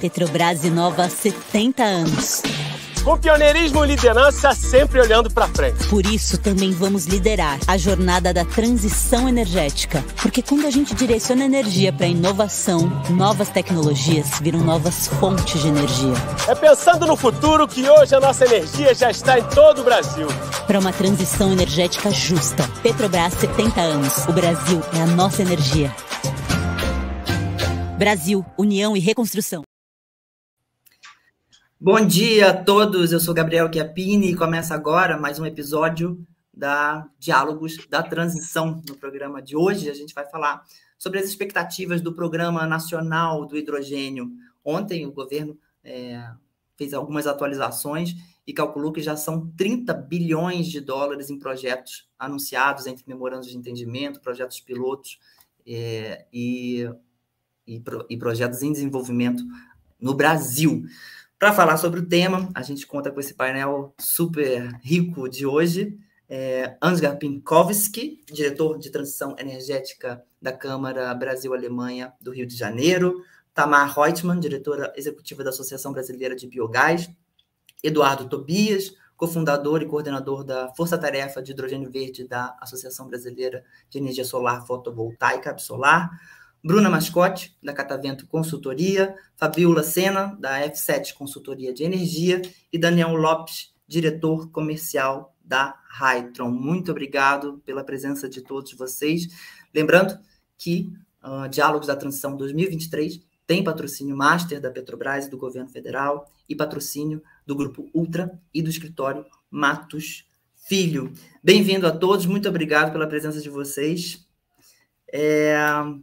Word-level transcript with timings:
Petrobras 0.00 0.64
inova 0.64 1.04
há 1.04 1.08
70 1.08 1.82
anos. 1.82 2.42
Com 3.02 3.16
pioneirismo 3.16 3.84
e 3.84 3.88
liderança 3.88 4.54
sempre 4.54 5.00
olhando 5.00 5.30
para 5.30 5.48
frente. 5.48 5.86
Por 5.86 6.04
isso, 6.04 6.36
também 6.36 6.72
vamos 6.72 7.06
liderar 7.06 7.58
a 7.66 7.76
jornada 7.76 8.34
da 8.34 8.44
transição 8.44 9.28
energética. 9.28 10.04
Porque 10.20 10.42
quando 10.42 10.66
a 10.66 10.70
gente 10.70 10.94
direciona 10.94 11.44
energia 11.44 11.92
para 11.92 12.06
inovação, 12.06 12.90
novas 13.10 13.48
tecnologias 13.48 14.38
viram 14.40 14.60
novas 14.60 15.06
fontes 15.06 15.60
de 15.62 15.68
energia. 15.68 16.12
É 16.46 16.54
pensando 16.54 17.06
no 17.06 17.16
futuro 17.16 17.66
que 17.66 17.88
hoje 17.88 18.14
a 18.14 18.20
nossa 18.20 18.44
energia 18.44 18.94
já 18.94 19.10
está 19.10 19.38
em 19.38 19.44
todo 19.44 19.80
o 19.80 19.84
Brasil. 19.84 20.28
Para 20.66 20.78
uma 20.78 20.92
transição 20.92 21.52
energética 21.52 22.10
justa. 22.10 22.68
Petrobras 22.82 23.32
70 23.34 23.80
anos. 23.80 24.26
O 24.28 24.32
Brasil 24.32 24.82
é 24.94 25.00
a 25.00 25.06
nossa 25.06 25.40
energia. 25.40 25.94
Brasil, 27.96 28.44
União 28.56 28.96
e 28.96 29.00
Reconstrução. 29.00 29.67
Bom 31.80 32.04
dia 32.04 32.50
a 32.50 32.64
todos, 32.64 33.12
eu 33.12 33.20
sou 33.20 33.32
Gabriel 33.32 33.72
Chiappini 33.72 34.32
e 34.32 34.36
começa 34.36 34.74
agora 34.74 35.16
mais 35.16 35.38
um 35.38 35.46
episódio 35.46 36.26
da 36.52 37.08
Diálogos 37.20 37.86
da 37.88 38.02
Transição. 38.02 38.82
No 38.88 38.96
programa 38.96 39.40
de 39.40 39.56
hoje, 39.56 39.88
a 39.88 39.94
gente 39.94 40.12
vai 40.12 40.28
falar 40.28 40.64
sobre 40.98 41.20
as 41.20 41.26
expectativas 41.26 42.00
do 42.00 42.12
Programa 42.12 42.66
Nacional 42.66 43.46
do 43.46 43.56
Hidrogênio. 43.56 44.28
Ontem, 44.64 45.06
o 45.06 45.12
governo 45.12 45.56
é, 45.84 46.28
fez 46.76 46.92
algumas 46.92 47.28
atualizações 47.28 48.12
e 48.44 48.52
calculou 48.52 48.90
que 48.90 49.00
já 49.00 49.16
são 49.16 49.48
30 49.56 49.94
bilhões 49.94 50.66
de 50.66 50.80
dólares 50.80 51.30
em 51.30 51.38
projetos 51.38 52.08
anunciados 52.18 52.88
entre 52.88 53.04
memorandos 53.06 53.48
de 53.48 53.56
entendimento, 53.56 54.20
projetos 54.20 54.58
pilotos 54.58 55.20
é, 55.64 56.26
e, 56.32 56.90
e, 57.64 57.80
e 58.10 58.16
projetos 58.18 58.64
em 58.64 58.72
desenvolvimento 58.72 59.44
no 60.00 60.12
Brasil. 60.12 60.84
Para 61.38 61.52
falar 61.52 61.76
sobre 61.76 62.00
o 62.00 62.08
tema, 62.08 62.50
a 62.52 62.62
gente 62.62 62.84
conta 62.84 63.12
com 63.12 63.20
esse 63.20 63.32
painel 63.32 63.94
super 63.96 64.72
rico 64.82 65.28
de 65.28 65.46
hoje. 65.46 65.96
É, 66.28 66.76
Ansgar 66.82 67.16
Pinkowski, 67.16 68.24
diretor 68.26 68.76
de 68.76 68.90
transição 68.90 69.36
energética 69.38 70.20
da 70.42 70.52
Câmara 70.52 71.14
Brasil-Alemanha 71.14 72.12
do 72.20 72.32
Rio 72.32 72.44
de 72.44 72.56
Janeiro. 72.56 73.22
Tamar 73.54 73.94
Reutemann, 73.94 74.40
diretora 74.40 74.92
executiva 74.96 75.44
da 75.44 75.50
Associação 75.50 75.92
Brasileira 75.92 76.34
de 76.34 76.48
Biogás. 76.48 77.08
Eduardo 77.84 78.28
Tobias, 78.28 78.92
cofundador 79.16 79.80
e 79.80 79.86
coordenador 79.86 80.42
da 80.42 80.74
Força 80.74 80.98
Tarefa 80.98 81.40
de 81.40 81.52
Hidrogênio 81.52 81.88
Verde 81.88 82.26
da 82.26 82.56
Associação 82.60 83.06
Brasileira 83.06 83.64
de 83.88 83.98
Energia 83.98 84.24
Solar 84.24 84.66
Fotovoltaica, 84.66 85.50
Absolar. 85.50 86.10
Bruna 86.62 86.90
Mascote, 86.90 87.56
da 87.62 87.72
Catavento 87.72 88.26
Consultoria, 88.26 89.14
Fabiola 89.36 89.82
Sena, 89.82 90.36
da 90.40 90.60
F7 90.68 91.14
Consultoria 91.14 91.72
de 91.72 91.84
Energia, 91.84 92.42
e 92.72 92.78
Daniel 92.78 93.14
Lopes, 93.14 93.72
diretor 93.86 94.50
comercial 94.50 95.34
da 95.42 95.74
Hytron. 95.88 96.50
Muito 96.50 96.90
obrigado 96.90 97.62
pela 97.64 97.84
presença 97.84 98.28
de 98.28 98.42
todos 98.42 98.74
vocês. 98.74 99.28
Lembrando 99.74 100.18
que 100.58 100.92
uh, 101.22 101.48
Diálogos 101.48 101.86
da 101.86 101.96
Transição 101.96 102.36
2023 102.36 103.20
tem 103.46 103.64
patrocínio 103.64 104.14
Master 104.14 104.60
da 104.60 104.70
Petrobras 104.70 105.26
e 105.26 105.30
do 105.30 105.38
Governo 105.38 105.70
Federal 105.70 106.30
e 106.46 106.54
patrocínio 106.54 107.22
do 107.46 107.56
Grupo 107.56 107.88
Ultra 107.94 108.38
e 108.52 108.60
do 108.60 108.68
escritório 108.68 109.24
Matos 109.50 110.26
Filho. 110.54 111.14
Bem-vindo 111.42 111.86
a 111.86 111.90
todos, 111.90 112.26
muito 112.26 112.46
obrigado 112.46 112.92
pela 112.92 113.06
presença 113.06 113.40
de 113.40 113.48
vocês. 113.48 114.27
É, 115.10 115.56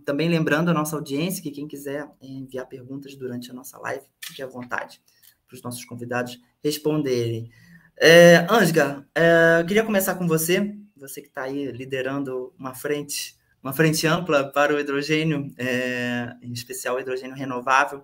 também 0.04 0.28
lembrando 0.28 0.70
a 0.70 0.74
nossa 0.74 0.96
audiência 0.96 1.44
que 1.44 1.52
quem 1.52 1.68
quiser 1.68 2.10
enviar 2.22 2.66
perguntas 2.68 3.16
durante 3.16 3.52
a 3.52 3.54
nossa 3.54 3.78
live, 3.78 4.04
fique 4.20 4.42
à 4.42 4.48
vontade 4.48 5.02
para 5.48 5.56
os 5.56 5.62
nossos 5.62 5.86
convidados 5.86 6.40
responderem. 6.64 7.52
É, 7.98 8.46
Ansgar, 8.50 9.06
é, 9.14 9.64
queria 9.68 9.84
começar 9.84 10.16
com 10.16 10.28
você, 10.28 10.76
você 10.98 11.22
que 11.22 11.28
está 11.28 11.44
aí 11.44 11.72
liderando 11.72 12.54
uma 12.58 12.74
frente, 12.74 13.38
uma 13.62 13.72
frente 13.72 14.08
ampla 14.08 14.52
para 14.52 14.74
o 14.74 14.80
hidrogênio, 14.80 15.54
é, 15.58 16.36
em 16.42 16.52
especial 16.52 16.96
o 16.96 17.00
hidrogênio 17.00 17.36
renovável. 17.36 18.04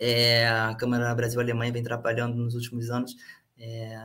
É, 0.00 0.48
a 0.48 0.74
Câmara 0.74 1.14
Brasil-Alemanha 1.14 1.72
vem 1.72 1.82
trabalhando 1.82 2.34
nos 2.34 2.54
últimos 2.54 2.90
anos 2.90 3.14
é, 3.58 3.96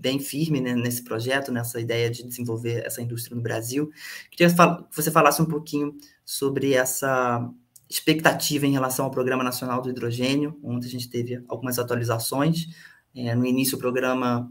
bem 0.00 0.18
firme 0.18 0.60
né, 0.60 0.74
nesse 0.74 1.04
projeto, 1.04 1.52
nessa 1.52 1.78
ideia 1.78 2.10
de 2.10 2.22
desenvolver 2.22 2.84
essa 2.86 3.02
indústria 3.02 3.36
no 3.36 3.42
Brasil. 3.42 3.90
Queria 4.30 4.52
que 4.52 4.96
você 4.96 5.10
falasse 5.10 5.42
um 5.42 5.46
pouquinho 5.46 5.94
sobre 6.24 6.72
essa 6.72 7.48
expectativa 7.88 8.66
em 8.66 8.72
relação 8.72 9.04
ao 9.04 9.10
Programa 9.10 9.44
Nacional 9.44 9.82
do 9.82 9.90
Hidrogênio. 9.90 10.58
Ontem 10.62 10.86
a 10.86 10.90
gente 10.90 11.10
teve 11.10 11.44
algumas 11.48 11.78
atualizações. 11.78 12.66
É, 13.14 13.34
no 13.34 13.44
início, 13.44 13.76
o 13.76 13.80
Programa 13.80 14.50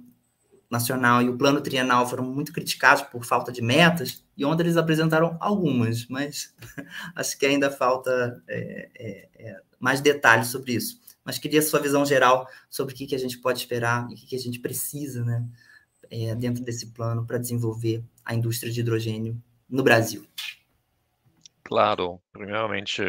Nacional 0.70 1.22
e 1.24 1.30
o 1.30 1.38
Plano 1.38 1.62
Trienal 1.62 2.08
foram 2.08 2.24
muito 2.24 2.54
criticados 2.54 3.02
por 3.04 3.26
falta 3.26 3.52
de 3.52 3.62
metas, 3.62 4.24
e 4.38 4.46
ontem 4.46 4.64
eles 4.64 4.78
apresentaram 4.78 5.36
algumas, 5.40 6.06
mas 6.08 6.54
acho 7.16 7.40
que 7.40 7.46
ainda 7.46 7.72
falta 7.72 8.44
é, 8.48 8.90
é, 8.96 9.30
é 9.40 9.62
mais 9.80 10.00
detalhes 10.00 10.50
sobre 10.50 10.74
isso 10.74 11.00
mas 11.30 11.38
queria 11.38 11.60
a 11.60 11.62
sua 11.62 11.80
visão 11.80 12.04
geral 12.04 12.50
sobre 12.72 12.92
o 12.92 12.98
que, 12.98 13.06
que 13.06 13.14
a 13.14 13.20
gente 13.20 13.38
pode 13.38 13.60
esperar 13.60 14.10
e 14.10 14.16
o 14.16 14.18
que, 14.18 14.26
que 14.26 14.36
a 14.36 14.40
gente 14.40 14.60
precisa 14.60 15.24
né, 15.24 15.48
é, 16.10 16.34
dentro 16.34 16.64
desse 16.64 16.88
plano 16.88 17.24
para 17.24 17.38
desenvolver 17.38 18.04
a 18.26 18.34
indústria 18.34 18.72
de 18.72 18.80
hidrogênio 18.80 19.40
no 19.70 19.84
Brasil. 19.84 20.26
Claro, 21.64 22.20
primeiramente, 22.34 23.04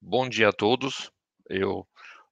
bom 0.00 0.26
dia 0.30 0.48
a 0.48 0.52
todos. 0.52 1.12
Eu 1.46 1.86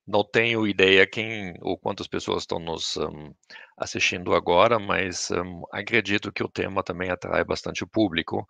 não 0.06 0.24
tenho 0.24 0.66
ideia 0.66 1.06
quem 1.06 1.54
ou 1.60 1.76
quantas 1.76 2.06
pessoas 2.06 2.44
estão 2.44 2.58
nos 2.58 2.96
um, 2.96 3.34
assistindo 3.76 4.32
agora, 4.34 4.78
mas 4.78 5.30
um, 5.32 5.64
acredito 5.70 6.32
que 6.32 6.42
o 6.42 6.48
tema 6.48 6.82
também 6.82 7.10
atrai 7.10 7.44
bastante 7.44 7.84
o 7.84 7.86
público. 7.86 8.48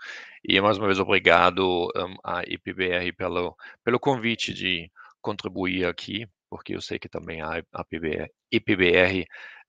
E 0.49 0.61
mais 0.61 0.79
uma 0.79 0.87
vez 0.87 1.01
obrigado 1.01 1.89
um, 1.97 2.15
à 2.23 2.45
IPBR 2.47 3.13
pelo, 3.13 3.57
pelo 3.83 3.99
convite 3.99 4.55
de 4.55 4.89
contribuir 5.21 5.85
aqui 5.85 6.29
porque 6.49 6.75
eu 6.75 6.81
sei 6.81 6.99
que 6.99 7.09
também 7.09 7.41
a, 7.41 7.63
a 7.73 7.85
PBR, 7.85 8.31
IPBR 8.53 9.23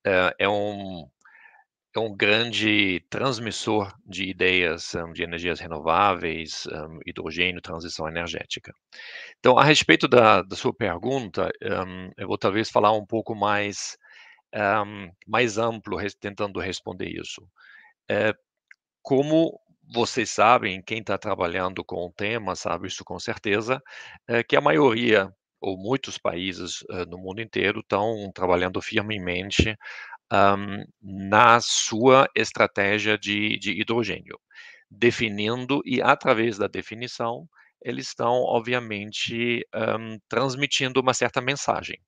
uh, 0.06 0.34
é 0.40 0.50
um 0.50 1.08
é 1.96 2.00
um 2.00 2.16
grande 2.16 3.00
transmissor 3.10 3.92
de 4.06 4.26
ideias 4.26 4.94
um, 4.94 5.12
de 5.14 5.24
energias 5.24 5.60
renováveis, 5.60 6.68
um, 6.68 7.00
hidrogênio, 7.08 7.60
transição 7.60 8.08
energética. 8.08 8.72
Então, 9.40 9.58
a 9.58 9.64
respeito 9.64 10.08
da, 10.08 10.44
da 10.44 10.56
sua 10.56 10.74
pergunta, 10.74 11.52
um, 11.64 12.12
eu 12.16 12.28
vou 12.28 12.38
talvez 12.38 12.70
falar 12.70 12.92
um 12.92 13.06
pouco 13.06 13.34
mais 13.34 13.98
mais 15.28 15.58
amplo, 15.58 15.98
tentando 16.20 16.60
responder 16.60 17.10
isso. 17.10 17.48
É, 18.10 18.34
como 19.02 19.60
vocês 19.94 20.30
sabem, 20.30 20.82
quem 20.82 21.00
está 21.00 21.18
trabalhando 21.18 21.84
com 21.84 22.06
o 22.06 22.12
tema 22.12 22.56
sabe 22.56 22.88
isso 22.88 23.04
com 23.06 23.20
certeza, 23.20 23.82
é 24.28 24.44
que 24.44 24.56
a 24.56 24.62
maioria 24.62 25.34
ou 25.60 25.78
muitos 25.78 26.18
países 26.18 26.82
uh, 26.84 27.06
no 27.08 27.18
mundo 27.18 27.42
inteiro 27.42 27.80
estão 27.82 28.32
trabalhando 28.34 28.82
firmemente 28.82 29.78
um, 30.32 30.86
na 31.02 31.60
sua 31.62 32.30
estratégia 32.36 33.18
de, 33.18 33.58
de 33.58 33.72
hidrogênio, 33.80 34.40
definindo 34.90 35.82
e 35.86 36.02
através 36.02 36.58
da 36.58 36.68
definição 36.68 37.48
eles 37.82 38.08
estão 38.08 38.34
obviamente 38.44 39.66
um, 39.74 40.20
transmitindo 40.28 41.00
uma 41.00 41.14
certa 41.14 41.40
mensagem 41.40 42.00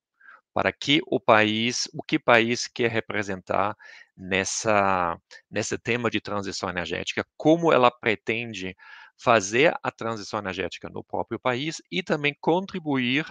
para 0.53 0.73
que 0.73 0.99
o 1.07 1.19
país, 1.19 1.87
o 1.93 2.03
que 2.03 2.17
país 2.17 2.67
quer 2.67 2.89
representar 2.89 3.77
nessa 4.17 5.17
nesse 5.49 5.77
tema 5.77 6.09
de 6.09 6.19
transição 6.19 6.69
energética, 6.69 7.25
como 7.37 7.71
ela 7.71 7.91
pretende 7.91 8.75
fazer 9.19 9.77
a 9.83 9.91
transição 9.91 10.39
energética 10.39 10.89
no 10.89 11.03
próprio 11.03 11.37
país 11.37 11.81
e 11.91 12.01
também 12.01 12.33
contribuir 12.39 13.25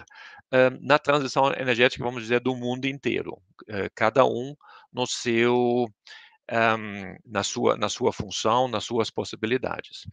uh, 0.53 0.77
na 0.79 0.99
transição 0.99 1.51
energética, 1.53 2.03
vamos 2.03 2.21
dizer, 2.21 2.39
do 2.39 2.55
mundo 2.55 2.85
inteiro, 2.85 3.33
uh, 3.63 3.89
cada 3.95 4.23
um 4.23 4.55
no 4.93 5.07
seu, 5.07 5.87
um, 6.51 7.17
na, 7.25 7.43
sua, 7.43 7.75
na 7.75 7.89
sua 7.89 8.13
função, 8.13 8.67
nas 8.67 8.83
suas 8.83 9.09
possibilidades. 9.09 10.07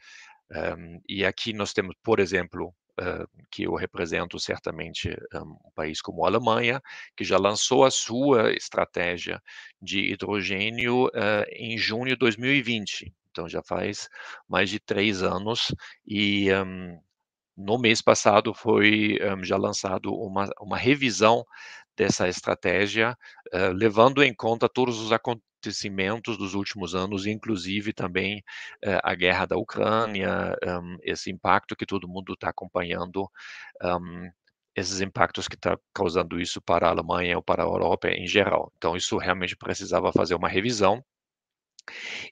Um, 0.51 1.01
e 1.07 1.25
aqui 1.27 1.53
nós 1.53 1.73
temos, 1.73 1.95
por 2.03 2.19
exemplo, 2.19 2.75
Uh, 2.99 3.29
que 3.51 3.65
eu 3.65 3.75
represento 3.75 4.41
certamente 4.41 5.11
um, 5.35 5.51
um, 5.67 5.71
país 5.75 6.01
como 6.01 6.25
a 6.25 6.29
Alemanha, 6.29 6.81
que 7.15 7.25
já 7.25 7.37
lançou 7.37 7.85
a 7.85 7.91
sua 7.91 8.55
estratégia 8.55 9.39
de 9.83 9.99
hidrogênio 10.11 11.09
uh, 11.09 11.45
em 11.53 11.77
junho 11.77 12.07
de 12.07 12.17
2020. 12.17 13.13
Então 13.37 13.47
já 13.47 13.63
faz 13.63 14.09
mais 14.49 14.71
de 14.71 14.81
três 14.81 15.23
anos 15.23 15.75
e 16.07 16.51
um, 16.55 16.99
no 17.55 17.79
mês 17.79 18.01
passado 18.01 18.55
foi 18.55 19.19
um, 19.23 19.45
já 19.45 19.59
lançado 19.59 20.11
uma, 20.15 20.49
uma 20.59 20.79
revisão 20.79 21.45
dessa 21.95 22.29
estratégia, 22.29 23.15
uh, 23.55 23.73
levando 23.75 24.23
em 24.23 24.35
conta 24.35 24.71
todos 24.71 24.99
os 25.01 25.13
acontecimentos 25.13 26.39
dos 26.39 26.55
últimos 26.55 26.95
anos, 26.95 27.27
inclusive 27.27 27.93
também 27.93 28.39
uh, 28.85 29.01
a 29.03 29.15
guerra 29.15 29.45
da 29.45 29.57
Ucrânia, 29.59 30.57
um, 30.67 30.97
esse 31.03 31.31
impacto 31.31 31.77
que 31.77 31.85
todo 31.85 32.09
mundo 32.09 32.33
está 32.33 32.49
acompanhando 32.49 33.31
esses 34.77 35.01
impactos 35.01 35.49
que 35.49 35.55
está 35.55 35.79
causando 35.95 36.39
isso 36.39 36.61
para 36.61 36.87
a 36.87 36.91
Alemanha 36.91 37.37
ou 37.37 37.43
para 37.43 37.63
a 37.63 37.67
Europa 37.67 38.09
em 38.09 38.27
geral. 38.27 38.71
Então, 38.77 38.95
isso 38.95 39.17
realmente 39.17 39.57
precisava 39.57 40.13
fazer 40.13 40.35
uma 40.35 40.49
revisão. 40.49 41.03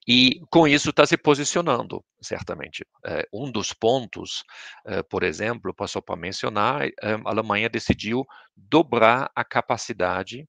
E 0.07 0.41
com 0.51 0.67
isso 0.67 0.91
está 0.91 1.07
se 1.07 1.17
posicionando, 1.17 2.05
certamente. 2.21 2.87
É, 3.05 3.27
um 3.33 3.51
dos 3.51 3.73
pontos, 3.73 4.45
é, 4.87 5.03
por 5.03 5.23
exemplo, 5.23 5.75
passou 5.75 6.03
para 6.03 6.17
mencionar, 6.17 6.87
é, 6.87 6.93
a 7.03 7.21
Alemanha 7.25 7.69
decidiu 7.69 8.27
dobrar 8.57 9.31
a 9.35 9.45
capacidade 9.45 10.49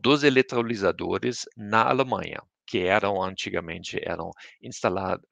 dos 0.00 0.24
eletrolisadores 0.24 1.44
na 1.54 1.86
Alemanha, 1.86 2.40
que 2.66 2.78
eram 2.78 3.22
antigamente 3.22 4.00
eram 4.02 4.30
instalados 4.62 5.22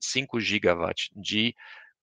5 0.00 0.38
gigawatts 0.38 1.10
de 1.16 1.52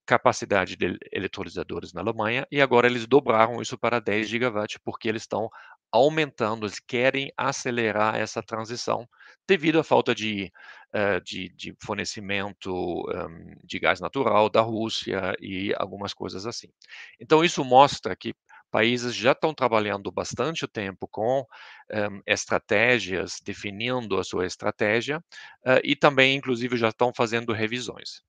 capacidade 0.05 0.75
de 0.75 0.97
eletrolisadores 1.11 1.91
na 1.91 2.01
Alemanha 2.01 2.45
e 2.51 2.61
agora 2.61 2.87
eles 2.87 3.07
dobraram 3.07 3.61
isso 3.61 3.77
para 3.77 3.99
10 3.99 4.29
gigawatts 4.29 4.77
porque 4.83 5.09
eles 5.09 5.23
estão 5.23 5.49
aumentando, 5.95 6.65
eles 6.65 6.79
querem 6.79 7.31
acelerar 7.37 8.15
essa 8.15 8.41
transição 8.41 9.07
devido 9.47 9.79
à 9.79 9.83
falta 9.83 10.13
de, 10.13 10.51
uh, 10.93 11.21
de, 11.23 11.49
de, 11.49 11.75
fornecimento 11.83 12.71
um, 12.73 13.55
de 13.63 13.79
gás 13.79 13.99
natural 13.99 14.49
da 14.49 14.61
Rússia 14.61 15.35
e 15.39 15.73
algumas 15.77 16.13
coisas 16.13 16.45
assim. 16.45 16.67
Então 17.19 17.43
isso 17.43 17.63
mostra 17.63 18.15
que 18.15 18.33
países 18.71 19.15
já 19.15 19.31
estão 19.31 19.53
trabalhando 19.53 20.11
bastante 20.11 20.67
tempo 20.67 21.07
com 21.07 21.45
um, 21.91 22.21
estratégias, 22.27 23.39
definindo 23.43 24.19
a 24.19 24.23
sua 24.23 24.45
estratégia 24.45 25.19
uh, 25.65 25.79
e 25.83 25.95
também, 25.95 26.35
inclusive, 26.35 26.75
já 26.75 26.89
estão 26.89 27.13
fazendo 27.15 27.53
revisões. 27.53 28.21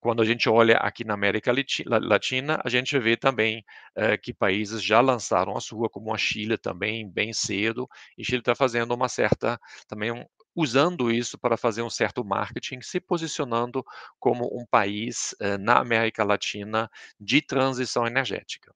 Quando 0.00 0.22
a 0.22 0.24
gente 0.24 0.48
olha 0.48 0.76
aqui 0.78 1.04
na 1.04 1.14
América 1.14 1.52
Latina, 1.86 2.60
a 2.64 2.68
gente 2.70 2.98
vê 2.98 3.16
também 3.16 3.62
eh, 3.94 4.16
que 4.16 4.32
países 4.32 4.82
já 4.82 5.00
lançaram 5.00 5.56
a 5.56 5.60
sua, 5.60 5.90
como 5.90 6.14
a 6.14 6.18
Chile 6.18 6.56
também, 6.56 7.08
bem 7.08 7.32
cedo, 7.34 7.86
e 8.16 8.24
Chile 8.24 8.38
está 8.38 8.54
fazendo 8.54 8.94
uma 8.94 9.08
certa, 9.08 9.60
também 9.86 10.10
um, 10.10 10.24
usando 10.56 11.10
isso 11.10 11.38
para 11.38 11.56
fazer 11.56 11.82
um 11.82 11.90
certo 11.90 12.24
marketing, 12.24 12.80
se 12.80 12.98
posicionando 12.98 13.84
como 14.18 14.46
um 14.58 14.64
país 14.66 15.34
eh, 15.40 15.58
na 15.58 15.78
América 15.78 16.24
Latina 16.24 16.90
de 17.20 17.42
transição 17.42 18.06
energética. 18.06 18.74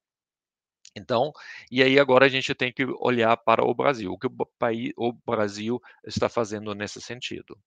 Então, 0.96 1.32
e 1.70 1.82
aí 1.82 1.98
agora 1.98 2.26
a 2.26 2.28
gente 2.28 2.54
tem 2.54 2.72
que 2.72 2.84
olhar 3.00 3.36
para 3.36 3.64
o 3.64 3.74
Brasil, 3.74 4.12
o 4.12 4.18
que 4.18 4.26
o, 4.26 4.46
país, 4.58 4.92
o 4.96 5.12
Brasil 5.12 5.80
está 6.06 6.28
fazendo 6.28 6.74
nesse 6.74 7.00
sentido. 7.00 7.58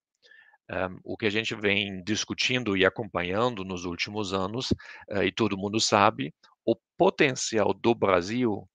Um, 0.70 1.00
o 1.04 1.16
que 1.16 1.26
a 1.26 1.30
gente 1.30 1.56
vem 1.56 2.04
discutindo 2.04 2.76
e 2.76 2.86
acompanhando 2.86 3.64
nos 3.64 3.86
últimos 3.86 4.34
anos, 4.34 4.72
uh, 5.10 5.24
e 5.24 5.32
todo 5.32 5.58
mundo 5.58 5.80
sabe, 5.80 6.34
o 6.66 6.76
potencial 6.98 7.74
do 7.74 7.96
Brasil 7.96 8.68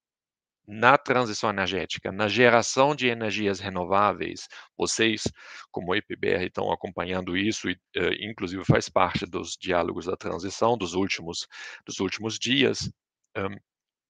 na 0.67 0.97
transição 0.97 1.51
energética, 1.51 2.13
na 2.13 2.29
geração 2.29 2.95
de 2.95 3.09
energias 3.09 3.61
renováveis. 3.61 4.49
Vocês, 4.77 5.25
como 5.71 5.95
IPBR, 5.95 6.47
estão 6.47 6.73
acompanhando 6.73 7.37
isso 7.37 7.69
e, 7.69 7.75
uh, 7.97 8.13
inclusive, 8.21 8.65
faz 8.65 8.89
parte 8.89 9.27
dos 9.27 9.57
diálogos 9.61 10.07
da 10.07 10.17
transição 10.17 10.79
dos 10.79 10.95
últimos, 10.95 11.47
dos 11.85 12.01
últimos 12.01 12.39
dias. 12.39 12.91
Um, 13.37 13.57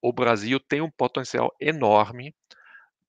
o 0.00 0.12
Brasil 0.12 0.60
tem 0.60 0.80
um 0.80 0.90
potencial 0.90 1.54
enorme 1.60 2.34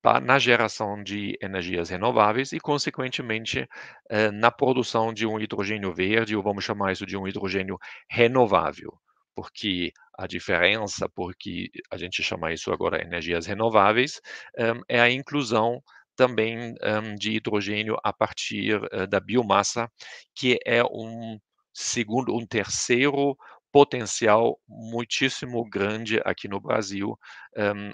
tá, 0.04 0.20
na 0.22 0.38
geração 0.40 1.02
de 1.04 1.38
energias 1.42 1.90
renováveis 1.90 2.52
e, 2.54 2.60
consequentemente, 2.60 3.68
eh, 4.10 4.32
na 4.32 4.52
produção 4.52 5.14
de 5.14 5.26
um 5.26 5.40
hidrogênio 5.40 5.94
verde, 5.94 6.36
ou 6.36 6.44
vamos 6.44 6.66
chamar 6.66 6.92
isso 6.92 7.06
de 7.06 7.18
um 7.18 7.28
hidrogênio 7.28 7.78
renovável, 8.10 8.94
porque 9.36 9.92
a 10.18 10.28
diferença, 10.28 11.10
porque 11.16 11.70
a 11.92 11.98
gente 11.98 12.22
chama 12.24 12.54
isso 12.54 12.72
agora 12.74 13.02
energias 13.02 13.46
renováveis, 13.48 14.22
eh, 14.58 14.74
é 14.90 15.00
a 15.02 15.10
inclusão 15.10 15.82
também 16.18 16.76
eh, 16.82 17.16
de 17.18 17.32
hidrogênio 17.38 17.98
a 18.04 18.14
partir 18.14 18.80
da 19.10 19.20
biomassa, 19.22 19.90
que 20.36 20.60
é 20.66 20.84
um 20.84 21.40
segundo, 21.74 22.36
um 22.36 22.46
terceiro 22.46 23.36
potencial 23.72 24.60
muitíssimo 24.68 25.68
grande 25.70 26.22
aqui 26.26 26.48
no 26.48 26.60
Brasil 26.62 27.18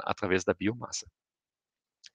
através 0.04 0.44
da 0.44 0.54
biomassa. 0.54 1.06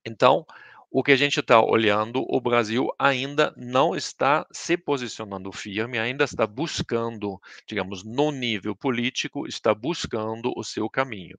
Então, 0.05 0.47
o 0.91 1.03
que 1.03 1.11
a 1.11 1.17
gente 1.17 1.41
está 1.41 1.61
olhando, 1.61 2.25
o 2.29 2.41
Brasil 2.41 2.89
ainda 2.99 3.53
não 3.57 3.97
está 3.97 4.47
se 4.53 4.77
posicionando 4.77 5.51
firme, 5.51 5.99
ainda 5.99 6.23
está 6.25 6.47
buscando, 6.47 7.41
digamos, 7.67 8.05
no 8.05 8.31
nível 8.31 8.77
político, 8.77 9.47
está 9.47 9.75
buscando 9.75 10.53
o 10.57 10.63
seu 10.63 10.89
caminho. 10.89 11.37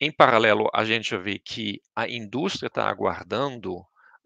Em 0.00 0.12
paralelo, 0.12 0.68
a 0.74 0.84
gente 0.84 1.16
vê 1.16 1.38
que 1.38 1.80
a 1.96 2.06
indústria 2.06 2.66
está 2.66 2.86
aguardando, 2.86 3.78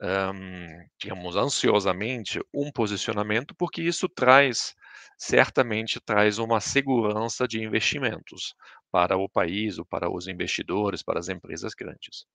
um, 0.02 0.86
digamos, 1.00 1.36
ansiosamente 1.36 2.40
um 2.52 2.72
posicionamento, 2.72 3.54
porque 3.54 3.82
isso 3.82 4.08
traz, 4.08 4.74
certamente 5.16 6.00
traz 6.00 6.38
uma 6.38 6.60
segurança 6.60 7.46
de 7.46 7.62
investimentos 7.62 8.54
para 8.90 9.16
o 9.16 9.28
país, 9.28 9.78
ou 9.78 9.84
para 9.84 10.10
os 10.10 10.26
investidores, 10.26 11.02
para 11.02 11.20
as 11.20 11.28
empresas 11.28 11.72
grandes. 11.74 12.26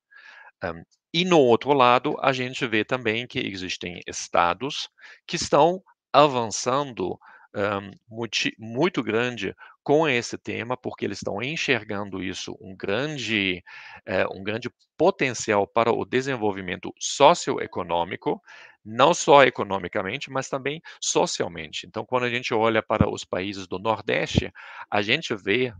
Um, 0.63 0.83
e 1.13 1.25
no 1.25 1.39
outro 1.39 1.73
lado, 1.73 2.15
a 2.21 2.31
gente 2.31 2.65
vê 2.65 2.83
também 2.83 3.27
que 3.27 3.39
existem 3.39 4.01
estados 4.07 4.89
que 5.27 5.35
estão 5.35 5.83
avançando 6.11 7.19
um, 7.55 7.91
muito, 8.09 8.49
muito, 8.57 9.03
grande 9.03 9.55
com 9.83 10.07
esse 10.07 10.37
tema, 10.37 10.75
porque 10.75 11.05
eles 11.05 11.19
estão 11.19 11.41
enxergando 11.41 12.23
isso 12.23 12.57
um 12.59 12.75
grande, 12.75 13.63
uh, 14.07 14.35
um 14.35 14.43
grande 14.43 14.71
potencial 14.97 15.67
para 15.67 15.91
o 15.91 16.05
desenvolvimento 16.05 16.91
socioeconômico, 16.99 18.41
não 18.83 19.13
só 19.13 19.43
economicamente, 19.43 20.31
mas 20.31 20.49
também 20.49 20.81
socialmente. 20.99 21.85
Então, 21.85 22.05
quando 22.05 22.23
a 22.23 22.29
gente 22.29 22.53
olha 22.53 22.81
para 22.81 23.09
os 23.09 23.23
países 23.23 23.67
do 23.67 23.77
Nordeste, 23.77 24.51
a 24.89 25.01
gente 25.01 25.35
vê 25.35 25.73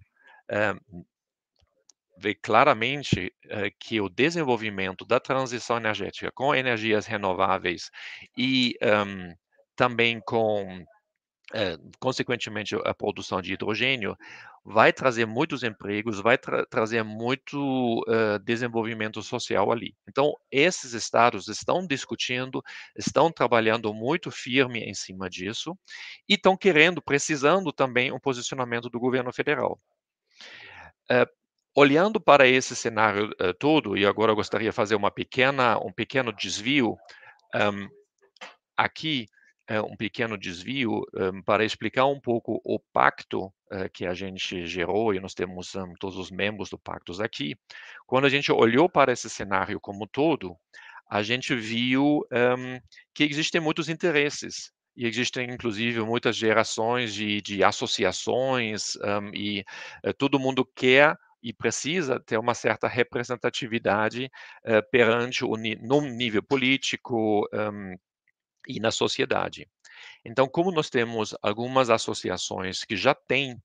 vê 2.17 2.35
claramente 2.35 3.33
é, 3.49 3.71
que 3.79 3.99
o 3.99 4.09
desenvolvimento 4.09 5.05
da 5.05 5.19
transição 5.19 5.77
energética 5.77 6.31
com 6.33 6.53
energias 6.53 7.05
renováveis 7.05 7.89
e 8.37 8.75
um, 8.81 9.33
também 9.75 10.21
com, 10.21 10.83
é, 11.53 11.77
consequentemente, 11.99 12.75
a 12.85 12.93
produção 12.93 13.41
de 13.41 13.53
hidrogênio 13.53 14.15
vai 14.65 14.93
trazer 14.93 15.25
muitos 15.25 15.61
empregos, 15.61 16.21
vai 16.21 16.37
tra 16.37 16.65
trazer 16.65 17.03
muito 17.03 17.99
uh, 18.07 18.39
desenvolvimento 18.43 19.21
social 19.21 19.71
ali. 19.71 19.93
Então, 20.07 20.33
esses 20.49 20.93
estados 20.93 21.49
estão 21.49 21.85
discutindo, 21.85 22.63
estão 22.95 23.29
trabalhando 23.29 23.93
muito 23.93 24.31
firme 24.31 24.79
em 24.79 24.93
cima 24.93 25.29
disso 25.29 25.77
e 26.29 26.35
estão 26.35 26.55
querendo, 26.55 27.01
precisando 27.01 27.73
também 27.73 28.11
um 28.13 28.19
posicionamento 28.19 28.89
do 28.89 28.99
governo 28.99 29.33
federal. 29.33 29.77
Uh, 31.11 31.27
olhando 31.75 32.19
para 32.19 32.47
esse 32.47 32.75
cenário 32.75 33.31
uh, 33.41 33.53
todo, 33.53 33.97
e 33.97 34.05
agora 34.05 34.31
eu 34.31 34.35
gostaria 34.35 34.69
de 34.69 34.75
fazer 34.75 34.95
uma 34.95 35.11
pequena, 35.11 35.77
um 35.79 35.91
pequeno 35.91 36.31
desvio 36.31 36.95
um, 37.55 37.87
aqui, 38.77 39.25
uh, 39.71 39.83
um 39.91 39.95
pequeno 39.95 40.37
desvio 40.37 41.01
um, 41.15 41.41
para 41.41 41.65
explicar 41.65 42.05
um 42.05 42.19
pouco 42.19 42.61
o 42.63 42.79
pacto 42.79 43.45
uh, 43.45 43.89
que 43.91 44.05
a 44.05 44.13
gente 44.13 44.65
gerou, 44.67 45.13
e 45.13 45.19
nós 45.19 45.33
temos 45.33 45.73
um, 45.75 45.93
todos 45.99 46.17
os 46.17 46.29
membros 46.29 46.69
do 46.69 46.77
pacto 46.77 47.21
aqui. 47.21 47.55
Quando 48.05 48.25
a 48.25 48.29
gente 48.29 48.51
olhou 48.51 48.87
para 48.87 49.11
esse 49.11 49.29
cenário 49.29 49.79
como 49.79 50.07
todo, 50.07 50.55
a 51.09 51.21
gente 51.21 51.53
viu 51.53 52.25
que 53.13 53.23
existem 53.23 53.61
muitos 53.61 53.87
interesses 53.87 54.71
e 54.95 55.07
existem, 55.07 55.49
inclusive, 55.49 55.99
muitas 56.01 56.35
gerações 56.35 57.13
de, 57.13 57.41
de 57.41 57.63
associações 57.63 58.95
um, 58.97 59.33
e 59.33 59.63
uh, 60.05 60.13
todo 60.13 60.39
mundo 60.39 60.65
quer 60.75 61.15
e 61.43 61.51
precisa 61.51 62.19
ter 62.19 62.37
uma 62.39 62.53
certa 62.53 62.87
representatividade 62.87 64.31
uh, 64.65 64.89
perante 64.89 65.43
o 65.43 65.55
nível 65.57 66.41
político 66.41 67.47
um, 67.53 67.95
e 68.67 68.79
na 68.79 68.91
sociedade. 68.91 69.67
Então, 70.23 70.47
como 70.47 70.71
nós 70.71 70.89
temos 70.89 71.35
algumas 71.41 71.89
associações 71.89 72.85
que 72.85 72.95
já 72.95 73.13
têm 73.13 73.61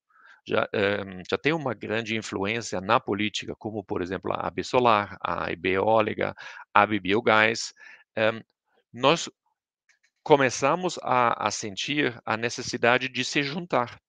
já, 0.46 0.66
um, 0.74 1.22
já 1.30 1.36
tem 1.36 1.52
uma 1.52 1.74
grande 1.74 2.16
influência 2.16 2.80
na 2.80 2.98
política, 2.98 3.54
como, 3.58 3.84
por 3.84 4.00
exemplo, 4.00 4.32
a 4.32 4.46
AB 4.46 4.64
Solar, 4.64 5.16
a 5.20 5.50
AB 5.50 5.68
Eólica, 5.74 6.34
a 6.74 6.82
AB 6.82 7.00
Biogás, 7.00 7.74
um, 8.16 8.40
nós 8.92 9.28
começamos 10.22 10.98
a, 11.02 11.46
a 11.46 11.50
sentir 11.50 12.20
a 12.24 12.36
necessidade 12.36 13.08
de 13.08 13.24
se 13.24 13.42
juntar 13.42 13.96
eh, 13.96 14.07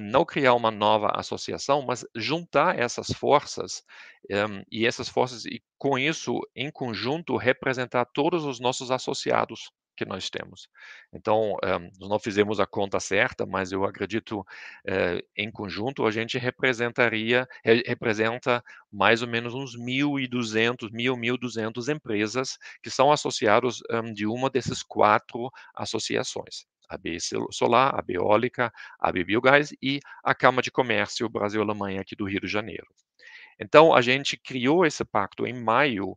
não 0.00 0.24
criar 0.24 0.54
uma 0.54 0.70
nova 0.70 1.08
associação, 1.14 1.82
mas 1.82 2.04
juntar 2.16 2.78
essas 2.78 3.08
forças 3.08 3.82
um, 4.30 4.62
e 4.70 4.86
essas 4.86 5.08
forças 5.08 5.44
e 5.44 5.62
com 5.78 5.98
isso 5.98 6.40
em 6.54 6.70
conjunto 6.70 7.36
representar 7.36 8.04
todos 8.06 8.44
os 8.44 8.60
nossos 8.60 8.90
associados 8.90 9.70
que 9.96 10.04
nós 10.04 10.30
temos. 10.30 10.68
Então, 11.12 11.52
um, 11.52 11.90
nós 12.00 12.08
não 12.08 12.18
fizemos 12.18 12.60
a 12.60 12.66
conta 12.66 12.98
certa, 13.00 13.44
mas 13.46 13.72
eu 13.72 13.84
acredito, 13.84 14.40
uh, 14.40 15.22
em 15.36 15.50
conjunto, 15.50 16.06
a 16.06 16.10
gente 16.10 16.38
representaria, 16.38 17.46
re 17.64 17.82
representa 17.86 18.62
mais 18.90 19.22
ou 19.22 19.28
menos 19.28 19.54
uns 19.54 19.76
1.200, 19.76 20.90
1.000, 20.90 21.38
1.200 21.38 21.94
empresas 21.94 22.58
que 22.82 22.90
são 22.90 23.12
associados 23.12 23.82
um, 23.90 24.12
de 24.12 24.26
uma 24.26 24.50
dessas 24.50 24.82
quatro 24.82 25.50
associações. 25.74 26.66
A 26.88 26.98
B 26.98 27.16
Solar, 27.50 27.98
a 27.98 28.02
B 28.02 28.16
Eólica, 28.16 28.70
a 29.00 29.10
B 29.10 29.24
Biogás 29.24 29.72
e 29.80 30.00
a 30.22 30.34
Câmara 30.34 30.62
de 30.62 30.70
Comércio 30.70 31.28
Brasil-Alemanha 31.28 32.02
aqui 32.02 32.14
do 32.14 32.26
Rio 32.26 32.40
de 32.40 32.48
Janeiro. 32.48 32.86
Então, 33.58 33.94
a 33.94 34.02
gente 34.02 34.36
criou 34.36 34.84
esse 34.84 35.04
pacto 35.04 35.46
em 35.46 35.54
maio 35.54 36.16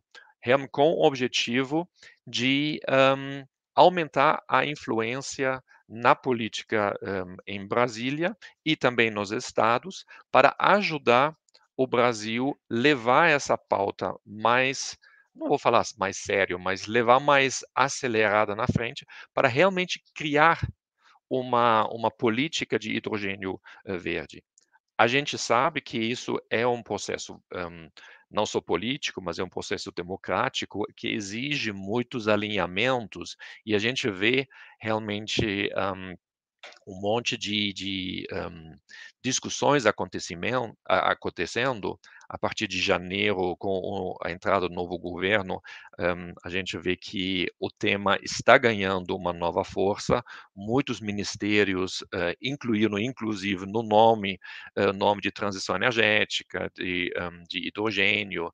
com 0.70 0.92
o 0.92 1.04
objetivo 1.04 1.88
de 2.26 2.80
um, 2.88 3.44
aumentar 3.76 4.42
a 4.48 4.64
influência 4.64 5.62
na 5.88 6.14
política 6.16 6.98
um, 7.02 7.36
em 7.46 7.66
Brasília 7.66 8.36
e 8.64 8.74
também 8.74 9.10
nos 9.10 9.30
estados 9.30 10.04
para 10.32 10.56
ajudar 10.58 11.36
o 11.76 11.86
Brasil 11.86 12.58
levar 12.68 13.28
essa 13.28 13.56
pauta 13.56 14.12
mais 14.24 14.96
não 15.36 15.48
vou 15.48 15.58
falar 15.58 15.84
mais 15.98 16.16
sério, 16.16 16.58
mas 16.58 16.86
levar 16.86 17.20
mais 17.20 17.60
acelerada 17.74 18.56
na 18.56 18.66
frente 18.66 19.04
para 19.34 19.46
realmente 19.48 20.02
criar 20.14 20.66
uma, 21.28 21.86
uma 21.88 22.10
política 22.10 22.78
de 22.78 22.96
hidrogênio 22.96 23.60
verde. 23.84 24.42
A 24.98 25.06
gente 25.06 25.36
sabe 25.36 25.82
que 25.82 25.98
isso 25.98 26.40
é 26.48 26.66
um 26.66 26.82
processo 26.82 27.38
um, 27.52 27.90
não 28.30 28.44
só 28.46 28.60
político, 28.60 29.22
mas 29.22 29.38
é 29.38 29.44
um 29.44 29.48
processo 29.48 29.92
democrático 29.92 30.84
que 30.96 31.08
exige 31.08 31.72
muitos 31.72 32.28
alinhamentos 32.28 33.36
e 33.64 33.74
a 33.74 33.78
gente 33.78 34.10
vê 34.10 34.46
realmente 34.80 35.70
um, 35.76 36.16
um 36.86 37.00
monte 37.00 37.36
de, 37.36 37.72
de 37.72 38.26
um, 38.32 38.76
discussões 39.22 39.86
acontecendo 39.86 40.76
a 42.28 42.38
partir 42.38 42.66
de 42.66 42.80
janeiro, 42.80 43.56
com 43.56 44.16
a 44.22 44.30
entrada 44.30 44.68
do 44.68 44.74
novo 44.74 44.98
governo, 44.98 45.60
um, 45.98 46.32
a 46.44 46.50
gente 46.50 46.76
vê 46.78 46.96
que 46.96 47.46
o 47.58 47.70
tema 47.70 48.18
está 48.22 48.58
ganhando 48.58 49.16
uma 49.16 49.32
nova 49.32 49.64
força. 49.64 50.22
Muitos 50.54 51.00
ministérios 51.00 52.02
uh, 52.02 52.34
incluíram, 52.42 52.98
inclusive, 52.98 53.64
no 53.66 53.82
nome, 53.82 54.38
uh, 54.76 54.92
nome 54.92 55.20
de 55.20 55.30
transição 55.30 55.76
energética, 55.76 56.70
de, 56.74 57.12
um, 57.20 57.44
de 57.48 57.68
hidrogênio 57.68 58.52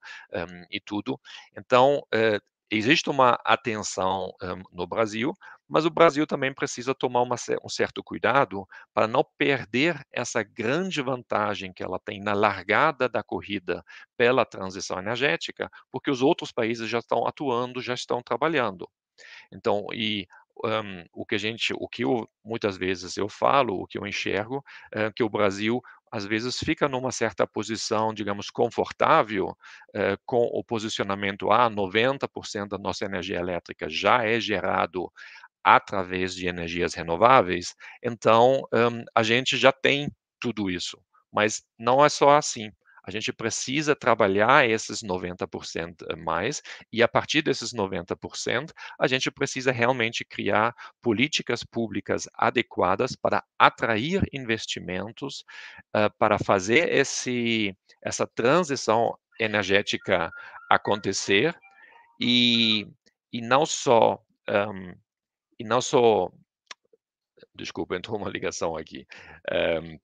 e 0.70 0.80
tudo. 0.80 1.18
Então, 1.56 1.98
uh, 2.14 2.52
existe 2.70 3.10
uma 3.10 3.38
atenção 3.44 4.32
um, 4.42 4.62
no 4.72 4.86
Brasil, 4.86 5.34
mas 5.72 5.86
o 5.86 5.90
Brasil 5.90 6.26
também 6.26 6.52
precisa 6.52 6.94
tomar 6.94 7.22
uma, 7.22 7.36
um 7.64 7.68
certo 7.70 8.04
cuidado 8.04 8.68
para 8.92 9.08
não 9.08 9.24
perder 9.38 9.98
essa 10.12 10.42
grande 10.42 11.00
vantagem 11.00 11.72
que 11.72 11.82
ela 11.82 11.98
tem 11.98 12.20
na 12.20 12.34
largada 12.34 13.08
da 13.08 13.22
corrida 13.22 13.82
pela 14.14 14.44
transição 14.44 14.98
energética, 14.98 15.70
porque 15.90 16.10
os 16.10 16.20
outros 16.20 16.52
países 16.52 16.90
já 16.90 16.98
estão 16.98 17.26
atuando, 17.26 17.80
já 17.80 17.94
estão 17.94 18.22
trabalhando. 18.22 18.86
Então, 19.50 19.86
e 19.94 20.26
um, 20.62 21.04
o 21.14 21.24
que 21.24 21.36
a 21.36 21.38
gente, 21.38 21.72
o 21.74 21.88
que 21.88 22.04
eu, 22.04 22.28
muitas 22.44 22.76
vezes 22.76 23.16
eu 23.16 23.26
falo, 23.26 23.80
o 23.80 23.86
que 23.86 23.96
eu 23.96 24.06
enxergo, 24.06 24.62
é 24.92 25.10
que 25.10 25.22
o 25.22 25.28
Brasil 25.30 25.80
às 26.10 26.26
vezes 26.26 26.58
fica 26.58 26.86
numa 26.86 27.10
certa 27.10 27.46
posição, 27.46 28.12
digamos, 28.12 28.50
confortável 28.50 29.56
eh, 29.94 30.18
com 30.26 30.42
o 30.42 30.62
posicionamento 30.62 31.50
a 31.50 31.64
ah, 31.64 31.70
90% 31.70 32.68
da 32.68 32.78
nossa 32.78 33.06
energia 33.06 33.38
elétrica 33.38 33.88
já 33.88 34.22
é 34.22 34.38
gerado 34.38 35.10
através 35.64 36.34
de 36.34 36.46
energias 36.46 36.94
renováveis, 36.94 37.74
então 38.02 38.62
um, 38.72 39.04
a 39.14 39.22
gente 39.22 39.56
já 39.56 39.72
tem 39.72 40.10
tudo 40.40 40.70
isso. 40.70 40.98
Mas 41.32 41.62
não 41.78 42.04
é 42.04 42.08
só 42.08 42.36
assim. 42.36 42.70
A 43.04 43.10
gente 43.10 43.32
precisa 43.32 43.96
trabalhar 43.96 44.68
esses 44.68 45.02
90% 45.02 46.16
mais, 46.18 46.62
e 46.92 47.02
a 47.02 47.08
partir 47.08 47.42
desses 47.42 47.72
90%, 47.72 48.70
a 48.98 49.06
gente 49.08 49.28
precisa 49.30 49.72
realmente 49.72 50.24
criar 50.24 50.72
políticas 51.00 51.64
públicas 51.64 52.28
adequadas 52.34 53.16
para 53.16 53.42
atrair 53.58 54.22
investimentos, 54.32 55.44
uh, 55.96 56.16
para 56.16 56.38
fazer 56.38 56.92
esse, 56.92 57.76
essa 58.00 58.24
transição 58.24 59.18
energética 59.40 60.30
acontecer, 60.70 61.58
e, 62.20 62.86
e 63.32 63.40
não 63.40 63.66
só 63.66 64.22
um, 64.48 64.94
e 65.62 65.64
não 65.64 65.80
só. 65.80 66.30
Desculpa, 67.54 67.96
entrou 67.96 68.18
uma 68.18 68.28
ligação 68.28 68.76
aqui. 68.76 69.06
Um, 69.50 69.98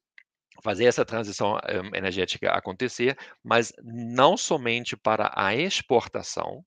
fazer 0.63 0.87
essa 0.87 1.05
transição 1.05 1.55
um, 1.55 1.97
energética 1.97 2.51
acontecer, 2.51 3.17
mas 3.45 3.73
não 3.83 4.37
somente 4.37 4.97
para 4.97 5.33
a 5.35 5.55
exportação, 5.55 6.65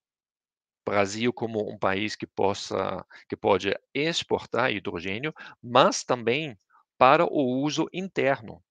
Brasil 0.85 1.31
como 1.31 1.69
um 1.69 1.77
país 1.77 2.15
que 2.15 2.25
possa 2.25 3.05
que 3.29 3.37
pode 3.37 3.73
exportar 3.93 4.71
hidrogênio, 4.71 5.33
mas 5.61 6.03
também 6.03 6.57
para 6.97 7.25
o 7.25 7.61
uso 7.63 7.87
interno 7.93 8.63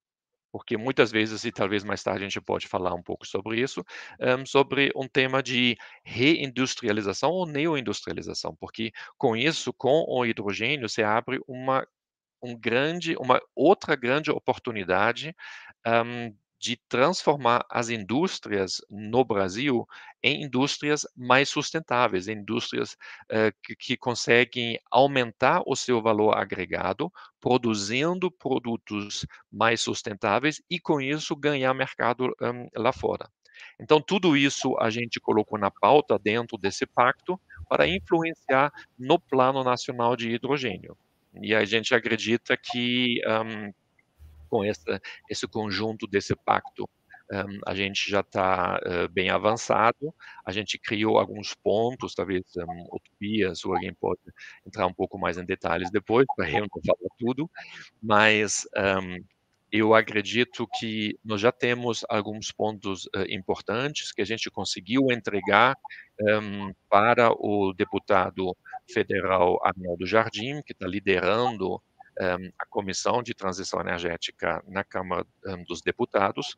porque 0.50 0.76
muitas 0.76 1.10
vezes, 1.10 1.44
e 1.44 1.52
talvez 1.52 1.84
mais 1.84 2.02
tarde 2.02 2.24
a 2.24 2.28
gente 2.28 2.40
pode 2.40 2.66
falar 2.66 2.94
um 2.94 3.02
pouco 3.02 3.26
sobre 3.26 3.60
isso, 3.60 3.84
um, 4.20 4.44
sobre 4.44 4.90
um 4.96 5.06
tema 5.08 5.42
de 5.42 5.76
reindustrialização 6.04 7.30
ou 7.30 7.46
neoindustrialização, 7.46 8.54
porque 8.56 8.92
com 9.16 9.36
isso, 9.36 9.72
com 9.72 10.04
o 10.08 10.24
hidrogênio, 10.24 10.88
você 10.88 11.02
abre 11.02 11.40
uma, 11.46 11.86
um 12.42 12.56
grande, 12.58 13.16
uma 13.18 13.40
outra 13.54 13.94
grande 13.96 14.30
oportunidade 14.30 15.34
um, 15.86 16.34
de 16.60 16.76
transformar 16.90 17.64
as 17.70 17.88
indústrias 17.88 18.82
no 18.90 19.24
Brasil 19.24 19.88
em 20.22 20.44
indústrias 20.44 21.06
mais 21.16 21.48
sustentáveis, 21.48 22.28
em 22.28 22.36
indústrias 22.36 22.92
uh, 23.32 23.50
que, 23.64 23.74
que, 23.74 23.96
conseguem 23.96 24.78
aumentar 24.90 25.62
o 25.66 25.74
seu 25.74 26.02
valor 26.02 26.36
agregado, 26.36 27.10
produzindo 27.40 28.30
produtos 28.30 29.24
mais 29.50 29.80
sustentáveis 29.80 30.60
e, 30.70 30.78
com 30.78 31.00
isso, 31.00 31.34
ganhar 31.34 31.72
mercado 31.72 32.36
um, 32.42 32.68
lá 32.76 32.92
fora. 32.92 33.26
Então, 33.80 33.98
tudo 33.98 34.36
isso 34.36 34.76
a 34.78 34.90
gente 34.90 35.18
colocou 35.18 35.58
na 35.58 35.70
pauta 35.70 36.18
dentro 36.18 36.58
desse 36.58 36.84
pacto 36.84 37.40
para 37.70 37.88
influenciar 37.88 38.70
no 38.98 39.18
Plano 39.18 39.64
Nacional 39.64 40.14
de 40.14 40.30
Hidrogênio. 40.30 40.94
E 41.42 41.54
a 41.54 41.64
gente 41.64 41.94
acredita 41.94 42.56
que 42.56 43.20
um, 43.26 43.72
com 44.50 44.64
essa, 44.64 45.00
esse 45.30 45.46
conjunto 45.46 46.06
desse 46.06 46.34
pacto, 46.34 46.88
um, 47.32 47.60
a 47.64 47.74
gente 47.74 48.10
já 48.10 48.20
está 48.20 48.80
uh, 48.84 49.08
bem 49.08 49.30
avançado. 49.30 50.12
A 50.44 50.50
gente 50.50 50.78
criou 50.78 51.16
alguns 51.16 51.54
pontos, 51.54 52.12
talvez 52.12 52.42
um, 52.56 52.86
o 52.90 52.98
Tobias 52.98 53.64
ou 53.64 53.72
alguém 53.72 53.94
pode 53.94 54.20
entrar 54.66 54.86
um 54.86 54.92
pouco 54.92 55.16
mais 55.16 55.38
em 55.38 55.44
detalhes 55.44 55.90
depois, 55.92 56.26
para 56.36 56.50
eu 56.50 56.62
não 56.62 56.82
falar 56.84 57.10
tudo, 57.16 57.48
mas 58.02 58.66
um, 58.76 59.24
eu 59.70 59.94
acredito 59.94 60.66
que 60.78 61.16
nós 61.24 61.40
já 61.40 61.52
temos 61.52 62.04
alguns 62.08 62.50
pontos 62.50 63.06
uh, 63.06 63.24
importantes 63.28 64.10
que 64.10 64.20
a 64.20 64.24
gente 64.24 64.50
conseguiu 64.50 65.06
entregar 65.12 65.76
um, 66.20 66.72
para 66.88 67.30
o 67.30 67.72
deputado 67.72 68.56
federal 68.92 69.64
Arnaldo 69.64 70.04
Jardim, 70.04 70.60
que 70.62 70.72
está 70.72 70.88
liderando 70.88 71.80
um, 72.20 72.50
a 72.58 72.66
Comissão 72.66 73.22
de 73.22 73.34
Transição 73.34 73.80
Energética 73.80 74.62
na 74.68 74.84
Câmara 74.84 75.26
um, 75.46 75.64
dos 75.64 75.80
Deputados. 75.80 76.56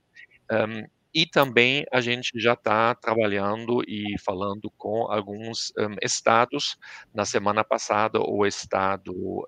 Um, 0.50 0.87
e 1.14 1.26
também 1.26 1.85
a 1.92 2.00
gente 2.00 2.33
já 2.37 2.54
está 2.54 2.95
trabalhando 2.95 3.83
e 3.87 4.19
falando 4.19 4.71
com 4.78 5.11
alguns 5.12 5.71
estados. 6.00 6.78
Na 7.12 7.26
semana 7.26 7.62
passada, 7.62 8.19
o 8.19 8.47
estado 8.47 9.45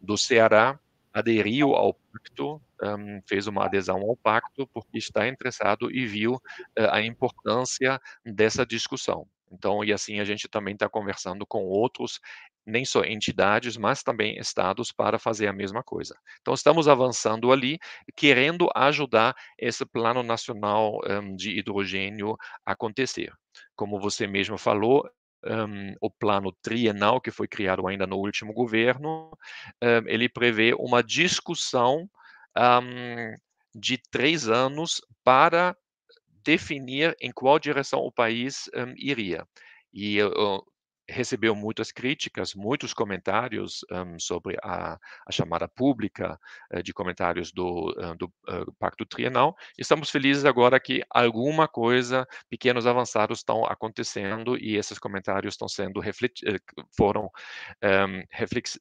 do 0.00 0.18
Ceará 0.18 0.76
aderiu 1.12 1.74
ao 1.74 1.94
pacto, 1.94 2.60
fez 3.26 3.46
uma 3.46 3.66
adesão 3.66 4.00
ao 4.00 4.16
pacto, 4.16 4.66
porque 4.68 4.98
está 4.98 5.28
interessado 5.28 5.90
e 5.90 6.06
viu 6.06 6.34
uh, 6.34 6.90
a 6.90 7.02
importância 7.02 8.00
dessa 8.24 8.64
discussão. 8.64 9.26
Então, 9.52 9.84
e 9.84 9.92
assim 9.92 10.20
a 10.20 10.24
gente 10.24 10.48
também 10.48 10.74
está 10.74 10.88
conversando 10.88 11.44
com 11.44 11.64
outros, 11.64 12.20
nem 12.66 12.84
só 12.84 13.02
entidades, 13.04 13.76
mas 13.76 14.02
também 14.02 14.38
estados 14.38 14.92
para 14.92 15.18
fazer 15.18 15.46
a 15.46 15.52
mesma 15.52 15.82
coisa. 15.82 16.16
Então, 16.40 16.54
estamos 16.54 16.88
avançando 16.88 17.52
ali, 17.52 17.78
querendo 18.16 18.68
ajudar 18.74 19.34
esse 19.58 19.84
plano 19.84 20.22
nacional 20.22 21.00
um, 21.08 21.34
de 21.34 21.58
hidrogênio 21.58 22.36
acontecer. 22.64 23.32
Como 23.74 24.00
você 24.00 24.26
mesmo 24.26 24.58
falou, 24.58 25.08
um, 25.44 25.94
o 26.00 26.10
plano 26.10 26.52
trienal 26.62 27.20
que 27.20 27.30
foi 27.30 27.48
criado 27.48 27.86
ainda 27.86 28.06
no 28.06 28.16
último 28.16 28.52
governo, 28.52 29.30
um, 29.82 30.06
ele 30.06 30.28
prevê 30.28 30.74
uma 30.74 31.02
discussão 31.02 32.08
de 33.74 33.96
três 34.10 34.48
anos 34.48 35.00
para 35.22 35.76
definir 36.42 37.16
em 37.20 37.30
qual 37.30 37.58
direção 37.58 38.00
o 38.00 38.12
país 38.12 38.68
iria. 38.96 39.46
E 39.92 40.18
recebeu 41.10 41.54
muitas 41.54 41.92
críticas, 41.92 42.54
muitos 42.54 42.94
comentários 42.94 43.84
um, 43.90 44.18
sobre 44.18 44.56
a, 44.62 44.98
a, 45.26 45.32
chamada 45.32 45.68
pública 45.68 46.38
uh, 46.72 46.82
de 46.82 46.92
comentários 46.92 47.52
do, 47.52 47.90
uh, 47.90 48.16
do 48.16 48.26
uh, 48.48 48.72
Pacto 48.78 49.04
Trienal. 49.04 49.56
Estamos 49.76 50.10
felizes 50.10 50.44
agora 50.44 50.78
que 50.80 51.02
alguma 51.10 51.68
coisa, 51.68 52.26
pequenos 52.48 52.86
avançados 52.86 53.38
estão 53.38 53.64
acontecendo 53.64 54.56
e 54.56 54.76
esses 54.76 54.98
comentários 54.98 55.54
estão 55.54 55.68
sendo 55.68 56.00
refleti 56.00 56.44
foram 56.96 57.30
um, 57.82 58.22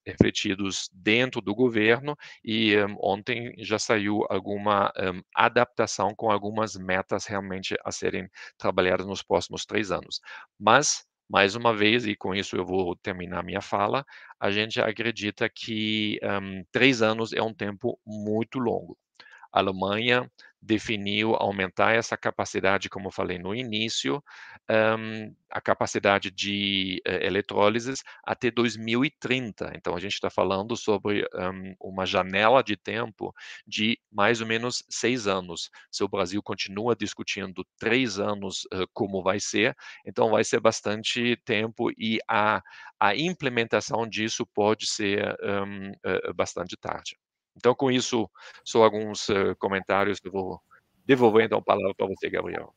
refletidos 0.06 0.90
dentro 0.94 1.42
do 1.42 1.54
governo 1.56 2.16
e 2.44 2.78
um, 2.78 2.96
ontem 3.02 3.54
já 3.58 3.80
saiu 3.80 4.26
alguma 4.30 4.92
adaptação 5.36 6.14
com 6.16 6.32
algumas 6.32 6.76
metas 6.76 7.26
realmente 7.26 7.76
a 7.84 7.92
serem 7.92 8.30
trabalhadas 8.58 9.06
nos 9.06 9.24
próximos 9.24 9.66
três 9.66 9.92
anos. 9.92 10.22
Mas 10.60 11.09
mais 11.30 11.56
uma 11.56 11.76
vez, 11.76 12.06
e 12.08 12.16
com 12.16 12.34
isso 12.34 12.56
eu 12.56 12.66
vou 12.66 12.96
terminar 12.96 13.44
minha 13.44 13.62
fala, 13.62 14.06
a 14.40 14.52
gente 14.52 14.82
acredita 14.82 15.50
que 15.50 16.20
um, 16.24 16.64
três 16.72 17.02
anos 17.02 17.34
é 17.34 17.42
um 17.42 17.54
tempo 17.54 18.00
muito 18.06 18.60
longo. 18.60 18.98
A 19.54 19.60
Alemanha 19.60 20.30
definiu 20.62 21.36
aumentar 21.36 21.96
essa 21.96 22.18
capacidade, 22.18 22.90
como 22.90 23.12
falei 23.12 23.40
no 23.40 23.56
início, 23.56 24.24
um, 24.70 25.34
a 25.50 25.62
capacidade 25.62 26.30
de 26.30 27.02
uh, 27.08 27.12
eletrólises 27.24 28.04
até 28.24 28.52
2030. 28.52 29.72
Então, 29.76 29.96
a 29.96 30.00
gente 30.00 30.14
está 30.14 30.30
falando 30.30 30.76
sobre 30.76 31.28
um, 31.34 31.76
uma 31.80 32.06
janela 32.06 32.62
de 32.64 32.76
tempo 32.76 33.34
de 33.66 34.00
mais 34.12 34.42
ou 34.42 34.48
menos 34.48 34.84
seis 34.90 35.28
anos. 35.28 35.72
Se 35.92 36.04
o 36.04 36.10
Brasil 36.10 36.42
continua 36.44 36.96
discutindo 36.96 37.66
três 37.78 38.20
anos 38.20 38.66
uh, 38.66 38.88
como 38.94 39.24
vai 39.24 39.40
ser, 39.40 39.76
então 40.06 40.30
vai 40.30 40.44
ser 40.44 40.60
bastante 40.60 41.36
tempo 41.46 41.90
e 41.98 42.20
a, 42.28 42.62
a 43.00 43.16
implementação 43.16 44.08
disso 44.08 44.46
pode 44.46 44.86
ser 44.86 45.38
um, 45.42 45.92
uh, 45.92 46.34
bastante 46.34 46.76
tarde. 46.76 47.18
Então, 47.56 47.76
com 47.76 47.92
isso, 47.92 48.30
só 48.64 48.84
alguns 48.84 49.28
uh, 49.30 49.56
comentários. 49.58 50.20
Eu 50.24 50.32
vou 50.32 50.62
devolver 51.06 51.46
então 51.46 51.60
a 51.60 51.64
palavra 51.64 51.94
para 51.96 52.08
você, 52.08 52.30
Gabriel. 52.30 52.74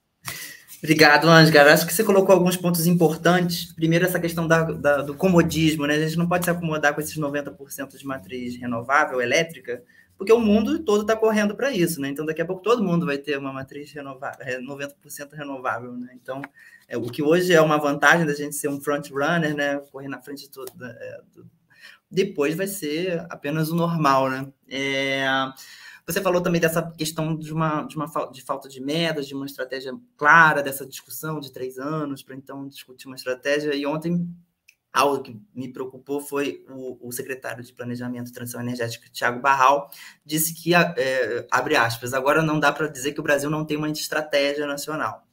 Obrigado, 0.82 1.28
Ângela. 1.28 1.72
Acho 1.72 1.86
que 1.86 1.94
você 1.94 2.02
colocou 2.02 2.34
alguns 2.34 2.56
pontos 2.56 2.88
importantes. 2.88 3.72
Primeiro, 3.72 4.04
essa 4.04 4.18
questão 4.18 4.48
da, 4.48 4.64
da, 4.64 5.02
do 5.02 5.14
comodismo, 5.14 5.86
né? 5.86 5.94
A 5.94 6.00
gente 6.00 6.18
não 6.18 6.28
pode 6.28 6.44
se 6.44 6.50
acomodar 6.50 6.92
com 6.92 7.00
esses 7.00 7.16
90% 7.16 7.96
de 7.96 8.04
matriz 8.04 8.56
renovável 8.56 9.20
elétrica, 9.20 9.80
porque 10.18 10.32
o 10.32 10.40
mundo 10.40 10.80
todo 10.80 11.02
está 11.02 11.14
correndo 11.14 11.54
para 11.54 11.70
isso, 11.70 12.00
né? 12.00 12.08
Então, 12.08 12.26
daqui 12.26 12.42
a 12.42 12.44
pouco 12.44 12.62
todo 12.62 12.82
mundo 12.82 13.06
vai 13.06 13.16
ter 13.16 13.38
uma 13.38 13.52
matriz 13.52 13.92
renovável, 13.92 14.44
90% 14.60 15.32
renovável, 15.34 15.92
né? 15.92 16.16
Então, 16.20 16.42
é, 16.88 16.96
o 16.96 17.02
que 17.02 17.22
hoje 17.22 17.54
é 17.54 17.60
uma 17.60 17.78
vantagem 17.78 18.26
da 18.26 18.34
gente 18.34 18.56
ser 18.56 18.68
um 18.68 18.80
front 18.80 19.08
runner, 19.10 19.54
né? 19.54 19.78
Correr 19.92 20.08
na 20.08 20.20
frente 20.20 20.42
de 20.42 20.50
tudo, 20.50 20.72
é, 20.84 21.20
do, 21.32 21.46
depois 22.12 22.54
vai 22.54 22.66
ser 22.66 23.26
apenas 23.30 23.70
o 23.70 23.74
normal, 23.74 24.28
né? 24.28 24.52
É, 24.68 25.24
você 26.06 26.20
falou 26.20 26.42
também 26.42 26.60
dessa 26.60 26.82
questão 26.92 27.36
de 27.36 27.52
uma, 27.52 27.84
de 27.84 27.96
uma 27.96 28.06
de 28.30 28.42
falta 28.42 28.68
de 28.68 28.80
metas, 28.80 29.26
de 29.26 29.34
uma 29.34 29.46
estratégia 29.46 29.92
clara 30.16 30.62
dessa 30.62 30.84
discussão 30.84 31.40
de 31.40 31.52
três 31.52 31.78
anos 31.78 32.22
para 32.22 32.34
então 32.34 32.68
discutir 32.68 33.06
uma 33.06 33.16
estratégia. 33.16 33.74
E 33.74 33.86
ontem 33.86 34.28
algo 34.92 35.22
que 35.22 35.40
me 35.54 35.72
preocupou 35.72 36.20
foi 36.20 36.66
o, 36.68 37.08
o 37.08 37.12
secretário 37.12 37.64
de 37.64 37.72
Planejamento 37.72 38.28
e 38.28 38.32
Transição 38.32 38.60
Energética, 38.60 39.08
Tiago 39.10 39.40
Barral, 39.40 39.90
disse 40.24 40.52
que, 40.54 40.74
é, 40.74 41.46
abre 41.50 41.76
aspas, 41.76 42.12
agora 42.12 42.42
não 42.42 42.60
dá 42.60 42.70
para 42.72 42.88
dizer 42.88 43.12
que 43.12 43.20
o 43.20 43.22
Brasil 43.22 43.48
não 43.48 43.64
tem 43.64 43.76
uma 43.76 43.88
estratégia 43.88 44.66
nacional. 44.66 45.26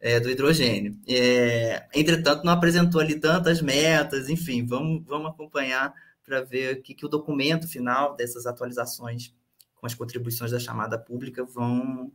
É, 0.00 0.20
do 0.20 0.30
hidrogênio. 0.30 0.96
É, 1.08 1.88
entretanto, 1.92 2.44
não 2.44 2.52
apresentou 2.52 3.00
ali 3.00 3.18
tantas 3.18 3.60
metas, 3.60 4.28
enfim, 4.28 4.64
vamos, 4.64 5.04
vamos 5.04 5.32
acompanhar 5.32 5.92
para 6.28 6.42
ver 6.42 6.76
o 6.76 6.82
que, 6.82 6.94
que 6.94 7.06
o 7.06 7.08
documento 7.08 7.66
final 7.66 8.14
dessas 8.14 8.46
atualizações 8.46 9.34
com 9.74 9.86
as 9.86 9.94
contribuições 9.94 10.50
da 10.50 10.58
chamada 10.58 10.98
pública 10.98 11.42
vão, 11.42 12.12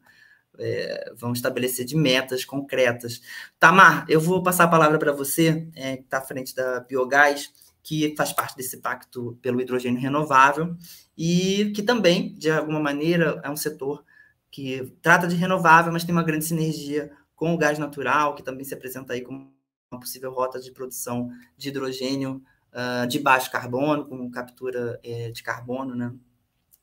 é, 0.59 1.13
vão 1.15 1.33
estabelecer 1.33 1.85
de 1.85 1.95
metas 1.95 2.45
concretas. 2.45 3.21
Tamar, 3.59 4.05
eu 4.07 4.21
vou 4.21 4.43
passar 4.43 4.65
a 4.65 4.67
palavra 4.67 4.99
para 4.99 5.11
você, 5.11 5.67
é, 5.75 5.97
que 5.97 6.03
está 6.03 6.19
à 6.19 6.21
frente 6.21 6.53
da 6.53 6.81
Biogás, 6.81 7.51
que 7.81 8.13
faz 8.15 8.31
parte 8.31 8.55
desse 8.55 8.77
pacto 8.77 9.37
pelo 9.41 9.59
hidrogênio 9.59 9.99
renovável 9.99 10.75
e 11.17 11.71
que 11.75 11.81
também, 11.81 12.33
de 12.35 12.49
alguma 12.51 12.79
maneira, 12.79 13.41
é 13.43 13.49
um 13.49 13.57
setor 13.57 14.03
que 14.51 14.93
trata 15.01 15.27
de 15.27 15.35
renovável, 15.35 15.91
mas 15.91 16.03
tem 16.03 16.13
uma 16.13 16.23
grande 16.23 16.45
sinergia 16.45 17.11
com 17.35 17.53
o 17.53 17.57
gás 17.57 17.79
natural, 17.79 18.35
que 18.35 18.43
também 18.43 18.63
se 18.63 18.73
apresenta 18.73 19.13
aí 19.13 19.21
como 19.21 19.51
uma 19.91 19.99
possível 19.99 20.31
rota 20.31 20.59
de 20.59 20.71
produção 20.71 21.29
de 21.57 21.69
hidrogênio 21.69 22.41
uh, 22.73 23.07
de 23.07 23.19
baixo 23.19 23.51
carbono, 23.51 24.05
com 24.05 24.29
captura 24.31 24.99
é, 25.03 25.31
de 25.31 25.41
carbono, 25.41 25.95
né? 25.95 26.13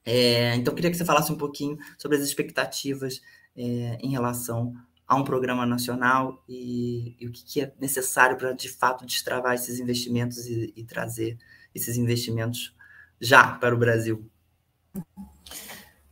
É, 0.05 0.55
então, 0.55 0.75
queria 0.75 0.91
que 0.91 0.97
você 0.97 1.05
falasse 1.05 1.31
um 1.31 1.37
pouquinho 1.37 1.77
sobre 1.99 2.17
as 2.17 2.23
expectativas 2.23 3.21
é, 3.57 3.99
em 4.01 4.11
relação 4.11 4.75
a 5.07 5.15
um 5.15 5.25
programa 5.25 5.67
nacional 5.67 6.43
e, 6.49 7.17
e 7.21 7.27
o 7.27 7.33
que, 7.33 7.45
que, 7.45 7.61
é 7.61 7.73
necessário 7.79 8.37
para, 8.37 8.53
de 8.53 8.69
fato, 8.69 9.05
destravar 9.05 9.55
esses 9.55 9.79
investimentos 9.79 10.47
e, 10.47 10.73
e 10.75 10.85
trazer 10.85 11.37
esses 11.75 11.97
investimentos 11.97 12.75
já 13.21 13.59
para 13.59 13.75
o 13.75 13.79
Brasil. 13.79 14.25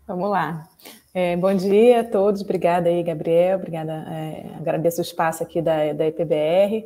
Vamos 0.06 0.30
lá. 0.30 0.68
É, 1.14 1.36
bom 1.36 1.54
dia 1.54 2.00
a 2.00 2.04
todos, 2.04 2.42
obrigada 2.42 2.88
aí, 2.88 3.02
Gabriel, 3.02 3.58
obrigada, 3.58 3.92
é, 4.08 4.54
agradeço 4.56 5.00
o 5.00 5.02
espaço 5.02 5.42
aqui 5.42 5.62
da, 5.62 5.92
da 5.92 6.06
IPBR 6.06 6.84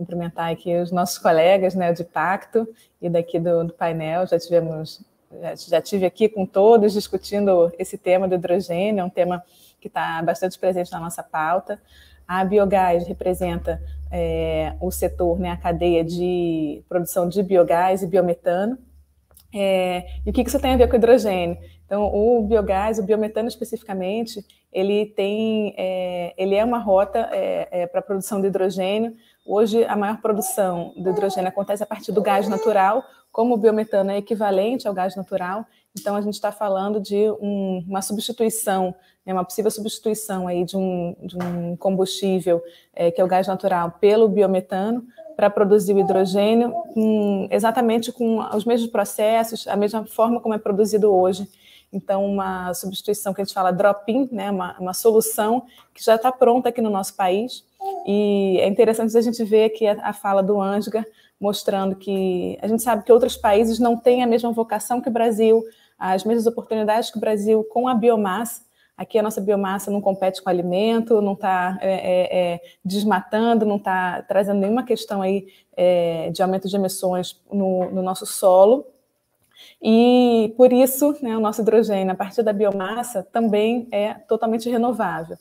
cumprimentar 0.00 0.50
aqui 0.50 0.74
os 0.76 0.90
nossos 0.90 1.18
colegas 1.18 1.74
né, 1.74 1.92
de 1.92 2.04
pacto 2.04 2.66
e 3.02 3.10
daqui 3.10 3.38
do, 3.38 3.64
do 3.64 3.74
painel. 3.74 4.26
Já 4.26 4.38
tivemos, 4.38 5.04
já, 5.30 5.54
já 5.54 5.80
tive 5.82 6.06
aqui 6.06 6.26
com 6.26 6.46
todos 6.46 6.94
discutindo 6.94 7.70
esse 7.78 7.98
tema 7.98 8.26
do 8.26 8.34
hidrogênio, 8.34 9.02
é 9.02 9.04
um 9.04 9.10
tema 9.10 9.44
que 9.78 9.88
está 9.88 10.22
bastante 10.22 10.58
presente 10.58 10.90
na 10.90 10.98
nossa 10.98 11.22
pauta. 11.22 11.78
A 12.26 12.42
biogás 12.44 13.06
representa 13.06 13.82
é, 14.10 14.74
o 14.80 14.90
setor, 14.90 15.38
né, 15.38 15.50
a 15.50 15.56
cadeia 15.56 16.02
de 16.02 16.82
produção 16.88 17.28
de 17.28 17.42
biogás 17.42 18.02
e 18.02 18.06
biometano. 18.06 18.78
É, 19.52 20.06
e 20.24 20.30
o 20.30 20.32
que 20.32 20.40
isso 20.40 20.60
tem 20.60 20.72
a 20.72 20.76
ver 20.78 20.88
com 20.88 20.96
hidrogênio? 20.96 21.58
Então, 21.84 22.04
o 22.04 22.42
biogás, 22.42 22.98
o 22.98 23.02
biometano 23.02 23.48
especificamente, 23.48 24.44
ele 24.72 25.06
tem, 25.06 25.74
é, 25.76 26.32
ele 26.38 26.54
é 26.54 26.64
uma 26.64 26.78
rota 26.78 27.28
é, 27.32 27.82
é 27.82 27.86
para 27.86 28.00
produção 28.00 28.40
de 28.40 28.46
hidrogênio 28.46 29.14
Hoje, 29.44 29.84
a 29.84 29.96
maior 29.96 30.20
produção 30.20 30.92
do 30.96 31.10
hidrogênio 31.10 31.48
acontece 31.48 31.82
a 31.82 31.86
partir 31.86 32.12
do 32.12 32.20
gás 32.20 32.48
natural, 32.48 33.04
como 33.32 33.54
o 33.54 33.56
biometano 33.56 34.10
é 34.10 34.18
equivalente 34.18 34.86
ao 34.86 34.94
gás 34.94 35.16
natural, 35.16 35.64
então 35.98 36.14
a 36.14 36.20
gente 36.20 36.34
está 36.34 36.52
falando 36.52 37.00
de 37.00 37.30
um, 37.40 37.84
uma 37.88 38.02
substituição, 38.02 38.94
né, 39.24 39.32
uma 39.32 39.44
possível 39.44 39.70
substituição 39.70 40.46
aí 40.46 40.64
de 40.64 40.76
um, 40.76 41.16
de 41.22 41.36
um 41.36 41.76
combustível 41.76 42.62
é, 42.94 43.10
que 43.10 43.20
é 43.20 43.24
o 43.24 43.28
gás 43.28 43.46
natural 43.46 43.92
pelo 44.00 44.28
biometano 44.28 45.04
para 45.36 45.48
produzir 45.48 45.94
o 45.94 45.98
hidrogênio 45.98 46.74
exatamente 47.50 48.12
com 48.12 48.40
os 48.54 48.64
mesmos 48.64 48.90
processos, 48.90 49.66
a 49.66 49.76
mesma 49.76 50.04
forma 50.04 50.40
como 50.40 50.54
é 50.54 50.58
produzido 50.58 51.12
hoje. 51.12 51.48
Então, 51.92 52.24
uma 52.24 52.72
substituição 52.74 53.32
que 53.32 53.40
a 53.40 53.44
gente 53.44 53.54
fala 53.54 53.72
drop-in, 53.72 54.28
né, 54.30 54.50
uma, 54.50 54.78
uma 54.78 54.94
solução 54.94 55.64
que 55.94 56.04
já 56.04 56.14
está 56.14 56.30
pronta 56.30 56.68
aqui 56.68 56.80
no 56.80 56.90
nosso 56.90 57.16
país, 57.16 57.64
e 58.06 58.58
é 58.60 58.66
interessante 58.66 59.16
a 59.16 59.20
gente 59.20 59.42
ver 59.44 59.64
aqui 59.64 59.86
a, 59.86 59.92
a 60.02 60.12
fala 60.12 60.42
do 60.42 60.60
Ansgar, 60.60 61.04
mostrando 61.40 61.96
que 61.96 62.58
a 62.60 62.68
gente 62.68 62.82
sabe 62.82 63.04
que 63.04 63.12
outros 63.12 63.36
países 63.36 63.78
não 63.78 63.96
têm 63.96 64.22
a 64.22 64.26
mesma 64.26 64.52
vocação 64.52 65.00
que 65.00 65.08
o 65.08 65.12
Brasil, 65.12 65.64
as 65.98 66.24
mesmas 66.24 66.46
oportunidades 66.46 67.10
que 67.10 67.16
o 67.16 67.20
Brasil 67.20 67.64
com 67.64 67.88
a 67.88 67.94
biomassa. 67.94 68.62
Aqui 68.96 69.18
a 69.18 69.22
nossa 69.22 69.40
biomassa 69.40 69.90
não 69.90 70.00
compete 70.00 70.42
com 70.42 70.50
alimento, 70.50 71.22
não 71.22 71.32
está 71.32 71.78
é, 71.80 71.92
é, 71.92 72.38
é, 72.38 72.60
desmatando, 72.84 73.64
não 73.64 73.76
está 73.76 74.20
trazendo 74.22 74.60
nenhuma 74.60 74.84
questão 74.84 75.22
aí 75.22 75.46
é, 75.74 76.28
de 76.30 76.42
aumento 76.42 76.68
de 76.68 76.76
emissões 76.76 77.40
no, 77.50 77.90
no, 77.90 78.02
nosso 78.02 78.26
solo. 78.26 78.84
E 79.82 80.52
por 80.54 80.70
isso, 80.70 81.16
né, 81.22 81.34
o 81.34 81.40
nosso 81.40 81.62
hidrogênio, 81.62 82.12
a 82.12 82.16
partir 82.16 82.42
da 82.42 82.52
biomassa, 82.52 83.22
também 83.22 83.88
é 83.90 84.12
totalmente 84.12 84.68
renovável 84.68 85.38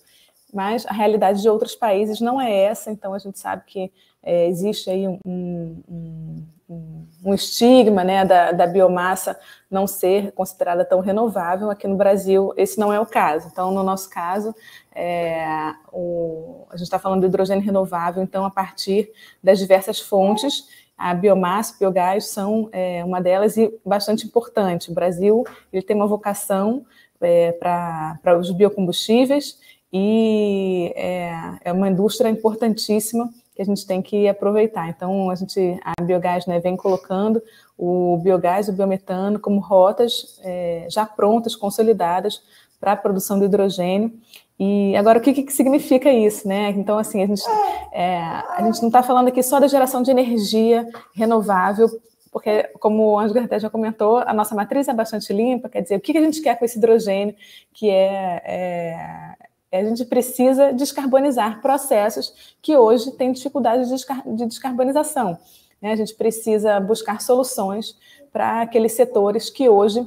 mas 0.53 0.85
a 0.85 0.93
realidade 0.93 1.41
de 1.41 1.49
outros 1.49 1.75
países 1.75 2.19
não 2.19 2.39
é 2.39 2.51
essa, 2.63 2.91
então 2.91 3.13
a 3.13 3.19
gente 3.19 3.39
sabe 3.39 3.63
que 3.65 3.91
é, 4.21 4.47
existe 4.47 4.89
aí 4.89 5.07
um, 5.07 5.19
um, 5.25 6.43
um, 6.69 7.07
um 7.25 7.33
estigma 7.33 8.03
né, 8.03 8.25
da, 8.25 8.51
da, 8.51 8.67
biomassa 8.67 9.39
não 9.71 9.87
ser 9.87 10.31
considerada 10.33 10.83
tão 10.83 10.99
renovável. 10.99 11.69
Aqui 11.69 11.87
no 11.87 11.95
Brasil, 11.95 12.53
esse 12.57 12.77
não 12.79 12.91
é 12.91 12.99
o 12.99 13.05
caso. 13.05 13.47
Então, 13.51 13.71
no 13.71 13.81
nosso 13.81 14.09
caso, 14.09 14.53
é, 14.93 15.73
o, 15.91 16.65
a 16.69 16.75
gente 16.75 16.85
está 16.85 16.99
falando 16.99 17.21
de 17.21 17.27
hidrogênio 17.27 17.63
renovável, 17.63 18.21
então, 18.21 18.43
a 18.43 18.51
partir 18.51 19.09
das 19.41 19.57
diversas 19.57 20.01
fontes, 20.01 20.67
a 20.97 21.13
biomassa, 21.13 21.75
o 21.75 21.79
biogás 21.79 22.27
são 22.27 22.67
é, 22.73 23.03
uma 23.05 23.21
delas 23.21 23.55
e 23.55 23.73
bastante 23.85 24.25
importante. 24.25 24.91
O 24.91 24.93
Brasil 24.93 25.45
ele 25.71 25.81
tem 25.81 25.95
uma 25.95 26.07
vocação 26.07 26.85
é, 27.21 27.53
para 27.53 28.37
os 28.37 28.51
biocombustíveis 28.51 29.57
e 29.91 30.93
é, 30.95 31.31
é 31.65 31.73
uma 31.73 31.89
indústria 31.89 32.29
importantíssima 32.29 33.29
que 33.55 33.61
a 33.61 33.65
gente 33.65 33.85
tem 33.85 34.01
que 34.01 34.27
aproveitar. 34.27 34.87
Então, 34.87 35.29
a 35.29 35.35
gente, 35.35 35.77
a 35.83 36.01
Biogás 36.01 36.45
né, 36.45 36.59
vem 36.59 36.77
colocando 36.77 37.41
o 37.77 38.17
biogás 38.23 38.67
e 38.67 38.71
o 38.71 38.73
biometano 38.73 39.39
como 39.39 39.59
rotas 39.59 40.39
é, 40.43 40.85
já 40.89 41.05
prontas, 41.05 41.55
consolidadas 41.55 42.41
para 42.79 42.93
a 42.93 42.97
produção 42.97 43.37
de 43.39 43.45
hidrogênio. 43.45 44.13
E 44.57 44.95
agora, 44.95 45.19
o 45.19 45.21
que, 45.21 45.33
que 45.33 45.51
significa 45.51 46.11
isso? 46.11 46.47
Né? 46.47 46.69
Então, 46.71 46.97
assim, 46.97 47.23
a 47.23 47.25
gente, 47.25 47.43
é, 47.91 48.17
a 48.17 48.61
gente 48.63 48.81
não 48.81 48.89
está 48.89 49.01
falando 49.01 49.29
aqui 49.29 49.41
só 49.41 49.59
da 49.59 49.67
geração 49.67 50.01
de 50.01 50.11
energia 50.11 50.87
renovável, 51.13 51.87
porque, 52.31 52.63
como 52.79 53.07
o 53.07 53.19
Ângelo 53.19 53.35
Garté 53.35 53.59
já 53.59 53.69
comentou, 53.69 54.17
a 54.17 54.33
nossa 54.33 54.53
matriz 54.53 54.87
é 54.87 54.93
bastante 54.93 55.33
limpa, 55.33 55.67
quer 55.67 55.81
dizer, 55.81 55.95
o 55.95 55.99
que, 55.99 56.11
que 56.11 56.17
a 56.17 56.21
gente 56.21 56.41
quer 56.41 56.57
com 56.59 56.63
esse 56.63 56.77
hidrogênio, 56.77 57.35
que 57.73 57.89
é, 57.89 58.41
é 58.45 59.48
a 59.71 59.83
gente 59.83 60.03
precisa 60.05 60.73
descarbonizar 60.73 61.61
processos 61.61 62.55
que 62.61 62.75
hoje 62.75 63.11
têm 63.11 63.31
dificuldade 63.31 63.87
de 63.87 64.45
descarbonização. 64.45 65.37
Né? 65.81 65.91
A 65.91 65.95
gente 65.95 66.13
precisa 66.15 66.79
buscar 66.79 67.21
soluções 67.21 67.95
para 68.31 68.61
aqueles 68.61 68.93
setores 68.93 69.49
que 69.49 69.69
hoje 69.69 70.05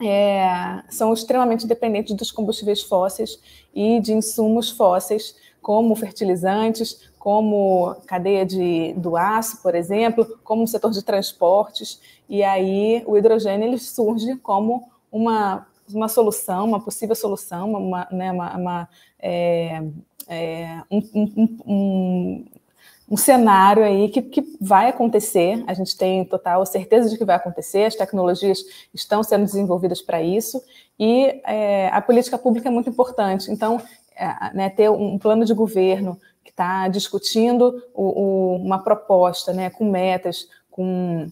é, 0.00 0.82
são 0.88 1.12
extremamente 1.12 1.66
dependentes 1.66 2.14
dos 2.14 2.30
combustíveis 2.30 2.82
fósseis 2.82 3.38
e 3.74 4.00
de 4.00 4.12
insumos 4.12 4.70
fósseis, 4.70 5.34
como 5.60 5.96
fertilizantes, 5.96 7.10
como 7.18 7.96
cadeia 8.06 8.46
de, 8.46 8.94
do 8.96 9.16
aço, 9.16 9.60
por 9.62 9.74
exemplo, 9.74 10.38
como 10.44 10.62
o 10.62 10.68
setor 10.68 10.92
de 10.92 11.02
transportes. 11.02 12.00
E 12.28 12.42
aí 12.42 13.02
o 13.06 13.16
hidrogênio 13.16 13.66
ele 13.66 13.78
surge 13.78 14.36
como 14.36 14.88
uma, 15.10 15.66
uma 15.92 16.08
solução, 16.08 16.66
uma 16.66 16.80
possível 16.80 17.14
solução, 17.14 17.72
uma, 17.72 18.08
né, 18.10 18.32
uma, 18.32 18.56
uma 18.56 18.88
é, 19.18 19.82
é, 20.28 20.82
um, 20.90 20.98
um, 21.14 21.58
um, 21.66 22.44
um 23.10 23.16
cenário 23.16 23.84
aí 23.84 24.08
que, 24.08 24.22
que 24.22 24.56
vai 24.60 24.88
acontecer, 24.88 25.62
a 25.66 25.74
gente 25.74 25.96
tem 25.96 26.24
total 26.24 26.66
certeza 26.66 27.08
de 27.08 27.16
que 27.16 27.24
vai 27.24 27.36
acontecer, 27.36 27.84
as 27.84 27.94
tecnologias 27.94 28.58
estão 28.92 29.22
sendo 29.22 29.44
desenvolvidas 29.44 30.02
para 30.02 30.20
isso, 30.20 30.60
e 30.98 31.40
é, 31.44 31.88
a 31.88 32.00
política 32.00 32.36
pública 32.36 32.68
é 32.68 32.72
muito 32.72 32.90
importante. 32.90 33.50
Então, 33.50 33.80
é, 34.16 34.54
né, 34.54 34.70
ter 34.70 34.90
um 34.90 35.18
plano 35.18 35.44
de 35.44 35.54
governo 35.54 36.18
que 36.42 36.50
está 36.50 36.88
discutindo 36.88 37.82
o, 37.94 38.02
o, 38.02 38.56
uma 38.56 38.82
proposta 38.82 39.52
né, 39.52 39.70
com 39.70 39.84
metas, 39.84 40.48
com 40.70 41.30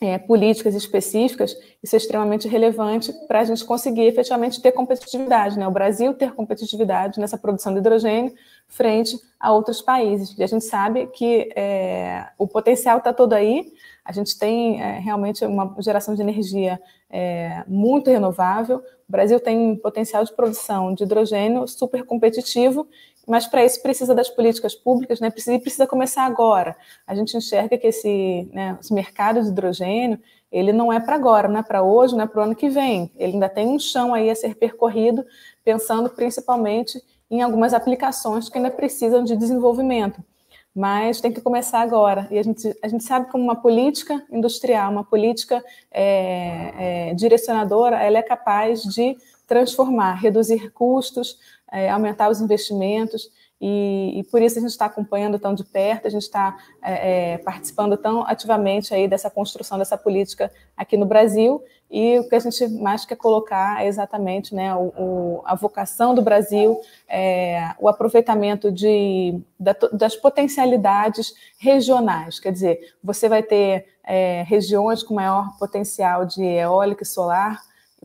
é, 0.00 0.16
políticas 0.16 0.74
específicas, 0.74 1.56
isso 1.82 1.96
é 1.96 1.98
extremamente 1.98 2.46
relevante 2.46 3.12
para 3.26 3.40
a 3.40 3.44
gente 3.44 3.64
conseguir 3.64 4.06
efetivamente 4.06 4.60
ter 4.62 4.72
competitividade, 4.72 5.58
né? 5.58 5.66
o 5.66 5.70
Brasil 5.72 6.14
ter 6.14 6.32
competitividade 6.32 7.18
nessa 7.18 7.36
produção 7.36 7.72
de 7.72 7.80
hidrogênio 7.80 8.32
frente 8.68 9.18
a 9.40 9.52
outros 9.52 9.82
países. 9.82 10.36
E 10.38 10.42
a 10.42 10.46
gente 10.46 10.64
sabe 10.64 11.08
que 11.08 11.50
é, 11.56 12.26
o 12.38 12.46
potencial 12.46 12.98
está 12.98 13.12
todo 13.12 13.32
aí, 13.32 13.72
a 14.04 14.12
gente 14.12 14.38
tem 14.38 14.80
é, 14.80 14.98
realmente 14.98 15.44
uma 15.44 15.74
geração 15.80 16.14
de 16.14 16.22
energia 16.22 16.80
é, 17.10 17.64
muito 17.66 18.10
renovável, 18.10 18.78
o 19.08 19.12
Brasil 19.12 19.40
tem 19.40 19.56
um 19.56 19.76
potencial 19.76 20.22
de 20.22 20.32
produção 20.32 20.94
de 20.94 21.02
hidrogênio 21.04 21.66
super 21.66 22.04
competitivo 22.04 22.86
mas 23.28 23.46
para 23.46 23.64
isso 23.64 23.82
precisa 23.82 24.14
das 24.14 24.28
políticas 24.28 24.74
públicas, 24.74 25.20
né? 25.20 25.30
Precisa, 25.30 25.58
precisa 25.58 25.86
começar 25.86 26.24
agora. 26.24 26.76
A 27.06 27.14
gente 27.14 27.36
enxerga 27.36 27.76
que 27.76 27.86
esse, 27.86 28.48
né, 28.52 28.78
mercado 28.90 29.42
de 29.42 29.48
hidrogênio 29.48 30.18
ele 30.50 30.72
não 30.72 30.92
é 30.92 30.98
para 30.98 31.14
agora, 31.14 31.46
não 31.46 31.60
é 31.60 31.62
para 31.62 31.82
hoje, 31.82 32.16
não 32.16 32.24
é 32.24 32.26
para 32.26 32.40
o 32.40 32.44
ano 32.44 32.54
que 32.54 32.68
vem. 32.68 33.10
Ele 33.16 33.34
ainda 33.34 33.48
tem 33.48 33.68
um 33.68 33.78
chão 33.78 34.14
aí 34.14 34.30
a 34.30 34.34
ser 34.34 34.54
percorrido, 34.54 35.24
pensando 35.62 36.08
principalmente 36.08 37.02
em 37.30 37.42
algumas 37.42 37.74
aplicações 37.74 38.48
que 38.48 38.56
ainda 38.56 38.70
precisam 38.70 39.22
de 39.22 39.36
desenvolvimento. 39.36 40.24
Mas 40.74 41.20
tem 41.20 41.32
que 41.32 41.40
começar 41.40 41.80
agora. 41.80 42.26
E 42.30 42.38
a 42.38 42.42
gente, 42.42 42.74
a 42.82 42.88
gente 42.88 43.04
sabe 43.04 43.30
como 43.30 43.44
uma 43.44 43.56
política 43.56 44.24
industrial, 44.30 44.90
uma 44.90 45.04
política 45.04 45.62
é, 45.90 47.10
é, 47.10 47.14
direcionadora, 47.14 48.02
ela 48.02 48.18
é 48.18 48.22
capaz 48.22 48.82
de 48.82 49.16
transformar, 49.46 50.14
reduzir 50.14 50.70
custos, 50.70 51.38
é, 51.72 51.90
aumentar 51.90 52.30
os 52.30 52.40
investimentos, 52.40 53.30
e, 53.60 54.20
e, 54.20 54.24
por 54.24 54.40
isso 54.40 54.56
a 54.58 54.60
gente 54.60 54.70
está 54.70 54.86
acompanhando 54.86 55.36
tão 55.36 55.52
de 55.52 55.64
perto, 55.64 56.06
a 56.06 56.10
gente 56.10 56.22
está 56.22 56.56
é, 56.80 57.32
é, 57.32 57.38
participando 57.38 57.96
tão 57.96 58.22
ativamente 58.22 58.94
aí 58.94 59.08
dessa 59.08 59.28
construção 59.28 59.76
dessa 59.76 59.98
política 59.98 60.52
aqui 60.76 60.96
no 60.96 61.04
Brasil, 61.04 61.60
e 61.90 62.18
o 62.18 62.28
que 62.28 62.36
a 62.36 62.38
gente 62.38 62.68
mais 62.68 63.04
quer 63.04 63.16
colocar 63.16 63.82
é 63.82 63.88
exatamente 63.88 64.54
né, 64.54 64.74
o, 64.74 64.92
o, 64.96 65.42
a 65.44 65.54
vocação 65.56 66.14
do 66.14 66.22
Brasil, 66.22 66.80
é, 67.08 67.74
o 67.80 67.88
aproveitamento 67.88 68.70
de, 68.70 69.40
da, 69.58 69.74
das 69.92 70.14
potencialidades 70.14 71.32
regionais, 71.58 72.38
quer 72.38 72.52
dizer, 72.52 72.94
você 73.02 73.28
vai 73.28 73.42
ter 73.42 73.86
é, 74.04 74.44
regiões 74.46 75.02
com 75.02 75.14
maior 75.14 75.56
potencial 75.58 76.24
de 76.24 76.44
eólica 76.44 77.02
e 77.02 77.06
solar, 77.06 77.62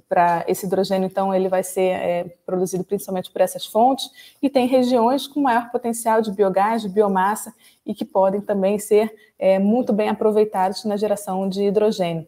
para 0.10 0.44
esse 0.48 0.66
hidrogênio, 0.66 1.06
então, 1.06 1.34
ele 1.34 1.50
vai 1.50 1.64
ser 1.64 1.82
é, 1.82 2.24
produzido 2.46 2.84
principalmente 2.84 3.32
por 3.32 3.42
essas 3.42 3.66
fontes, 3.66 4.10
e 4.42 4.50
tem 4.50 4.68
regiões 4.68 5.28
com 5.28 5.42
maior 5.42 5.72
potencial 5.72 6.22
de 6.22 6.32
biogás, 6.32 6.82
de 6.82 6.90
biomassa, 6.90 7.54
e 7.86 7.94
que 7.94 8.06
podem 8.06 8.42
também 8.42 8.80
ser 8.80 9.14
é, 9.38 9.60
muito 9.60 9.94
bem 9.94 10.10
aproveitados 10.10 10.84
na 10.86 10.98
geração 10.98 11.48
de 11.48 11.64
hidrogênio. 11.64 12.28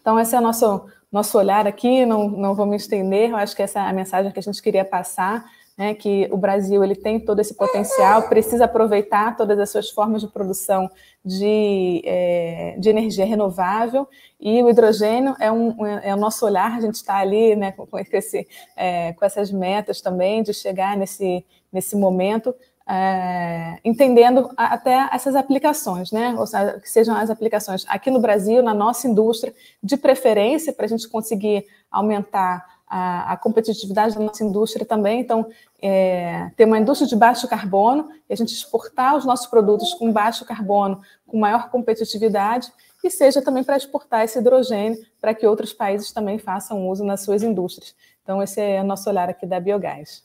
Então, 0.00 0.18
esse 0.18 0.34
é 0.34 0.38
o 0.38 0.42
nosso, 0.42 0.84
nosso 1.10 1.38
olhar 1.38 1.66
aqui, 1.66 2.04
não, 2.04 2.28
não 2.28 2.54
vou 2.54 2.66
me 2.66 2.76
estender, 2.76 3.30
eu 3.30 3.36
acho 3.36 3.56
que 3.56 3.62
essa 3.62 3.80
é 3.80 3.82
a 3.88 3.92
mensagem 3.92 4.30
que 4.32 4.38
a 4.38 4.42
gente 4.42 4.62
queria 4.62 4.84
passar, 4.84 5.44
né, 5.76 5.94
que 5.94 6.28
o 6.30 6.36
Brasil 6.36 6.84
ele 6.84 6.94
tem 6.94 7.18
todo 7.18 7.40
esse 7.40 7.54
potencial, 7.54 8.28
precisa 8.28 8.66
aproveitar 8.66 9.36
todas 9.36 9.58
as 9.58 9.70
suas 9.70 9.90
formas 9.90 10.22
de 10.22 10.28
produção 10.28 10.88
de, 11.24 12.02
é, 12.04 12.76
de 12.78 12.90
energia 12.90 13.24
renovável 13.24 14.06
e 14.38 14.62
o 14.62 14.68
hidrogênio 14.68 15.34
é, 15.40 15.50
um, 15.50 15.86
é 15.86 16.14
o 16.14 16.18
nosso 16.18 16.44
olhar, 16.44 16.76
a 16.76 16.80
gente 16.80 16.96
está 16.96 17.16
ali 17.16 17.56
né, 17.56 17.72
com, 17.72 17.88
esse, 18.12 18.46
é, 18.76 19.12
com 19.14 19.24
essas 19.24 19.50
metas 19.50 20.02
também 20.02 20.42
de 20.42 20.52
chegar 20.52 20.96
nesse, 20.96 21.44
nesse 21.72 21.96
momento, 21.96 22.54
é, 22.86 23.78
entendendo 23.82 24.50
até 24.56 25.08
essas 25.10 25.34
aplicações, 25.34 26.12
né? 26.12 26.34
Ou 26.38 26.46
seja, 26.46 26.80
que 26.80 26.90
sejam 26.90 27.16
as 27.16 27.30
aplicações 27.30 27.86
aqui 27.88 28.10
no 28.10 28.20
Brasil, 28.20 28.62
na 28.62 28.74
nossa 28.74 29.08
indústria, 29.08 29.54
de 29.82 29.96
preferência 29.96 30.72
para 30.72 30.84
a 30.84 30.88
gente 30.88 31.08
conseguir 31.08 31.64
aumentar 31.90 32.66
a, 32.86 33.32
a, 33.32 33.36
competitividade 33.38 34.14
da 34.14 34.20
nossa 34.20 34.44
indústria 34.44 34.84
também. 34.84 35.20
Então, 35.20 35.46
é, 35.86 36.50
ter 36.56 36.64
uma 36.64 36.78
indústria 36.78 37.06
de 37.06 37.14
baixo 37.14 37.46
carbono 37.46 38.08
e 38.26 38.32
a 38.32 38.36
gente 38.36 38.54
exportar 38.54 39.14
os 39.16 39.26
nossos 39.26 39.46
produtos 39.46 39.92
com 39.92 40.10
baixo 40.10 40.42
carbono, 40.46 41.02
com 41.26 41.38
maior 41.38 41.68
competitividade, 41.68 42.72
e 43.04 43.10
seja 43.10 43.42
também 43.42 43.62
para 43.62 43.76
exportar 43.76 44.24
esse 44.24 44.38
hidrogênio 44.38 44.98
para 45.20 45.34
que 45.34 45.46
outros 45.46 45.74
países 45.74 46.10
também 46.10 46.38
façam 46.38 46.88
uso 46.88 47.04
nas 47.04 47.20
suas 47.20 47.42
indústrias. 47.42 47.94
Então, 48.22 48.42
esse 48.42 48.62
é 48.62 48.80
o 48.80 48.84
nosso 48.84 49.10
olhar 49.10 49.28
aqui 49.28 49.44
da 49.44 49.60
Biogás. 49.60 50.24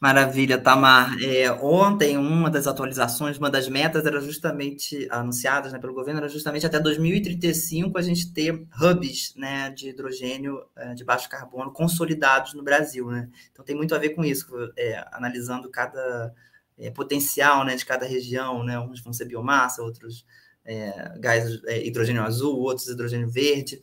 Maravilha, 0.00 0.56
Tamar. 0.56 1.22
É, 1.22 1.52
ontem, 1.52 2.16
uma 2.16 2.48
das 2.48 2.66
atualizações, 2.66 3.36
uma 3.36 3.50
das 3.50 3.68
metas 3.68 4.06
era 4.06 4.18
justamente 4.18 5.06
anunciadas 5.10 5.74
né, 5.74 5.78
pelo 5.78 5.92
governo, 5.92 6.20
era 6.20 6.28
justamente 6.28 6.64
até 6.64 6.80
2035 6.80 7.98
a 7.98 8.00
gente 8.00 8.32
ter 8.32 8.66
hubs 8.80 9.34
né, 9.36 9.68
de 9.68 9.90
hidrogênio 9.90 10.64
é, 10.74 10.94
de 10.94 11.04
baixo 11.04 11.28
carbono 11.28 11.70
consolidados 11.70 12.54
no 12.54 12.62
Brasil. 12.62 13.10
Né? 13.10 13.28
Então 13.52 13.62
tem 13.62 13.76
muito 13.76 13.94
a 13.94 13.98
ver 13.98 14.10
com 14.10 14.24
isso, 14.24 14.46
é, 14.74 15.04
analisando 15.12 15.68
cada 15.68 16.32
é, 16.78 16.90
potencial 16.90 17.62
né, 17.62 17.76
de 17.76 17.84
cada 17.84 18.06
região, 18.06 18.64
né? 18.64 18.80
uns 18.80 19.02
vão 19.02 19.12
ser 19.12 19.26
biomassa, 19.26 19.82
outros 19.82 20.24
é, 20.64 21.12
gás 21.18 21.62
é, 21.66 21.86
hidrogênio 21.86 22.22
azul, 22.22 22.58
outros 22.58 22.88
hidrogênio 22.88 23.28
verde. 23.28 23.82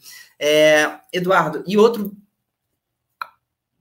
Eduardo, 1.14 1.64
e 1.68 1.78
outro 1.78 2.18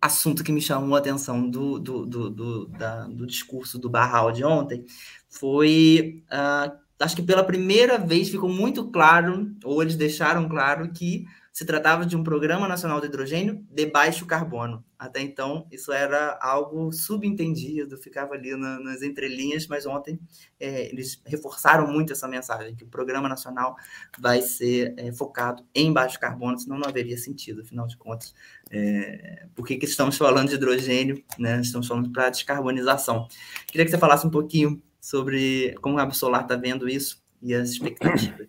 assunto 0.06 0.42
que 0.42 0.52
me 0.52 0.60
chamou 0.60 0.96
a 0.96 0.98
atenção 0.98 1.48
do, 1.48 1.78
do, 1.78 2.06
do, 2.06 2.30
do, 2.30 2.66
da, 2.66 3.06
do 3.06 3.26
discurso 3.26 3.78
do 3.78 3.90
Barral 3.90 4.32
de 4.32 4.44
ontem 4.44 4.84
foi, 5.28 6.22
uh, 6.32 6.72
acho 6.98 7.16
que 7.16 7.22
pela 7.22 7.44
primeira 7.44 7.98
vez 7.98 8.28
ficou 8.28 8.48
muito 8.48 8.90
claro, 8.90 9.54
ou 9.62 9.82
eles 9.82 9.96
deixaram 9.96 10.48
claro, 10.48 10.90
que 10.90 11.26
se 11.56 11.64
tratava 11.64 12.04
de 12.04 12.14
um 12.14 12.22
Programa 12.22 12.68
Nacional 12.68 13.00
de 13.00 13.06
Hidrogênio 13.06 13.66
de 13.70 13.86
baixo 13.86 14.26
carbono. 14.26 14.84
Até 14.98 15.22
então, 15.22 15.66
isso 15.72 15.90
era 15.90 16.38
algo 16.38 16.92
subentendido, 16.92 17.96
ficava 17.96 18.34
ali 18.34 18.54
na, 18.54 18.78
nas 18.78 19.00
entrelinhas, 19.00 19.66
mas 19.66 19.86
ontem 19.86 20.20
é, 20.60 20.86
eles 20.90 21.18
reforçaram 21.24 21.90
muito 21.90 22.12
essa 22.12 22.28
mensagem, 22.28 22.76
que 22.76 22.84
o 22.84 22.88
Programa 22.88 23.26
Nacional 23.26 23.74
vai 24.18 24.42
ser 24.42 24.92
é, 24.98 25.10
focado 25.12 25.64
em 25.74 25.90
baixo 25.90 26.20
carbono, 26.20 26.58
senão 26.58 26.78
não 26.78 26.90
haveria 26.90 27.16
sentido, 27.16 27.62
afinal 27.62 27.86
de 27.86 27.96
contas. 27.96 28.34
É, 28.70 29.46
por 29.54 29.66
que, 29.66 29.78
estamos 29.82 30.18
falando 30.18 30.50
de 30.50 30.56
hidrogênio? 30.56 31.24
Né? 31.38 31.58
Estamos 31.62 31.86
falando 31.86 32.12
para 32.12 32.28
descarbonização. 32.28 33.26
Queria 33.66 33.86
que 33.86 33.90
você 33.90 33.96
falasse 33.96 34.26
um 34.26 34.30
pouquinho 34.30 34.82
sobre 35.00 35.74
como 35.80 35.98
a 35.98 36.02
Absolar 36.02 36.42
está 36.42 36.54
vendo 36.54 36.86
isso 36.86 37.24
e 37.40 37.54
as 37.54 37.70
expectativas. 37.70 38.46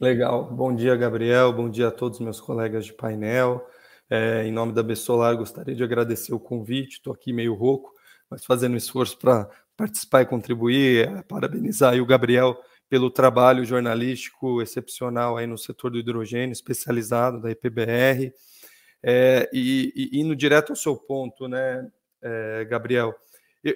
Legal. 0.00 0.44
Bom 0.44 0.72
dia, 0.72 0.94
Gabriel. 0.94 1.52
Bom 1.52 1.68
dia 1.68 1.88
a 1.88 1.90
todos 1.90 2.20
meus 2.20 2.40
colegas 2.40 2.86
de 2.86 2.92
painel. 2.92 3.66
É, 4.08 4.44
em 4.44 4.52
nome 4.52 4.72
da 4.72 4.80
Bessolar, 4.80 5.36
gostaria 5.36 5.74
de 5.74 5.82
agradecer 5.82 6.32
o 6.32 6.38
convite. 6.38 6.98
Estou 6.98 7.12
aqui 7.12 7.32
meio 7.32 7.52
rouco, 7.52 7.92
mas 8.30 8.44
fazendo 8.44 8.76
esforço 8.76 9.18
para 9.18 9.50
participar 9.76 10.22
e 10.22 10.26
contribuir, 10.26 11.08
é, 11.08 11.22
parabenizar 11.22 12.00
o 12.00 12.06
Gabriel 12.06 12.56
pelo 12.88 13.10
trabalho 13.10 13.64
jornalístico 13.64 14.62
excepcional 14.62 15.36
aí 15.36 15.48
no 15.48 15.58
setor 15.58 15.90
do 15.90 15.98
hidrogênio, 15.98 16.52
especializado 16.52 17.40
da 17.40 17.50
IPBR. 17.50 18.32
É, 19.02 19.50
e, 19.52 19.92
e 20.12 20.20
indo 20.20 20.36
direto 20.36 20.70
ao 20.70 20.76
seu 20.76 20.96
ponto, 20.96 21.48
né, 21.48 21.90
é, 22.22 22.64
Gabriel, 22.66 23.12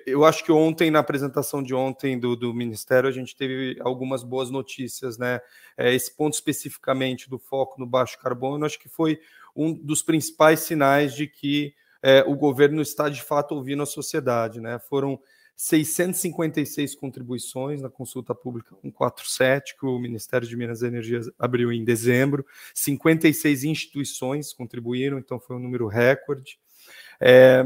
eu, 0.06 0.24
acho 0.24 0.44
que 0.44 0.52
ontem, 0.52 0.90
na 0.90 1.00
apresentação 1.00 1.62
de 1.62 1.74
ontem 1.74 2.18
do, 2.18 2.36
do, 2.36 2.54
Ministério, 2.54 3.08
a 3.08 3.12
gente 3.12 3.34
teve 3.34 3.76
algumas 3.80 4.22
boas 4.22 4.50
notícias, 4.50 5.18
né? 5.18 5.40
É, 5.76 5.92
esse 5.92 6.14
ponto 6.16 6.34
especificamente 6.34 7.28
do 7.28 7.38
foco 7.38 7.80
no 7.80 7.86
baixo 7.86 8.18
carbono, 8.18 8.64
acho 8.64 8.78
que 8.78 8.88
foi 8.88 9.20
um 9.54 9.74
dos 9.74 10.02
principais 10.02 10.60
sinais 10.60 11.14
de 11.14 11.26
que 11.26 11.74
é, 12.02 12.22
o 12.26 12.34
governo 12.36 12.80
está 12.80 13.08
de 13.08 13.22
fato 13.22 13.54
ouvindo 13.54 13.82
a 13.82 13.86
sociedade, 13.86 14.60
né? 14.60 14.78
Foram 14.78 15.20
656 15.56 16.94
contribuições 16.94 17.80
na 17.80 17.88
consulta 17.88 18.34
pública 18.34 18.74
147, 18.82 19.76
que 19.76 19.86
o 19.86 19.98
Ministério 19.98 20.46
de 20.46 20.56
Minas 20.56 20.82
e 20.82 20.86
Energia 20.86 21.20
abriu 21.38 21.72
em 21.72 21.84
dezembro. 21.84 22.44
56 22.74 23.64
instituições 23.64 24.52
contribuíram, 24.52 25.18
então 25.18 25.38
foi 25.38 25.56
um 25.56 25.60
número 25.60 25.86
recorde. 25.86 26.58
É, 27.20 27.62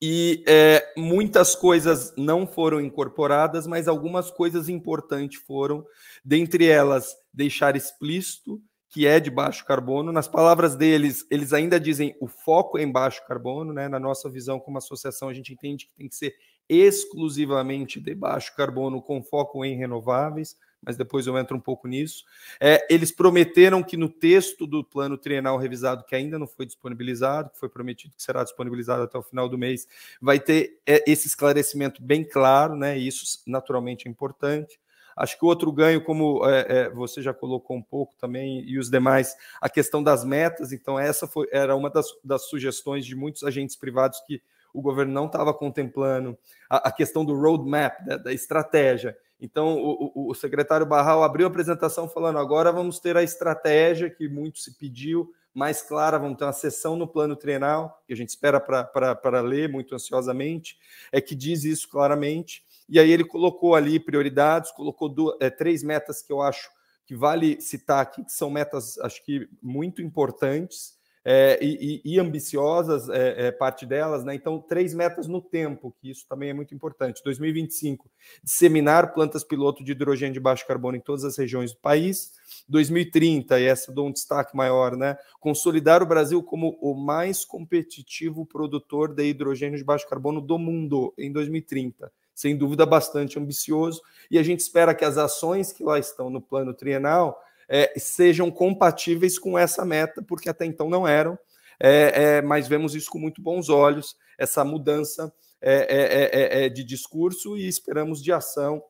e 0.00 0.44
é, 0.46 0.92
muitas 0.96 1.54
coisas 1.54 2.12
não 2.16 2.46
foram 2.46 2.80
incorporadas, 2.80 3.66
mas 3.66 3.88
algumas 3.88 4.30
coisas 4.30 4.68
importantes 4.68 5.40
foram, 5.42 5.84
dentre 6.24 6.66
elas, 6.66 7.16
deixar 7.32 7.76
explícito 7.76 8.60
que 8.88 9.06
é 9.06 9.18
de 9.20 9.30
baixo 9.30 9.64
carbono. 9.64 10.12
Nas 10.12 10.28
palavras 10.28 10.74
deles, 10.74 11.26
eles 11.30 11.52
ainda 11.52 11.78
dizem 11.78 12.16
o 12.20 12.26
foco 12.26 12.78
é 12.78 12.82
em 12.82 12.90
baixo 12.90 13.20
carbono, 13.26 13.72
né? 13.72 13.88
Na 13.88 13.98
nossa 13.98 14.28
visão 14.30 14.58
como 14.58 14.78
associação, 14.78 15.28
a 15.28 15.34
gente 15.34 15.52
entende 15.52 15.86
que 15.86 15.94
tem 15.94 16.08
que 16.08 16.16
ser 16.16 16.34
exclusivamente 16.68 18.00
de 18.00 18.14
baixo 18.14 18.54
carbono 18.56 19.00
com 19.00 19.22
foco 19.22 19.64
em 19.64 19.76
renováveis, 19.76 20.56
mas 20.82 20.96
depois 20.96 21.26
eu 21.26 21.36
entro 21.38 21.56
um 21.56 21.60
pouco 21.60 21.88
nisso. 21.88 22.24
É, 22.60 22.86
eles 22.92 23.10
prometeram 23.10 23.82
que 23.82 23.96
no 23.96 24.08
texto 24.08 24.66
do 24.66 24.84
plano 24.84 25.18
trienal 25.18 25.58
revisado, 25.58 26.04
que 26.04 26.14
ainda 26.14 26.38
não 26.38 26.46
foi 26.46 26.66
disponibilizado, 26.66 27.50
que 27.50 27.58
foi 27.58 27.68
prometido 27.68 28.14
que 28.16 28.22
será 28.22 28.44
disponibilizado 28.44 29.02
até 29.02 29.18
o 29.18 29.22
final 29.22 29.48
do 29.48 29.58
mês, 29.58 29.86
vai 30.20 30.38
ter 30.38 30.80
é, 30.86 31.02
esse 31.10 31.26
esclarecimento 31.26 32.02
bem 32.02 32.24
claro, 32.24 32.76
né? 32.76 32.98
E 32.98 33.06
isso 33.06 33.42
naturalmente 33.46 34.06
é 34.06 34.10
importante. 34.10 34.78
Acho 35.16 35.38
que 35.38 35.44
o 35.46 35.48
outro 35.48 35.72
ganho, 35.72 36.04
como 36.04 36.46
é, 36.46 36.66
é, 36.68 36.90
você 36.90 37.22
já 37.22 37.32
colocou 37.32 37.74
um 37.74 37.82
pouco 37.82 38.14
também, 38.18 38.62
e 38.68 38.78
os 38.78 38.90
demais, 38.90 39.34
a 39.62 39.68
questão 39.68 40.02
das 40.02 40.24
metas. 40.24 40.72
Então, 40.72 40.98
essa 40.98 41.26
foi, 41.26 41.48
era 41.50 41.74
uma 41.74 41.88
das, 41.88 42.06
das 42.22 42.42
sugestões 42.50 43.06
de 43.06 43.16
muitos 43.16 43.42
agentes 43.42 43.74
privados 43.76 44.20
que 44.26 44.42
o 44.72 44.82
governo 44.82 45.12
não 45.12 45.26
estava 45.26 45.52
contemplando 45.54 46.36
a, 46.68 46.88
a, 46.88 46.92
questão 46.92 47.24
do 47.24 47.34
roadmap, 47.34 48.04
da, 48.04 48.16
da 48.16 48.32
estratégia. 48.32 49.16
Então, 49.40 49.76
o, 49.78 50.30
o, 50.30 50.34
secretário 50.34 50.86
Barral 50.86 51.22
abriu 51.22 51.46
a 51.46 51.50
apresentação 51.50 52.08
falando: 52.08 52.38
agora 52.38 52.72
vamos 52.72 52.98
ter 52.98 53.16
a 53.16 53.22
estratégia 53.22 54.08
que 54.08 54.28
muito 54.28 54.58
se 54.58 54.76
pediu, 54.78 55.30
mais 55.54 55.82
clara, 55.82 56.18
vamos 56.18 56.38
ter 56.38 56.44
uma 56.44 56.52
sessão 56.52 56.96
no 56.96 57.06
plano 57.06 57.36
trienal, 57.36 58.02
que 58.06 58.12
a 58.12 58.16
gente 58.16 58.28
espera 58.28 58.60
para 58.60 59.40
ler 59.40 59.68
muito 59.68 59.94
ansiosamente, 59.94 60.78
é 61.10 61.20
que 61.20 61.34
diz 61.34 61.64
isso 61.64 61.88
claramente. 61.88 62.64
E 62.88 63.00
aí 63.00 63.10
ele 63.10 63.24
colocou 63.24 63.74
ali 63.74 63.98
prioridades, 63.98 64.70
colocou 64.70 65.08
duas, 65.08 65.36
é, 65.40 65.50
três 65.50 65.82
metas 65.82 66.22
que 66.22 66.32
eu 66.32 66.40
acho 66.40 66.70
que 67.04 67.14
vale 67.14 67.60
citar 67.60 68.00
aqui, 68.00 68.24
que 68.24 68.32
são 68.32 68.50
metas, 68.50 68.98
acho 68.98 69.24
que 69.24 69.48
muito 69.62 70.02
importantes 70.02 70.95
é, 71.28 71.58
e, 71.60 72.00
e, 72.04 72.20
ambiciosas, 72.20 73.08
é, 73.08 73.48
é, 73.48 73.50
parte 73.50 73.84
delas, 73.84 74.24
né? 74.24 74.32
Então, 74.32 74.60
três 74.60 74.94
metas 74.94 75.26
no 75.26 75.42
tempo, 75.42 75.92
que 76.00 76.08
isso 76.08 76.24
também 76.28 76.50
é 76.50 76.54
muito 76.54 76.72
importante. 76.72 77.20
2025, 77.24 78.08
disseminar 78.44 79.12
plantas 79.12 79.42
piloto 79.42 79.82
de 79.82 79.90
hidrogênio 79.90 80.34
de 80.34 80.38
baixo 80.38 80.64
carbono 80.64 80.96
em 80.96 81.00
todas 81.00 81.24
as 81.24 81.36
regiões 81.36 81.72
do 81.72 81.78
país. 81.78 82.32
2030, 82.68 83.58
e 83.58 83.64
essa 83.64 83.90
dou 83.90 84.06
um 84.06 84.12
destaque 84.12 84.56
maior, 84.56 84.96
né? 84.96 85.18
Consolidar 85.40 86.00
o 86.00 86.06
Brasil 86.06 86.40
como 86.44 86.78
o 86.80 86.94
mais 86.94 87.44
competitivo 87.44 88.46
produtor 88.46 89.12
de 89.12 89.24
hidrogênio 89.24 89.76
de 89.76 89.84
baixo 89.84 90.08
carbono 90.08 90.40
do 90.40 90.56
mundo 90.56 91.12
em 91.18 91.32
2030 91.32 92.08
sem 92.36 92.54
dúvida 92.54 92.84
bastante 92.84 93.38
ambicioso, 93.38 94.02
e 94.30 94.38
a 94.38 94.42
gente 94.42 94.60
espera 94.60 94.94
que 94.94 95.06
as 95.06 95.16
ações 95.16 95.72
que 95.72 95.82
lá 95.82 95.98
estão 95.98 96.28
no 96.28 96.38
plano 96.38 96.74
trienal 96.74 97.42
é, 97.68 97.92
sejam 97.98 98.50
compatíveis 98.50 99.38
com 99.38 99.58
essa 99.58 99.84
meta, 99.84 100.22
porque 100.22 100.48
até 100.48 100.64
então 100.64 100.88
não 100.88 101.06
eram, 101.06 101.38
é, 101.80 102.36
é, 102.36 102.42
mas 102.42 102.68
vemos 102.68 102.94
isso 102.94 103.10
com 103.10 103.18
muito 103.18 103.42
bons 103.42 103.68
olhos, 103.68 104.16
essa 104.38 104.64
mudança 104.64 105.32
é, 105.60 106.60
é, 106.62 106.64
é, 106.64 106.68
de 106.68 106.84
discurso 106.84 107.56
e 107.56 107.66
esperamos 107.66 108.22
de 108.22 108.32
ação 108.32 108.82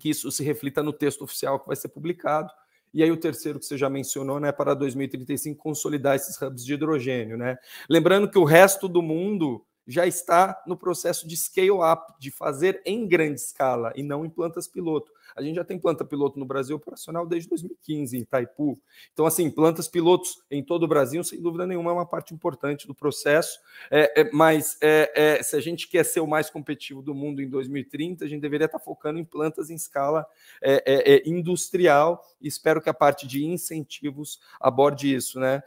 que 0.00 0.10
isso 0.10 0.30
se 0.30 0.44
reflita 0.44 0.82
no 0.82 0.92
texto 0.92 1.22
oficial 1.22 1.58
que 1.58 1.66
vai 1.66 1.76
ser 1.76 1.88
publicado. 1.88 2.52
E 2.92 3.02
aí 3.02 3.10
o 3.10 3.16
terceiro 3.16 3.58
que 3.58 3.64
você 3.64 3.76
já 3.76 3.88
mencionou, 3.88 4.40
né, 4.40 4.50
para 4.50 4.74
2035 4.74 5.58
consolidar 5.62 6.16
esses 6.16 6.40
hubs 6.40 6.64
de 6.64 6.74
hidrogênio, 6.74 7.36
né? 7.36 7.56
Lembrando 7.88 8.30
que 8.30 8.38
o 8.38 8.44
resto 8.44 8.88
do 8.88 9.02
mundo 9.02 9.64
já 9.86 10.06
está 10.06 10.62
no 10.66 10.76
processo 10.76 11.26
de 11.26 11.36
scale 11.36 11.70
up, 11.70 12.12
de 12.18 12.30
fazer 12.30 12.82
em 12.84 13.06
grande 13.06 13.40
escala 13.40 13.92
e 13.94 14.02
não 14.02 14.24
em 14.24 14.30
plantas 14.30 14.66
piloto. 14.68 15.10
A 15.38 15.42
gente 15.42 15.56
já 15.56 15.64
tem 15.64 15.78
planta 15.78 16.04
piloto 16.04 16.38
no 16.38 16.44
Brasil 16.44 16.76
operacional 16.76 17.26
desde 17.26 17.48
2015 17.48 18.16
em 18.16 18.20
Itaipu. 18.20 18.78
Então, 19.12 19.24
assim, 19.24 19.50
plantas 19.50 19.86
pilotos 19.86 20.42
em 20.50 20.62
todo 20.62 20.82
o 20.82 20.88
Brasil, 20.88 21.22
sem 21.22 21.40
dúvida 21.40 21.66
nenhuma, 21.66 21.90
é 21.90 21.94
uma 21.94 22.06
parte 22.06 22.34
importante 22.34 22.86
do 22.86 22.94
processo. 22.94 23.60
É, 23.90 24.22
é, 24.22 24.30
mas 24.32 24.76
é, 24.82 25.38
é 25.38 25.42
se 25.42 25.56
a 25.56 25.60
gente 25.60 25.88
quer 25.88 26.04
ser 26.04 26.20
o 26.20 26.26
mais 26.26 26.50
competitivo 26.50 27.00
do 27.00 27.14
mundo 27.14 27.40
em 27.40 27.48
2030, 27.48 28.24
a 28.24 28.28
gente 28.28 28.40
deveria 28.40 28.66
estar 28.66 28.78
focando 28.78 29.18
em 29.18 29.24
plantas 29.24 29.70
em 29.70 29.74
escala 29.74 30.26
é, 30.62 30.82
é, 30.86 31.28
industrial. 31.28 32.22
Espero 32.42 32.80
que 32.80 32.90
a 32.90 32.94
parte 32.94 33.26
de 33.26 33.44
incentivos 33.44 34.40
aborde 34.60 35.14
isso, 35.14 35.38
né? 35.38 35.62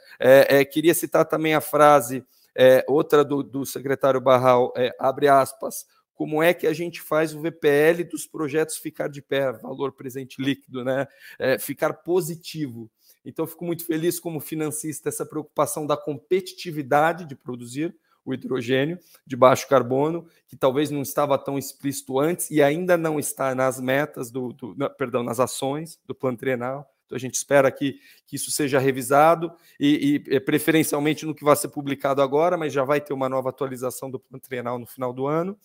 queria 0.71 0.93
citar 0.93 1.25
também 1.25 1.53
a 1.53 1.61
frase 1.61 2.25
é, 2.55 2.83
outra 2.87 3.23
do, 3.23 3.43
do 3.43 3.65
secretário 3.65 4.19
Barral, 4.19 4.73
é, 4.75 4.93
abre 4.99 5.27
aspas, 5.27 5.85
como 6.21 6.43
é 6.43 6.53
que 6.53 6.67
a 6.67 6.73
gente 6.73 7.01
faz 7.01 7.33
o 7.33 7.41
VPL 7.41 8.03
dos 8.03 8.27
projetos 8.27 8.77
ficar 8.77 9.07
de 9.07 9.23
pé, 9.23 9.51
valor 9.53 9.91
presente 9.91 10.39
líquido, 10.39 10.85
né? 10.85 11.07
É, 11.39 11.57
ficar 11.57 11.93
positivo. 11.93 12.91
Então, 13.25 13.47
fico 13.47 13.65
muito 13.65 13.83
feliz 13.83 14.19
como 14.19 14.39
financista 14.39 15.09
essa 15.09 15.25
preocupação 15.25 15.87
da 15.87 15.97
competitividade 15.97 17.25
de 17.25 17.35
produzir 17.35 17.95
o 18.23 18.35
hidrogênio 18.35 18.99
de 19.25 19.35
baixo 19.35 19.67
carbono, 19.67 20.27
que 20.47 20.55
talvez 20.55 20.91
não 20.91 21.01
estava 21.01 21.39
tão 21.39 21.57
explícito 21.57 22.19
antes 22.19 22.51
e 22.51 22.61
ainda 22.61 22.95
não 22.95 23.17
está 23.17 23.55
nas 23.55 23.81
metas 23.81 24.29
do, 24.29 24.53
do 24.53 24.75
perdão, 24.91 25.23
nas 25.23 25.39
ações 25.39 25.99
do 26.05 26.13
plano 26.13 26.37
trienal. 26.37 26.87
Então 27.07 27.15
a 27.15 27.19
gente 27.19 27.33
espera 27.33 27.69
que, 27.69 27.99
que 28.25 28.37
isso 28.37 28.51
seja 28.51 28.79
revisado 28.79 29.51
e, 29.77 30.23
e, 30.27 30.39
preferencialmente 30.39 31.25
no 31.25 31.35
que 31.35 31.43
vai 31.43 31.55
ser 31.57 31.67
publicado 31.67 32.21
agora, 32.21 32.55
mas 32.55 32.71
já 32.71 32.85
vai 32.85 33.01
ter 33.01 33.11
uma 33.11 33.27
nova 33.27 33.49
atualização 33.49 34.09
do 34.09 34.17
plano 34.17 34.39
trienal 34.39 34.79
no 34.79 34.85
final 34.85 35.11
do 35.11 35.27
ano. 35.27 35.57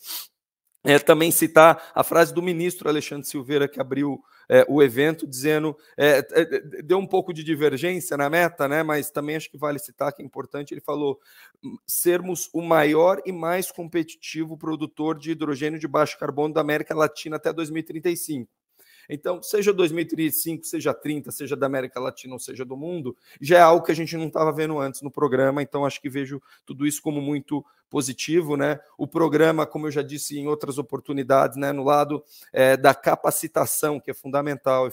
É, 0.86 0.98
também 0.98 1.30
citar 1.30 1.90
a 1.94 2.04
frase 2.04 2.32
do 2.32 2.42
ministro 2.42 2.88
Alexandre 2.88 3.26
Silveira, 3.26 3.68
que 3.68 3.80
abriu 3.80 4.22
é, 4.48 4.64
o 4.68 4.82
evento, 4.82 5.26
dizendo, 5.26 5.76
é, 5.96 6.24
é, 6.30 6.60
deu 6.82 6.98
um 6.98 7.06
pouco 7.06 7.32
de 7.32 7.42
divergência 7.42 8.16
na 8.16 8.30
meta, 8.30 8.68
né, 8.68 8.82
mas 8.82 9.10
também 9.10 9.36
acho 9.36 9.50
que 9.50 9.58
vale 9.58 9.78
citar 9.78 10.12
que 10.12 10.22
é 10.22 10.24
importante, 10.24 10.72
ele 10.72 10.80
falou 10.80 11.18
sermos 11.86 12.48
o 12.52 12.62
maior 12.62 13.20
e 13.26 13.32
mais 13.32 13.70
competitivo 13.70 14.56
produtor 14.56 15.18
de 15.18 15.32
hidrogênio 15.32 15.78
de 15.78 15.88
baixo 15.88 16.18
carbono 16.18 16.54
da 16.54 16.60
América 16.60 16.94
Latina 16.94 17.36
até 17.36 17.52
2035. 17.52 18.48
Então, 19.08 19.42
seja 19.42 19.72
2035, 19.72 20.64
seja 20.64 20.92
30, 20.92 21.30
seja 21.30 21.56
da 21.56 21.66
América 21.66 22.00
Latina 22.00 22.34
ou 22.34 22.38
seja 22.38 22.64
do 22.64 22.76
mundo, 22.76 23.16
já 23.40 23.58
é 23.58 23.60
algo 23.60 23.84
que 23.84 23.92
a 23.92 23.96
gente 23.96 24.16
não 24.16 24.26
estava 24.26 24.52
vendo 24.52 24.78
antes 24.78 25.02
no 25.02 25.10
programa, 25.10 25.62
então 25.62 25.84
acho 25.84 26.00
que 26.00 26.08
vejo 26.08 26.42
tudo 26.64 26.86
isso 26.86 27.02
como 27.02 27.20
muito 27.20 27.64
positivo, 27.88 28.56
né? 28.56 28.80
O 28.98 29.06
programa, 29.06 29.66
como 29.66 29.86
eu 29.86 29.90
já 29.90 30.02
disse 30.02 30.38
em 30.38 30.46
outras 30.48 30.78
oportunidades, 30.78 31.56
né, 31.56 31.72
no 31.72 31.84
lado 31.84 32.22
é, 32.52 32.76
da 32.76 32.94
capacitação, 32.94 34.00
que 34.00 34.10
é 34.10 34.14
fundamental, 34.14 34.88
e 34.88 34.92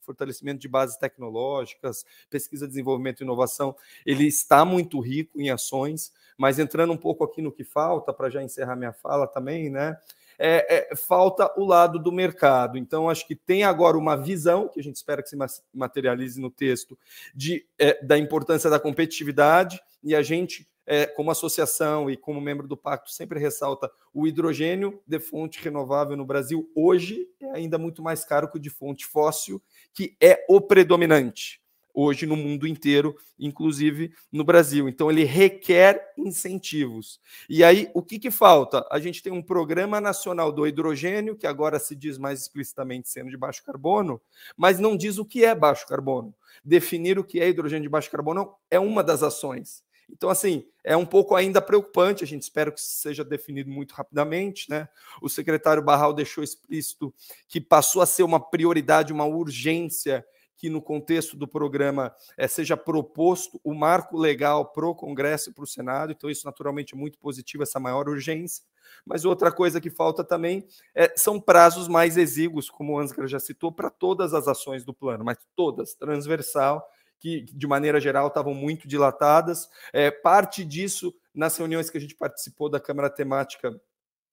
fortalecimento 0.00 0.60
de 0.60 0.68
bases 0.68 0.96
tecnológicas, 0.96 2.04
pesquisa, 2.30 2.66
desenvolvimento 2.66 3.20
e 3.20 3.24
inovação, 3.24 3.76
ele 4.04 4.26
está 4.26 4.64
muito 4.64 4.98
rico 5.00 5.40
em 5.40 5.50
ações, 5.50 6.12
mas 6.36 6.58
entrando 6.58 6.92
um 6.92 6.96
pouco 6.96 7.22
aqui 7.22 7.42
no 7.42 7.52
que 7.52 7.64
falta, 7.64 8.12
para 8.12 8.30
já 8.30 8.42
encerrar 8.42 8.76
minha 8.76 8.92
fala 8.92 9.26
também, 9.26 9.70
né? 9.70 9.96
É, 10.44 10.90
é, 10.90 10.96
falta 10.96 11.48
o 11.56 11.64
lado 11.64 12.00
do 12.00 12.10
mercado. 12.10 12.76
Então, 12.76 13.08
acho 13.08 13.24
que 13.24 13.36
tem 13.36 13.62
agora 13.62 13.96
uma 13.96 14.16
visão, 14.16 14.66
que 14.66 14.80
a 14.80 14.82
gente 14.82 14.96
espera 14.96 15.22
que 15.22 15.28
se 15.28 15.38
materialize 15.72 16.40
no 16.40 16.50
texto, 16.50 16.98
de, 17.32 17.64
é, 17.78 18.04
da 18.04 18.18
importância 18.18 18.68
da 18.68 18.80
competitividade, 18.80 19.80
e 20.02 20.16
a 20.16 20.22
gente, 20.22 20.68
é, 20.84 21.06
como 21.06 21.30
associação 21.30 22.10
e 22.10 22.16
como 22.16 22.40
membro 22.40 22.66
do 22.66 22.76
pacto, 22.76 23.12
sempre 23.12 23.38
ressalta 23.38 23.88
o 24.12 24.26
hidrogênio 24.26 25.00
de 25.06 25.20
fonte 25.20 25.62
renovável 25.62 26.16
no 26.16 26.26
Brasil 26.26 26.68
hoje 26.74 27.28
é 27.40 27.50
ainda 27.52 27.78
muito 27.78 28.02
mais 28.02 28.24
caro 28.24 28.50
que 28.50 28.56
o 28.56 28.60
de 28.60 28.68
fonte 28.68 29.06
fóssil, 29.06 29.62
que 29.94 30.16
é 30.20 30.44
o 30.48 30.60
predominante. 30.60 31.61
Hoje 31.94 32.26
no 32.26 32.36
mundo 32.36 32.66
inteiro, 32.66 33.16
inclusive 33.38 34.12
no 34.30 34.44
Brasil. 34.44 34.88
Então, 34.88 35.10
ele 35.10 35.24
requer 35.24 36.12
incentivos. 36.16 37.20
E 37.48 37.62
aí, 37.62 37.90
o 37.94 38.02
que, 38.02 38.18
que 38.18 38.30
falta? 38.30 38.86
A 38.90 38.98
gente 38.98 39.22
tem 39.22 39.32
um 39.32 39.42
Programa 39.42 40.00
Nacional 40.00 40.52
do 40.52 40.66
Hidrogênio, 40.66 41.36
que 41.36 41.46
agora 41.46 41.78
se 41.78 41.94
diz 41.94 42.18
mais 42.18 42.40
explicitamente 42.40 43.08
sendo 43.08 43.30
de 43.30 43.36
baixo 43.36 43.64
carbono, 43.64 44.20
mas 44.56 44.78
não 44.78 44.96
diz 44.96 45.18
o 45.18 45.24
que 45.24 45.44
é 45.44 45.54
baixo 45.54 45.86
carbono. 45.86 46.34
Definir 46.64 47.18
o 47.18 47.24
que 47.24 47.40
é 47.40 47.48
hidrogênio 47.48 47.82
de 47.82 47.88
baixo 47.88 48.10
carbono 48.10 48.54
é 48.70 48.78
uma 48.78 49.02
das 49.02 49.22
ações. 49.22 49.82
Então, 50.12 50.28
assim, 50.28 50.66
é 50.84 50.96
um 50.96 51.06
pouco 51.06 51.34
ainda 51.34 51.62
preocupante, 51.62 52.22
a 52.22 52.26
gente 52.26 52.42
espera 52.42 52.70
que 52.70 52.80
seja 52.80 53.24
definido 53.24 53.70
muito 53.70 53.92
rapidamente. 53.92 54.68
Né? 54.68 54.86
O 55.22 55.28
secretário 55.28 55.82
Barral 55.82 56.12
deixou 56.12 56.44
explícito 56.44 57.12
que 57.48 57.60
passou 57.60 58.02
a 58.02 58.06
ser 58.06 58.22
uma 58.22 58.38
prioridade, 58.38 59.12
uma 59.12 59.24
urgência 59.24 60.24
que 60.56 60.68
no 60.70 60.80
contexto 60.80 61.36
do 61.36 61.48
programa 61.48 62.14
é, 62.36 62.46
seja 62.46 62.76
proposto 62.76 63.60
o 63.64 63.74
marco 63.74 64.16
legal 64.16 64.66
para 64.66 64.86
o 64.86 64.94
Congresso 64.94 65.50
e 65.50 65.52
para 65.52 65.64
o 65.64 65.66
Senado, 65.66 66.12
então 66.12 66.30
isso 66.30 66.46
naturalmente 66.46 66.94
é 66.94 66.96
muito 66.96 67.18
positivo, 67.18 67.62
essa 67.62 67.80
maior 67.80 68.08
urgência. 68.08 68.64
Mas 69.04 69.24
outra 69.24 69.50
coisa 69.50 69.80
que 69.80 69.90
falta 69.90 70.22
também 70.22 70.66
é, 70.94 71.12
são 71.16 71.40
prazos 71.40 71.88
mais 71.88 72.16
exíguos, 72.16 72.70
como 72.70 72.92
o 72.92 72.98
Ansgar 72.98 73.26
já 73.26 73.40
citou, 73.40 73.72
para 73.72 73.90
todas 73.90 74.34
as 74.34 74.46
ações 74.46 74.84
do 74.84 74.94
plano, 74.94 75.24
mas 75.24 75.38
todas, 75.56 75.94
transversal, 75.94 76.86
que 77.18 77.42
de 77.42 77.66
maneira 77.66 78.00
geral 78.00 78.28
estavam 78.28 78.54
muito 78.54 78.86
dilatadas. 78.86 79.68
É, 79.92 80.10
parte 80.10 80.64
disso 80.64 81.14
nas 81.34 81.56
reuniões 81.56 81.88
que 81.88 81.96
a 81.96 82.00
gente 82.00 82.14
participou 82.14 82.68
da 82.68 82.80
Câmara 82.80 83.08
Temática 83.08 83.80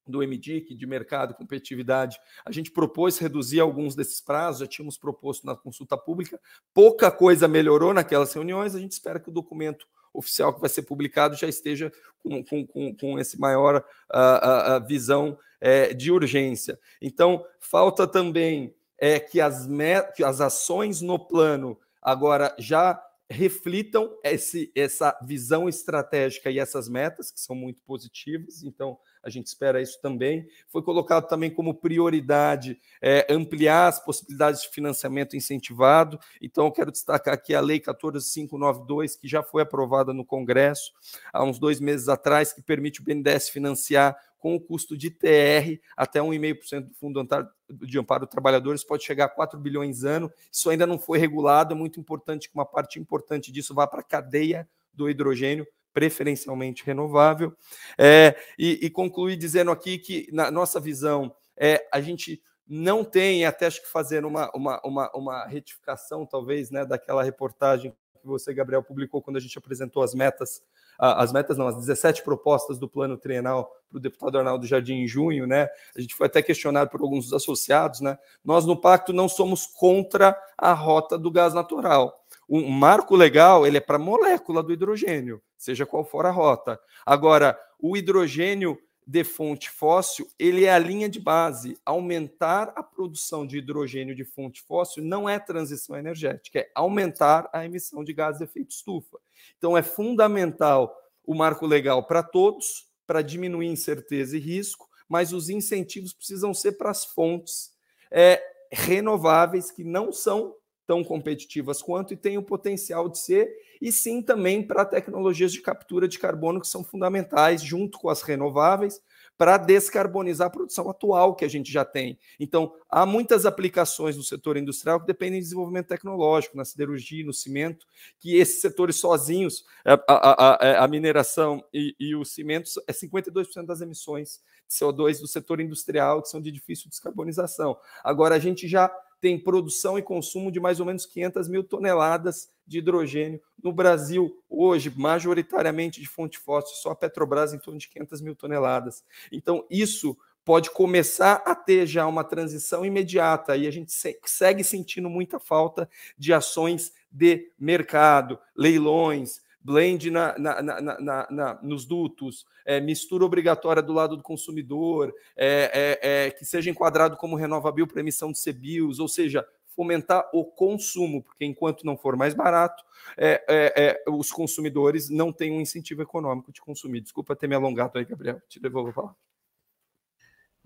do 0.09 0.19
MDIC, 0.19 0.75
de 0.75 0.85
mercado 0.87 1.31
e 1.31 1.35
competitividade, 1.35 2.19
a 2.45 2.51
gente 2.51 2.71
propôs 2.71 3.17
reduzir 3.17 3.59
alguns 3.59 3.95
desses 3.95 4.19
prazos, 4.19 4.61
já 4.61 4.67
tínhamos 4.67 4.97
proposto 4.97 5.45
na 5.45 5.55
consulta 5.55 5.97
pública, 5.97 6.39
pouca 6.73 7.11
coisa 7.11 7.47
melhorou 7.47 7.93
naquelas 7.93 8.33
reuniões, 8.33 8.75
a 8.75 8.79
gente 8.79 8.91
espera 8.91 9.19
que 9.19 9.29
o 9.29 9.33
documento 9.33 9.87
oficial 10.13 10.53
que 10.53 10.61
vai 10.61 10.69
ser 10.69 10.83
publicado 10.83 11.35
já 11.35 11.47
esteja 11.47 11.91
com, 12.17 12.43
com, 12.43 12.65
com, 12.65 12.95
com 12.95 13.19
esse 13.19 13.39
maior 13.39 13.77
uh, 14.11 14.77
uh, 14.77 14.87
visão 14.87 15.37
uh, 15.61 15.95
de 15.95 16.11
urgência. 16.11 16.79
Então, 17.01 17.45
falta 17.59 18.07
também 18.07 18.73
é, 18.97 19.19
que, 19.19 19.39
as 19.39 19.67
que 20.15 20.23
as 20.23 20.41
ações 20.41 21.01
no 21.01 21.17
plano 21.17 21.79
agora 22.01 22.55
já 22.57 23.01
reflitam 23.29 24.17
esse, 24.23 24.71
essa 24.75 25.17
visão 25.21 25.69
estratégica 25.69 26.49
e 26.49 26.57
essas 26.57 26.89
metas, 26.89 27.31
que 27.31 27.39
são 27.39 27.55
muito 27.55 27.81
positivas. 27.83 28.63
Então, 28.63 28.97
a 29.23 29.29
gente 29.29 29.47
espera 29.47 29.81
isso 29.81 29.99
também. 30.01 30.47
Foi 30.67 30.81
colocado 30.81 31.27
também 31.27 31.49
como 31.49 31.73
prioridade 31.73 32.79
é, 33.01 33.27
ampliar 33.29 33.87
as 33.87 34.03
possibilidades 34.03 34.61
de 34.61 34.69
financiamento 34.69 35.35
incentivado. 35.35 36.19
Então, 36.41 36.65
eu 36.65 36.71
quero 36.71 36.91
destacar 36.91 37.33
aqui 37.33 37.53
a 37.53 37.61
Lei 37.61 37.79
14592, 37.79 39.15
que 39.15 39.27
já 39.27 39.43
foi 39.43 39.61
aprovada 39.61 40.13
no 40.13 40.25
Congresso 40.25 40.91
há 41.33 41.43
uns 41.43 41.59
dois 41.59 41.79
meses 41.79 42.07
atrás, 42.07 42.53
que 42.53 42.61
permite 42.61 43.01
o 43.01 43.03
BNDES 43.03 43.49
financiar 43.49 44.15
com 44.39 44.55
o 44.55 44.59
custo 44.59 44.97
de 44.97 45.11
TR 45.11 45.79
até 45.95 46.19
1,5% 46.19 46.87
do 46.87 46.93
Fundo 46.93 47.27
de 47.69 47.99
Amparo 47.99 48.25
dos 48.25 48.31
Trabalhadores, 48.31 48.85
pode 48.85 49.03
chegar 49.03 49.25
a 49.25 49.29
4 49.29 49.59
bilhões 49.59 50.03
ano. 50.03 50.31
Isso 50.51 50.69
ainda 50.69 50.87
não 50.87 50.97
foi 50.97 51.19
regulado, 51.19 51.73
é 51.73 51.77
muito 51.77 51.99
importante 51.99 52.47
que 52.47 52.55
uma 52.55 52.65
parte 52.65 52.99
importante 52.99 53.51
disso 53.51 53.75
vá 53.75 53.85
para 53.85 53.99
a 53.99 54.03
cadeia 54.03 54.67
do 54.93 55.09
hidrogênio, 55.09 55.67
preferencialmente 55.93 56.85
renovável. 56.85 57.53
É, 57.97 58.35
e, 58.57 58.79
e 58.81 58.89
concluir 58.89 59.35
dizendo 59.35 59.71
aqui 59.71 59.97
que, 59.97 60.27
na 60.31 60.51
nossa 60.51 60.79
visão, 60.79 61.33
é, 61.57 61.87
a 61.91 61.99
gente 62.01 62.41
não 62.67 63.03
tem, 63.03 63.45
até 63.45 63.65
acho 63.65 63.81
que 63.81 63.89
fazer 63.89 64.23
uma, 64.23 64.51
uma, 64.53 64.79
uma, 64.85 65.11
uma 65.15 65.45
retificação, 65.47 66.25
talvez, 66.25 66.69
né, 66.69 66.85
daquela 66.85 67.23
reportagem 67.23 67.93
que 68.19 68.27
você, 68.27 68.53
Gabriel, 68.53 68.83
publicou 68.83 69.21
quando 69.21 69.37
a 69.37 69.39
gente 69.39 69.57
apresentou 69.57 70.03
as 70.03 70.13
metas, 70.13 70.61
as 70.97 71.31
metas 71.31 71.57
não, 71.57 71.67
as 71.67 71.77
17 71.77 72.23
propostas 72.23 72.77
do 72.77 72.87
plano 72.87 73.17
trienal 73.17 73.71
para 73.89 73.97
o 73.97 74.01
deputado 74.01 74.37
Arnaldo 74.37 74.67
Jardim 74.67 74.95
em 74.95 75.07
junho, 75.07 75.47
né? 75.47 75.69
A 75.95 76.01
gente 76.01 76.13
foi 76.13 76.27
até 76.27 76.41
questionado 76.41 76.89
por 76.89 77.01
alguns 77.01 77.25
dos 77.25 77.33
associados, 77.33 78.01
né? 78.01 78.17
Nós 78.43 78.65
no 78.65 78.79
pacto 78.79 79.13
não 79.13 79.29
somos 79.29 79.65
contra 79.65 80.37
a 80.57 80.73
rota 80.73 81.17
do 81.17 81.31
gás 81.31 81.53
natural. 81.53 82.18
O 82.49 82.67
marco 82.67 83.15
legal 83.15 83.67
ele 83.67 83.77
é 83.77 83.79
para 83.79 83.97
a 83.97 83.99
molécula 83.99 84.63
do 84.63 84.73
hidrogênio, 84.73 85.39
seja 85.55 85.85
qual 85.85 86.03
for 86.03 86.25
a 86.25 86.31
rota. 86.31 86.79
Agora, 87.05 87.55
o 87.79 87.95
hidrogênio 87.95 88.75
de 89.05 89.23
fonte 89.23 89.69
fóssil, 89.69 90.27
ele 90.39 90.65
é 90.65 90.73
a 90.73 90.79
linha 90.79 91.07
de 91.07 91.19
base. 91.19 91.77
Aumentar 91.85 92.73
a 92.75 92.81
produção 92.81 93.45
de 93.45 93.59
hidrogênio 93.59 94.15
de 94.15 94.25
fonte 94.25 94.63
fóssil 94.63 95.03
não 95.03 95.29
é 95.29 95.37
transição 95.37 95.95
energética, 95.95 96.57
é 96.57 96.71
aumentar 96.73 97.47
a 97.53 97.63
emissão 97.63 98.03
de 98.03 98.13
gases 98.13 98.39
de 98.39 98.45
efeito 98.45 98.71
estufa. 98.71 99.19
Então, 99.59 99.77
é 99.77 99.83
fundamental 99.83 100.95
o 101.23 101.35
marco 101.35 101.67
legal 101.67 102.07
para 102.07 102.23
todos, 102.23 102.87
para 103.05 103.21
diminuir 103.21 103.67
incerteza 103.67 104.35
e 104.35 104.39
risco, 104.39 104.89
mas 105.07 105.33
os 105.33 105.49
incentivos 105.49 106.13
precisam 106.13 106.51
ser 106.51 106.71
para 106.73 106.89
as 106.89 107.05
fontes 107.05 107.71
é, 108.09 108.41
renováveis 108.71 109.69
que 109.69 109.83
não 109.83 110.11
são 110.11 110.55
tão 110.89 111.03
competitivas 111.03 111.83
quanto 111.83 112.15
e 112.15 112.17
têm 112.17 112.39
o 112.39 112.41
potencial 112.41 113.07
de 113.07 113.19
ser, 113.19 113.47
e 113.79 113.91
sim 113.91 114.23
também 114.23 114.63
para 114.65 114.83
tecnologias 114.83 115.53
de 115.53 115.61
captura 115.61 116.07
de 116.07 116.17
carbono 116.17 116.59
que 116.59 116.67
são 116.67 116.83
fundamentais, 116.83 117.61
junto 117.61 117.99
com 117.99 118.09
as 118.09 118.23
renováveis, 118.23 118.99
para 119.37 119.55
descarbonizar 119.57 120.47
a 120.47 120.49
produção 120.49 120.89
atual 120.89 121.35
que 121.35 121.45
a 121.45 121.47
gente 121.47 121.71
já 121.71 121.85
tem. 121.85 122.17
Então, 122.39 122.73
há 122.89 123.05
muitas 123.05 123.45
aplicações 123.45 124.17
no 124.17 124.23
setor 124.23 124.57
industrial 124.57 124.99
que 124.99 125.05
dependem 125.05 125.39
de 125.39 125.43
desenvolvimento 125.43 125.89
tecnológico, 125.89 126.57
na 126.57 126.65
siderurgia, 126.65 127.23
no 127.23 127.33
cimento, 127.33 127.85
que 128.19 128.37
esses 128.37 128.59
setores 128.59 128.95
sozinhos, 128.95 129.65
a, 129.85 129.93
a, 129.93 130.79
a, 130.79 130.83
a 130.85 130.87
mineração 130.87 131.63
e, 131.71 131.95
e 131.99 132.15
o 132.15 132.25
cimento, 132.25 132.67
é 132.87 132.91
52% 132.91 133.63
das 133.63 133.79
emissões 133.79 134.41
de 134.67 134.75
CO2 134.75 135.19
do 135.19 135.27
setor 135.27 135.61
industrial, 135.61 136.23
que 136.23 136.29
são 136.29 136.41
de 136.41 136.51
difícil 136.51 136.89
descarbonização. 136.89 137.77
Agora, 138.03 138.33
a 138.33 138.39
gente 138.39 138.67
já 138.67 138.91
tem 139.21 139.37
produção 139.37 139.97
e 139.97 140.01
consumo 140.01 140.51
de 140.51 140.59
mais 140.59 140.79
ou 140.79 140.85
menos 140.85 141.05
500 141.05 141.47
mil 141.47 141.63
toneladas 141.63 142.49
de 142.65 142.79
hidrogênio. 142.79 143.41
No 143.61 143.73
Brasil, 143.73 144.41
hoje, 144.49 144.91
majoritariamente 144.95 145.99
de 145.99 146.07
fonte 146.07 146.37
fóssil, 146.37 146.75
só 146.75 146.91
a 146.91 146.95
Petrobras 146.95 147.53
em 147.53 147.59
torno 147.59 147.79
de 147.79 147.87
500 147.89 148.21
mil 148.21 148.35
toneladas. 148.35 149.03
Então, 149.31 149.65
isso 149.69 150.17
pode 150.45 150.71
começar 150.71 151.43
a 151.45 151.53
ter 151.53 151.85
já 151.85 152.07
uma 152.07 152.23
transição 152.23 152.85
imediata 152.85 153.55
e 153.55 153.67
a 153.67 153.71
gente 153.71 153.91
segue 153.91 154.63
sentindo 154.63 155.09
muita 155.09 155.39
falta 155.39 155.89
de 156.17 156.33
ações 156.33 156.93
de 157.11 157.51
mercado, 157.59 158.39
leilões, 158.55 159.41
blend 159.61 160.09
na, 160.09 160.37
na, 160.37 160.61
na, 160.61 161.27
na 161.29 161.59
nos 161.61 161.85
dutos, 161.85 162.45
é, 162.65 162.79
mistura 162.79 163.25
obrigatória 163.25 163.81
do 163.81 163.93
lado 163.93 164.15
do 164.15 164.23
consumidor, 164.23 165.13
é, 165.35 165.99
é, 166.01 166.27
é 166.27 166.31
que 166.31 166.45
seja 166.45 166.69
enquadrado 166.69 167.17
como 167.17 167.35
renovável 167.35 167.85
para 167.85 167.99
emissão 167.99 168.31
de 168.31 168.41
CBIOS, 168.41 168.99
ou 168.99 169.07
seja, 169.07 169.45
fomentar 169.75 170.29
o 170.33 170.43
consumo, 170.43 171.23
porque 171.23 171.45
enquanto 171.45 171.85
não 171.85 171.97
for 171.97 172.15
mais 172.17 172.33
barato, 172.33 172.83
é, 173.17 173.43
é, 173.47 174.11
os 174.11 174.31
consumidores 174.31 175.09
não 175.09 175.31
têm 175.31 175.51
um 175.51 175.61
incentivo 175.61 176.01
econômico 176.01 176.51
de 176.51 176.61
consumir. 176.61 177.01
Desculpa 177.01 177.35
ter 177.35 177.47
me 177.47 177.55
alongado 177.55 177.97
aí, 177.97 178.05
Gabriel. 178.05 178.41
Te 178.49 178.59
devolvo 178.59 178.89
a 178.89 178.93
palavra. 178.93 179.28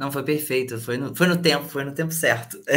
Não, 0.04 0.12
foi 0.12 0.22
perfeito, 0.22 0.78
foi 0.78 0.98
no, 0.98 1.16
foi 1.16 1.28
no 1.28 1.42
tempo, 1.42 1.64
foi 1.64 1.86
no 1.86 1.94
tempo 1.94 2.12
certo. 2.12 2.60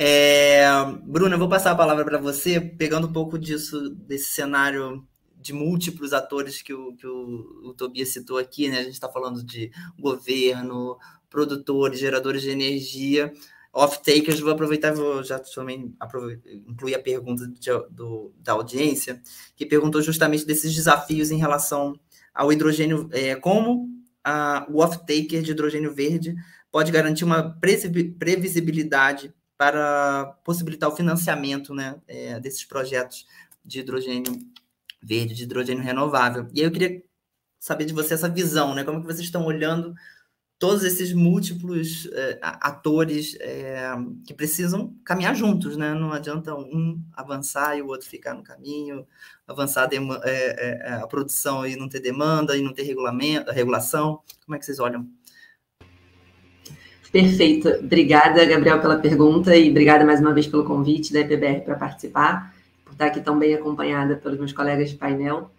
É, 0.00 0.60
é, 0.60 0.68
Bruna, 1.02 1.34
eu 1.34 1.38
vou 1.40 1.48
passar 1.48 1.72
a 1.72 1.74
palavra 1.74 2.04
para 2.04 2.18
você, 2.18 2.60
pegando 2.60 3.08
um 3.08 3.12
pouco 3.12 3.36
disso, 3.36 3.90
desse 3.90 4.30
cenário 4.30 5.04
de 5.34 5.52
múltiplos 5.52 6.12
atores 6.12 6.62
que 6.62 6.72
o, 6.72 6.94
que 6.94 7.04
o, 7.04 7.62
o 7.64 7.74
Tobias 7.74 8.10
citou 8.10 8.38
aqui, 8.38 8.68
né? 8.68 8.78
A 8.78 8.82
gente 8.84 8.92
está 8.92 9.08
falando 9.08 9.42
de 9.42 9.72
governo, 9.98 10.96
produtores, 11.28 11.98
geradores 11.98 12.42
de 12.42 12.50
energia, 12.50 13.32
off-takers. 13.72 14.38
Vou 14.38 14.52
aproveitar, 14.52 14.94
vou 14.94 15.24
já 15.24 15.40
também 15.40 15.92
incluir 16.68 16.94
a 16.94 17.02
pergunta 17.02 17.48
de, 17.48 17.70
do, 17.90 18.32
da 18.38 18.52
audiência, 18.52 19.20
que 19.56 19.66
perguntou 19.66 20.00
justamente 20.00 20.46
desses 20.46 20.72
desafios 20.72 21.32
em 21.32 21.38
relação 21.38 21.98
ao 22.32 22.52
hidrogênio, 22.52 23.08
é, 23.10 23.34
como 23.34 23.97
a, 24.28 24.66
o 24.68 24.82
off-taker 24.82 25.42
de 25.42 25.52
hidrogênio 25.52 25.94
verde 25.94 26.36
pode 26.70 26.92
garantir 26.92 27.24
uma 27.24 27.58
previsibilidade 27.58 29.32
para 29.56 30.38
possibilitar 30.44 30.88
o 30.88 30.94
financiamento 30.94 31.74
né, 31.74 31.96
é, 32.06 32.38
desses 32.38 32.64
projetos 32.64 33.26
de 33.64 33.80
hidrogênio 33.80 34.38
verde, 35.02 35.34
de 35.34 35.44
hidrogênio 35.44 35.82
renovável. 35.82 36.46
E 36.52 36.60
aí 36.60 36.66
eu 36.66 36.70
queria 36.70 37.02
saber 37.58 37.86
de 37.86 37.94
você 37.94 38.14
essa 38.14 38.28
visão, 38.28 38.74
né? 38.74 38.84
Como 38.84 39.00
que 39.00 39.06
vocês 39.06 39.20
estão 39.24 39.46
olhando 39.46 39.94
todos 40.58 40.82
esses 40.82 41.12
múltiplos 41.12 42.08
é, 42.12 42.38
atores 42.42 43.36
é, 43.40 43.92
que 44.26 44.34
precisam 44.34 44.92
caminhar 45.04 45.34
juntos, 45.34 45.76
né? 45.76 45.94
Não 45.94 46.12
adianta 46.12 46.54
um 46.54 47.00
avançar 47.14 47.78
e 47.78 47.82
o 47.82 47.86
outro 47.86 48.08
ficar 48.08 48.34
no 48.34 48.42
caminho, 48.42 49.06
avançar 49.46 49.88
a, 49.88 50.28
é, 50.28 50.92
a 51.00 51.06
produção 51.06 51.64
e 51.64 51.76
não 51.76 51.88
ter 51.88 52.00
demanda 52.00 52.56
e 52.56 52.62
não 52.62 52.72
ter 52.72 52.82
regulamento, 52.82 53.52
regulação. 53.52 54.20
Como 54.44 54.56
é 54.56 54.58
que 54.58 54.64
vocês 54.64 54.80
olham? 54.80 55.08
Perfeito. 57.12 57.68
Obrigada, 57.68 58.44
Gabriel, 58.44 58.80
pela 58.80 58.98
pergunta 58.98 59.56
e 59.56 59.70
obrigada 59.70 60.04
mais 60.04 60.20
uma 60.20 60.34
vez 60.34 60.46
pelo 60.46 60.64
convite 60.64 61.12
da 61.12 61.20
EPBR 61.20 61.64
para 61.64 61.76
participar. 61.76 62.52
estar 62.90 63.06
aqui 63.06 63.20
tão 63.20 63.38
bem 63.38 63.54
acompanhada 63.54 64.16
pelos 64.16 64.38
meus 64.38 64.52
colegas 64.52 64.90
de 64.90 64.96
painel. 64.96 65.50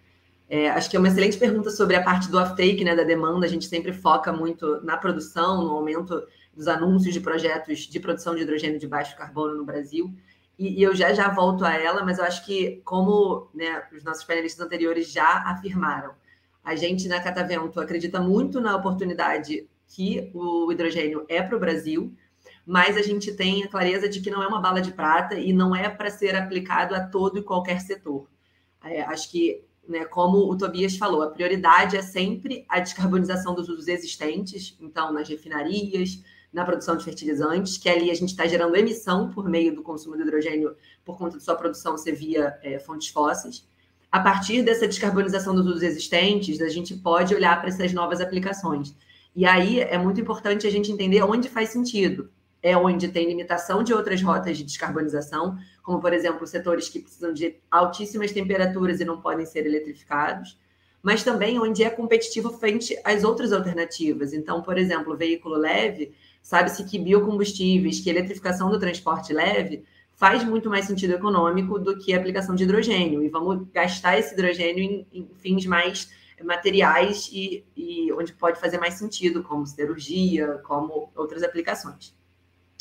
É, 0.52 0.68
acho 0.68 0.90
que 0.90 0.96
é 0.96 0.98
uma 0.98 1.06
excelente 1.06 1.38
pergunta 1.38 1.70
sobre 1.70 1.94
a 1.94 2.02
parte 2.02 2.28
do 2.28 2.36
off-take, 2.36 2.82
né, 2.82 2.96
da 2.96 3.04
demanda. 3.04 3.46
A 3.46 3.48
gente 3.48 3.66
sempre 3.66 3.92
foca 3.92 4.32
muito 4.32 4.84
na 4.84 4.96
produção, 4.96 5.62
no 5.62 5.70
aumento 5.70 6.26
dos 6.52 6.66
anúncios 6.66 7.14
de 7.14 7.20
projetos 7.20 7.78
de 7.86 8.00
produção 8.00 8.34
de 8.34 8.42
hidrogênio 8.42 8.76
de 8.76 8.88
baixo 8.88 9.16
carbono 9.16 9.54
no 9.54 9.64
Brasil. 9.64 10.12
E, 10.58 10.80
e 10.80 10.82
eu 10.82 10.92
já 10.92 11.12
já 11.12 11.28
volto 11.28 11.64
a 11.64 11.72
ela, 11.74 12.04
mas 12.04 12.18
eu 12.18 12.24
acho 12.24 12.44
que, 12.44 12.82
como 12.84 13.48
né, 13.54 13.84
os 13.96 14.02
nossos 14.02 14.24
painelistas 14.24 14.66
anteriores 14.66 15.12
já 15.12 15.44
afirmaram, 15.44 16.14
a 16.64 16.74
gente 16.74 17.06
na 17.06 17.20
Catavento 17.20 17.80
acredita 17.80 18.20
muito 18.20 18.60
na 18.60 18.74
oportunidade 18.74 19.68
que 19.86 20.32
o 20.34 20.70
hidrogênio 20.72 21.24
é 21.28 21.40
para 21.40 21.56
o 21.56 21.60
Brasil, 21.60 22.12
mas 22.66 22.96
a 22.96 23.02
gente 23.02 23.32
tem 23.32 23.62
a 23.62 23.68
clareza 23.68 24.08
de 24.08 24.20
que 24.20 24.30
não 24.30 24.42
é 24.42 24.48
uma 24.48 24.60
bala 24.60 24.80
de 24.80 24.90
prata 24.90 25.36
e 25.36 25.52
não 25.52 25.74
é 25.76 25.88
para 25.88 26.10
ser 26.10 26.34
aplicado 26.34 26.92
a 26.92 27.00
todo 27.00 27.38
e 27.38 27.42
qualquer 27.42 27.80
setor. 27.80 28.28
É, 28.82 29.02
acho 29.02 29.30
que, 29.30 29.64
né, 29.90 30.04
como 30.04 30.38
o 30.50 30.56
Tobias 30.56 30.96
falou, 30.96 31.22
a 31.22 31.30
prioridade 31.30 31.96
é 31.96 32.02
sempre 32.02 32.64
a 32.68 32.78
descarbonização 32.78 33.54
dos 33.54 33.68
usos 33.68 33.88
existentes, 33.88 34.76
então 34.80 35.12
nas 35.12 35.28
refinarias, 35.28 36.22
na 36.52 36.64
produção 36.64 36.96
de 36.96 37.04
fertilizantes, 37.04 37.76
que 37.76 37.88
ali 37.88 38.10
a 38.10 38.14
gente 38.14 38.30
está 38.30 38.46
gerando 38.46 38.76
emissão 38.76 39.30
por 39.30 39.48
meio 39.48 39.74
do 39.74 39.82
consumo 39.82 40.16
de 40.16 40.22
hidrogênio 40.22 40.76
por 41.04 41.18
conta 41.18 41.38
de 41.38 41.44
sua 41.44 41.56
produção 41.56 41.98
ser 41.98 42.12
via 42.12 42.56
é, 42.62 42.78
fontes 42.78 43.08
fósseis. 43.08 43.66
A 44.12 44.20
partir 44.20 44.62
dessa 44.62 44.86
descarbonização 44.86 45.54
dos 45.54 45.66
usos 45.66 45.82
existentes, 45.82 46.60
a 46.60 46.68
gente 46.68 46.94
pode 46.96 47.34
olhar 47.34 47.60
para 47.60 47.68
essas 47.68 47.92
novas 47.92 48.20
aplicações. 48.20 48.94
E 49.34 49.44
aí 49.44 49.80
é 49.80 49.98
muito 49.98 50.20
importante 50.20 50.66
a 50.66 50.70
gente 50.70 50.90
entender 50.90 51.22
onde 51.22 51.48
faz 51.48 51.70
sentido. 51.70 52.30
É 52.62 52.76
onde 52.76 53.08
tem 53.08 53.26
limitação 53.26 53.82
de 53.82 53.94
outras 53.94 54.20
rotas 54.20 54.58
de 54.58 54.64
descarbonização, 54.64 55.56
como, 55.90 56.00
por 56.00 56.12
exemplo, 56.12 56.46
setores 56.46 56.88
que 56.88 57.00
precisam 57.00 57.32
de 57.32 57.56
altíssimas 57.68 58.30
temperaturas 58.30 59.00
e 59.00 59.04
não 59.04 59.20
podem 59.20 59.44
ser 59.44 59.66
eletrificados, 59.66 60.56
mas 61.02 61.24
também 61.24 61.58
onde 61.58 61.82
é 61.82 61.90
competitivo 61.90 62.52
frente 62.52 62.96
às 63.02 63.24
outras 63.24 63.52
alternativas. 63.52 64.32
Então, 64.32 64.62
por 64.62 64.78
exemplo, 64.78 65.16
veículo 65.16 65.56
leve, 65.56 66.14
sabe-se 66.40 66.84
que 66.84 66.96
biocombustíveis, 66.96 67.98
que 67.98 68.08
eletrificação 68.08 68.70
do 68.70 68.78
transporte 68.78 69.32
leve 69.32 69.82
faz 70.14 70.44
muito 70.44 70.70
mais 70.70 70.84
sentido 70.84 71.14
econômico 71.14 71.76
do 71.76 71.98
que 71.98 72.14
a 72.14 72.18
aplicação 72.18 72.54
de 72.54 72.62
hidrogênio. 72.62 73.20
E 73.24 73.28
vamos 73.28 73.66
gastar 73.72 74.16
esse 74.16 74.32
hidrogênio 74.32 74.84
em, 74.84 75.06
em 75.12 75.28
fins 75.40 75.66
mais 75.66 76.08
materiais 76.40 77.28
e, 77.32 77.64
e, 77.76 78.12
onde 78.12 78.32
pode 78.32 78.60
fazer 78.60 78.78
mais 78.78 78.94
sentido, 78.94 79.42
como 79.42 79.66
cirurgia, 79.66 80.60
como 80.62 81.10
outras 81.16 81.42
aplicações. 81.42 82.14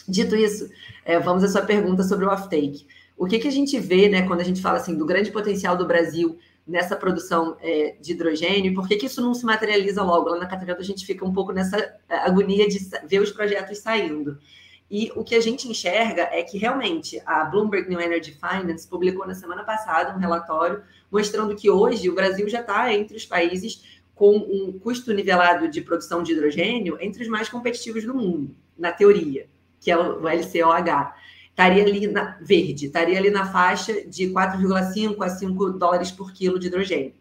Dito 0.10 0.36
isso, 0.36 0.70
é, 1.06 1.20
vamos 1.20 1.44
à 1.44 1.48
sua 1.48 1.62
pergunta 1.62 2.04
sobre 2.04 2.26
o 2.26 2.30
off-take. 2.30 2.88
O 3.20 3.28
que, 3.28 3.38
que 3.38 3.50
a 3.50 3.52
gente 3.52 3.78
vê 3.78 4.08
né, 4.08 4.26
quando 4.26 4.40
a 4.40 4.46
gente 4.46 4.62
fala 4.62 4.78
assim, 4.78 4.96
do 4.96 5.06
grande 5.06 5.30
potencial 5.30 5.76
do 5.76 5.86
Brasil 5.86 6.40
nessa 6.66 6.96
produção 6.96 7.58
é, 7.62 7.98
de 8.00 8.14
hidrogênio, 8.14 8.74
por 8.74 8.88
que, 8.88 8.96
que 8.96 9.08
isso 9.08 9.22
não 9.22 9.34
se 9.34 9.46
materializa 9.46 10.02
logo? 10.02 10.30
Lá 10.30 10.38
na 10.38 10.46
Catavento 10.46 10.80
a 10.80 10.86
gente 10.86 11.06
fica 11.06 11.26
um 11.26 11.34
pouco 11.34 11.52
nessa 11.52 11.78
é, 12.08 12.16
agonia 12.16 12.66
de 12.66 12.80
ver 13.06 13.20
os 13.22 13.30
projetos 13.30 13.80
saindo. 13.80 14.38
E 14.90 15.12
o 15.18 15.24
que 15.26 15.36
a 15.36 15.42
gente 15.42 15.68
enxerga 15.68 16.30
é 16.32 16.44
que 16.44 16.58
realmente 16.58 17.22
a 17.26 17.44
Bloomberg 17.44 17.90
New 17.90 18.00
Energy 18.00 18.32
Finance 18.32 18.88
publicou 18.88 19.28
na 19.28 19.36
semana 19.36 19.66
passada 19.66 20.16
um 20.16 20.20
relatório 20.20 20.82
mostrando 21.12 21.58
que 21.58 21.70
hoje 21.70 22.10
o 22.10 22.16
Brasil 22.16 22.48
já 22.48 22.62
está 22.62 22.94
entre 22.94 23.18
os 23.18 23.26
países 23.26 24.00
com 24.16 24.38
um 24.38 24.80
custo 24.80 25.14
nivelado 25.14 25.68
de 25.68 25.82
produção 25.82 26.24
de 26.24 26.32
hidrogênio 26.32 26.98
entre 27.02 27.22
os 27.22 27.28
mais 27.28 27.50
competitivos 27.50 28.06
do 28.06 28.16
mundo, 28.16 28.56
na 28.78 28.94
teoria, 28.94 29.50
que 29.82 29.92
é 29.92 29.98
o 29.98 30.26
LCOH 30.26 31.14
estaria 31.60 31.84
ali 31.84 32.08
na 32.08 32.38
verde, 32.40 32.86
estaria 32.86 33.18
ali 33.18 33.30
na 33.30 33.52
faixa 33.52 34.08
de 34.08 34.30
4,5 34.30 35.22
a 35.22 35.30
5 35.30 35.72
dólares 35.72 36.10
por 36.10 36.32
quilo 36.32 36.58
de 36.58 36.68
hidrogênio. 36.68 37.14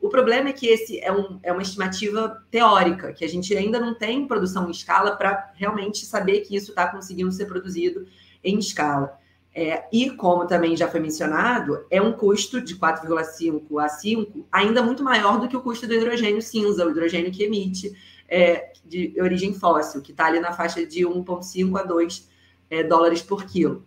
O 0.00 0.08
problema 0.08 0.48
é 0.48 0.52
que 0.52 0.66
esse 0.66 0.98
é, 0.98 1.12
um, 1.12 1.38
é 1.42 1.52
uma 1.52 1.60
estimativa 1.60 2.42
teórica, 2.50 3.12
que 3.12 3.24
a 3.24 3.28
gente 3.28 3.54
ainda 3.54 3.78
não 3.78 3.94
tem 3.94 4.26
produção 4.26 4.66
em 4.66 4.70
escala 4.70 5.14
para 5.14 5.52
realmente 5.54 6.06
saber 6.06 6.40
que 6.40 6.56
isso 6.56 6.70
está 6.70 6.88
conseguindo 6.88 7.30
ser 7.30 7.44
produzido 7.44 8.06
em 8.42 8.58
escala. 8.58 9.18
É, 9.54 9.84
e, 9.92 10.10
como 10.10 10.46
também 10.46 10.74
já 10.74 10.88
foi 10.88 10.98
mencionado, 10.98 11.84
é 11.90 12.00
um 12.00 12.12
custo 12.14 12.62
de 12.62 12.74
4,5 12.74 13.84
a 13.84 13.88
5 13.90 14.46
ainda 14.50 14.82
muito 14.82 15.04
maior 15.04 15.38
do 15.38 15.46
que 15.46 15.56
o 15.56 15.60
custo 15.60 15.86
do 15.86 15.92
hidrogênio 15.92 16.40
cinza, 16.40 16.86
o 16.86 16.90
hidrogênio 16.90 17.30
que 17.30 17.44
emite 17.44 17.92
é, 18.26 18.72
de 18.86 19.14
origem 19.20 19.52
fóssil, 19.52 20.00
que 20.00 20.12
está 20.12 20.24
ali 20.24 20.40
na 20.40 20.54
faixa 20.54 20.86
de 20.86 21.02
1,5 21.02 21.78
a 21.78 21.82
2 21.82 22.31
é, 22.72 22.82
dólares 22.82 23.20
por 23.20 23.44
quilo. 23.44 23.84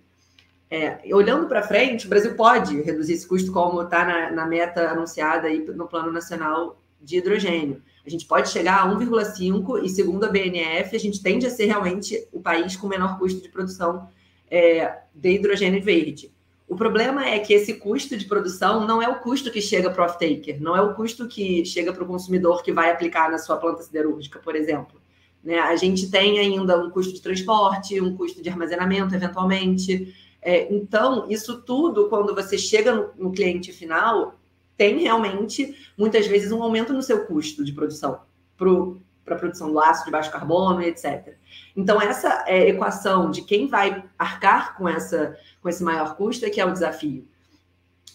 É, 0.70 1.00
olhando 1.12 1.48
para 1.48 1.64
frente, 1.64 2.06
o 2.06 2.10
Brasil 2.10 2.36
pode 2.36 2.82
reduzir 2.84 3.14
esse 3.14 3.28
custo, 3.28 3.52
como 3.52 3.82
está 3.82 4.06
na, 4.06 4.32
na, 4.32 4.46
meta 4.46 4.92
anunciada 4.92 5.48
aí 5.48 5.60
no 5.60 5.88
Plano 5.88 6.12
Nacional 6.12 6.80
de 7.02 7.18
Hidrogênio. 7.18 7.82
A 8.06 8.10
gente 8.10 8.28
pode 8.28 8.50
chegar 8.50 8.84
a 8.84 8.96
1,5 8.96 9.84
e, 9.84 9.90
segundo 9.90 10.26
a 10.26 10.30
BNF, 10.30 10.96
a 10.96 11.00
gente 11.00 11.22
tende 11.22 11.48
a 11.48 11.50
ser 11.50 11.66
realmente 11.66 12.28
o 12.32 12.40
país 12.40 12.76
com 12.76 12.88
menor 12.88 13.18
custo 13.18 13.42
de 13.42 13.50
produção 13.50 14.08
é, 14.50 15.00
de 15.14 15.32
hidrogênio 15.32 15.82
verde. 15.82 16.32
O 16.68 16.76
problema 16.76 17.26
é 17.26 17.40
que 17.40 17.54
esse 17.54 17.76
custo 17.76 18.16
de 18.16 18.26
produção 18.26 18.86
não 18.86 19.02
é 19.02 19.08
o 19.08 19.20
custo 19.20 19.52
que 19.52 19.62
chega 19.62 19.90
para 19.90 20.04
o 20.04 20.06
off-taker, 20.06 20.62
não 20.62 20.76
é 20.76 20.82
o 20.82 20.94
custo 20.94 21.28
que 21.28 21.66
chega 21.66 21.92
para 21.92 22.04
o 22.04 22.08
consumidor 22.08 22.62
que 22.62 22.72
vai 22.72 22.92
aplicar 22.92 23.32
na 23.32 23.40
sua 23.40 23.58
planta 23.58 23.82
siderúrgica, 23.82 24.40
por 24.40 24.56
exemplo. 24.56 25.00
Né? 25.46 25.60
A 25.60 25.76
gente 25.76 26.10
tem 26.10 26.40
ainda 26.40 26.84
um 26.84 26.90
custo 26.90 27.14
de 27.14 27.22
transporte, 27.22 28.02
um 28.02 28.18
custo 28.18 28.42
de 28.42 28.50
armazenamento, 28.50 29.14
eventualmente. 29.14 30.14
É, 30.42 30.74
então, 30.74 31.30
isso 31.30 31.62
tudo, 31.62 32.10
quando 32.10 32.34
você 32.34 32.58
chega 32.58 32.94
no, 32.94 33.12
no 33.16 33.32
cliente 33.32 33.72
final, 33.72 34.40
tem 34.76 34.98
realmente, 35.00 35.78
muitas 35.96 36.26
vezes, 36.26 36.52
um 36.52 36.64
aumento 36.64 36.92
no 36.92 37.04
seu 37.04 37.28
custo 37.28 37.64
de 37.64 37.72
produção 37.72 38.22
para 38.58 39.36
a 39.36 39.38
produção 39.38 39.72
do 39.72 39.80
aço 39.80 40.06
de 40.06 40.12
baixo 40.12 40.32
carbono, 40.32 40.82
etc. 40.82 41.36
Então, 41.76 42.02
essa 42.02 42.44
é, 42.48 42.70
equação 42.70 43.30
de 43.30 43.44
quem 43.44 43.68
vai 43.68 44.04
arcar 44.18 44.76
com, 44.76 44.90
essa, 44.90 45.38
com 45.62 45.70
esse 45.70 45.84
maior 45.84 46.16
custo 46.16 46.46
é 46.46 46.50
que 46.50 46.60
é 46.60 46.66
o 46.66 46.74
desafio. 46.74 47.28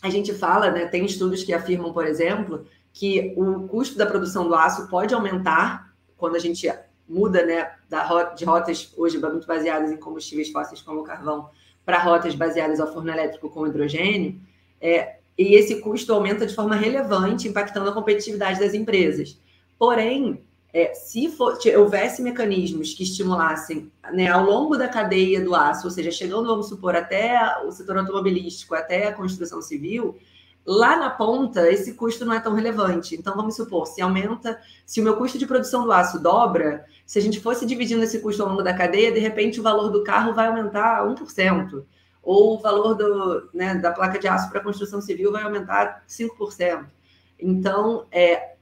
A 0.02 0.10
gente 0.10 0.34
fala, 0.34 0.70
né, 0.70 0.86
tem 0.86 1.04
estudos 1.04 1.44
que 1.44 1.52
afirmam, 1.52 1.92
por 1.92 2.06
exemplo, 2.06 2.66
que 2.92 3.34
o 3.36 3.68
custo 3.68 3.96
da 3.96 4.06
produção 4.06 4.48
do 4.48 4.54
aço 4.54 4.88
pode 4.88 5.14
aumentar 5.14 5.94
quando 6.16 6.36
a 6.36 6.38
gente 6.38 6.68
muda 7.10 7.44
né, 7.44 7.72
da, 7.88 8.24
de 8.34 8.44
rotas 8.44 8.94
hoje 8.96 9.18
muito 9.18 9.46
baseadas 9.46 9.90
em 9.90 9.96
combustíveis 9.96 10.50
fósseis 10.50 10.80
como 10.80 11.00
o 11.00 11.04
carvão 11.04 11.50
para 11.84 11.98
rotas 11.98 12.36
baseadas 12.36 12.78
ao 12.78 12.92
forno 12.92 13.10
elétrico 13.10 13.50
com 13.50 13.66
hidrogênio, 13.66 14.40
é, 14.80 15.16
e 15.36 15.54
esse 15.54 15.80
custo 15.80 16.12
aumenta 16.12 16.46
de 16.46 16.54
forma 16.54 16.76
relevante, 16.76 17.48
impactando 17.48 17.90
a 17.90 17.92
competitividade 17.92 18.60
das 18.60 18.74
empresas. 18.74 19.40
Porém, 19.78 20.44
é, 20.72 20.94
se 20.94 21.28
for, 21.30 21.58
houvesse 21.76 22.22
mecanismos 22.22 22.94
que 22.94 23.02
estimulassem 23.02 23.90
né, 24.12 24.28
ao 24.28 24.44
longo 24.44 24.76
da 24.76 24.86
cadeia 24.86 25.40
do 25.40 25.54
aço, 25.54 25.86
ou 25.86 25.90
seja, 25.90 26.12
chegando, 26.12 26.46
vamos 26.46 26.68
supor, 26.68 26.94
até 26.94 27.40
o 27.66 27.72
setor 27.72 27.98
automobilístico, 27.98 28.74
até 28.74 29.08
a 29.08 29.12
construção 29.12 29.60
civil, 29.60 30.16
Lá 30.72 30.96
na 30.96 31.10
ponta, 31.10 31.68
esse 31.68 31.94
custo 31.94 32.24
não 32.24 32.32
é 32.32 32.38
tão 32.38 32.54
relevante. 32.54 33.16
Então, 33.16 33.34
vamos 33.34 33.56
supor, 33.56 33.88
se 33.88 34.00
aumenta, 34.00 34.56
se 34.86 35.00
o 35.00 35.02
meu 35.02 35.16
custo 35.16 35.36
de 35.36 35.44
produção 35.44 35.82
do 35.82 35.90
aço 35.90 36.20
dobra, 36.20 36.86
se 37.04 37.18
a 37.18 37.22
gente 37.22 37.40
fosse 37.40 37.66
dividindo 37.66 38.04
esse 38.04 38.20
custo 38.20 38.40
ao 38.40 38.50
longo 38.50 38.62
da 38.62 38.72
cadeia, 38.72 39.10
de 39.10 39.18
repente 39.18 39.58
o 39.58 39.64
valor 39.64 39.88
do 39.88 40.04
carro 40.04 40.32
vai 40.32 40.46
aumentar 40.46 41.04
1%, 41.04 41.82
ou 42.22 42.54
o 42.54 42.60
valor 42.60 42.94
do, 42.94 43.50
né, 43.52 43.74
da 43.74 43.90
placa 43.90 44.16
de 44.16 44.28
aço 44.28 44.48
para 44.48 44.60
construção 44.60 45.00
civil 45.00 45.32
vai 45.32 45.42
aumentar 45.42 46.04
5%. 46.08 46.84
Então, 47.40 48.06
é, 48.12 48.52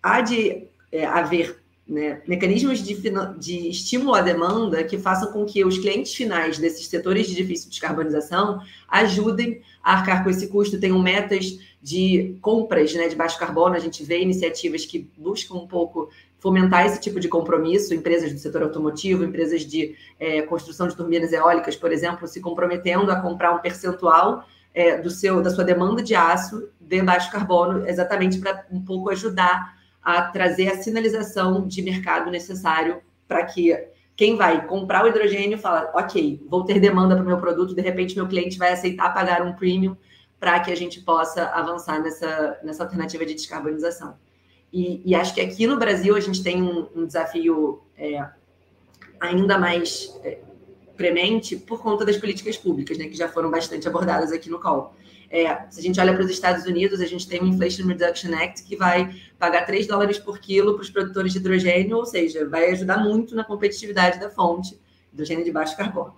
há 0.00 0.20
de 0.20 0.68
é, 0.92 1.04
haver 1.04 1.60
né, 1.92 2.22
mecanismos 2.26 2.82
de, 2.82 2.96
de 3.38 3.68
estímulo 3.68 4.14
à 4.14 4.22
demanda 4.22 4.82
que 4.82 4.96
façam 4.96 5.30
com 5.30 5.44
que 5.44 5.62
os 5.64 5.78
clientes 5.78 6.14
finais 6.14 6.58
desses 6.58 6.86
setores 6.86 7.26
de 7.26 7.34
difícil 7.34 7.68
descarbonização 7.68 8.60
ajudem 8.88 9.60
a 9.82 9.92
arcar 9.92 10.24
com 10.24 10.30
esse 10.30 10.48
custo, 10.48 10.80
tenham 10.80 10.98
metas 10.98 11.58
de 11.82 12.36
compras 12.40 12.94
né, 12.94 13.08
de 13.08 13.16
baixo 13.16 13.38
carbono. 13.38 13.74
A 13.74 13.78
gente 13.78 14.02
vê 14.02 14.20
iniciativas 14.20 14.86
que 14.86 15.10
buscam 15.18 15.54
um 15.56 15.66
pouco 15.66 16.08
fomentar 16.38 16.86
esse 16.86 17.00
tipo 17.00 17.20
de 17.20 17.28
compromisso, 17.28 17.94
empresas 17.94 18.32
do 18.32 18.38
setor 18.38 18.62
automotivo, 18.62 19.24
empresas 19.24 19.64
de 19.64 19.94
é, 20.18 20.42
construção 20.42 20.88
de 20.88 20.96
turbinas 20.96 21.32
eólicas, 21.32 21.76
por 21.76 21.92
exemplo, 21.92 22.26
se 22.26 22.40
comprometendo 22.40 23.10
a 23.12 23.20
comprar 23.20 23.52
um 23.52 23.58
percentual 23.58 24.44
é, 24.74 24.96
do 24.96 25.10
seu 25.10 25.42
da 25.42 25.50
sua 25.50 25.64
demanda 25.64 26.02
de 26.02 26.14
aço 26.14 26.68
de 26.80 27.02
baixo 27.02 27.30
carbono, 27.30 27.86
exatamente 27.86 28.38
para 28.38 28.66
um 28.72 28.82
pouco 28.82 29.10
ajudar 29.10 29.81
a 30.02 30.22
trazer 30.22 30.68
a 30.68 30.82
sinalização 30.82 31.66
de 31.66 31.80
mercado 31.82 32.30
necessário 32.30 33.00
para 33.28 33.44
que 33.44 33.72
quem 34.16 34.36
vai 34.36 34.66
comprar 34.66 35.04
o 35.04 35.08
hidrogênio 35.08 35.58
fala, 35.58 35.90
ok, 35.94 36.44
vou 36.48 36.64
ter 36.64 36.78
demanda 36.78 37.14
para 37.14 37.24
o 37.24 37.26
meu 37.26 37.38
produto, 37.38 37.74
de 37.74 37.80
repente 37.80 38.14
meu 38.14 38.28
cliente 38.28 38.58
vai 38.58 38.72
aceitar 38.72 39.14
pagar 39.14 39.42
um 39.42 39.54
premium 39.54 39.96
para 40.38 40.58
que 40.60 40.70
a 40.72 40.74
gente 40.74 41.00
possa 41.00 41.46
avançar 41.46 42.02
nessa, 42.02 42.58
nessa 42.62 42.82
alternativa 42.82 43.24
de 43.24 43.34
descarbonização. 43.34 44.16
E, 44.72 45.02
e 45.04 45.14
acho 45.14 45.34
que 45.34 45.40
aqui 45.40 45.66
no 45.66 45.78
Brasil 45.78 46.16
a 46.16 46.20
gente 46.20 46.42
tem 46.42 46.62
um, 46.62 46.88
um 46.94 47.06
desafio 47.06 47.82
é, 47.96 48.26
ainda 49.20 49.58
mais 49.58 50.18
é, 50.24 50.40
premente 50.96 51.56
por 51.56 51.80
conta 51.80 52.04
das 52.04 52.16
políticas 52.16 52.56
públicas, 52.56 52.98
né, 52.98 53.06
que 53.06 53.16
já 53.16 53.28
foram 53.28 53.50
bastante 53.50 53.86
abordadas 53.86 54.32
aqui 54.32 54.50
no 54.50 54.60
COL. 54.60 54.94
É, 55.32 55.64
se 55.70 55.80
a 55.80 55.82
gente 55.82 55.98
olha 55.98 56.12
para 56.12 56.22
os 56.22 56.30
Estados 56.30 56.66
Unidos, 56.66 57.00
a 57.00 57.06
gente 57.06 57.26
tem 57.26 57.40
o 57.40 57.46
Inflation 57.46 57.86
Reduction 57.86 58.34
Act 58.34 58.64
que 58.64 58.76
vai 58.76 59.16
pagar 59.38 59.64
3 59.64 59.86
dólares 59.86 60.18
por 60.18 60.38
quilo 60.38 60.74
para 60.74 60.82
os 60.82 60.90
produtores 60.90 61.32
de 61.32 61.38
hidrogênio, 61.38 61.96
ou 61.96 62.04
seja, 62.04 62.46
vai 62.46 62.70
ajudar 62.72 62.98
muito 62.98 63.34
na 63.34 63.42
competitividade 63.42 64.20
da 64.20 64.28
fonte, 64.28 64.78
hidrogênio 65.10 65.42
de 65.42 65.50
baixo 65.50 65.74
carbono. 65.74 66.14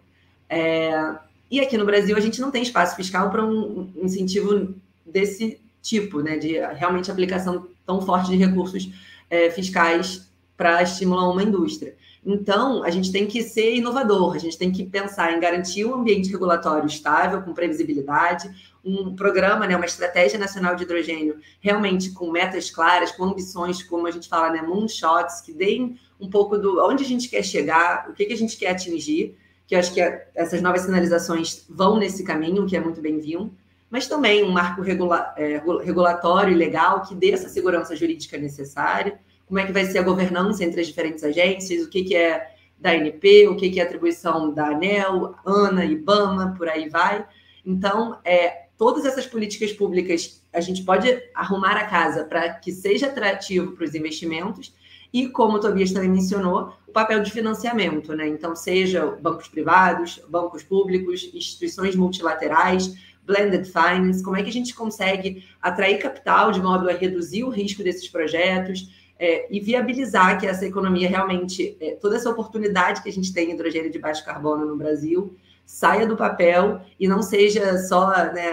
É, 0.48 1.14
e 1.48 1.60
aqui 1.60 1.78
no 1.78 1.86
Brasil 1.86 2.16
a 2.16 2.20
gente 2.20 2.40
não 2.40 2.50
tem 2.50 2.64
espaço 2.64 2.96
fiscal 2.96 3.30
para 3.30 3.46
um 3.46 3.88
incentivo 3.94 4.74
desse 5.06 5.60
tipo, 5.80 6.20
né, 6.20 6.36
de 6.36 6.58
realmente 6.74 7.08
aplicação 7.08 7.68
tão 7.86 8.02
forte 8.02 8.30
de 8.30 8.36
recursos 8.36 8.90
é, 9.30 9.48
fiscais 9.48 10.28
para 10.56 10.82
estimular 10.82 11.30
uma 11.30 11.42
indústria. 11.42 11.94
Então, 12.26 12.82
a 12.82 12.90
gente 12.90 13.12
tem 13.12 13.26
que 13.26 13.42
ser 13.42 13.76
inovador, 13.76 14.34
a 14.34 14.38
gente 14.38 14.58
tem 14.58 14.72
que 14.72 14.84
pensar 14.84 15.32
em 15.32 15.38
garantir 15.38 15.84
um 15.84 15.94
ambiente 15.94 16.30
regulatório 16.30 16.86
estável, 16.86 17.42
com 17.42 17.52
previsibilidade, 17.52 18.73
um 18.84 19.16
programa, 19.16 19.66
né, 19.66 19.74
uma 19.76 19.86
estratégia 19.86 20.38
nacional 20.38 20.76
de 20.76 20.82
hidrogênio, 20.82 21.38
realmente 21.60 22.10
com 22.10 22.30
metas 22.30 22.70
claras, 22.70 23.10
com 23.12 23.24
ambições, 23.24 23.82
como 23.82 24.06
a 24.06 24.10
gente 24.10 24.28
fala, 24.28 24.50
né, 24.50 24.60
moonshots, 24.60 25.40
que 25.40 25.52
deem 25.52 25.98
um 26.20 26.28
pouco 26.28 26.58
do 26.58 26.84
onde 26.84 27.02
a 27.02 27.06
gente 27.06 27.28
quer 27.28 27.42
chegar, 27.42 28.08
o 28.10 28.12
que, 28.12 28.26
que 28.26 28.32
a 28.32 28.36
gente 28.36 28.56
quer 28.56 28.70
atingir, 28.70 29.36
que 29.66 29.74
eu 29.74 29.78
acho 29.78 29.94
que 29.94 30.00
essas 30.34 30.60
novas 30.60 30.82
sinalizações 30.82 31.64
vão 31.68 31.96
nesse 31.96 32.22
caminho, 32.22 32.66
que 32.66 32.76
é 32.76 32.80
muito 32.80 33.00
bem-vindo, 33.00 33.52
mas 33.88 34.06
também 34.06 34.42
um 34.44 34.50
marco 34.50 34.82
regula 34.82 35.32
é, 35.36 35.62
regulatório 35.82 36.52
e 36.52 36.56
legal 36.56 37.02
que 37.02 37.14
dê 37.14 37.30
essa 37.30 37.48
segurança 37.48 37.96
jurídica 37.96 38.36
necessária, 38.36 39.18
como 39.46 39.58
é 39.58 39.66
que 39.66 39.72
vai 39.72 39.84
ser 39.84 39.98
a 39.98 40.02
governança 40.02 40.64
entre 40.64 40.80
as 40.80 40.86
diferentes 40.86 41.22
agências, 41.22 41.86
o 41.86 41.88
que, 41.88 42.02
que 42.02 42.16
é 42.16 42.54
da 42.78 42.90
ANP, 42.90 43.48
o 43.48 43.56
que, 43.56 43.70
que 43.70 43.80
é 43.80 43.82
atribuição 43.82 44.52
da 44.52 44.66
ANEL, 44.66 45.34
ANA, 45.46 45.84
IBAMA, 45.84 46.54
por 46.56 46.68
aí 46.68 46.88
vai. 46.88 47.24
Então, 47.64 48.18
é, 48.24 48.63
todas 48.84 49.06
essas 49.06 49.26
políticas 49.26 49.72
públicas, 49.72 50.42
a 50.52 50.60
gente 50.60 50.82
pode 50.82 51.08
arrumar 51.34 51.74
a 51.74 51.86
casa 51.86 52.22
para 52.24 52.52
que 52.52 52.70
seja 52.70 53.06
atrativo 53.06 53.72
para 53.72 53.84
os 53.86 53.94
investimentos 53.94 54.74
e, 55.10 55.26
como 55.26 55.56
o 55.56 55.58
Tobias 55.58 55.90
também 55.90 56.10
mencionou, 56.10 56.74
o 56.86 56.92
papel 56.92 57.22
de 57.22 57.30
financiamento, 57.30 58.14
né? 58.14 58.28
Então, 58.28 58.54
seja 58.54 59.06
bancos 59.06 59.48
privados, 59.48 60.20
bancos 60.28 60.62
públicos, 60.62 61.30
instituições 61.32 61.96
multilaterais, 61.96 62.94
blended 63.24 63.64
finance, 63.64 64.22
como 64.22 64.36
é 64.36 64.42
que 64.42 64.50
a 64.50 64.52
gente 64.52 64.74
consegue 64.74 65.42
atrair 65.62 65.98
capital 65.98 66.52
de 66.52 66.60
modo 66.60 66.90
a 66.90 66.92
reduzir 66.92 67.42
o 67.42 67.48
risco 67.48 67.82
desses 67.82 68.06
projetos, 68.06 68.90
é, 69.18 69.46
e 69.50 69.60
viabilizar 69.60 70.38
que 70.38 70.46
essa 70.46 70.66
economia 70.66 71.08
realmente, 71.08 71.74
é, 71.80 71.92
toda 71.92 72.16
essa 72.16 72.28
oportunidade 72.28 73.02
que 73.02 73.08
a 73.08 73.12
gente 73.12 73.32
tem 73.32 73.48
em 73.48 73.54
hidrogênio 73.54 73.90
de 73.90 73.98
baixo 73.98 74.22
carbono 74.26 74.66
no 74.66 74.76
Brasil, 74.76 75.34
saia 75.64 76.06
do 76.06 76.16
papel 76.16 76.80
e 76.98 77.08
não 77.08 77.22
seja 77.22 77.78
só 77.78 78.08
né, 78.32 78.52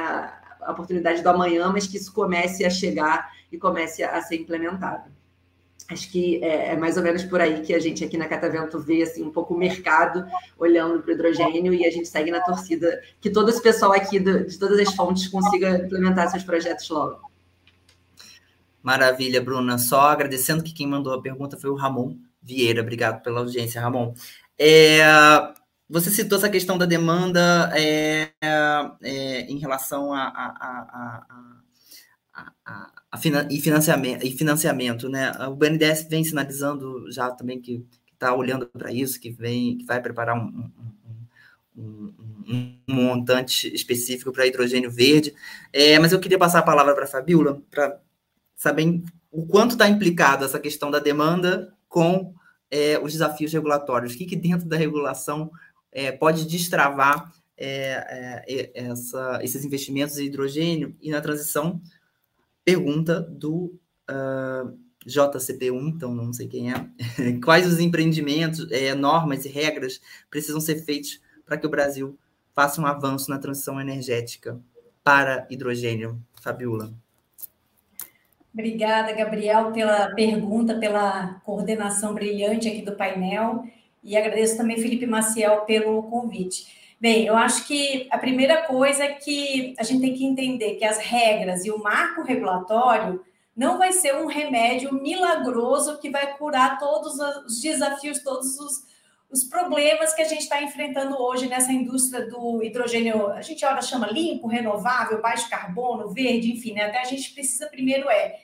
a 0.62 0.72
oportunidade 0.72 1.22
do 1.22 1.30
amanhã, 1.30 1.70
mas 1.72 1.88
que 1.88 1.98
isso 1.98 2.14
comece 2.14 2.66
a 2.66 2.70
chegar 2.70 3.32
e 3.52 3.58
comece 3.58 4.04
a 4.04 4.22
ser 4.22 4.38
implementado. 4.38 5.12
Acho 5.90 6.10
que 6.10 6.42
é, 6.42 6.70
é 6.70 6.78
mais 6.78 6.96
ou 6.96 7.04
menos 7.04 7.24
por 7.24 7.42
aí 7.42 7.62
que 7.62 7.74
a 7.74 7.80
gente 7.80 8.04
aqui 8.04 8.18
na 8.18 8.28
Catavento 8.28 8.80
vê 8.80 9.04
assim, 9.04 9.24
um 9.24 9.32
pouco 9.32 9.54
o 9.54 9.58
mercado 9.58 10.26
olhando 10.58 11.02
para 11.02 11.12
o 11.12 11.14
hidrogênio 11.14 11.74
e 11.74 11.86
a 11.86 11.92
gente 11.92 12.08
segue 12.08 12.32
na 12.32 12.40
torcida 12.40 13.02
que 13.20 13.30
todo 13.30 13.50
esse 13.50 13.62
pessoal 13.62 13.92
aqui 13.92 14.18
do, 14.18 14.46
de 14.46 14.58
todas 14.58 14.80
as 14.80 14.96
fontes 14.96 15.28
consiga 15.28 15.84
implementar 15.84 16.30
seus 16.30 16.44
projetos 16.44 16.90
logo. 16.90 17.20
Maravilha, 18.82 19.42
Bruna. 19.42 19.78
Só 19.78 20.02
agradecendo 20.02 20.64
que 20.64 20.74
quem 20.74 20.88
mandou 20.88 21.14
a 21.14 21.22
pergunta 21.22 21.58
foi 21.58 21.70
o 21.70 21.76
Ramon 21.76 22.16
Vieira. 22.42 22.82
Obrigado 22.82 23.22
pela 23.22 23.42
audiência, 23.42 23.82
Ramon. 23.82 24.14
É, 24.58 25.02
você 25.92 26.10
citou 26.10 26.38
essa 26.38 26.50
questão 26.50 26.78
da 26.78 26.86
demanda 26.86 27.70
é, 27.76 28.32
é, 28.42 29.42
em 29.42 29.58
relação 29.58 30.14
a, 30.14 30.24
a, 30.24 31.26
a, 32.34 32.56
a, 33.12 33.20
e, 33.50 33.60
financiamento, 33.60 34.26
e 34.26 34.32
financiamento, 34.32 35.10
né? 35.10 35.34
O 35.50 35.56
BNDES 35.56 36.08
vem 36.10 36.24
sinalizando 36.24 37.12
já 37.12 37.30
também 37.32 37.60
que 37.60 37.86
está 38.14 38.34
olhando 38.34 38.66
para 38.68 38.92
isso, 38.92 39.20
que 39.20 39.30
vem, 39.30 39.80
que 39.80 39.86
vai 39.86 40.02
preparar 40.02 40.38
um, 40.38 40.72
um, 41.76 42.14
um, 42.48 42.76
um 42.88 42.94
montante 42.94 43.68
específico 43.76 44.32
para 44.32 44.48
hidrogênio 44.48 44.90
verde. 44.90 45.36
É, 45.74 46.00
mas 46.00 46.14
eu 46.14 46.22
queria 46.22 46.40
passar 46.40 46.60
a 46.60 46.64
palavra 46.64 46.96
para 46.96 47.04
a 47.04 47.08
Fabiola 47.08 47.62
para 47.70 48.00
saber 48.56 49.04
o 49.30 49.46
quanto 49.46 49.72
está 49.72 49.90
implicado 49.90 50.46
essa 50.46 50.60
questão 50.60 50.90
da 50.90 51.00
demanda 51.00 51.74
com 51.90 52.34
é, 52.70 52.98
os 52.98 53.12
desafios 53.12 53.52
regulatórios. 53.52 54.14
O 54.14 54.18
que, 54.18 54.26
que 54.26 54.38
dentro 54.38 54.70
da 54.70 54.78
regulação 54.78 55.52
é, 55.92 56.12
pode 56.12 56.46
destravar 56.46 57.34
é, 57.58 58.44
é 58.48 58.72
essa, 58.74 59.40
esses 59.44 59.64
investimentos 59.64 60.18
em 60.18 60.26
hidrogênio 60.26 60.96
e 61.02 61.12
na 61.12 61.22
transição? 61.22 61.82
Pergunta 62.64 63.20
do 63.20 63.66
uh, 63.66 63.80
ah, 64.10 64.72
JCP1, 65.06 65.90
então 65.90 66.14
não 66.14 66.32
sei 66.32 66.48
quem 66.48 66.72
é. 66.72 66.76
Quais 67.44 67.68
os 67.68 67.80
empreendimentos, 67.80 68.72
é, 68.72 68.94
normas 68.94 69.46
e 69.46 69.50
regras 69.50 70.00
precisam 70.30 70.62
ser 70.62 70.84
feitos 70.84 71.20
para 71.46 71.58
que 71.58 71.66
o 71.66 71.70
Brasil 71.70 72.18
faça 72.54 72.82
um 72.82 72.86
avanço 72.86 73.30
na 73.30 73.40
transição 73.40 73.80
energética 73.80 74.60
para 75.04 75.48
hidrogênio? 75.50 76.22
Fabiola. 76.42 76.94
Obrigada, 78.54 79.14
Gabriel, 79.14 79.72
pela 79.72 80.14
pergunta, 80.14 80.78
pela 80.78 81.36
coordenação 81.46 82.14
brilhante 82.14 82.68
aqui 82.68 82.82
do 82.82 82.96
painel. 82.96 83.64
E 84.04 84.18
agradeço 84.18 84.58
também, 84.58 84.78
Felipe 84.78 85.06
Maciel, 85.06 85.62
pelo 85.62 86.04
convite. 86.04 86.80
Bem, 87.00 87.26
eu 87.26 87.36
acho 87.36 87.66
que 87.66 88.08
a 88.12 88.18
primeira 88.18 88.64
coisa 88.64 89.04
é 89.04 89.14
que 89.14 89.74
a 89.80 89.84
gente 89.84 90.02
tem 90.02 90.14
que 90.14 90.26
entender 90.26 90.76
que 90.76 90.86
as 90.86 91.00
regras 91.00 91.66
e 91.66 91.72
o 91.72 91.82
marco 91.82 92.22
regulatório 92.22 93.24
não 93.56 93.78
vai 93.78 93.92
ser 93.92 94.16
um 94.16 94.28
remédio 94.28 94.94
milagroso 94.94 96.00
que 96.00 96.10
vai 96.10 96.38
curar 96.38 96.80
todos 96.80 97.20
os 97.46 97.60
desafios, 97.60 98.20
todos 98.20 98.58
os, 98.60 98.84
os 99.32 99.44
problemas 99.44 100.14
que 100.14 100.22
a 100.22 100.28
gente 100.28 100.42
está 100.42 100.62
enfrentando 100.62 101.20
hoje 101.20 101.48
nessa 101.48 101.72
indústria 101.72 102.28
do 102.30 102.64
hidrogênio, 102.64 103.28
a 103.28 103.42
gente 103.42 103.66
ora 103.66 103.82
chama 103.82 104.08
limpo, 104.08 104.48
renovável, 104.48 105.22
baixo 105.22 105.50
carbono, 105.50 106.14
verde, 106.14 106.52
enfim, 106.52 106.74
né? 106.74 106.86
Até 106.86 107.02
a 107.02 107.06
gente 107.06 107.34
precisa 107.34 107.68
primeiro 107.68 108.10
é 108.10 108.40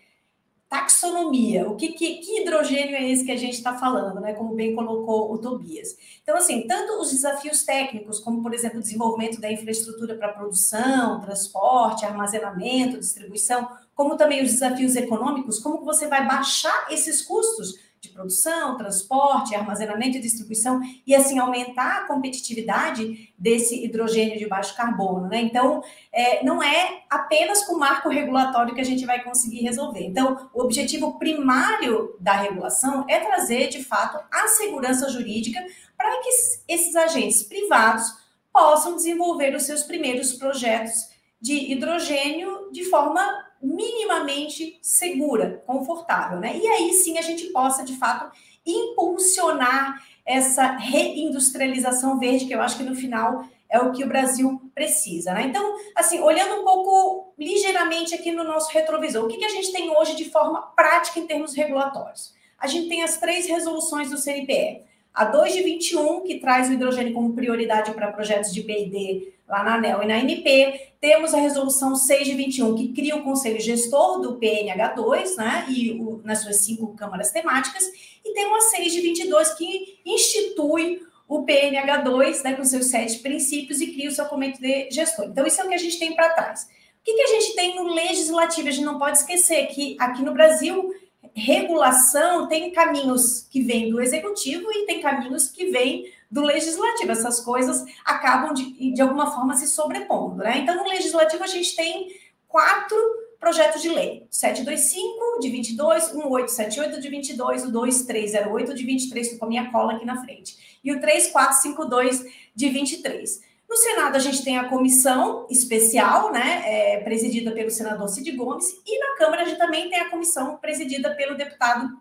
taxonomia, 0.70 1.70
o 1.70 1.76
que, 1.76 1.94
que, 1.94 2.18
que 2.18 2.42
hidrogênio 2.42 2.96
é 2.96 3.10
esse 3.10 3.24
que 3.24 3.32
a 3.32 3.38
gente 3.38 3.54
está 3.54 3.78
falando, 3.78 4.20
né? 4.20 4.34
Como 4.34 4.54
bem 4.54 4.76
colocou 4.76 5.34
o 5.34 5.38
Tobias. 5.38 5.96
Então, 6.22 6.36
assim, 6.36 6.68
tanto 6.68 7.00
os 7.02 7.12
desafios 7.12 7.64
técnicos, 7.64 8.20
como, 8.20 8.44
por 8.44 8.54
exemplo, 8.54 8.80
o 8.80 8.82
desenvolvimento 8.82 9.40
da 9.40 9.52
infraestrutura 9.52 10.16
para 10.16 10.34
produção, 10.34 11.22
transporte, 11.22 12.06
armazenamento, 12.06 13.00
distribuição, 13.00 13.70
como 13.96 14.18
também 14.18 14.44
os 14.44 14.52
desafios 14.52 14.96
econômicos, 14.96 15.60
como 15.60 15.86
você 15.86 16.08
vai 16.08 16.28
baixar 16.28 16.88
esses 16.92 17.22
custos 17.22 17.87
de 18.00 18.10
produção, 18.10 18.78
transporte, 18.78 19.56
armazenamento 19.56 20.18
e 20.18 20.22
distribuição, 20.22 20.80
e 21.06 21.16
assim 21.16 21.40
aumentar 21.40 21.98
a 21.98 22.08
competitividade 22.08 23.34
desse 23.38 23.84
hidrogênio 23.84 24.38
de 24.38 24.48
baixo 24.48 24.76
carbono. 24.76 25.28
Né? 25.28 25.42
Então, 25.42 25.84
é, 26.12 26.44
não 26.44 26.62
é 26.62 27.04
apenas 27.10 27.64
com 27.64 27.74
o 27.74 27.80
marco 27.80 28.10
regulatório 28.10 28.76
que 28.76 28.82
a 28.82 28.86
gente 28.86 29.06
vai 29.06 29.24
conseguir 29.24 29.62
resolver. 29.62 30.04
Então, 30.06 30.50
o 30.54 30.62
objetivo 30.62 31.18
primário 31.18 32.16
da 32.20 32.34
regulação 32.34 33.06
é 33.08 33.20
trazer, 33.20 33.68
de 33.70 33.84
fato, 33.84 34.24
a 34.32 34.48
segurança 34.48 35.10
jurídica 35.10 35.60
para 35.98 36.22
que 36.22 36.30
esses 36.68 36.96
agentes 36.96 37.44
privados 37.44 38.14
possam 38.54 38.96
desenvolver 38.96 39.56
os 39.56 39.64
seus 39.64 39.84
primeiros 39.84 40.34
projetos 40.34 41.10
de 41.40 41.72
hidrogênio 41.72 42.72
de 42.72 42.84
forma 42.86 43.47
minimamente 43.62 44.78
segura, 44.82 45.64
confortável, 45.66 46.40
né? 46.40 46.58
E 46.58 46.68
aí 46.68 46.94
sim 46.94 47.18
a 47.18 47.22
gente 47.22 47.48
possa, 47.48 47.84
de 47.84 47.98
fato, 47.98 48.32
impulsionar 48.66 50.04
essa 50.26 50.76
reindustrialização 50.78 52.20
verde, 52.20 52.46
que 52.46 52.54
eu 52.54 52.62
acho 52.62 52.78
que 52.78 52.84
no 52.84 52.96
final 52.96 53.46
é 53.70 53.80
o 53.80 53.92
que 53.92 54.04
o 54.04 54.08
Brasil 54.08 54.62
precisa, 54.74 55.34
né? 55.34 55.44
Então, 55.44 55.76
assim, 55.96 56.20
olhando 56.20 56.62
um 56.62 56.64
pouco 56.64 57.34
ligeiramente 57.38 58.14
aqui 58.14 58.32
no 58.32 58.44
nosso 58.44 58.72
retrovisor, 58.72 59.26
o 59.26 59.28
que, 59.28 59.38
que 59.38 59.46
a 59.46 59.50
gente 59.50 59.72
tem 59.72 59.90
hoje 59.90 60.16
de 60.16 60.30
forma 60.30 60.62
prática 60.76 61.20
em 61.20 61.28
termos 61.28 61.54
regulatórios? 61.54 62.34
A 62.58 62.68
gente 62.68 62.90
tem 62.90 63.04
as 63.04 63.18
três 63.18 63.48
resoluções 63.48 64.10
do 64.10 64.18
CNPE. 64.18 64.82
A 65.14 65.26
2 65.26 65.54
de 65.54 65.64
21, 65.64 66.22
que 66.22 66.40
traz 66.40 66.70
o 66.70 66.74
hidrogênio 66.74 67.14
como 67.14 67.34
prioridade 67.34 67.92
para 67.92 68.12
projetos 68.12 68.54
de 68.54 68.62
P&D 68.62 69.34
lá 69.48 69.64
na 69.64 69.76
ANEL 69.76 70.04
e 70.04 70.08
na 70.08 70.16
ANP. 70.16 70.94
Temos 71.00 71.34
a 71.34 71.38
resolução 71.38 71.96
6 71.96 72.28
de 72.28 72.34
21, 72.34 72.76
que 72.76 72.90
cria 72.90 73.16
o 73.16 73.24
conselho 73.24 73.60
gestor 73.60 74.20
do 74.20 74.38
PNH2, 74.40 75.36
né, 75.38 75.66
e 75.70 75.92
o, 75.92 76.22
nas 76.24 76.42
suas 76.42 76.58
cinco 76.58 76.94
câmaras 76.96 77.32
temáticas. 77.32 77.84
E 78.26 78.34
temos 78.34 78.66
a 78.66 78.70
6 78.70 78.92
de 78.92 79.02
22, 79.02 79.54
que 79.54 80.00
institui 80.06 81.02
o 81.28 81.46
PNH2, 81.46 82.44
né, 82.44 82.54
com 82.54 82.64
seus 82.64 82.86
sete 82.86 83.20
princípios 83.20 83.82
e 83.82 83.88
cria 83.88 84.10
o 84.10 84.14
seu 84.14 84.26
comitê 84.26 84.90
gestor. 84.92 85.26
Então, 85.26 85.46
isso 85.46 85.62
é 85.62 85.66
o 85.66 85.68
que 85.68 85.76
a 85.76 85.80
gente 85.80 86.00
tem 86.00 86.16
para 86.16 86.30
trás. 86.30 86.64
O 87.02 87.04
que, 87.04 87.14
que 87.14 87.22
a 87.22 87.28
gente 87.28 87.56
tem 87.56 87.76
no 87.76 87.94
legislativo? 87.94 88.68
A 88.68 88.72
gente 88.72 88.86
não 88.86 88.98
pode 88.98 89.18
esquecer 89.18 89.68
que 89.68 89.96
aqui 90.00 90.24
no 90.24 90.34
Brasil 90.34 90.94
regulação 91.34 92.48
tem 92.48 92.72
caminhos 92.72 93.48
que 93.50 93.62
vêm 93.62 93.90
do 93.90 94.02
executivo 94.02 94.72
e 94.72 94.86
tem 94.86 95.00
caminhos 95.00 95.50
que 95.50 95.68
vêm 95.68 96.12
do 96.30 96.42
legislativo. 96.42 97.12
Essas 97.12 97.40
coisas 97.40 97.84
acabam 98.06 98.54
de, 98.54 98.92
de 98.94 99.02
alguma 99.02 99.32
forma 99.34 99.56
se 99.56 99.68
sobrepondo, 99.68 100.38
né? 100.38 100.60
Então, 100.60 100.76
no 100.76 100.90
legislativo 100.90 101.44
a 101.44 101.48
gente 101.48 101.76
tem 101.76 102.08
quatro 102.48 102.98
projetos 103.40 103.82
de 103.82 103.90
lei: 103.90 104.28
725 104.30 105.40
de 105.40 105.50
22, 105.50 106.14
1878 106.14 107.02
de 107.02 107.10
22, 107.10 107.66
o 107.66 107.72
2308 107.72 108.74
de 108.74 108.86
23, 108.86 109.26
estou 109.26 109.40
com 109.40 109.46
a 109.46 109.50
minha 109.50 109.72
cola 109.72 109.94
aqui 109.94 110.06
na 110.06 110.22
frente, 110.22 110.80
e 110.84 110.92
o 110.92 111.00
3452 111.00 112.26
de 112.56 112.70
23. 112.70 113.48
No 113.70 113.76
Senado, 113.76 114.16
a 114.16 114.20
gente 114.20 114.46
tem 114.46 114.58
a 114.58 114.70
comissão 114.70 115.46
especial, 115.50 116.32
né, 116.32 116.64
é, 116.66 116.98
presidida 117.02 117.52
pelo 117.52 117.70
senador 117.70 118.08
Cid 118.08 118.32
Gomes, 118.32 118.66
e 118.86 118.98
na 118.98 119.18
Câmara, 119.18 119.42
a 119.42 119.46
gente 119.46 119.58
também 119.58 119.90
tem 119.90 120.00
a 120.00 120.10
comissão 120.10 120.56
presidida 120.56 121.14
pelo 121.16 121.36
deputado 121.36 122.00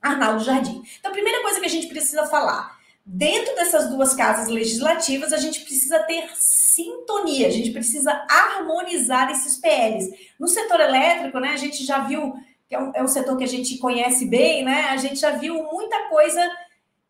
Arnaldo 0.00 0.42
Jardim. 0.42 0.82
Então, 0.98 1.10
a 1.10 1.14
primeira 1.14 1.42
coisa 1.42 1.60
que 1.60 1.66
a 1.66 1.68
gente 1.70 1.86
precisa 1.86 2.26
falar, 2.26 2.78
dentro 3.04 3.54
dessas 3.54 3.90
duas 3.90 4.14
casas 4.14 4.48
legislativas, 4.48 5.32
a 5.32 5.36
gente 5.36 5.60
precisa 5.60 5.98
ter 6.00 6.30
sintonia, 6.34 7.48
a 7.48 7.50
gente 7.50 7.70
precisa 7.70 8.12
harmonizar 8.30 9.30
esses 9.30 9.58
PLs. 9.58 10.08
No 10.38 10.48
setor 10.48 10.80
elétrico, 10.80 11.38
né, 11.40 11.50
a 11.50 11.56
gente 11.56 11.84
já 11.84 12.00
viu, 12.00 12.34
que 12.68 12.74
é 12.74 12.80
um, 12.80 12.92
é 12.94 13.02
um 13.02 13.08
setor 13.08 13.36
que 13.36 13.44
a 13.44 13.48
gente 13.48 13.78
conhece 13.78 14.26
bem, 14.26 14.64
né, 14.64 14.88
a 14.90 14.96
gente 14.96 15.16
já 15.16 15.32
viu 15.32 15.62
muita 15.64 16.08
coisa 16.08 16.40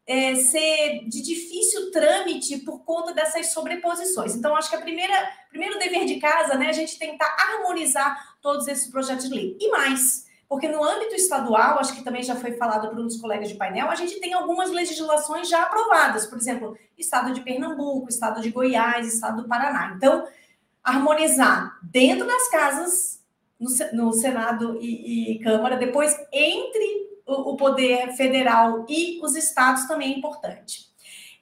é, 0.06 0.34
ser 0.34 1.04
de 1.06 1.22
difícil 1.22 1.90
trâmite 1.90 2.58
por 2.58 2.84
conta 2.84 3.14
dessas 3.14 3.52
sobreposições. 3.52 4.34
Então, 4.34 4.56
acho 4.56 4.70
que 4.70 4.76
a 4.76 4.80
primeira 4.80 5.14
primeiro 5.52 5.78
dever 5.78 6.06
de 6.06 6.16
casa, 6.18 6.54
né, 6.54 6.68
a 6.68 6.72
gente 6.72 6.98
tentar 6.98 7.36
harmonizar 7.38 8.36
todos 8.40 8.66
esses 8.66 8.90
projetos 8.90 9.28
de 9.28 9.34
lei. 9.34 9.56
E 9.60 9.68
mais, 9.68 10.24
porque 10.52 10.68
no 10.68 10.84
âmbito 10.84 11.14
estadual, 11.14 11.78
acho 11.78 11.94
que 11.94 12.04
também 12.04 12.22
já 12.22 12.36
foi 12.36 12.52
falado 12.52 12.90
por 12.90 12.98
um 12.98 13.06
dos 13.06 13.16
colegas 13.16 13.48
de 13.48 13.54
painel, 13.54 13.88
a 13.88 13.94
gente 13.94 14.20
tem 14.20 14.34
algumas 14.34 14.70
legislações 14.70 15.48
já 15.48 15.62
aprovadas, 15.62 16.26
por 16.26 16.36
exemplo, 16.36 16.76
estado 16.98 17.32
de 17.32 17.40
Pernambuco, 17.40 18.10
estado 18.10 18.42
de 18.42 18.50
Goiás, 18.50 19.14
estado 19.14 19.40
do 19.40 19.48
Paraná. 19.48 19.94
Então, 19.96 20.28
harmonizar 20.84 21.78
dentro 21.82 22.26
das 22.26 22.50
casas, 22.50 23.24
no, 23.58 23.70
no 23.94 24.12
Senado 24.12 24.76
e, 24.78 25.36
e 25.36 25.38
Câmara, 25.38 25.78
depois 25.78 26.14
entre 26.30 27.08
o, 27.24 27.56
poder 27.56 28.12
federal 28.14 28.84
e 28.90 29.18
os 29.22 29.34
estados 29.34 29.86
também 29.86 30.12
é 30.12 30.18
importante. 30.18 30.92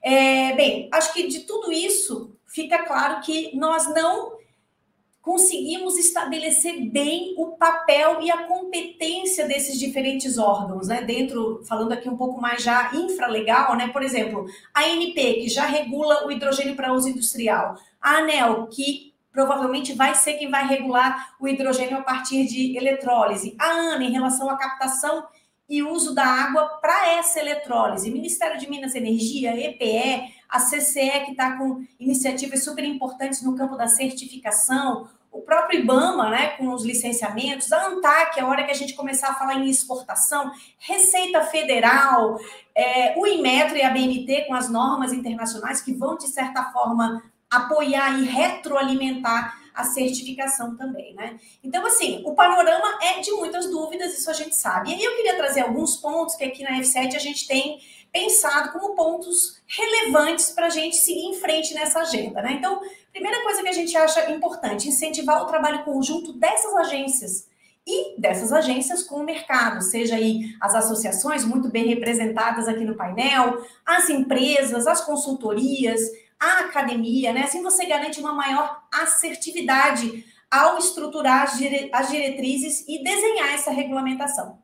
É, 0.00 0.54
bem, 0.54 0.88
acho 0.92 1.12
que 1.12 1.26
de 1.26 1.40
tudo 1.40 1.72
isso 1.72 2.38
fica 2.46 2.84
claro 2.84 3.20
que 3.22 3.56
nós 3.56 3.92
não 3.92 4.38
conseguimos 5.30 5.96
estabelecer 5.96 6.90
bem 6.90 7.36
o 7.38 7.52
papel 7.52 8.20
e 8.20 8.32
a 8.32 8.48
competência 8.48 9.46
desses 9.46 9.78
diferentes 9.78 10.38
órgãos, 10.38 10.88
né? 10.88 11.02
Dentro, 11.02 11.62
falando 11.68 11.92
aqui 11.92 12.08
um 12.08 12.16
pouco 12.16 12.40
mais 12.40 12.64
já 12.64 12.90
infralegal, 12.92 13.76
né? 13.76 13.86
Por 13.92 14.02
exemplo, 14.02 14.44
a 14.74 14.80
ANP, 14.80 15.14
que 15.14 15.48
já 15.48 15.66
regula 15.66 16.26
o 16.26 16.32
hidrogênio 16.32 16.74
para 16.74 16.92
uso 16.92 17.08
industrial, 17.08 17.76
a 18.02 18.16
ANEL, 18.16 18.66
que 18.66 19.14
provavelmente 19.30 19.92
vai 19.92 20.16
ser 20.16 20.34
quem 20.34 20.50
vai 20.50 20.66
regular 20.66 21.36
o 21.38 21.46
hidrogênio 21.46 21.98
a 21.98 22.02
partir 22.02 22.44
de 22.46 22.76
eletrólise, 22.76 23.54
a 23.56 23.66
ANA, 23.66 24.02
em 24.02 24.10
relação 24.10 24.50
à 24.50 24.58
captação 24.58 25.28
e 25.68 25.80
uso 25.80 26.12
da 26.12 26.24
água 26.26 26.80
para 26.82 27.12
essa 27.12 27.38
eletrólise. 27.38 28.10
Ministério 28.10 28.58
de 28.58 28.68
Minas 28.68 28.96
e 28.96 28.98
Energia, 28.98 29.56
EPE, 29.56 30.34
a 30.48 30.58
CCE, 30.58 31.24
que 31.24 31.30
está 31.30 31.56
com 31.56 31.86
iniciativas 32.00 32.64
super 32.64 32.84
importantes 32.84 33.44
no 33.44 33.54
campo 33.54 33.76
da 33.76 33.86
certificação, 33.86 35.08
o 35.32 35.42
próprio 35.42 35.80
IBAMA, 35.80 36.30
né, 36.30 36.48
com 36.56 36.72
os 36.72 36.84
licenciamentos, 36.84 37.72
a 37.72 37.86
ANTAC, 37.86 38.40
a 38.40 38.46
hora 38.46 38.64
que 38.64 38.70
a 38.70 38.74
gente 38.74 38.94
começar 38.94 39.28
a 39.28 39.34
falar 39.34 39.54
em 39.54 39.68
exportação, 39.68 40.50
Receita 40.78 41.42
Federal, 41.42 42.38
é, 42.74 43.14
o 43.16 43.26
Inmetro 43.26 43.76
e 43.76 43.82
a 43.82 43.90
BNT 43.90 44.46
com 44.46 44.54
as 44.54 44.68
normas 44.68 45.12
internacionais 45.12 45.80
que 45.80 45.92
vão, 45.92 46.16
de 46.16 46.26
certa 46.26 46.64
forma, 46.72 47.22
apoiar 47.48 48.18
e 48.20 48.24
retroalimentar 48.24 49.58
a 49.74 49.84
certificação 49.84 50.76
também, 50.76 51.14
né? 51.14 51.38
Então, 51.62 51.84
assim, 51.86 52.22
o 52.24 52.34
panorama 52.34 52.98
é 53.02 53.20
de 53.20 53.30
muitas 53.32 53.70
dúvidas, 53.70 54.18
isso 54.18 54.30
a 54.30 54.34
gente 54.34 54.54
sabe. 54.54 54.90
E 54.90 54.94
aí 54.94 55.02
eu 55.02 55.16
queria 55.16 55.36
trazer 55.36 55.60
alguns 55.62 55.96
pontos 55.96 56.34
que 56.34 56.44
aqui 56.44 56.62
na 56.62 56.78
F7 56.80 57.14
a 57.14 57.20
gente 57.20 57.46
tem 57.46 57.80
pensado 58.12 58.72
como 58.72 58.94
pontos 58.94 59.60
relevantes 59.66 60.50
para 60.50 60.66
a 60.66 60.70
gente 60.70 60.96
seguir 60.96 61.26
em 61.26 61.34
frente 61.34 61.72
nessa 61.74 62.00
agenda, 62.00 62.42
né? 62.42 62.52
Então, 62.52 62.80
primeira 63.12 63.42
coisa 63.42 63.62
que 63.62 63.68
a 63.68 63.72
gente 63.72 63.96
acha 63.96 64.30
importante, 64.30 64.88
incentivar 64.88 65.42
o 65.42 65.46
trabalho 65.46 65.84
conjunto 65.84 66.32
dessas 66.32 66.74
agências 66.76 67.48
e 67.86 68.20
dessas 68.20 68.52
agências 68.52 69.02
com 69.02 69.16
o 69.16 69.24
mercado, 69.24 69.82
seja 69.82 70.14
aí 70.14 70.54
as 70.60 70.74
associações 70.74 71.44
muito 71.44 71.68
bem 71.68 71.86
representadas 71.86 72.68
aqui 72.68 72.84
no 72.84 72.94
painel, 72.94 73.64
as 73.84 74.08
empresas, 74.08 74.86
as 74.86 75.00
consultorias, 75.00 76.00
a 76.38 76.60
academia, 76.60 77.32
né? 77.32 77.42
Assim 77.42 77.62
você 77.62 77.86
garante 77.86 78.20
uma 78.20 78.32
maior 78.32 78.82
assertividade 78.92 80.24
ao 80.50 80.78
estruturar 80.78 81.42
as, 81.42 81.58
dire 81.58 81.90
as 81.92 82.10
diretrizes 82.10 82.84
e 82.88 83.02
desenhar 83.02 83.54
essa 83.54 83.70
regulamentação. 83.70 84.58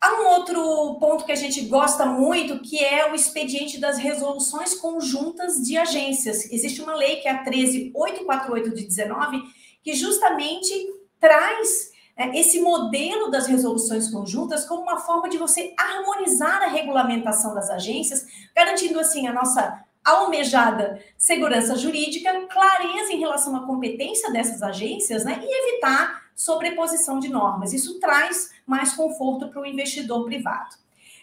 Há 0.00 0.20
um 0.20 0.26
outro 0.28 0.96
ponto 1.00 1.24
que 1.24 1.32
a 1.32 1.36
gente 1.36 1.62
gosta 1.62 2.06
muito, 2.06 2.60
que 2.60 2.78
é 2.84 3.10
o 3.10 3.16
expediente 3.16 3.80
das 3.80 3.98
resoluções 3.98 4.74
conjuntas 4.74 5.56
de 5.56 5.76
agências. 5.76 6.50
Existe 6.52 6.80
uma 6.80 6.94
lei 6.94 7.16
que 7.16 7.26
é 7.26 7.32
a 7.32 7.42
13848 7.42 8.74
de 8.76 8.84
19, 8.84 9.42
que 9.82 9.94
justamente 9.94 10.72
traz 11.18 11.90
é, 12.16 12.38
esse 12.38 12.60
modelo 12.60 13.28
das 13.28 13.48
resoluções 13.48 14.08
conjuntas 14.08 14.64
como 14.64 14.82
uma 14.82 14.98
forma 14.98 15.28
de 15.28 15.36
você 15.36 15.74
harmonizar 15.76 16.62
a 16.62 16.68
regulamentação 16.68 17.52
das 17.52 17.68
agências, 17.68 18.24
garantindo 18.54 19.00
assim 19.00 19.26
a 19.26 19.32
nossa 19.32 19.84
almejada 20.04 21.02
segurança 21.16 21.76
jurídica, 21.76 22.46
clareza 22.46 23.12
em 23.12 23.18
relação 23.18 23.54
à 23.56 23.66
competência 23.66 24.32
dessas 24.32 24.62
agências, 24.62 25.24
né, 25.24 25.40
e 25.42 25.72
evitar 25.72 26.28
sobreposição 26.34 27.18
de 27.18 27.28
normas. 27.28 27.72
Isso 27.72 27.98
traz 27.98 28.50
mais 28.68 28.92
conforto 28.92 29.48
para 29.48 29.60
o 29.60 29.66
investidor 29.66 30.24
privado. 30.24 30.76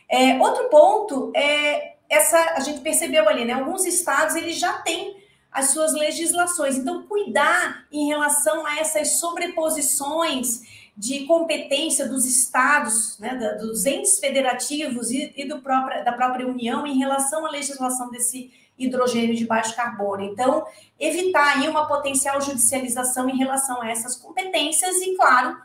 É, 0.09 0.37
outro 0.39 0.67
ponto 0.69 1.31
é 1.35 1.95
essa, 2.09 2.37
a 2.55 2.59
gente 2.59 2.81
percebeu 2.81 3.27
ali, 3.29 3.45
né, 3.45 3.53
alguns 3.53 3.85
estados 3.85 4.35
eles 4.35 4.59
já 4.59 4.73
têm 4.79 5.23
as 5.51 5.69
suas 5.69 5.93
legislações, 5.93 6.75
então 6.75 7.03
cuidar 7.03 7.85
em 7.91 8.07
relação 8.07 8.65
a 8.65 8.79
essas 8.79 9.19
sobreposições 9.19 10.61
de 10.97 11.25
competência 11.25 12.07
dos 12.07 12.25
estados, 12.25 13.17
né, 13.19 13.35
dos 13.59 13.85
entes 13.85 14.19
federativos 14.19 15.11
e, 15.11 15.33
e 15.35 15.47
do 15.47 15.61
própria, 15.61 16.03
da 16.03 16.11
própria 16.11 16.47
União 16.47 16.85
em 16.85 16.97
relação 16.97 17.45
à 17.45 17.49
legislação 17.49 18.09
desse 18.09 18.51
hidrogênio 18.77 19.35
de 19.35 19.45
baixo 19.45 19.75
carbono. 19.75 20.23
Então, 20.23 20.65
evitar 20.99 21.57
aí 21.57 21.67
uma 21.67 21.87
potencial 21.87 22.39
judicialização 22.41 23.29
em 23.29 23.37
relação 23.37 23.81
a 23.81 23.89
essas 23.89 24.15
competências 24.15 24.95
e, 24.97 25.15
claro, 25.15 25.57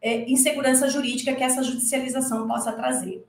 é, 0.00 0.30
insegurança 0.30 0.88
jurídica 0.88 1.34
que 1.34 1.42
essa 1.42 1.62
judicialização 1.62 2.46
possa 2.46 2.72
trazer. 2.72 3.26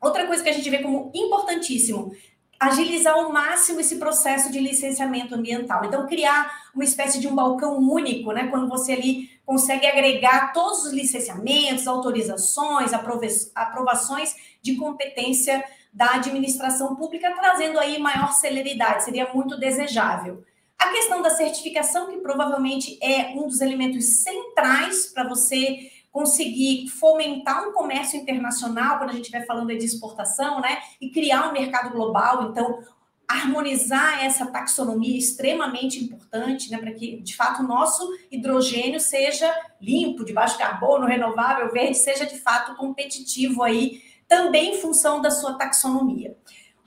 Outra 0.00 0.26
coisa 0.26 0.42
que 0.42 0.48
a 0.48 0.52
gente 0.52 0.70
vê 0.70 0.78
como 0.78 1.10
importantíssimo, 1.14 2.12
agilizar 2.58 3.14
ao 3.14 3.32
máximo 3.32 3.80
esse 3.80 3.96
processo 3.96 4.50
de 4.50 4.58
licenciamento 4.58 5.34
ambiental. 5.34 5.84
Então, 5.84 6.06
criar 6.06 6.68
uma 6.74 6.84
espécie 6.84 7.20
de 7.20 7.28
um 7.28 7.34
balcão 7.34 7.78
único, 7.78 8.32
né? 8.32 8.48
Quando 8.48 8.68
você 8.68 8.92
ali 8.92 9.30
consegue 9.46 9.86
agregar 9.86 10.52
todos 10.52 10.84
os 10.84 10.92
licenciamentos, 10.92 11.86
autorizações, 11.86 12.92
aprovações 12.92 14.34
de 14.60 14.76
competência 14.76 15.64
da 15.92 16.14
administração 16.14 16.96
pública, 16.96 17.32
trazendo 17.32 17.78
aí 17.78 17.98
maior 17.98 18.32
celeridade, 18.32 19.04
seria 19.04 19.32
muito 19.32 19.58
desejável. 19.58 20.44
A 20.78 20.90
questão 20.90 21.22
da 21.22 21.30
certificação, 21.30 22.08
que 22.08 22.18
provavelmente 22.18 22.98
é 23.02 23.30
um 23.34 23.46
dos 23.46 23.60
elementos 23.60 24.22
centrais 24.22 25.06
para 25.06 25.28
você 25.28 25.90
conseguir 26.18 26.88
fomentar 26.88 27.68
um 27.68 27.72
comércio 27.72 28.18
internacional, 28.18 28.98
quando 28.98 29.10
a 29.10 29.12
gente 29.12 29.26
estiver 29.26 29.46
falando 29.46 29.68
de 29.68 29.84
exportação, 29.84 30.60
né? 30.60 30.80
E 31.00 31.10
criar 31.10 31.48
um 31.48 31.52
mercado 31.52 31.92
global. 31.92 32.50
Então, 32.50 32.80
harmonizar 33.28 34.24
essa 34.24 34.44
taxonomia 34.46 35.14
é 35.14 35.18
extremamente 35.18 36.02
importante, 36.02 36.72
né? 36.72 36.78
Para 36.78 36.90
que, 36.90 37.20
de 37.20 37.36
fato, 37.36 37.62
o 37.62 37.66
nosso 37.68 38.04
hidrogênio 38.32 38.98
seja 38.98 39.48
limpo, 39.80 40.24
de 40.24 40.32
baixo 40.32 40.58
carbono, 40.58 41.06
renovável, 41.06 41.70
verde, 41.70 41.96
seja 41.96 42.26
de 42.26 42.36
fato 42.38 42.74
competitivo 42.74 43.62
aí 43.62 44.02
também 44.26 44.74
em 44.74 44.80
função 44.80 45.22
da 45.22 45.30
sua 45.30 45.54
taxonomia. 45.54 46.36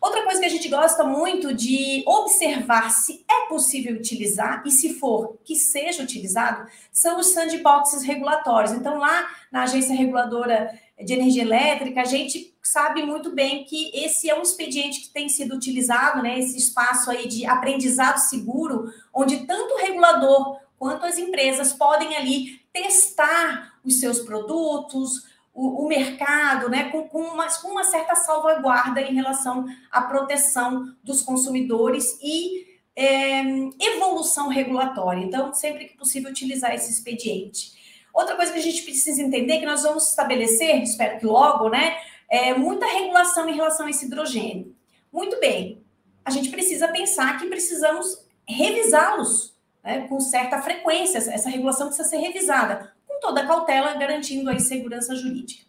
Outra 0.01 0.23
coisa 0.23 0.39
que 0.39 0.47
a 0.47 0.49
gente 0.49 0.67
gosta 0.67 1.03
muito 1.03 1.53
de 1.53 2.03
observar 2.07 2.89
se 2.89 3.23
é 3.29 3.47
possível 3.47 3.95
utilizar 3.95 4.63
e 4.65 4.71
se 4.71 4.95
for 4.95 5.37
que 5.43 5.55
seja 5.55 6.01
utilizado 6.01 6.67
são 6.91 7.19
os 7.19 7.27
sandboxes 7.27 8.01
regulatórios. 8.01 8.71
Então, 8.71 8.97
lá 8.97 9.29
na 9.51 9.61
Agência 9.61 9.95
Reguladora 9.95 10.75
de 10.99 11.13
Energia 11.13 11.43
Elétrica, 11.43 12.01
a 12.01 12.05
gente 12.05 12.51
sabe 12.63 13.03
muito 13.03 13.31
bem 13.31 13.63
que 13.63 13.91
esse 13.93 14.27
é 14.27 14.37
um 14.37 14.41
expediente 14.41 15.01
que 15.01 15.09
tem 15.09 15.29
sido 15.29 15.53
utilizado, 15.53 16.23
né? 16.23 16.39
Esse 16.39 16.57
espaço 16.57 17.11
aí 17.11 17.27
de 17.27 17.45
aprendizado 17.45 18.17
seguro, 18.17 18.91
onde 19.13 19.45
tanto 19.45 19.75
o 19.75 19.77
regulador 19.77 20.59
quanto 20.79 21.05
as 21.05 21.19
empresas 21.19 21.73
podem 21.73 22.17
ali 22.17 22.59
testar 22.73 23.75
os 23.85 23.99
seus 23.99 24.19
produtos, 24.19 25.27
o, 25.53 25.85
o 25.85 25.87
mercado, 25.87 26.69
né, 26.69 26.89
com, 26.89 27.07
com, 27.07 27.21
uma, 27.21 27.47
com 27.59 27.69
uma 27.69 27.83
certa 27.83 28.15
salvaguarda 28.15 29.01
em 29.01 29.13
relação 29.13 29.65
à 29.91 30.01
proteção 30.01 30.95
dos 31.03 31.21
consumidores 31.21 32.17
e 32.21 32.65
é, 32.95 33.41
evolução 33.79 34.47
regulatória. 34.47 35.23
Então, 35.23 35.53
sempre 35.53 35.85
que 35.85 35.97
possível, 35.97 36.29
utilizar 36.29 36.73
esse 36.73 36.91
expediente. 36.91 37.79
Outra 38.13 38.35
coisa 38.35 38.51
que 38.51 38.59
a 38.59 38.63
gente 38.63 38.83
precisa 38.83 39.21
entender 39.21 39.53
é 39.53 39.59
que 39.59 39.65
nós 39.65 39.83
vamos 39.83 40.09
estabelecer, 40.09 40.81
espero 40.81 41.19
que 41.19 41.25
logo, 41.25 41.69
né, 41.69 41.97
é, 42.29 42.53
muita 42.53 42.85
regulação 42.85 43.49
em 43.49 43.55
relação 43.55 43.85
a 43.85 43.89
esse 43.89 44.05
hidrogênio. 44.05 44.75
Muito 45.11 45.39
bem, 45.39 45.81
a 46.23 46.31
gente 46.31 46.49
precisa 46.49 46.87
pensar 46.87 47.37
que 47.39 47.47
precisamos 47.47 48.25
revisá-los 48.47 49.53
né, 49.83 50.07
com 50.07 50.19
certa 50.19 50.61
frequência. 50.61 51.17
Essa 51.17 51.49
regulação 51.49 51.87
precisa 51.87 52.07
ser 52.07 52.17
revisada 52.17 52.93
toda 53.21 53.41
a 53.41 53.47
cautela, 53.47 53.93
garantindo 53.93 54.49
a 54.49 54.59
segurança 54.59 55.15
jurídica. 55.15 55.63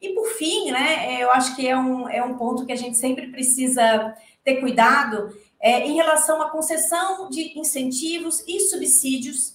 E 0.00 0.12
por 0.12 0.26
fim, 0.30 0.72
né, 0.72 1.22
eu 1.22 1.30
acho 1.30 1.54
que 1.54 1.66
é 1.68 1.76
um, 1.76 2.08
é 2.08 2.22
um 2.22 2.36
ponto 2.36 2.66
que 2.66 2.72
a 2.72 2.76
gente 2.76 2.96
sempre 2.96 3.28
precisa 3.28 4.14
ter 4.42 4.56
cuidado 4.56 5.34
é, 5.60 5.86
em 5.86 5.94
relação 5.94 6.42
à 6.42 6.50
concessão 6.50 7.30
de 7.30 7.58
incentivos 7.58 8.42
e 8.46 8.60
subsídios. 8.60 9.54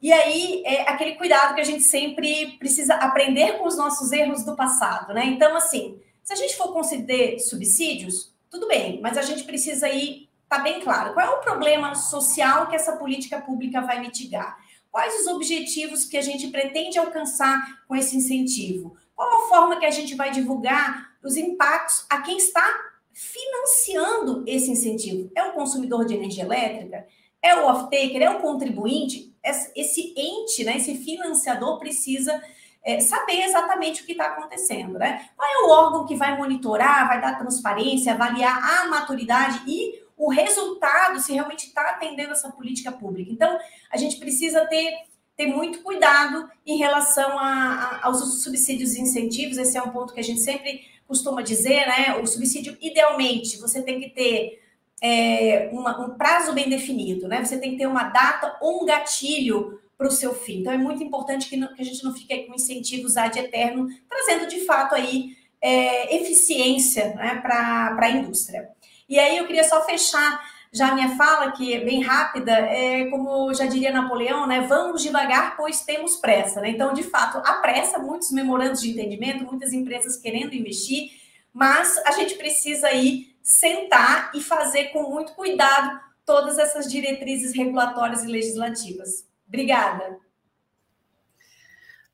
E 0.00 0.12
aí, 0.12 0.62
é 0.64 0.82
aquele 0.82 1.14
cuidado 1.14 1.54
que 1.54 1.60
a 1.60 1.64
gente 1.64 1.82
sempre 1.82 2.56
precisa 2.58 2.94
aprender 2.94 3.58
com 3.58 3.66
os 3.66 3.76
nossos 3.76 4.12
erros 4.12 4.44
do 4.44 4.54
passado, 4.54 5.14
né? 5.14 5.24
Então, 5.26 5.56
assim, 5.56 6.00
se 6.22 6.32
a 6.32 6.36
gente 6.36 6.56
for 6.56 6.72
conceder 6.72 7.40
subsídios, 7.40 8.32
tudo 8.50 8.68
bem, 8.68 9.00
mas 9.00 9.16
a 9.16 9.22
gente 9.22 9.44
precisa 9.44 9.88
ir, 9.88 10.28
tá 10.48 10.58
bem 10.58 10.80
claro, 10.80 11.14
qual 11.14 11.26
é 11.26 11.30
o 11.30 11.40
problema 11.40 11.94
social 11.94 12.68
que 12.68 12.76
essa 12.76 12.96
política 12.96 13.40
pública 13.40 13.80
vai 13.80 14.00
mitigar? 14.00 14.58
Quais 14.92 15.22
os 15.22 15.26
objetivos 15.26 16.04
que 16.04 16.18
a 16.18 16.22
gente 16.22 16.48
pretende 16.48 16.98
alcançar 16.98 17.82
com 17.88 17.96
esse 17.96 18.14
incentivo? 18.14 18.94
Qual 19.16 19.46
a 19.46 19.48
forma 19.48 19.78
que 19.78 19.86
a 19.86 19.90
gente 19.90 20.14
vai 20.14 20.30
divulgar 20.30 21.16
os 21.24 21.34
impactos 21.38 22.04
a 22.10 22.20
quem 22.20 22.36
está 22.36 22.62
financiando 23.10 24.44
esse 24.46 24.70
incentivo? 24.70 25.32
É 25.34 25.44
o 25.44 25.52
consumidor 25.52 26.04
de 26.04 26.14
energia 26.14 26.44
elétrica? 26.44 27.06
É 27.40 27.56
o 27.56 27.66
off-taker? 27.68 28.22
É 28.22 28.30
o 28.30 28.40
contribuinte? 28.40 29.34
Esse 29.42 30.12
ente, 30.14 30.62
né, 30.62 30.76
esse 30.76 30.94
financiador 30.96 31.78
precisa 31.78 32.42
é, 32.84 33.00
saber 33.00 33.44
exatamente 33.44 34.02
o 34.02 34.06
que 34.06 34.12
está 34.12 34.26
acontecendo, 34.26 34.98
né? 34.98 35.30
Qual 35.34 35.48
é 35.48 35.64
o 35.64 35.70
órgão 35.70 36.06
que 36.06 36.16
vai 36.16 36.36
monitorar, 36.36 37.08
vai 37.08 37.18
dar 37.18 37.38
transparência, 37.38 38.12
avaliar 38.12 38.62
a 38.62 38.88
maturidade 38.88 39.62
e 39.66 40.01
o 40.22 40.30
resultado, 40.30 41.18
se 41.18 41.32
realmente 41.32 41.66
está 41.66 41.82
atendendo 41.90 42.30
essa 42.30 42.48
política 42.48 42.92
pública. 42.92 43.32
Então, 43.32 43.58
a 43.90 43.96
gente 43.96 44.18
precisa 44.18 44.64
ter, 44.66 44.94
ter 45.36 45.46
muito 45.46 45.82
cuidado 45.82 46.48
em 46.64 46.76
relação 46.78 47.36
a, 47.40 47.42
a, 47.42 48.06
aos 48.06 48.40
subsídios 48.40 48.94
e 48.94 49.00
incentivos. 49.00 49.58
Esse 49.58 49.76
é 49.76 49.82
um 49.82 49.90
ponto 49.90 50.14
que 50.14 50.20
a 50.20 50.22
gente 50.24 50.38
sempre 50.38 50.82
costuma 51.08 51.42
dizer, 51.42 51.88
né? 51.88 52.20
O 52.22 52.26
subsídio, 52.28 52.78
idealmente, 52.80 53.58
você 53.58 53.82
tem 53.82 53.98
que 53.98 54.10
ter 54.10 54.62
é, 55.02 55.68
uma, 55.72 56.00
um 56.00 56.16
prazo 56.16 56.52
bem 56.52 56.68
definido, 56.68 57.26
né? 57.26 57.44
Você 57.44 57.58
tem 57.58 57.72
que 57.72 57.78
ter 57.78 57.88
uma 57.88 58.04
data 58.04 58.56
ou 58.60 58.84
um 58.84 58.86
gatilho 58.86 59.80
para 59.98 60.06
o 60.06 60.12
seu 60.12 60.32
fim. 60.36 60.60
Então, 60.60 60.72
é 60.72 60.78
muito 60.78 61.02
importante 61.02 61.48
que, 61.48 61.56
não, 61.56 61.74
que, 61.74 61.82
a 61.82 61.84
gente 61.84 62.04
não 62.04 62.14
fique 62.14 62.46
com 62.46 62.54
incentivos 62.54 63.16
ad 63.16 63.36
eterno, 63.36 63.88
trazendo 64.08 64.46
de 64.46 64.64
fato 64.64 64.94
aí 64.94 65.36
é, 65.60 66.14
eficiência 66.14 67.12
né, 67.16 67.40
para 67.42 67.96
a 67.98 68.10
indústria. 68.10 68.70
E 69.12 69.18
aí 69.18 69.36
eu 69.36 69.46
queria 69.46 69.62
só 69.62 69.84
fechar 69.84 70.42
já 70.72 70.94
minha 70.94 71.14
fala, 71.16 71.52
que 71.52 71.74
é 71.74 71.84
bem 71.84 72.00
rápida, 72.00 72.50
é 72.50 73.04
como 73.10 73.52
já 73.52 73.66
diria 73.66 73.92
Napoleão, 73.92 74.46
né? 74.46 74.62
Vamos 74.62 75.02
devagar, 75.02 75.54
pois 75.54 75.82
temos 75.82 76.16
pressa, 76.16 76.62
né? 76.62 76.70
Então, 76.70 76.94
de 76.94 77.02
fato, 77.02 77.36
há 77.44 77.60
pressa, 77.60 77.98
muitos 77.98 78.30
memorandos 78.30 78.80
de 78.80 78.90
entendimento, 78.90 79.44
muitas 79.44 79.74
empresas 79.74 80.16
querendo 80.16 80.54
investir, 80.54 81.10
mas 81.52 81.98
a 82.06 82.12
gente 82.12 82.36
precisa 82.36 82.86
aí 82.86 83.36
sentar 83.42 84.30
e 84.34 84.40
fazer 84.40 84.84
com 84.94 85.02
muito 85.10 85.34
cuidado 85.34 86.00
todas 86.24 86.56
essas 86.58 86.90
diretrizes 86.90 87.54
regulatórias 87.54 88.24
e 88.24 88.28
legislativas. 88.28 89.26
Obrigada. 89.46 90.18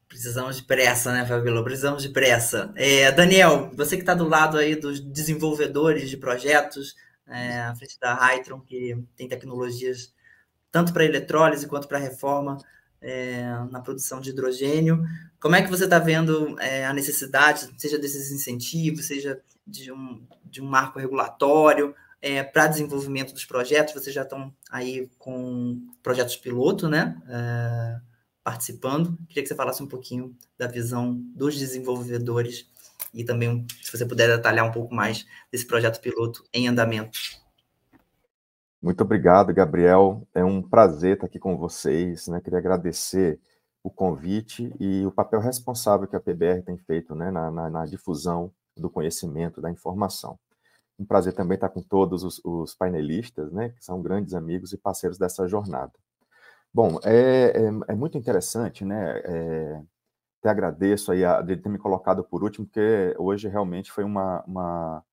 Precisamos 0.08 0.56
de 0.56 0.62
pressa, 0.62 1.12
né, 1.12 1.26
Fabíola? 1.26 1.62
Precisamos 1.62 2.02
de 2.02 2.08
pressa. 2.08 2.72
É, 2.74 3.12
Daniel, 3.12 3.70
você 3.74 3.94
que 3.94 4.02
está 4.02 4.14
do 4.14 4.26
lado 4.26 4.56
aí 4.56 4.74
dos 4.74 5.00
desenvolvedores 5.00 6.08
de 6.08 6.16
projetos, 6.16 6.96
é, 7.26 7.60
à 7.60 7.74
frente 7.74 7.98
da 8.00 8.14
Hytron, 8.14 8.60
que 8.60 8.96
tem 9.14 9.28
tecnologias 9.28 10.12
tanto 10.72 10.92
para 10.92 11.04
eletrólise 11.04 11.66
quanto 11.66 11.86
para 11.86 11.98
reforma 11.98 12.56
é, 13.00 13.44
na 13.70 13.80
produção 13.80 14.20
de 14.20 14.30
hidrogênio. 14.30 15.02
Como 15.38 15.54
é 15.54 15.62
que 15.62 15.70
você 15.70 15.84
está 15.84 15.98
vendo 15.98 16.58
é, 16.58 16.86
a 16.86 16.92
necessidade, 16.92 17.68
seja 17.76 17.98
desses 17.98 18.32
incentivos, 18.32 19.06
seja 19.06 19.40
de 19.66 19.92
um, 19.92 20.26
de 20.44 20.62
um 20.62 20.66
marco 20.66 20.98
regulatório 20.98 21.94
é, 22.20 22.42
para 22.42 22.66
desenvolvimento 22.66 23.32
dos 23.32 23.44
projetos? 23.44 23.94
Vocês 23.94 24.14
já 24.14 24.22
estão 24.22 24.52
aí 24.70 25.08
com 25.18 25.80
projetos 26.02 26.36
piloto, 26.36 26.88
né? 26.88 27.14
Participando. 28.48 29.14
Queria 29.28 29.42
que 29.42 29.48
você 29.50 29.54
falasse 29.54 29.82
um 29.82 29.86
pouquinho 29.86 30.34
da 30.56 30.66
visão 30.66 31.12
dos 31.36 31.58
desenvolvedores 31.58 32.66
e 33.12 33.22
também 33.22 33.66
se 33.82 33.94
você 33.94 34.06
puder 34.06 34.34
detalhar 34.34 34.64
um 34.64 34.72
pouco 34.72 34.94
mais 34.94 35.26
desse 35.52 35.66
projeto 35.66 36.00
piloto 36.00 36.42
em 36.50 36.66
andamento. 36.66 37.18
Muito 38.80 39.02
obrigado, 39.02 39.52
Gabriel. 39.52 40.26
É 40.34 40.42
um 40.42 40.62
prazer 40.62 41.16
estar 41.16 41.26
aqui 41.26 41.38
com 41.38 41.58
vocês. 41.58 42.26
Né? 42.26 42.40
Queria 42.40 42.58
agradecer 42.58 43.38
o 43.82 43.90
convite 43.90 44.74
e 44.80 45.04
o 45.04 45.12
papel 45.12 45.40
responsável 45.40 46.08
que 46.08 46.16
a 46.16 46.20
PBR 46.20 46.62
tem 46.62 46.78
feito 46.78 47.14
né? 47.14 47.30
na, 47.30 47.50
na, 47.50 47.68
na 47.68 47.84
difusão 47.84 48.50
do 48.74 48.88
conhecimento, 48.88 49.60
da 49.60 49.70
informação. 49.70 50.38
Um 50.98 51.04
prazer 51.04 51.34
também 51.34 51.56
estar 51.56 51.68
com 51.68 51.82
todos 51.82 52.24
os, 52.24 52.40
os, 52.42 52.74
painelistas, 52.74 53.52
né, 53.52 53.68
que 53.68 53.84
são 53.84 54.00
grandes 54.00 54.32
amigos 54.32 54.72
e 54.72 54.78
parceiros 54.78 55.18
dessa 55.18 55.46
jornada. 55.46 55.92
Bom, 56.78 57.00
é, 57.02 57.50
é, 57.56 57.92
é 57.92 57.94
muito 57.96 58.16
interessante, 58.16 58.84
né, 58.84 59.18
é, 59.24 59.82
até 60.38 60.48
agradeço 60.48 61.10
aí 61.10 61.24
a, 61.24 61.42
de 61.42 61.56
ter 61.56 61.68
me 61.68 61.76
colocado 61.76 62.22
por 62.22 62.44
último, 62.44 62.66
porque 62.66 63.16
hoje 63.18 63.48
realmente 63.48 63.90
foi 63.90 64.04
uma, 64.04 64.44
uma, 64.44 65.04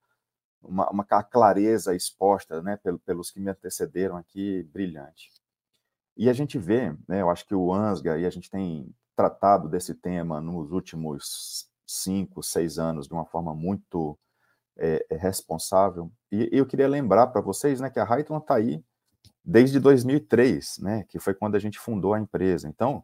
uma, 0.62 0.90
uma 0.92 1.04
clareza 1.04 1.96
exposta 1.96 2.62
né, 2.62 2.78
pelos 3.04 3.32
que 3.32 3.40
me 3.40 3.50
antecederam 3.50 4.16
aqui, 4.16 4.62
brilhante. 4.72 5.32
E 6.16 6.30
a 6.30 6.34
gente 6.34 6.60
vê, 6.60 6.92
né, 7.08 7.24
eu 7.24 7.32
acho 7.32 7.48
que 7.48 7.56
o 7.56 7.74
ANSGA, 7.74 8.20
e 8.20 8.28
a 8.28 8.30
gente 8.30 8.52
tem 8.52 8.88
tratado 9.16 9.68
desse 9.68 9.96
tema 9.96 10.40
nos 10.40 10.72
últimos 10.72 11.68
cinco, 11.84 12.44
seis 12.44 12.78
anos 12.78 13.08
de 13.08 13.14
uma 13.16 13.26
forma 13.26 13.56
muito 13.56 14.16
é, 14.78 15.04
responsável. 15.10 16.12
E 16.32 16.48
eu 16.52 16.68
queria 16.68 16.88
lembrar 16.88 17.26
para 17.26 17.42
vocês 17.42 17.82
né, 17.82 17.90
que 17.90 18.00
a 18.00 18.04
Raytron 18.04 18.38
está 18.38 18.54
aí 18.54 18.84
desde 19.46 19.80
2003, 19.80 20.80
né, 20.80 21.06
que 21.08 21.20
foi 21.20 21.34
quando 21.34 21.56
a 21.56 21.60
gente 21.60 21.80
fundou 21.80 22.14
a 22.14 22.20
empresa. 22.20 22.68
Então, 22.68 23.04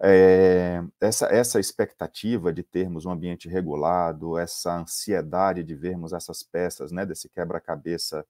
é, 0.00 0.82
essa, 1.00 1.26
essa 1.26 1.60
expectativa 1.60 2.52
de 2.52 2.62
termos 2.62 3.04
um 3.04 3.10
ambiente 3.10 3.48
regulado, 3.48 4.38
essa 4.38 4.76
ansiedade 4.76 5.62
de 5.62 5.74
vermos 5.74 6.12
essas 6.12 6.42
peças 6.42 6.92
né, 6.92 7.04
desse 7.04 7.28
quebra-cabeça 7.28 8.24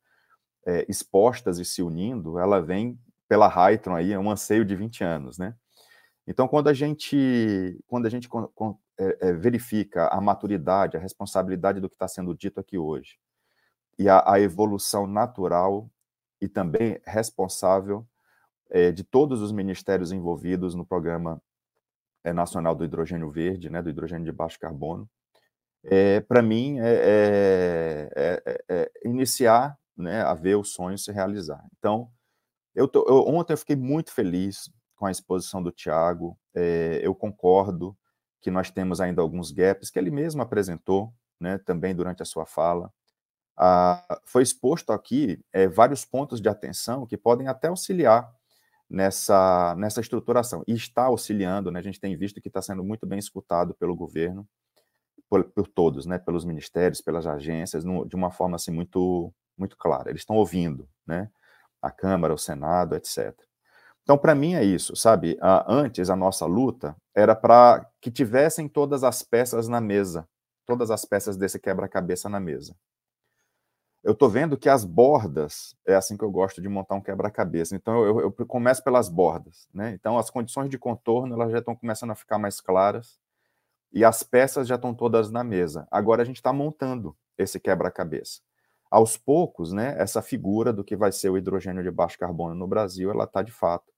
é, 0.67 0.85
expostas 0.89 1.59
e 1.59 1.65
se 1.65 1.83
unindo, 1.83 2.39
ela 2.39 2.61
vem 2.61 2.99
pela 3.29 3.47
Hytron 3.47 3.95
aí, 3.95 4.13
é 4.13 4.19
um 4.19 4.31
anseio 4.31 4.65
de 4.65 4.75
20 4.75 5.05
anos, 5.05 5.39
né? 5.39 5.55
Então, 6.27 6.49
quando 6.49 6.69
a 6.69 6.75
gente, 6.75 7.79
quando 7.87 8.07
a 8.07 8.11
gente 8.11 8.29
é, 8.99 9.33
verifica 9.33 10.09
a 10.09 10.21
maturidade, 10.21 10.97
a 10.97 11.01
responsabilidade 11.01 11.81
do 11.81 11.89
que 11.89 11.95
está 11.95 12.09
sendo 12.09 12.35
dito 12.35 12.61
aqui 12.61 12.77
hoje, 12.77 13.19
e 13.99 14.09
a, 14.09 14.23
a 14.27 14.41
evolução 14.41 15.07
natural 15.07 15.91
e 16.41 16.49
também 16.49 17.01
responsável 17.05 18.07
é, 18.71 18.93
de 18.93 19.03
todos 19.03 19.41
os 19.41 19.53
ministérios 19.53 20.13
envolvidos 20.13 20.75
no 20.75 20.85
programa 20.85 21.41
é, 22.25 22.33
nacional 22.33 22.75
do 22.75 22.85
hidrogênio 22.85 23.31
verde, 23.31 23.71
né, 23.71 23.83
do 23.83 23.91
hidrogênio 23.91 24.25
de 24.25 24.33
baixo 24.33 24.59
carbono, 24.59 25.09
é, 25.85 26.21
para 26.21 26.43
mim 26.43 26.79
é, 26.81 28.11
é, 28.15 28.63
é, 28.69 28.91
iniciar 29.05 29.79
né, 29.97 30.23
a 30.23 30.35
ver 30.35 30.57
o 30.57 30.65
sonho 30.65 30.99
se 30.99 31.11
realizar. 31.13 31.65
Então, 31.79 32.11
eu, 32.75 32.87
tô, 32.87 33.05
eu 33.09 33.27
ontem 33.27 33.53
eu 33.53 33.59
fiquei 33.59 33.77
muito 33.77 34.13
feliz 34.13 34.71
com 34.97 35.07
a 35.07 35.11
exposição 35.11 35.63
do 35.63 35.71
Tiago, 35.71 36.37
eu 37.01 37.15
concordo 37.15 37.97
que 38.41 38.51
nós 38.51 38.69
temos 38.69 39.01
ainda 39.01 39.23
alguns 39.23 39.53
gaps 39.53 39.91
que 39.91 39.99
ele 39.99 40.11
mesmo 40.11 40.43
apresentou, 40.43 41.13
né, 41.39 41.57
também 41.59 41.95
durante 41.95 42.21
a 42.21 42.27
sua 42.27 42.45
fala. 42.45 42.93
Foi 44.25 44.43
exposto 44.43 44.93
aqui 44.93 45.41
vários 45.75 46.05
pontos 46.05 46.41
de 46.41 46.49
atenção 46.49 47.07
que 47.07 47.17
podem 47.17 47.49
até 47.49 47.69
auxiliar 47.69 48.31
nessa, 48.89 49.75
nessa 49.77 50.01
estruturação. 50.01 50.63
E 50.67 50.73
está 50.73 51.05
auxiliando, 51.05 51.71
né? 51.71 51.81
a 51.81 51.83
gente 51.83 52.01
tem 52.01 52.17
visto 52.17 52.41
que 52.41 52.49
está 52.49 52.63
sendo 52.63 52.83
muito 52.83 53.07
bem 53.07 53.19
escutado 53.19 53.75
pelo 53.75 53.95
governo, 53.95 54.49
por, 55.29 55.45
por 55.45 55.67
todos, 55.67 56.07
né? 56.07 56.19
pelos 56.19 56.45
ministérios, 56.45 57.01
pelas 57.01 57.27
agências, 57.27 57.85
no, 57.85 58.07
de 58.07 58.17
uma 58.17 58.31
forma 58.31 58.57
assim, 58.57 58.71
muito, 58.71 59.33
muito 59.57 59.77
clara. 59.77 60.11
Eles 60.11 60.23
estão 60.23 60.37
ouvindo 60.37 60.89
né? 61.07 61.31
a 61.83 61.91
Câmara, 61.91 62.33
o 62.33 62.39
Senado, 62.39 62.97
etc. 62.97 63.35
Então, 64.03 64.17
para 64.17 64.35
mim 64.35 64.55
é 64.55 64.65
isso, 64.65 64.97
sabe? 64.97 65.39
antes, 65.67 66.09
a 66.09 66.17
nossa 66.17 66.47
luta 66.47 66.97
era 67.15 67.37
para 67.37 67.87
que 68.01 68.11
tivessem 68.11 68.67
todas 68.67 69.05
as 69.05 69.23
peças 69.23 69.69
na 69.69 69.83
mesa, 69.83 70.27
todas 70.65 70.91
as 70.91 71.05
peças 71.05 71.37
desse 71.37 71.59
quebra-cabeça 71.59 72.27
na 72.27 72.41
mesa. 72.41 72.75
Eu 74.09 74.13
estou 74.13 74.31
vendo 74.31 74.57
que 74.57 74.71
as 74.71 74.87
bordas, 74.87 75.77
é 75.87 75.95
assim 75.95 76.17
que 76.17 76.25
eu 76.25 76.31
gosto 76.31 76.63
de 76.63 76.69
montar 76.71 76.95
um 76.95 77.01
quebra-cabeça. 77.03 77.77
Então, 77.77 78.07
eu, 78.07 78.21
eu, 78.21 78.33
começo 78.47 78.83
pelas 78.83 79.07
bordas. 79.07 79.69
Né? 79.71 79.93
Então, 79.93 80.17
as 80.17 80.31
condições 80.31 80.71
de 80.71 80.79
contorno 80.79 81.35
elas 81.35 81.53
já 81.53 81.59
estão 81.59 81.77
começando 81.77 82.13
a 82.13 82.15
ficar 82.15 82.39
mais 82.39 82.59
claras 82.59 83.21
e 83.93 84.03
as 84.03 84.23
peças 84.23 84.67
já 84.67 84.77
estão 84.77 84.95
todas 84.95 85.31
na 85.31 85.45
mesa. 85.45 85.87
Agora, 85.91 86.23
a 86.23 86.25
gente 86.25 86.37
está 86.37 86.55
montando 86.55 87.15
esse 87.37 87.61
quebra-cabeça. 87.61 88.41
Aos 88.91 89.19
poucos, 89.19 89.75
né, 89.75 89.95
essa 89.99 90.23
figura 90.23 90.73
do 90.73 90.83
que 90.83 90.97
vai 90.97 91.13
ser 91.13 91.29
o 91.29 91.37
hidrogênio 91.37 91.83
de 91.83 91.91
baixo 91.91 92.19
carbono 92.19 92.55
no 92.55 92.67
Brasil, 92.67 93.11
ela 93.11 93.25
está, 93.25 93.43
de 93.43 93.53
fato, 93.53 93.93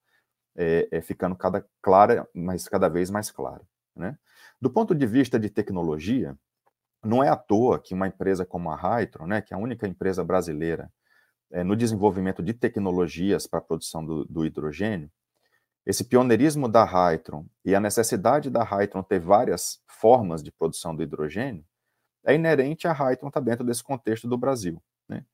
é, 0.57 0.89
é, 0.91 1.01
ficando 1.01 1.37
cada 1.37 1.65
clara, 1.81 2.29
mas 2.35 2.67
cada 2.67 2.89
vez 2.89 3.11
mais 3.11 3.31
clara. 3.31 3.63
Né? 3.95 4.19
Do 4.61 4.71
ponto 4.71 4.93
de 4.93 5.07
vista 5.07 5.39
de 5.39 5.49
tecnologia, 5.49 6.37
não 7.05 7.25
é 7.25 7.29
à 7.29 7.37
toa 7.37 7.79
que 7.79 7.95
uma 7.95 8.07
empresa 8.07 8.45
como 8.45 8.71
a 8.71 8.77
Hytron, 8.77 9.27
né, 9.27 9.41
que 9.41 9.55
é 9.55 9.57
a 9.57 9.61
única 9.61 9.87
empresa 9.87 10.23
brasileira 10.23 10.91
é, 11.51 11.65
no 11.65 11.75
desenvolvimento 11.75 12.43
de 12.43 12.53
tecnologias 12.53 13.47
para 13.47 13.59
a 13.59 13.63
produção 13.63 14.05
do, 14.05 14.25
do, 14.25 14.45
hidrogênio, 14.45 15.11
esse 15.85 16.05
pioneirismo 16.05 16.69
da 16.69 16.85
Hytron 16.85 17.47
e 17.65 17.75
a 17.75 17.81
necessidade 17.81 18.51
da 18.51 18.63
Hytron 18.63 19.03
ter 19.03 19.19
várias 19.19 19.83
formas 19.87 20.43
de 20.43 20.53
produção 20.53 20.95
do 20.95 21.03
hidrogênio 21.03 21.65
é 22.25 22.35
inerente 22.35 22.87
à 22.87 22.93
Hytron 22.93 23.29
estar 23.29 23.41
tá 23.41 23.45
dentro 23.45 23.65
desse 23.65 23.83
contexto 23.83 24.29
do 24.29 24.37
Brasil. 24.37 24.81
Né? 25.09 25.25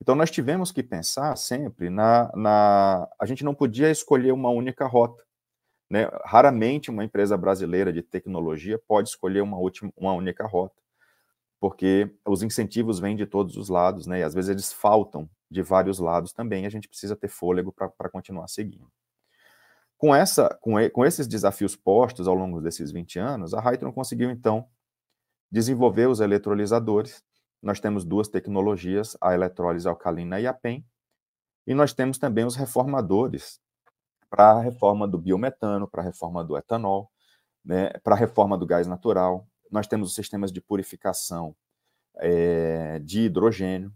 Então, 0.00 0.14
nós 0.14 0.30
tivemos 0.30 0.70
que 0.70 0.82
pensar 0.82 1.34
sempre 1.36 1.88
na, 1.88 2.30
na. 2.36 3.08
A 3.18 3.24
gente 3.24 3.42
não 3.42 3.54
podia 3.54 3.90
escolher 3.90 4.32
uma 4.32 4.50
única 4.50 4.86
rota. 4.86 5.24
Né? 5.90 6.08
Raramente 6.24 6.90
uma 6.90 7.04
empresa 7.04 7.36
brasileira 7.36 7.92
de 7.92 8.02
tecnologia 8.02 8.78
pode 8.86 9.08
escolher 9.08 9.40
uma, 9.40 9.56
última, 9.56 9.90
uma 9.96 10.12
única 10.12 10.46
rota 10.46 10.83
porque 11.64 12.14
os 12.26 12.42
incentivos 12.42 13.00
vêm 13.00 13.16
de 13.16 13.24
todos 13.24 13.56
os 13.56 13.70
lados, 13.70 14.06
né? 14.06 14.18
E 14.18 14.22
às 14.22 14.34
vezes 14.34 14.50
eles 14.50 14.70
faltam 14.70 15.26
de 15.50 15.62
vários 15.62 15.98
lados 15.98 16.30
também, 16.30 16.66
a 16.66 16.68
gente 16.68 16.86
precisa 16.86 17.16
ter 17.16 17.28
fôlego 17.28 17.72
para 17.72 18.10
continuar 18.10 18.48
seguindo. 18.48 18.86
Com, 19.96 20.14
essa, 20.14 20.54
com, 20.60 20.74
com 20.90 21.06
esses 21.06 21.26
desafios 21.26 21.74
postos 21.74 22.28
ao 22.28 22.34
longo 22.34 22.60
desses 22.60 22.92
20 22.92 23.18
anos, 23.18 23.54
a 23.54 23.60
Hytron 23.60 23.90
conseguiu, 23.94 24.30
então, 24.30 24.68
desenvolver 25.50 26.06
os 26.06 26.20
eletrolisadores. 26.20 27.24
Nós 27.62 27.80
temos 27.80 28.04
duas 28.04 28.28
tecnologias, 28.28 29.16
a 29.18 29.32
eletrólise 29.32 29.88
alcalina 29.88 30.38
e 30.38 30.46
a 30.46 30.52
PEN, 30.52 30.84
e 31.66 31.72
nós 31.72 31.94
temos 31.94 32.18
também 32.18 32.44
os 32.44 32.56
reformadores 32.56 33.58
para 34.28 34.50
a 34.50 34.60
reforma 34.60 35.08
do 35.08 35.16
biometano, 35.16 35.88
para 35.88 36.02
a 36.02 36.04
reforma 36.04 36.44
do 36.44 36.58
etanol, 36.58 37.10
né, 37.64 37.88
para 38.02 38.14
a 38.14 38.18
reforma 38.18 38.58
do 38.58 38.66
gás 38.66 38.86
natural, 38.86 39.48
nós 39.74 39.88
temos 39.88 40.10
os 40.10 40.14
sistemas 40.14 40.52
de 40.52 40.60
purificação 40.60 41.54
é, 42.16 43.00
de 43.00 43.22
hidrogênio. 43.22 43.92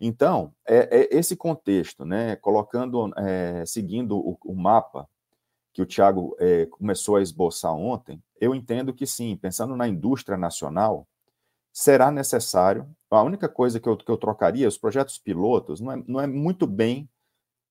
Então, 0.00 0.52
é, 0.66 1.02
é, 1.02 1.16
esse 1.16 1.36
contexto, 1.36 2.04
né, 2.04 2.34
colocando, 2.34 3.12
é, 3.16 3.64
seguindo 3.64 4.18
o, 4.18 4.36
o, 4.44 4.52
mapa 4.52 5.08
que 5.72 5.80
o 5.80 5.86
Tiago 5.86 6.36
é, 6.40 6.66
começou 6.66 7.16
a 7.16 7.22
esboçar 7.22 7.72
ontem, 7.72 8.20
eu 8.40 8.52
entendo 8.52 8.92
que 8.92 9.06
sim, 9.06 9.36
pensando 9.36 9.76
na 9.76 9.86
indústria 9.86 10.36
nacional, 10.36 11.06
será 11.72 12.10
necessário. 12.10 12.84
A 13.08 13.22
única 13.22 13.48
coisa 13.48 13.78
que 13.78 13.88
eu, 13.88 13.96
que 13.96 14.10
eu 14.10 14.16
trocaria, 14.16 14.66
os 14.66 14.76
projetos 14.76 15.18
pilotos, 15.18 15.80
não 15.80 15.92
é, 15.92 16.02
não 16.04 16.20
é 16.20 16.26
muito 16.26 16.66
bem, 16.66 17.08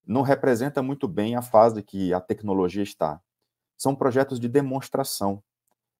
não 0.07 0.21
representa 0.21 0.81
muito 0.81 1.05
bem 1.05 1.35
a 1.35 1.41
fase 1.41 1.83
que 1.83 2.13
a 2.13 2.21
tecnologia 2.21 2.81
está. 2.81 3.19
São 3.77 3.93
projetos 3.93 4.39
de 4.39 4.47
demonstração 4.47 5.43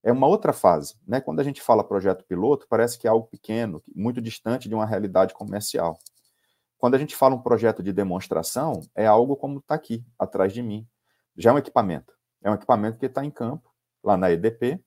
é 0.04 0.12
uma 0.12 0.28
outra 0.28 0.54
fase. 0.54 0.96
Né? 1.08 1.22
Quando 1.22 1.40
a 1.40 1.44
gente 1.44 1.62
fala 1.62 1.84
projeto 1.84 2.26
piloto, 2.26 2.66
parece 2.70 2.98
que 2.98 3.08
é 3.08 3.10
algo 3.10 3.28
pequeno, 3.28 3.82
muito 3.96 4.22
distante 4.22 4.68
de 4.68 4.76
uma 4.76 4.86
realidade 4.86 5.34
comercial. 5.34 6.00
Quando 6.78 6.96
a 6.96 6.98
gente 6.98 7.16
fala 7.16 7.36
um 7.36 7.42
projeto 7.42 7.84
de 7.84 7.94
demonstração, 7.94 8.82
é 8.96 9.06
algo 9.06 9.36
como 9.36 9.60
está 9.60 9.76
aqui, 9.76 10.04
atrás 10.18 10.52
de 10.52 10.64
mim. 10.64 10.88
Já 11.38 11.52
é 11.52 11.54
um 11.54 11.58
equipamento. 11.58 12.14
É 12.44 12.50
um 12.50 12.56
equipamento 12.56 12.98
que 12.98 13.06
está 13.06 13.24
em 13.24 13.30
campo, 13.30 13.70
lá 14.04 14.18
na 14.18 14.32
EDP, 14.32 14.84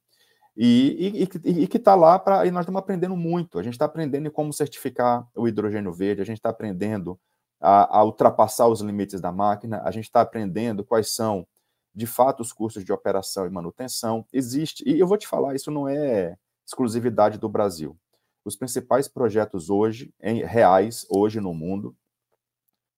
e, 0.56 1.26
e, 1.44 1.62
e, 1.62 1.66
que 1.66 1.76
está 1.76 1.94
lá 1.94 2.18
para. 2.18 2.46
E 2.46 2.50
nós 2.50 2.62
estamos 2.62 2.78
aprendendo 2.78 3.16
muito. 3.16 3.58
A 3.58 3.62
gente 3.62 3.74
está 3.74 3.84
aprendendo 3.84 4.30
como 4.30 4.52
certificar 4.52 5.26
o 5.34 5.48
hidrogênio 5.48 5.92
verde, 5.92 6.22
a 6.22 6.24
gente 6.24 6.38
está 6.38 6.50
aprendendo 6.50 7.18
a, 7.60 7.98
a 7.98 8.04
ultrapassar 8.04 8.68
os 8.68 8.80
limites 8.80 9.20
da 9.20 9.32
máquina, 9.32 9.82
a 9.84 9.90
gente 9.90 10.04
está 10.04 10.20
aprendendo 10.20 10.84
quais 10.84 11.14
são 11.14 11.46
de 11.94 12.06
fato 12.06 12.40
os 12.40 12.52
custos 12.52 12.84
de 12.84 12.92
operação 12.92 13.46
e 13.46 13.50
manutenção. 13.50 14.26
Existe, 14.32 14.82
e 14.86 14.98
eu 14.98 15.06
vou 15.06 15.16
te 15.16 15.28
falar, 15.28 15.54
isso 15.54 15.70
não 15.70 15.88
é 15.88 16.36
exclusividade 16.66 17.38
do 17.38 17.48
Brasil. 17.48 17.96
Os 18.44 18.56
principais 18.56 19.08
projetos 19.08 19.70
hoje, 19.70 20.12
em 20.20 20.44
reais, 20.44 21.06
hoje 21.08 21.40
no 21.40 21.54
mundo, 21.54 21.96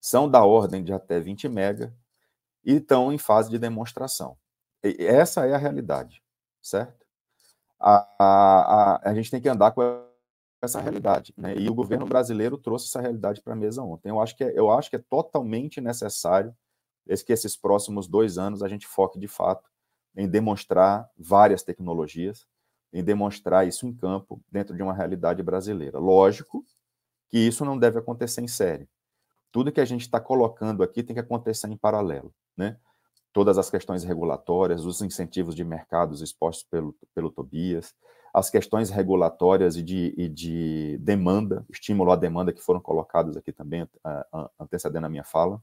são 0.01 0.31
da 0.31 0.45
ordem 0.45 0.83
de 0.83 0.93
até 0.93 1.21
20 1.21 1.49
mega 1.49 1.95
e 2.65 2.75
estão 2.75 3.13
em 3.13 3.19
fase 3.19 3.51
de 3.51 3.59
demonstração. 3.59 4.37
E 4.83 5.05
essa 5.05 5.47
é 5.47 5.55
a 5.55 5.59
realidade, 5.59 6.23
certo? 6.63 7.07
A, 7.79 8.09
a, 8.19 8.25
a, 8.25 9.11
a 9.11 9.15
gente 9.15 9.31
tem 9.31 9.41
que 9.41 9.49
andar 9.49 9.73
com 9.73 9.83
essa 10.63 10.81
realidade, 10.81 11.35
né? 11.37 11.55
E 11.57 11.69
o 11.69 11.75
governo 11.75 12.07
brasileiro 12.07 12.57
trouxe 12.57 12.87
essa 12.87 13.01
realidade 13.01 13.43
para 13.43 13.53
a 13.53 13.57
mesa 13.57 13.83
ontem. 13.83 14.09
Eu 14.09 14.21
acho 14.21 14.37
que 14.37 14.45
é, 14.45 14.59
eu 14.59 14.71
acho 14.71 14.91
que 14.91 14.97
é 14.97 15.05
totalmente 15.11 15.81
necessário 15.81 16.57
que 17.25 17.33
esses 17.33 17.57
próximos 17.57 18.07
dois 18.07 18.39
anos 18.39 18.63
a 18.63 18.69
gente 18.69 18.87
foque 18.87 19.19
de 19.19 19.29
fato 19.29 19.69
em 20.17 20.27
demonstrar 20.27 21.09
várias 21.17 21.63
tecnologias, 21.63 22.47
em 22.93 23.05
demonstrar 23.05 23.67
isso 23.67 23.87
em 23.87 23.93
campo 23.93 24.43
dentro 24.51 24.75
de 24.75 24.83
uma 24.83 24.95
realidade 24.95 25.43
brasileira. 25.43 25.99
Lógico 25.99 26.65
que 27.29 27.39
isso 27.39 27.65
não 27.65 27.79
deve 27.79 27.99
acontecer 27.99 28.41
em 28.41 28.49
série. 28.49 28.89
Tudo 29.53 29.73
que 29.73 29.81
a 29.81 29.85
gente 29.85 30.03
está 30.03 30.21
colocando 30.21 30.83
aqui 30.83 31.03
tem 31.03 31.15
que 31.15 31.21
acontecer 31.21 31.69
em 31.69 31.77
paralelo, 31.77 32.33
né? 32.57 32.79
Todas 33.33 33.59
as 33.59 33.69
questões 33.69 34.03
regulatórias, 34.03 34.87
os 34.87 35.03
incentivos 35.03 35.55
de 35.55 35.63
mercados 35.63 36.23
expostos 36.23 36.65
pelo, 36.71 36.97
pelo 37.15 37.31
Tobias, 37.31 37.95
as 38.33 38.51
questões 38.51 38.91
regulatórias 38.91 39.77
e 39.77 39.83
de, 39.83 40.15
e 40.17 40.29
de 40.29 40.99
demanda, 40.99 41.65
estímulo 41.71 42.13
à 42.13 42.17
demanda 42.17 42.53
que 42.53 42.63
foram 42.63 42.81
colocados 42.81 43.37
aqui 43.37 43.53
também, 43.53 43.83
uh, 43.83 44.51
antecedendo 44.59 45.07
a 45.07 45.09
minha 45.09 45.25
fala, 45.25 45.61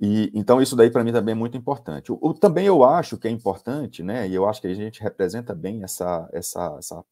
e, 0.00 0.30
então, 0.34 0.62
isso 0.62 0.74
daí 0.74 0.90
para 0.90 1.04
mim 1.04 1.12
também 1.12 1.32
é 1.32 1.36
muito 1.36 1.58
importante. 1.58 2.10
O, 2.10 2.18
o, 2.22 2.32
também 2.32 2.66
eu 2.66 2.82
acho 2.82 3.18
que 3.18 3.28
é 3.28 3.30
importante, 3.30 4.02
né, 4.02 4.26
e 4.26 4.34
eu 4.34 4.48
acho 4.48 4.60
que 4.60 4.66
a 4.66 4.74
gente 4.74 5.02
representa 5.02 5.54
bem 5.54 5.82
essa, 5.82 6.28
essa, 6.32 6.76
essa 6.78 7.04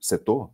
setor, 0.00 0.50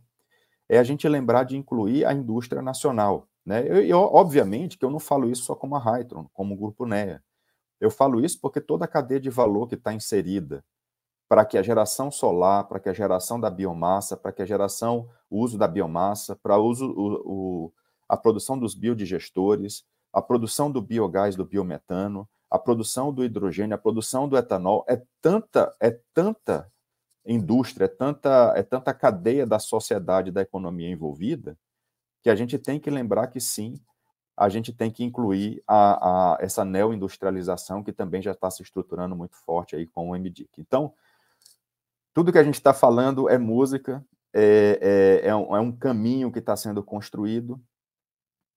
é 0.67 0.79
a 0.79 0.83
gente 0.83 1.07
lembrar 1.07 1.43
de 1.43 1.55
incluir 1.55 2.03
a 2.05 2.13
indústria 2.13 2.61
nacional. 2.61 3.27
Né? 3.45 3.65
Eu, 3.67 3.99
obviamente 3.99 4.77
que 4.77 4.83
eu 4.83 4.89
não 4.89 4.99
falo 4.99 5.29
isso 5.29 5.43
só 5.43 5.55
como 5.55 5.75
a 5.75 5.79
Hytron, 5.79 6.27
como 6.33 6.55
o 6.55 6.57
Grupo 6.57 6.85
NEA. 6.85 7.23
Eu 7.79 7.91
falo 7.91 8.19
isso 8.19 8.39
porque 8.41 8.59
toda 8.59 8.85
a 8.85 8.87
cadeia 8.87 9.19
de 9.19 9.29
valor 9.29 9.67
que 9.67 9.75
está 9.75 9.93
inserida 9.93 10.65
para 11.29 11.45
que 11.45 11.57
a 11.57 11.61
geração 11.61 12.09
solar, 12.09 12.67
para 12.67 12.79
que 12.79 12.89
a 12.89 12.93
geração 12.93 13.39
da 13.39 13.49
biomassa, 13.49 14.17
para 14.17 14.31
que 14.31 14.41
a 14.41 14.45
geração, 14.45 15.07
o 15.29 15.39
uso 15.39 15.57
da 15.57 15.67
biomassa, 15.67 16.35
para 16.35 16.57
uso, 16.57 16.87
o, 16.87 17.65
o, 17.67 17.73
a 18.09 18.17
produção 18.17 18.57
dos 18.57 18.73
biodigestores, 18.73 19.85
a 20.13 20.21
produção 20.21 20.71
do 20.71 20.81
biogás, 20.81 21.35
do 21.35 21.45
biometano, 21.45 22.27
a 22.49 22.57
produção 22.57 23.13
do 23.13 23.23
hidrogênio, 23.23 23.75
a 23.75 23.77
produção 23.77 24.27
do 24.27 24.37
etanol, 24.37 24.85
é 24.87 25.01
tanta, 25.21 25.75
é 25.79 25.99
tanta 26.13 26.71
indústria, 27.25 27.85
é 27.85 27.89
tanta, 27.89 28.53
é 28.55 28.63
tanta 28.63 28.93
cadeia 28.93 29.45
da 29.45 29.59
sociedade, 29.59 30.31
da 30.31 30.41
economia 30.41 30.89
envolvida, 30.89 31.57
que 32.23 32.29
a 32.29 32.35
gente 32.35 32.57
tem 32.57 32.79
que 32.79 32.89
lembrar 32.89 33.27
que 33.27 33.39
sim, 33.39 33.79
a 34.35 34.49
gente 34.49 34.71
tem 34.71 34.91
que 34.91 35.03
incluir 35.03 35.63
a, 35.67 36.35
a 36.35 36.37
essa 36.39 36.63
neoindustrialização 36.63 37.83
que 37.83 37.91
também 37.91 38.21
já 38.21 38.31
está 38.31 38.49
se 38.51 38.61
estruturando 38.61 39.15
muito 39.15 39.35
forte 39.35 39.75
aí 39.75 39.87
com 39.87 40.11
o 40.11 40.15
MDIC. 40.15 40.49
Então, 40.59 40.93
tudo 42.13 42.31
que 42.31 42.37
a 42.37 42.43
gente 42.43 42.55
está 42.55 42.73
falando 42.73 43.27
é 43.29 43.37
música, 43.37 44.05
é, 44.33 45.21
é, 45.23 45.29
é, 45.29 45.35
um, 45.35 45.55
é 45.55 45.59
um 45.59 45.71
caminho 45.71 46.31
que 46.31 46.39
está 46.39 46.55
sendo 46.55 46.83
construído, 46.83 47.59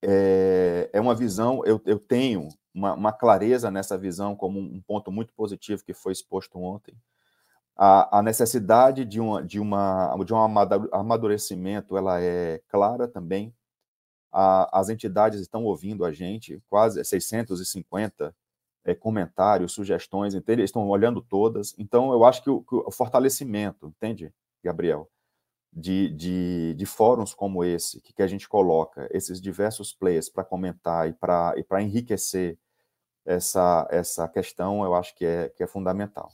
é, 0.03 0.89
é 0.93 1.01
uma 1.01 1.15
visão, 1.15 1.63
eu, 1.65 1.81
eu 1.85 1.99
tenho 1.99 2.49
uma, 2.75 2.95
uma, 2.95 3.13
clareza 3.13 3.71
nessa 3.71 3.99
visão 3.99 4.35
como 4.35 4.59
um 4.59 4.81
ponto 4.81 5.11
muito 5.13 5.33
positivo 5.35 5.85
que 5.85 5.93
foi 5.93 6.13
exposto 6.13 6.59
ontem. 6.59 6.95
A, 7.77 8.19
a 8.19 8.23
necessidade 8.23 9.05
de, 9.05 9.21
uma, 9.21 9.43
de, 9.43 9.59
uma, 9.59 10.17
de 10.25 10.35
um 10.35 10.39
amadurecimento, 10.93 11.97
ela 11.97 12.21
é 12.21 12.61
clara 12.69 13.09
também. 13.09 13.55
A, 14.33 14.81
as 14.81 14.89
entidades 14.89 15.41
estão 15.41 15.65
ouvindo 15.65 16.05
a 16.05 16.13
gente, 16.13 16.63
quase 16.69 17.03
650 17.05 18.35
é, 18.85 18.95
comentários, 18.95 19.73
sugestões, 19.73 20.35
eles 20.35 20.65
estão 20.65 20.89
olhando 20.89 21.21
todas. 21.21 21.75
Então, 21.79 22.13
eu 22.13 22.25
acho 22.25 22.43
que 22.43 22.51
o, 22.51 22.63
que 22.63 22.75
o 22.75 22.91
fortalecimento, 22.91 23.89
entende, 23.89 24.33
Gabriel? 24.63 25.09
De, 25.73 26.09
de, 26.11 26.75
de, 26.75 26.87
fóruns 26.87 27.33
como 27.33 27.65
esse, 27.65 28.01
que, 28.01 28.13
que 28.13 28.23
a 28.23 28.27
gente 28.27 28.49
coloca 28.49 29.09
esses 29.13 29.41
diversos 29.41 29.93
players 29.93 30.29
para 30.29 30.45
comentar 30.45 31.09
e 31.09 31.13
para 31.13 31.55
e 31.57 31.85
enriquecer 31.85 32.59
essa, 33.25 33.87
essa 33.91 34.29
questão, 34.29 34.85
eu 34.85 34.95
acho 34.95 35.15
que 35.15 35.25
é, 35.25 35.49
que 35.51 35.63
é 35.63 35.67
fundamental. 35.67 36.31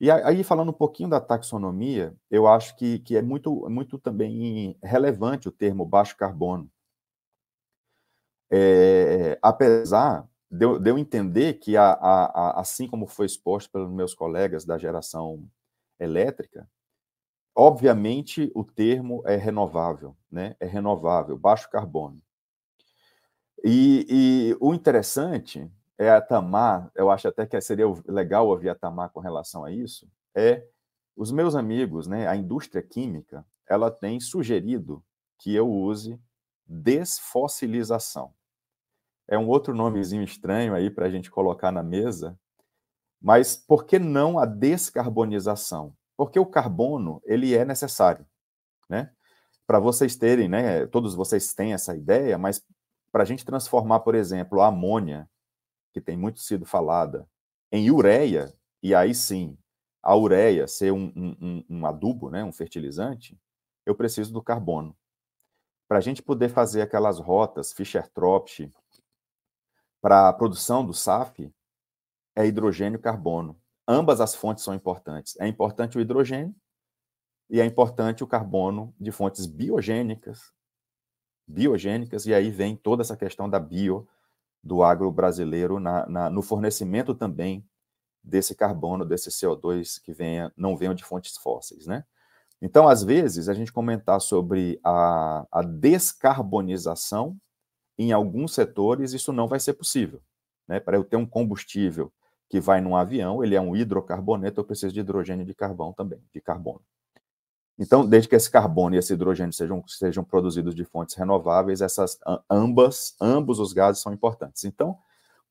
E 0.00 0.10
aí, 0.10 0.42
falando 0.42 0.70
um 0.70 0.72
pouquinho 0.72 1.10
da 1.10 1.20
taxonomia, 1.20 2.14
eu 2.30 2.48
acho 2.48 2.74
que, 2.76 3.00
que 3.00 3.16
é 3.16 3.22
muito, 3.22 3.68
muito 3.68 3.98
também 3.98 4.76
relevante 4.82 5.46
o 5.46 5.52
termo 5.52 5.84
baixo 5.84 6.16
carbono. 6.16 6.70
É, 8.50 9.38
apesar 9.42 10.26
de 10.50 10.64
eu, 10.64 10.78
de 10.78 10.90
eu, 10.90 10.98
entender 10.98 11.54
que, 11.54 11.76
a, 11.76 11.92
a, 11.92 12.24
a, 12.24 12.60
assim 12.60 12.88
como 12.88 13.06
foi 13.06 13.26
exposto 13.26 13.70
pelos 13.70 13.90
meus 13.90 14.14
colegas 14.14 14.64
da 14.64 14.78
geração 14.78 15.46
elétrica, 15.98 16.66
obviamente 17.54 18.50
o 18.54 18.64
termo 18.64 19.22
é 19.26 19.36
renovável, 19.36 20.16
né? 20.30 20.56
É 20.60 20.66
renovável, 20.66 21.36
baixo 21.36 21.70
carbono. 21.70 22.20
E, 23.62 24.06
e 24.08 24.56
o 24.60 24.72
interessante 24.72 25.70
é 25.98 26.10
a 26.10 26.20
Tamar, 26.20 26.90
eu 26.94 27.10
acho 27.10 27.28
até 27.28 27.46
que 27.46 27.60
seria 27.60 27.84
legal 28.06 28.48
ouvir 28.48 28.70
a 28.70 28.74
Tamar 28.74 29.10
com 29.10 29.20
relação 29.20 29.64
a 29.64 29.70
isso, 29.70 30.08
é 30.34 30.66
os 31.14 31.30
meus 31.30 31.54
amigos, 31.54 32.06
né, 32.06 32.26
a 32.26 32.34
indústria 32.34 32.82
química, 32.82 33.44
ela 33.68 33.90
tem 33.90 34.18
sugerido 34.18 35.04
que 35.38 35.54
eu 35.54 35.70
use 35.70 36.18
desfossilização. 36.66 38.32
É 39.28 39.38
um 39.38 39.46
outro 39.46 39.74
nomezinho 39.74 40.22
estranho 40.22 40.74
aí 40.74 40.88
para 40.88 41.06
a 41.06 41.10
gente 41.10 41.30
colocar 41.30 41.70
na 41.70 41.82
mesa, 41.82 42.38
mas 43.20 43.54
por 43.54 43.84
que 43.84 43.98
não 43.98 44.38
a 44.38 44.46
descarbonização? 44.46 45.94
Porque 46.20 46.38
o 46.38 46.44
carbono, 46.44 47.22
ele 47.24 47.56
é 47.56 47.64
necessário, 47.64 48.26
né? 48.90 49.10
Para 49.66 49.80
vocês 49.80 50.16
terem, 50.16 50.50
né, 50.50 50.86
todos 50.88 51.14
vocês 51.14 51.54
têm 51.54 51.72
essa 51.72 51.96
ideia, 51.96 52.36
mas 52.36 52.62
para 53.10 53.22
a 53.22 53.24
gente 53.24 53.42
transformar, 53.42 54.00
por 54.00 54.14
exemplo, 54.14 54.60
a 54.60 54.66
amônia 54.66 55.26
que 55.94 55.98
tem 55.98 56.18
muito 56.18 56.40
sido 56.40 56.66
falada, 56.66 57.26
em 57.72 57.90
ureia, 57.90 58.52
e 58.82 58.94
aí 58.94 59.14
sim, 59.14 59.56
a 60.02 60.14
ureia 60.14 60.68
ser 60.68 60.92
um, 60.92 61.10
um, 61.16 61.64
um 61.70 61.86
adubo, 61.86 62.28
né, 62.28 62.44
um 62.44 62.52
fertilizante, 62.52 63.40
eu 63.86 63.94
preciso 63.94 64.30
do 64.30 64.42
carbono. 64.42 64.94
Para 65.88 65.96
a 65.96 66.02
gente 66.02 66.22
poder 66.22 66.50
fazer 66.50 66.82
aquelas 66.82 67.18
rotas 67.18 67.72
Fischer-Tropsch 67.72 68.70
para 70.02 70.28
a 70.28 70.32
produção 70.34 70.84
do 70.84 70.92
SAF, 70.92 71.50
é 72.36 72.46
hidrogênio 72.46 72.98
e 72.98 73.02
carbono. 73.02 73.59
Ambas 73.92 74.20
as 74.20 74.36
fontes 74.36 74.62
são 74.62 74.72
importantes. 74.72 75.34
É 75.40 75.48
importante 75.48 75.98
o 75.98 76.00
hidrogênio 76.00 76.54
e 77.50 77.60
é 77.60 77.64
importante 77.64 78.22
o 78.22 78.26
carbono 78.26 78.94
de 79.00 79.10
fontes 79.10 79.46
biogênicas, 79.46 80.52
biogênicas, 81.44 82.24
e 82.24 82.32
aí 82.32 82.52
vem 82.52 82.76
toda 82.76 83.02
essa 83.02 83.16
questão 83.16 83.50
da 83.50 83.58
bio, 83.58 84.08
do 84.62 84.84
agro 84.84 85.10
brasileiro 85.10 85.80
na, 85.80 86.06
na, 86.06 86.30
no 86.30 86.40
fornecimento 86.40 87.16
também 87.16 87.68
desse 88.22 88.54
carbono, 88.54 89.04
desse 89.04 89.28
CO2 89.28 90.00
que 90.00 90.12
venha, 90.12 90.52
não 90.56 90.76
venham 90.76 90.94
de 90.94 91.02
fontes 91.02 91.36
fósseis, 91.36 91.84
né? 91.84 92.04
Então, 92.62 92.86
às 92.86 93.02
vezes, 93.02 93.48
a 93.48 93.54
gente 93.54 93.72
comentar 93.72 94.20
sobre 94.20 94.78
a, 94.84 95.44
a 95.50 95.62
descarbonização 95.62 97.36
em 97.98 98.12
alguns 98.12 98.54
setores, 98.54 99.14
isso 99.14 99.32
não 99.32 99.48
vai 99.48 99.58
ser 99.58 99.72
possível. 99.72 100.22
Né? 100.68 100.78
Para 100.78 100.96
eu 100.96 101.02
ter 101.02 101.16
um 101.16 101.26
combustível 101.26 102.12
que 102.50 102.60
vai 102.60 102.80
num 102.80 102.96
avião, 102.96 103.44
ele 103.44 103.54
é 103.54 103.60
um 103.60 103.76
hidrocarboneto, 103.76 104.60
eu 104.60 104.64
preciso 104.64 104.92
de 104.92 104.98
hidrogênio 104.98 105.46
de 105.46 105.54
carvão 105.54 105.92
também, 105.92 106.20
de 106.34 106.40
carbono. 106.40 106.82
Então, 107.78 108.04
desde 108.04 108.28
que 108.28 108.34
esse 108.34 108.50
carbono 108.50 108.94
e 108.94 108.98
esse 108.98 109.14
hidrogênio 109.14 109.52
sejam, 109.52 109.82
sejam 109.86 110.24
produzidos 110.24 110.74
de 110.74 110.84
fontes 110.84 111.14
renováveis, 111.14 111.80
essas 111.80 112.18
ambas, 112.50 113.14
ambos 113.20 113.60
os 113.60 113.72
gases 113.72 114.02
são 114.02 114.12
importantes. 114.12 114.64
Então, 114.64 114.98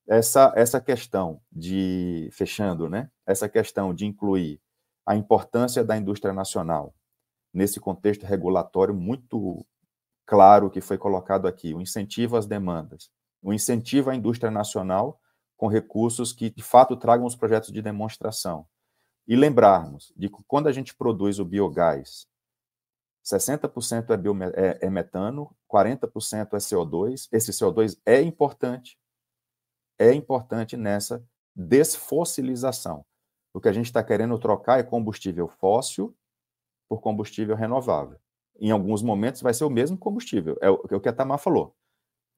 essa, 0.05 0.51
essa 0.57 0.81
questão 0.81 1.39
de, 1.49 2.29
fechando, 2.33 2.89
né, 2.89 3.09
essa 3.25 3.47
questão 3.47 3.93
de 3.93 4.05
incluir 4.05 4.59
a 5.05 5.15
importância 5.15 5.83
da 5.85 5.97
indústria 5.97 6.33
nacional 6.33 6.93
nesse 7.53 7.79
contexto 7.79 8.25
regulatório 8.25 8.93
muito 8.93 9.65
claro 10.25 10.69
que 10.69 10.81
foi 10.81 10.97
colocado 10.97 11.47
aqui, 11.47 11.73
o 11.73 11.81
incentivo 11.81 12.35
às 12.35 12.45
demandas, 12.45 13.09
o 13.41 13.53
incentivo 13.53 14.09
à 14.09 14.15
indústria 14.15 14.51
nacional 14.51 15.19
com 15.59 15.67
recursos 15.67 16.31
que, 16.31 16.49
de 16.49 16.63
fato, 16.63 16.95
tragam 16.95 17.25
os 17.25 17.35
projetos 17.35 17.69
de 17.69 17.81
demonstração, 17.81 18.65
e 19.27 19.35
lembrarmos 19.35 20.13
de 20.15 20.29
que 20.29 20.41
quando 20.47 20.67
a 20.67 20.71
gente 20.71 20.95
produz 20.95 21.37
o 21.37 21.43
biogás, 21.43 22.25
60% 23.25 24.09
é, 24.09 24.67
é, 24.67 24.87
é 24.87 24.89
metano, 24.89 25.53
40% 25.69 26.53
é 26.53 26.57
CO2. 26.57 27.27
Esse 27.29 27.51
CO2 27.51 27.99
é 28.05 28.21
importante, 28.21 28.97
é 29.99 30.13
importante 30.13 30.77
nessa 30.77 31.21
desfossilização. 31.53 33.05
O 33.53 33.59
que 33.59 33.67
a 33.67 33.73
gente 33.73 33.87
está 33.87 34.01
querendo 34.01 34.39
trocar 34.39 34.79
é 34.79 34.83
combustível 34.83 35.49
fóssil 35.49 36.15
por 36.87 37.01
combustível 37.01 37.57
renovável. 37.57 38.17
Em 38.57 38.71
alguns 38.71 39.03
momentos 39.03 39.41
vai 39.41 39.53
ser 39.53 39.65
o 39.65 39.69
mesmo 39.69 39.97
combustível, 39.97 40.57
é 40.61 40.69
o, 40.69 40.87
é 40.89 40.95
o 40.95 41.01
que 41.01 41.09
a 41.09 41.13
Tamar 41.13 41.37
falou. 41.37 41.75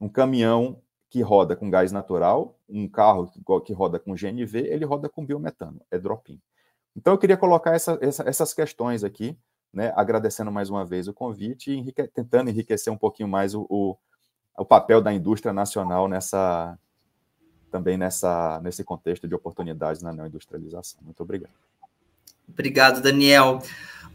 Um 0.00 0.08
caminhão 0.08 0.82
que 1.12 1.20
roda 1.20 1.54
com 1.54 1.68
gás 1.68 1.92
natural, 1.92 2.58
um 2.66 2.88
carro 2.88 3.30
que, 3.66 3.72
roda 3.74 3.98
com 3.98 4.14
GNV, 4.14 4.60
ele 4.60 4.86
roda 4.86 5.10
com 5.10 5.26
biometano, 5.26 5.78
é 5.90 5.98
drop-in. 5.98 6.40
Então, 6.96 7.12
eu 7.12 7.18
queria 7.18 7.36
colocar 7.36 7.74
essa, 7.74 7.98
essa, 8.00 8.26
essas 8.26 8.54
questões 8.54 9.04
aqui, 9.04 9.36
né, 9.70 9.92
agradecendo 9.94 10.50
mais 10.50 10.70
uma 10.70 10.86
vez 10.86 11.08
o 11.08 11.12
convite 11.12 11.70
e 11.70 11.76
enrique, 11.76 12.08
tentando 12.08 12.48
enriquecer 12.48 12.90
um 12.90 12.96
pouquinho 12.96 13.28
mais 13.28 13.54
o, 13.54 13.66
o, 13.68 13.94
o, 14.56 14.64
papel 14.64 15.02
da 15.02 15.12
indústria 15.12 15.52
nacional 15.52 16.08
nessa 16.08 16.78
também 17.70 17.98
nessa, 17.98 18.58
nesse 18.62 18.82
contexto 18.82 19.28
de 19.28 19.34
oportunidades 19.34 20.00
na 20.00 20.14
neoindustrialização. 20.14 20.98
Muito 21.02 21.22
obrigado. 21.22 21.52
Obrigado, 22.48 23.02
Daniel. 23.02 23.60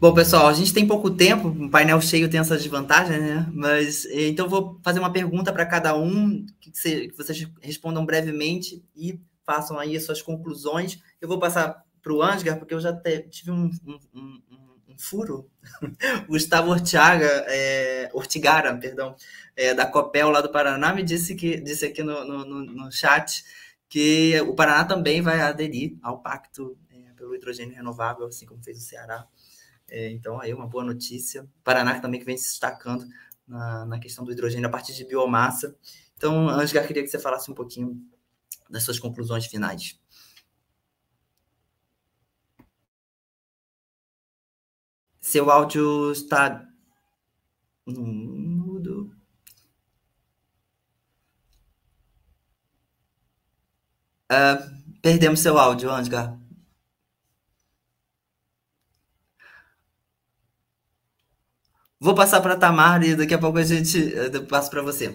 Bom, 0.00 0.14
pessoal, 0.14 0.46
a 0.46 0.52
gente 0.52 0.72
tem 0.72 0.86
pouco 0.86 1.10
tempo, 1.10 1.48
um 1.48 1.68
painel 1.68 2.00
cheio 2.00 2.30
tem 2.30 2.38
essas 2.38 2.62
desvantagens, 2.62 3.20
né? 3.20 3.50
Mas 3.52 4.04
então 4.04 4.48
vou 4.48 4.78
fazer 4.80 5.00
uma 5.00 5.12
pergunta 5.12 5.52
para 5.52 5.66
cada 5.66 5.96
um, 5.96 6.46
que, 6.60 6.70
vocês 7.16 7.50
respondam 7.60 8.06
brevemente 8.06 8.80
e 8.94 9.20
façam 9.44 9.76
aí 9.76 9.96
as 9.96 10.04
suas 10.04 10.22
conclusões. 10.22 11.00
Eu 11.20 11.26
vou 11.26 11.40
passar 11.40 11.84
para 12.00 12.12
o 12.12 12.22
Ansgar, 12.22 12.60
porque 12.60 12.74
eu 12.74 12.80
já 12.80 12.92
te, 12.92 13.22
tive 13.22 13.50
um, 13.50 13.68
um, 13.84 13.98
um, 14.14 14.40
um 14.88 14.98
furo. 14.98 15.50
Gustavo 16.28 16.70
Ortiga, 16.70 17.44
é, 17.48 18.08
Ortigara, 18.14 18.72
perdão, 18.76 19.16
é, 19.56 19.74
da 19.74 19.84
Copel 19.84 20.30
lá 20.30 20.40
do 20.40 20.52
Paraná, 20.52 20.94
me 20.94 21.02
disse, 21.02 21.34
que, 21.34 21.60
disse 21.60 21.86
aqui 21.86 22.04
no, 22.04 22.24
no, 22.24 22.44
no 22.44 22.92
chat 22.92 23.42
que 23.88 24.40
o 24.42 24.54
Paraná 24.54 24.84
também 24.84 25.20
vai 25.20 25.40
aderir 25.40 25.96
ao 26.00 26.20
pacto 26.20 26.78
é, 26.88 27.12
pelo 27.16 27.34
hidrogênio 27.34 27.74
renovável, 27.74 28.26
assim 28.26 28.46
como 28.46 28.62
fez 28.62 28.78
o 28.78 28.82
Ceará. 28.82 29.26
É, 29.90 30.10
então, 30.10 30.40
aí 30.40 30.52
uma 30.52 30.66
boa 30.66 30.84
notícia. 30.84 31.48
Paraná 31.64 31.98
também 32.00 32.20
que 32.20 32.26
vem 32.26 32.36
se 32.36 32.50
destacando 32.50 33.06
na, 33.46 33.86
na 33.86 33.98
questão 33.98 34.24
do 34.24 34.32
hidrogênio 34.32 34.68
a 34.68 34.70
partir 34.70 34.94
de 34.94 35.04
biomassa. 35.04 35.76
Então, 36.16 36.48
Ansgar, 36.48 36.86
queria 36.86 37.02
que 37.02 37.08
você 37.08 37.18
falasse 37.18 37.50
um 37.50 37.54
pouquinho 37.54 38.00
das 38.68 38.82
suas 38.82 38.98
conclusões 38.98 39.46
finais. 39.46 39.98
Seu 45.20 45.50
áudio 45.50 46.12
está 46.12 46.66
mudo. 47.86 49.14
Uh, 54.30 55.00
perdemos 55.00 55.40
seu 55.40 55.58
áudio, 55.58 55.90
Ansgar. 55.90 56.38
Vou 62.00 62.14
passar 62.14 62.40
para 62.40 62.56
Tamara 62.56 63.04
e 63.04 63.16
daqui 63.16 63.34
a 63.34 63.38
pouco 63.38 63.58
a 63.58 63.64
gente 63.64 63.98
eu 64.14 64.46
passo 64.46 64.70
para 64.70 64.82
você. 64.82 65.14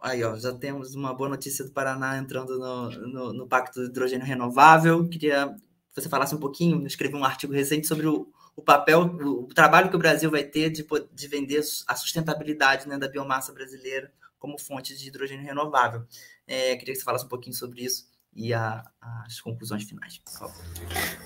Aí, 0.00 0.22
ó, 0.22 0.36
já 0.36 0.52
temos 0.52 0.94
uma 0.94 1.12
boa 1.12 1.28
notícia 1.28 1.64
do 1.64 1.72
Paraná 1.72 2.16
entrando 2.16 2.56
no, 2.58 2.90
no, 2.90 3.32
no 3.32 3.48
Pacto 3.48 3.80
do 3.80 3.86
Hidrogênio 3.86 4.24
Renovável. 4.24 5.08
Queria 5.08 5.48
que 5.92 6.00
você 6.00 6.08
falasse 6.08 6.32
um 6.32 6.38
pouquinho, 6.38 6.86
escrevi 6.86 7.16
um 7.16 7.24
artigo 7.24 7.52
recente 7.52 7.88
sobre 7.88 8.06
o, 8.06 8.28
o 8.54 8.62
papel, 8.62 9.02
o 9.02 9.48
trabalho 9.48 9.90
que 9.90 9.96
o 9.96 9.98
Brasil 9.98 10.30
vai 10.30 10.44
ter 10.44 10.70
de, 10.70 10.86
de 11.12 11.28
vender 11.28 11.60
a 11.88 11.96
sustentabilidade 11.96 12.88
né, 12.88 12.96
da 12.96 13.08
biomassa 13.08 13.52
brasileira 13.52 14.12
como 14.38 14.60
fonte 14.60 14.96
de 14.96 15.08
hidrogênio 15.08 15.44
renovável. 15.44 16.04
É, 16.46 16.76
queria 16.76 16.94
que 16.94 17.00
você 17.00 17.04
falasse 17.04 17.24
um 17.24 17.28
pouquinho 17.28 17.56
sobre 17.56 17.82
isso 17.82 18.06
e 18.32 18.54
a, 18.54 18.84
as 19.24 19.40
conclusões 19.40 19.82
finais. 19.82 20.20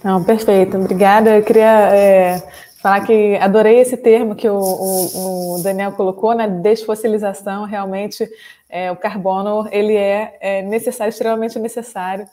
Não, 0.03 0.24
perfeito, 0.24 0.78
obrigada. 0.78 1.36
Eu 1.36 1.44
queria 1.44 1.94
é, 1.94 2.38
falar 2.83 3.05
que 3.07 3.37
adorei 3.37 3.78
esse 3.81 3.97
termo 3.97 4.35
que 4.35 4.49
o, 4.49 4.59
o, 4.59 5.57
o, 5.57 5.62
Daniel 5.62 5.93
colocou, 5.93 6.35
né? 6.35 6.49
Desfossilização. 6.49 7.64
Realmente, 7.64 8.28
é, 8.68 8.91
o 8.91 8.97
carbono 8.97 9.68
ele 9.70 9.95
é, 9.95 10.37
é 10.41 10.62
necessário, 10.62 11.11
extremamente 11.11 11.59
necessário 11.59 12.26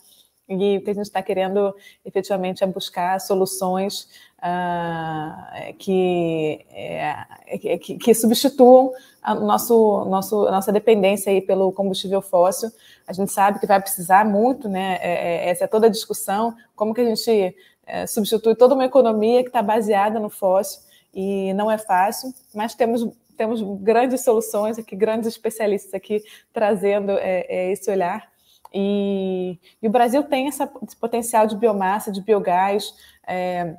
e 0.49 0.77
o 0.77 0.81
que 0.81 0.89
a 0.89 0.93
gente 0.93 1.05
está 1.05 1.21
querendo 1.21 1.75
efetivamente 2.05 2.63
é 2.63 2.67
buscar 2.67 3.19
soluções 3.19 4.07
uh, 4.39 5.73
que, 5.77 6.65
é, 6.71 7.77
que, 7.79 7.97
que, 7.97 8.13
substituam 8.13 8.93
a 9.21 9.35
nosso, 9.35 10.05
nosso, 10.05 10.47
a 10.47 10.51
nossa 10.51 10.71
dependência 10.71 11.31
aí 11.31 11.41
pelo 11.41 11.73
combustível 11.73 12.21
fóssil. 12.21 12.69
A 13.05 13.11
gente 13.11 13.31
sabe 13.31 13.59
que 13.59 13.67
vai 13.67 13.81
precisar 13.81 14.23
muito, 14.23 14.69
né? 14.69 14.97
É, 15.01 15.47
é, 15.47 15.49
essa 15.49 15.65
é 15.65 15.67
toda 15.67 15.87
a 15.87 15.91
discussão, 15.91 16.55
como 16.75 16.93
que 16.93 17.01
a 17.01 17.05
gente 17.05 17.53
é, 17.87 18.05
substitui 18.05 18.55
toda 18.55 18.75
uma 18.75 18.85
economia 18.85 19.41
que 19.41 19.49
está 19.49 19.61
baseada 19.61 20.19
no 20.19 20.29
fóssil, 20.29 20.81
e 21.13 21.53
não 21.53 21.71
é 21.71 21.77
fácil, 21.77 22.33
mas 22.53 22.75
temos 22.75 23.07
temos 23.37 23.61
grandes 23.81 24.21
soluções 24.21 24.79
aqui, 24.79 24.95
grandes 24.95 25.27
especialistas 25.27 25.93
aqui 25.93 26.23
trazendo 26.51 27.11
é, 27.11 27.45
é, 27.47 27.71
esse 27.71 27.89
olhar. 27.89 28.27
E, 28.73 29.59
e, 29.81 29.87
o 29.87 29.91
Brasil 29.91 30.23
tem 30.23 30.47
essa, 30.47 30.69
esse 30.85 30.95
potencial 30.97 31.47
de 31.47 31.55
biomassa, 31.55 32.11
de 32.11 32.19
biogás, 32.19 32.93
é, 33.25 33.77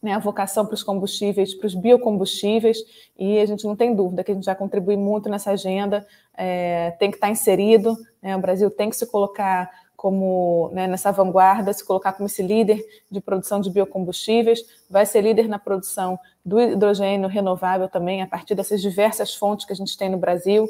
né, 0.00 0.12
a 0.12 0.18
vocação 0.18 0.64
para 0.64 0.74
os 0.74 0.82
combustíveis, 0.82 1.54
para 1.54 1.66
os 1.66 1.74
biocombustíveis, 1.74 2.78
e 3.18 3.40
a 3.40 3.46
gente 3.46 3.64
não 3.64 3.74
tem 3.74 3.94
dúvida 3.94 4.22
que 4.22 4.30
a 4.30 4.34
gente 4.34 4.44
vai 4.44 4.54
contribuir 4.54 4.96
muito 4.96 5.28
nessa 5.28 5.50
agenda, 5.50 6.06
é, 6.36 6.92
tem 7.00 7.10
que 7.10 7.16
estar 7.16 7.30
inserido, 7.30 7.96
né, 8.22 8.36
o 8.36 8.40
Brasil 8.40 8.70
tem 8.70 8.90
que 8.90 8.96
se 8.96 9.06
colocar 9.06 9.68
como 9.98 10.70
né, 10.72 10.86
nessa 10.86 11.10
vanguarda, 11.10 11.72
se 11.72 11.84
colocar 11.84 12.12
como 12.12 12.28
esse 12.28 12.40
líder 12.40 12.80
de 13.10 13.20
produção 13.20 13.60
de 13.60 13.68
biocombustíveis, 13.68 14.64
vai 14.88 15.04
ser 15.04 15.22
líder 15.22 15.48
na 15.48 15.58
produção 15.58 16.16
do 16.44 16.60
hidrogênio 16.60 17.28
renovável 17.28 17.88
também, 17.88 18.22
a 18.22 18.26
partir 18.28 18.54
dessas 18.54 18.80
diversas 18.80 19.34
fontes 19.34 19.66
que 19.66 19.72
a 19.72 19.76
gente 19.76 19.98
tem 19.98 20.08
no 20.08 20.16
Brasil, 20.16 20.68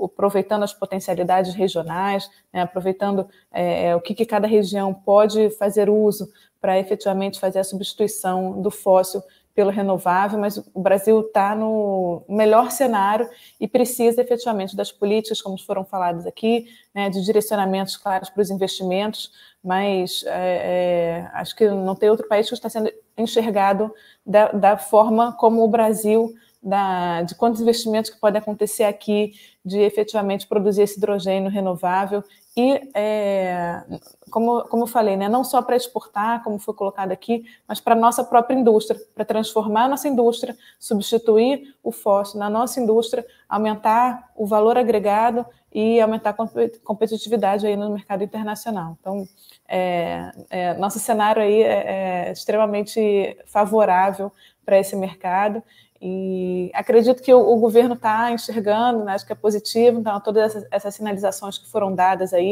aproveitando 0.00 0.62
as 0.62 0.72
potencialidades 0.72 1.54
regionais, 1.54 2.30
né, 2.52 2.62
aproveitando 2.62 3.28
é, 3.52 3.86
é, 3.86 3.96
o 3.96 4.00
que, 4.00 4.14
que, 4.14 4.24
cada 4.24 4.46
região 4.46 4.94
pode 4.94 5.50
fazer 5.50 5.90
uso 5.90 6.30
para 6.60 6.78
efetivamente 6.78 7.40
fazer 7.40 7.58
a 7.58 7.64
substituição 7.64 8.62
do 8.62 8.70
fóssil 8.70 9.20
pelo 9.58 9.72
renovável, 9.72 10.38
mas 10.38 10.56
o 10.56 10.80
Brasil 10.80 11.18
está 11.20 11.52
no 11.52 12.22
melhor 12.28 12.70
cenário 12.70 13.28
e 13.58 13.66
precisa 13.66 14.22
efetivamente 14.22 14.76
das 14.76 14.92
políticas, 14.92 15.42
como 15.42 15.58
foram 15.58 15.84
faladas 15.84 16.26
aqui, 16.26 16.68
né, 16.94 17.10
de 17.10 17.20
direcionamentos 17.24 17.96
claros 17.96 18.30
para 18.30 18.40
os 18.40 18.50
investimentos, 18.50 19.32
mas 19.60 20.22
é, 20.28 20.30
é, 20.30 21.30
acho 21.32 21.56
que 21.56 21.68
não 21.68 21.96
tem 21.96 22.08
outro 22.08 22.28
país 22.28 22.46
que 22.46 22.54
está 22.54 22.68
sendo 22.68 22.88
enxergado 23.16 23.92
da, 24.24 24.52
da 24.52 24.76
forma 24.76 25.32
como 25.32 25.64
o 25.64 25.68
Brasil 25.68 26.32
da, 26.62 27.22
de 27.22 27.34
quantos 27.34 27.60
investimentos 27.60 28.12
que 28.12 28.20
podem 28.20 28.40
acontecer 28.40 28.84
aqui, 28.84 29.32
de 29.64 29.80
efetivamente 29.80 30.46
produzir 30.46 30.82
esse 30.82 30.98
hidrogênio 30.98 31.50
renovável 31.50 32.22
e, 32.58 32.90
é, 32.92 33.84
como, 34.32 34.64
como 34.64 34.82
eu 34.82 34.86
falei, 34.88 35.16
né, 35.16 35.28
não 35.28 35.44
só 35.44 35.62
para 35.62 35.76
exportar, 35.76 36.42
como 36.42 36.58
foi 36.58 36.74
colocado 36.74 37.12
aqui, 37.12 37.44
mas 37.68 37.78
para 37.78 37.94
a 37.94 37.96
nossa 37.96 38.24
própria 38.24 38.56
indústria, 38.56 39.00
para 39.14 39.24
transformar 39.24 39.84
a 39.84 39.88
nossa 39.88 40.08
indústria, 40.08 40.56
substituir 40.76 41.72
o 41.84 41.92
fóssil 41.92 42.40
na 42.40 42.50
nossa 42.50 42.80
indústria, 42.80 43.24
aumentar 43.48 44.32
o 44.34 44.44
valor 44.44 44.76
agregado 44.76 45.46
e 45.72 46.00
aumentar 46.00 46.30
a 46.30 46.78
competitividade 46.82 47.64
aí 47.64 47.76
no 47.76 47.90
mercado 47.90 48.24
internacional. 48.24 48.96
Então, 48.98 49.28
é, 49.68 50.32
é, 50.50 50.74
nosso 50.74 50.98
cenário 50.98 51.40
aí 51.40 51.62
é, 51.62 52.26
é 52.26 52.32
extremamente 52.32 53.38
favorável 53.46 54.32
para 54.66 54.80
esse 54.80 54.96
mercado 54.96 55.62
e 56.00 56.70
acredito 56.74 57.22
que 57.22 57.34
o, 57.34 57.40
o 57.40 57.56
governo 57.56 57.94
está 57.94 58.30
enxergando, 58.30 59.04
né, 59.04 59.14
acho 59.14 59.26
que 59.26 59.32
é 59.32 59.36
positivo, 59.36 59.98
então 59.98 60.20
todas 60.20 60.44
essas, 60.44 60.68
essas, 60.70 60.94
sinalizações 60.94 61.58
que 61.58 61.68
foram 61.68 61.92
dadas 61.92 62.32
aí, 62.32 62.47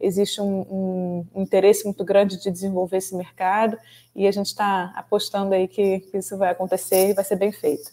existe 0.00 0.40
um, 0.40 1.26
um, 1.34 1.42
interesse 1.42 1.84
muito 1.84 2.04
grande 2.04 2.40
de 2.40 2.50
desenvolver 2.50 2.98
esse 2.98 3.14
mercado 3.14 3.76
e 4.14 4.26
a 4.26 4.30
gente 4.30 4.46
está 4.46 4.92
apostando 4.94 5.54
aí 5.54 5.66
que, 5.66 6.00
que, 6.00 6.18
isso 6.18 6.36
vai 6.36 6.50
acontecer 6.50 7.10
e 7.10 7.14
vai 7.14 7.24
ser 7.24 7.36
bem 7.36 7.52
feito. 7.52 7.90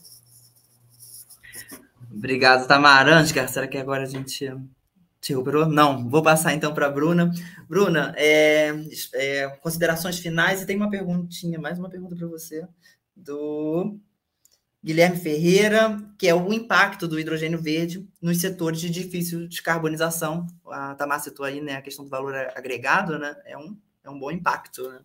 Obrigado, 2.12 2.68
Tamara. 2.68 3.26
Será 3.26 3.68
que 3.68 3.78
agora 3.78 4.04
a 4.04 4.08
gente 4.08 4.52
Bruno? 5.42 5.72
Não, 5.72 6.10
vou 6.10 6.22
passar 6.22 6.54
então 6.54 6.74
para 6.74 6.88
a 6.88 6.90
Bruna. 6.90 7.32
Bruna, 7.70 8.14
é, 8.18 8.74
é, 9.14 9.48
considerações 9.62 10.20
finais 10.20 10.62
e 10.62 10.66
tem 10.66 10.76
uma 10.76 10.90
perguntinha, 10.90 11.58
mais 11.58 11.80
uma 11.80 11.90
pergunta 11.90 12.16
para 12.16 12.28
você, 12.28 12.68
do 13.16 13.98
Guilherme 14.84 15.18
Ferreira, 15.18 15.98
que 16.18 16.28
é 16.28 16.36
o 16.36 16.52
impacto 16.52 17.08
do 17.08 17.18
hidrogênio 17.18 17.62
verde 17.62 18.06
nos 18.22 18.42
setores 18.42 18.82
de 18.82 18.90
difícil 18.90 19.48
descarbonização. 19.48 20.46
A 20.68 20.94
Tamar 20.96 21.22
citou 21.22 21.46
aí 21.46 21.62
né, 21.62 21.76
a 21.76 21.82
questão 21.82 22.04
do 22.04 22.12
valor 22.12 22.36
agregado, 22.54 23.18
né? 23.18 23.34
É 23.46 23.58
um, 23.58 23.78
é 24.04 24.10
um 24.10 24.20
bom 24.20 24.30
impacto. 24.30 24.84
Né? 24.90 25.00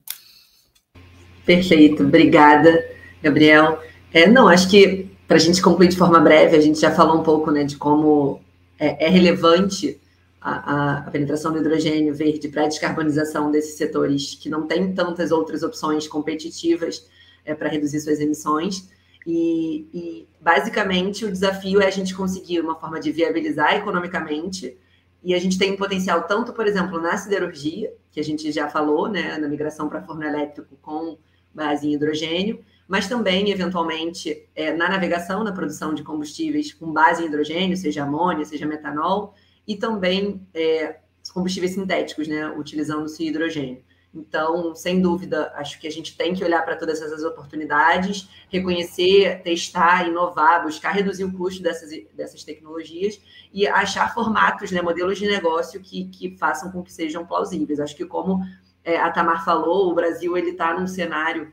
Perfeito, 1.47 2.03
obrigada, 2.03 2.85
Gabriel. 3.23 3.81
É, 4.13 4.29
não, 4.29 4.49
acho 4.49 4.69
que 4.69 5.09
para 5.29 5.37
a 5.37 5.41
gente 5.41 5.63
concluir 5.63 5.89
de 5.89 5.97
forma 5.97 6.19
breve, 6.19 6.57
a 6.57 6.61
gente 6.61 6.81
já 6.81 6.91
falou 6.91 7.21
um 7.21 7.23
pouco 7.23 7.51
né, 7.53 7.63
de 7.63 7.77
como 7.77 8.41
é, 8.79 9.07
é 9.07 9.09
relevante 9.09 10.01
a, 10.41 10.99
a, 11.07 11.11
penetração 11.11 11.53
do 11.53 11.59
hidrogênio 11.59 12.15
verde 12.15 12.49
para 12.49 12.65
a 12.65 12.69
descarbonização 12.69 13.51
desses 13.51 13.77
setores 13.77 14.35
que 14.35 14.49
não 14.49 14.67
têm 14.67 14.93
tantas 14.93 15.31
outras 15.31 15.63
opções 15.63 16.09
competitivas 16.09 17.07
é, 17.45 17.55
para 17.55 17.69
reduzir 17.69 18.01
suas 18.01 18.19
emissões. 18.19 18.89
E, 19.31 19.87
e, 19.93 20.29
basicamente 20.41 21.27
o 21.27 21.31
desafio 21.31 21.83
é 21.83 21.87
a 21.87 21.91
gente 21.91 22.15
conseguir 22.15 22.61
uma 22.61 22.75
forma 22.77 22.99
de 22.99 23.13
viabilizar 23.13 23.75
economicamente. 23.75 24.75
E 25.23 25.35
a 25.35 25.39
gente 25.39 25.59
tem 25.59 25.73
um 25.73 25.77
potencial 25.77 26.23
tanto, 26.23 26.55
por 26.55 26.67
exemplo, 26.67 26.99
na 26.99 27.15
siderurgia, 27.19 27.93
que 28.11 28.19
a 28.19 28.25
gente 28.25 28.51
já 28.51 28.71
falou, 28.71 29.07
né, 29.07 29.37
na 29.37 29.47
migração 29.47 29.87
para 29.87 30.01
forno 30.01 30.25
elétrico 30.25 30.79
com 30.81 31.19
base 31.55 31.87
em 31.87 31.93
hidrogênio, 31.93 32.65
mas 32.87 33.07
também, 33.07 33.51
eventualmente, 33.51 34.49
é, 34.55 34.73
na 34.73 34.89
navegação, 34.89 35.45
na 35.45 35.53
produção 35.53 35.93
de 35.93 36.03
combustíveis 36.03 36.73
com 36.73 36.91
base 36.91 37.23
em 37.23 37.27
hidrogênio, 37.27 37.77
seja 37.77 38.05
amônia, 38.05 38.47
seja 38.47 38.65
metanol, 38.65 39.35
e 39.67 39.77
também 39.77 40.41
é, 40.55 41.01
combustíveis 41.35 41.75
sintéticos, 41.75 42.27
né, 42.29 42.49
utilizando-se 42.57 43.27
hidrogênio. 43.27 43.83
Então, 44.15 44.75
sem 44.75 45.01
dúvida, 45.01 45.53
acho 45.55 45.79
que 45.79 45.87
a 45.87 45.91
gente 45.91 46.17
tem 46.17 46.35
que 46.35 46.43
olhar 46.43 46.65
para 46.65 46.77
todas 46.77 47.01
essas 47.01 47.23
oportunidades, 47.23 48.29
reconhecer, 48.49 49.43
testar, 49.43 50.09
inovar, 50.09 50.63
buscar 50.63 50.93
reduzir 50.93 51.25
o 51.25 51.33
custo 51.33 51.63
dessas, 51.63 51.91
dessas 52.15 52.43
tecnologias 52.43 53.21
e 53.53 53.67
achar 53.67 54.15
formatos, 54.15 54.71
né, 54.71 54.81
modelos 54.81 55.19
de 55.19 55.27
negócio 55.27 55.81
que, 55.81 56.07
que 56.07 56.37
façam 56.39 56.73
com 56.73 56.83
que 56.83 56.93
sejam 56.93 57.27
plausíveis. 57.27 57.81
Acho 57.81 57.95
que, 57.95 58.07
como 58.07 58.41
é, 58.83 58.97
a 58.97 59.11
Tamar 59.11 59.45
falou, 59.45 59.91
o 59.91 59.95
Brasil 59.95 60.37
ele 60.37 60.51
está 60.51 60.73
num 60.73 60.87
cenário 60.87 61.53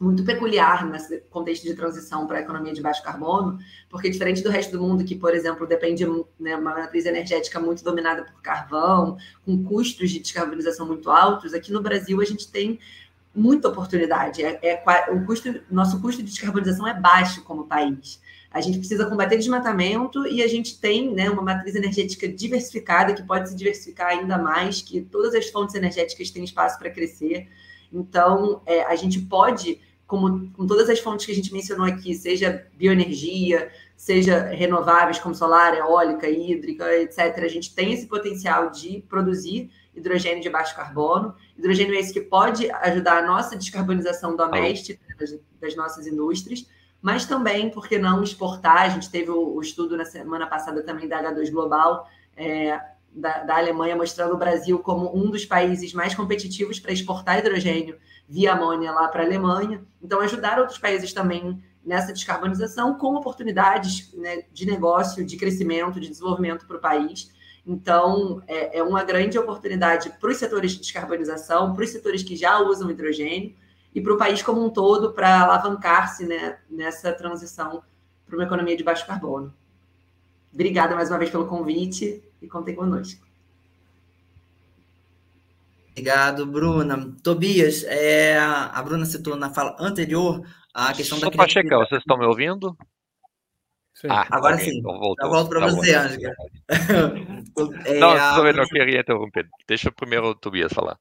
muito 0.00 0.24
peculiar 0.24 0.86
nesse 0.86 1.18
contexto 1.30 1.64
de 1.64 1.74
transição 1.74 2.26
para 2.26 2.38
a 2.38 2.40
economia 2.40 2.72
de 2.72 2.80
baixo 2.80 3.02
carbono, 3.02 3.58
porque 3.90 4.08
diferente 4.08 4.42
do 4.42 4.48
resto 4.48 4.72
do 4.72 4.82
mundo, 4.82 5.04
que, 5.04 5.14
por 5.14 5.34
exemplo, 5.34 5.66
depende 5.66 6.06
de 6.06 6.24
né, 6.40 6.56
uma 6.56 6.74
matriz 6.74 7.04
energética 7.04 7.60
muito 7.60 7.84
dominada 7.84 8.24
por 8.24 8.40
carvão, 8.40 9.18
com 9.44 9.62
custos 9.62 10.10
de 10.10 10.18
descarbonização 10.18 10.86
muito 10.86 11.10
altos, 11.10 11.52
aqui 11.52 11.70
no 11.70 11.82
Brasil 11.82 12.18
a 12.18 12.24
gente 12.24 12.50
tem 12.50 12.78
muita 13.34 13.68
oportunidade. 13.68 14.42
É, 14.42 14.58
é, 14.62 15.12
o 15.12 15.26
custo, 15.26 15.60
nosso 15.70 16.00
custo 16.00 16.22
de 16.22 16.30
descarbonização 16.30 16.88
é 16.88 16.98
baixo 16.98 17.44
como 17.44 17.66
país. 17.66 18.22
A 18.50 18.60
gente 18.62 18.78
precisa 18.78 19.04
combater 19.04 19.36
desmatamento 19.36 20.26
e 20.26 20.42
a 20.42 20.48
gente 20.48 20.80
tem 20.80 21.14
né, 21.14 21.28
uma 21.28 21.42
matriz 21.42 21.74
energética 21.74 22.26
diversificada 22.26 23.12
que 23.12 23.22
pode 23.22 23.50
se 23.50 23.54
diversificar 23.54 24.08
ainda 24.08 24.38
mais, 24.38 24.80
que 24.80 25.02
todas 25.02 25.34
as 25.34 25.50
fontes 25.50 25.74
energéticas 25.74 26.30
têm 26.30 26.42
espaço 26.42 26.78
para 26.78 26.90
crescer. 26.90 27.48
Então, 27.92 28.62
é, 28.64 28.82
a 28.84 28.96
gente 28.96 29.20
pode 29.20 29.78
como 30.10 30.50
com 30.50 30.66
todas 30.66 30.90
as 30.90 30.98
fontes 30.98 31.24
que 31.24 31.30
a 31.30 31.34
gente 31.34 31.52
mencionou 31.52 31.86
aqui, 31.86 32.12
seja 32.16 32.66
bioenergia, 32.76 33.70
seja 33.96 34.42
renováveis 34.48 35.20
como 35.20 35.36
solar, 35.36 35.72
eólica, 35.76 36.28
hídrica, 36.28 36.84
etc., 36.96 37.44
a 37.44 37.48
gente 37.48 37.72
tem 37.72 37.92
esse 37.92 38.08
potencial 38.08 38.70
de 38.70 39.04
produzir 39.08 39.70
hidrogênio 39.94 40.42
de 40.42 40.50
baixo 40.50 40.74
carbono. 40.74 41.32
Hidrogênio 41.56 41.94
é 41.94 42.00
esse 42.00 42.12
que 42.12 42.20
pode 42.20 42.68
ajudar 42.72 43.18
a 43.18 43.26
nossa 43.26 43.56
descarbonização 43.56 44.34
doméstica 44.34 45.00
das, 45.16 45.38
das 45.60 45.76
nossas 45.76 46.08
indústrias, 46.08 46.66
mas 47.00 47.24
também, 47.24 47.70
por 47.70 47.88
que 47.88 47.96
não 47.96 48.20
exportar? 48.20 48.82
A 48.82 48.88
gente 48.88 49.08
teve 49.08 49.30
o, 49.30 49.54
o 49.54 49.60
estudo 49.60 49.96
na 49.96 50.04
semana 50.04 50.48
passada 50.48 50.82
também 50.82 51.06
da 51.06 51.22
H2 51.22 51.52
Global, 51.52 52.08
é, 52.36 52.80
da, 53.12 53.42
da 53.42 53.56
Alemanha, 53.56 53.96
mostrando 53.96 54.34
o 54.34 54.38
Brasil 54.38 54.78
como 54.78 55.16
um 55.16 55.30
dos 55.30 55.44
países 55.44 55.92
mais 55.92 56.14
competitivos 56.14 56.78
para 56.78 56.92
exportar 56.92 57.38
hidrogênio 57.38 57.98
via 58.28 58.52
amônia 58.52 58.92
lá 58.92 59.08
para 59.08 59.22
a 59.22 59.26
Alemanha. 59.26 59.84
Então, 60.02 60.20
ajudar 60.20 60.58
outros 60.58 60.78
países 60.78 61.12
também 61.12 61.62
nessa 61.84 62.12
descarbonização 62.12 62.96
com 62.96 63.14
oportunidades 63.16 64.12
né, 64.14 64.42
de 64.52 64.66
negócio, 64.66 65.24
de 65.24 65.36
crescimento, 65.36 66.00
de 66.00 66.08
desenvolvimento 66.08 66.66
para 66.66 66.76
o 66.76 66.80
país. 66.80 67.32
Então, 67.66 68.42
é, 68.46 68.78
é, 68.78 68.82
uma 68.82 69.02
grande 69.02 69.38
oportunidade 69.38 70.10
para 70.20 70.30
os 70.30 70.36
setores 70.36 70.72
de 70.72 70.80
descarbonização, 70.80 71.74
para 71.74 71.84
os 71.84 71.90
setores 71.90 72.22
que 72.22 72.36
já 72.36 72.60
usam 72.60 72.90
hidrogênio 72.90 73.54
e 73.94 74.00
para 74.00 74.14
o 74.14 74.18
país 74.18 74.42
como 74.42 74.64
um 74.64 74.70
todo 74.70 75.12
para 75.12 75.40
alavancar-se 75.40 76.24
né, 76.24 76.58
nessa 76.70 77.12
transição 77.12 77.82
para 78.26 78.36
uma 78.36 78.44
economia 78.44 78.76
de 78.76 78.84
baixo 78.84 79.06
carbono. 79.06 79.52
Obrigada 80.52 80.94
mais 80.94 81.10
uma 81.10 81.18
vez 81.18 81.30
pelo 81.30 81.46
convite 81.46 82.22
e 82.40 82.48
contem 82.48 82.74
conosco. 82.74 83.26
Obrigado, 85.92 86.46
Bruna. 86.46 87.14
Tobias, 87.22 87.84
é, 87.84 88.38
a 88.38 88.80
Bruna 88.82 89.04
citou 89.04 89.36
na 89.36 89.50
fala 89.50 89.76
anterior 89.78 90.42
a 90.72 90.92
questão 90.94 91.18
Só 91.18 91.28
da 91.28 91.36
para 91.36 91.48
checar, 91.48 91.78
vocês 91.80 92.00
estão 92.00 92.16
me 92.16 92.24
ouvindo? 92.24 92.76
Sim. 93.94 94.06
Ah, 94.08 94.26
Agora 94.30 94.54
ok, 94.54 94.64
sim. 94.64 94.78
então 94.78 94.98
voltou. 94.98 95.26
Eu 95.26 95.30
volto 95.30 95.48
para 95.50 95.60
Tá 95.60 95.66
você, 95.66 95.94
Ângela. 95.94 96.34
É, 97.84 97.98
Não, 97.98 98.10
a 98.12 98.34
só 98.36 98.52
não 98.52 98.64
queria 98.64 99.00
interromper. 99.00 99.46
Deixa 99.68 99.90
primeiro 99.92 100.28
o 100.28 100.34
Tobias 100.34 100.72
falar. 100.72 100.98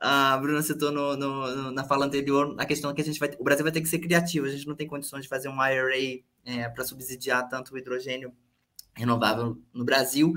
A 0.00 0.36
Bruna 0.38 0.62
citou 0.62 0.90
no, 0.90 1.16
no- 1.16 1.54
no- 1.54 1.70
na 1.70 1.84
fala 1.84 2.06
anterior 2.06 2.56
a 2.58 2.64
questão 2.66 2.92
que 2.92 3.00
a 3.00 3.04
gente 3.04 3.20
vai, 3.20 3.30
o 3.38 3.44
Brasil 3.44 3.62
vai 3.62 3.70
ter 3.72 3.80
que 3.80 3.88
ser 3.88 3.98
criativo. 4.00 4.46
A 4.46 4.50
gente 4.50 4.66
não 4.66 4.74
tem 4.74 4.86
condições 4.88 5.22
de 5.22 5.28
fazer 5.28 5.48
um 5.48 5.58
IRA 5.62 6.22
para 6.74 6.84
subsidiar 6.84 7.48
tanto 7.48 7.72
o 7.74 7.78
hidrogênio 7.78 8.32
renovável 8.94 9.58
no 9.72 9.84
Brasil. 9.84 10.32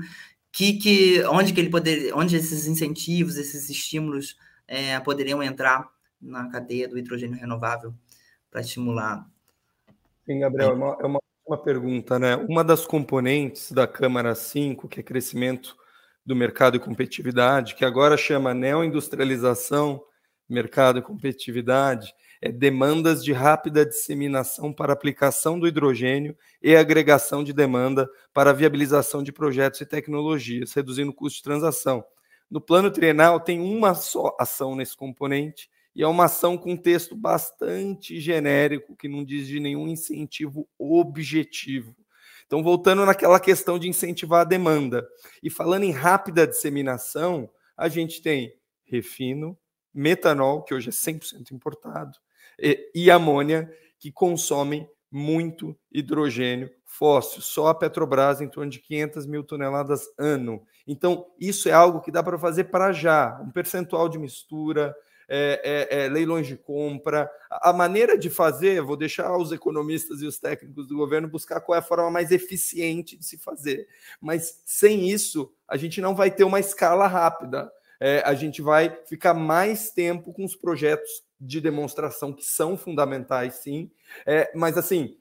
Que, 0.50 0.74
que 0.74 1.22
onde 1.24 1.52
que 1.52 1.60
ele 1.60 1.70
poder, 1.70 2.14
onde 2.14 2.36
esses 2.36 2.66
incentivos, 2.66 3.36
esses 3.36 3.68
estímulos 3.68 4.36
é, 4.66 4.98
poderiam 5.00 5.42
entrar 5.42 5.86
na 6.20 6.48
cadeia 6.48 6.88
do 6.88 6.98
hidrogênio 6.98 7.38
renovável 7.38 7.94
para 8.50 8.62
estimular? 8.62 9.26
Sim, 10.24 10.40
Gabriel, 10.40 10.70
é 10.70 10.74
uma, 10.74 10.96
é 11.00 11.06
uma 11.06 11.20
ótima 11.46 11.62
pergunta, 11.62 12.18
né? 12.18 12.36
Uma 12.36 12.64
das 12.64 12.86
componentes 12.86 13.70
da 13.70 13.86
Câmara 13.86 14.34
5, 14.34 14.88
que 14.88 15.00
é 15.00 15.02
crescimento 15.02 15.76
do 16.24 16.34
mercado 16.34 16.76
e 16.76 16.80
competitividade, 16.80 17.76
que 17.76 17.84
agora 17.84 18.16
chama 18.16 18.52
neoindustrialização, 18.52 20.02
mercado 20.48 20.98
e 20.98 21.02
competitividade, 21.02 22.12
é 22.40 22.50
demandas 22.50 23.24
de 23.24 23.32
rápida 23.32 23.84
disseminação 23.84 24.72
para 24.72 24.92
aplicação 24.92 25.58
do 25.58 25.66
hidrogênio 25.66 26.36
e 26.62 26.76
agregação 26.76 27.42
de 27.42 27.52
demanda 27.52 28.08
para 28.32 28.52
viabilização 28.52 29.22
de 29.22 29.32
projetos 29.32 29.80
e 29.80 29.86
tecnologias, 29.86 30.72
reduzindo 30.72 31.10
o 31.10 31.14
custo 31.14 31.38
de 31.38 31.42
transação. 31.42 32.04
No 32.50 32.60
plano 32.60 32.90
trienal, 32.90 33.40
tem 33.40 33.60
uma 33.60 33.94
só 33.94 34.36
ação 34.38 34.76
nesse 34.76 34.96
componente, 34.96 35.68
e 35.94 36.02
é 36.02 36.06
uma 36.06 36.26
ação 36.26 36.58
com 36.58 36.76
texto 36.76 37.16
bastante 37.16 38.20
genérico, 38.20 38.94
que 38.94 39.08
não 39.08 39.24
diz 39.24 39.46
de 39.46 39.58
nenhum 39.58 39.88
incentivo 39.88 40.68
objetivo. 40.78 41.96
Então, 42.46 42.62
voltando 42.62 43.04
naquela 43.04 43.40
questão 43.40 43.78
de 43.78 43.88
incentivar 43.88 44.42
a 44.42 44.44
demanda. 44.44 45.08
E 45.42 45.50
falando 45.50 45.84
em 45.84 45.90
rápida 45.90 46.46
disseminação, 46.46 47.50
a 47.76 47.88
gente 47.88 48.22
tem 48.22 48.52
refino, 48.84 49.58
metanol, 49.92 50.62
que 50.62 50.74
hoje 50.74 50.90
é 50.90 50.92
100% 50.92 51.50
importado, 51.50 52.16
e, 52.58 53.10
amônia, 53.10 53.70
que 53.98 54.10
consomem 54.10 54.88
muito 55.10 55.76
hidrogênio 55.92 56.70
fóssil. 56.84 57.42
Só 57.42 57.68
a 57.68 57.74
Petrobras 57.74 58.40
em 58.40 58.48
torno 58.48 58.70
de 58.70 58.80
500 58.80 59.26
mil 59.26 59.44
toneladas 59.44 60.02
ano. 60.18 60.62
Então, 60.86 61.26
isso 61.38 61.68
é 61.68 61.72
algo 61.72 62.00
que 62.00 62.10
dá 62.10 62.22
para 62.22 62.38
fazer 62.38 62.64
para 62.64 62.92
já. 62.92 63.38
Um 63.42 63.50
percentual 63.50 64.08
de 64.08 64.18
mistura, 64.18 64.94
é, 65.28 65.88
é, 65.90 66.04
é, 66.04 66.08
leilões 66.08 66.46
de 66.46 66.56
compra. 66.56 67.30
A, 67.50 67.70
a 67.70 67.72
maneira 67.72 68.16
de 68.16 68.30
fazer, 68.30 68.80
vou 68.80 68.96
deixar 68.96 69.36
os 69.36 69.52
economistas 69.52 70.22
e 70.22 70.26
os 70.26 70.38
técnicos 70.38 70.86
do 70.86 70.96
governo 70.96 71.28
buscar 71.28 71.60
qual 71.60 71.76
é 71.76 71.80
a 71.80 71.82
forma 71.82 72.10
mais 72.10 72.30
eficiente 72.30 73.16
de 73.16 73.24
se 73.24 73.36
fazer. 73.36 73.86
Mas 74.20 74.62
sem 74.64 75.08
isso, 75.10 75.52
a 75.68 75.76
gente 75.76 76.00
não 76.00 76.14
vai 76.14 76.30
ter 76.30 76.44
uma 76.44 76.60
escala 76.60 77.06
rápida. 77.06 77.70
É, 77.98 78.22
a 78.24 78.34
gente 78.34 78.62
vai 78.62 78.96
ficar 79.06 79.34
mais 79.34 79.90
tempo 79.90 80.32
com 80.32 80.44
os 80.44 80.54
projetos 80.54 81.25
de 81.40 81.60
demonstração 81.60 82.32
que 82.32 82.44
são 82.44 82.76
fundamentais, 82.76 83.56
sim. 83.56 83.90
É, 84.24 84.50
mas 84.54 84.78
assim, 84.78 85.16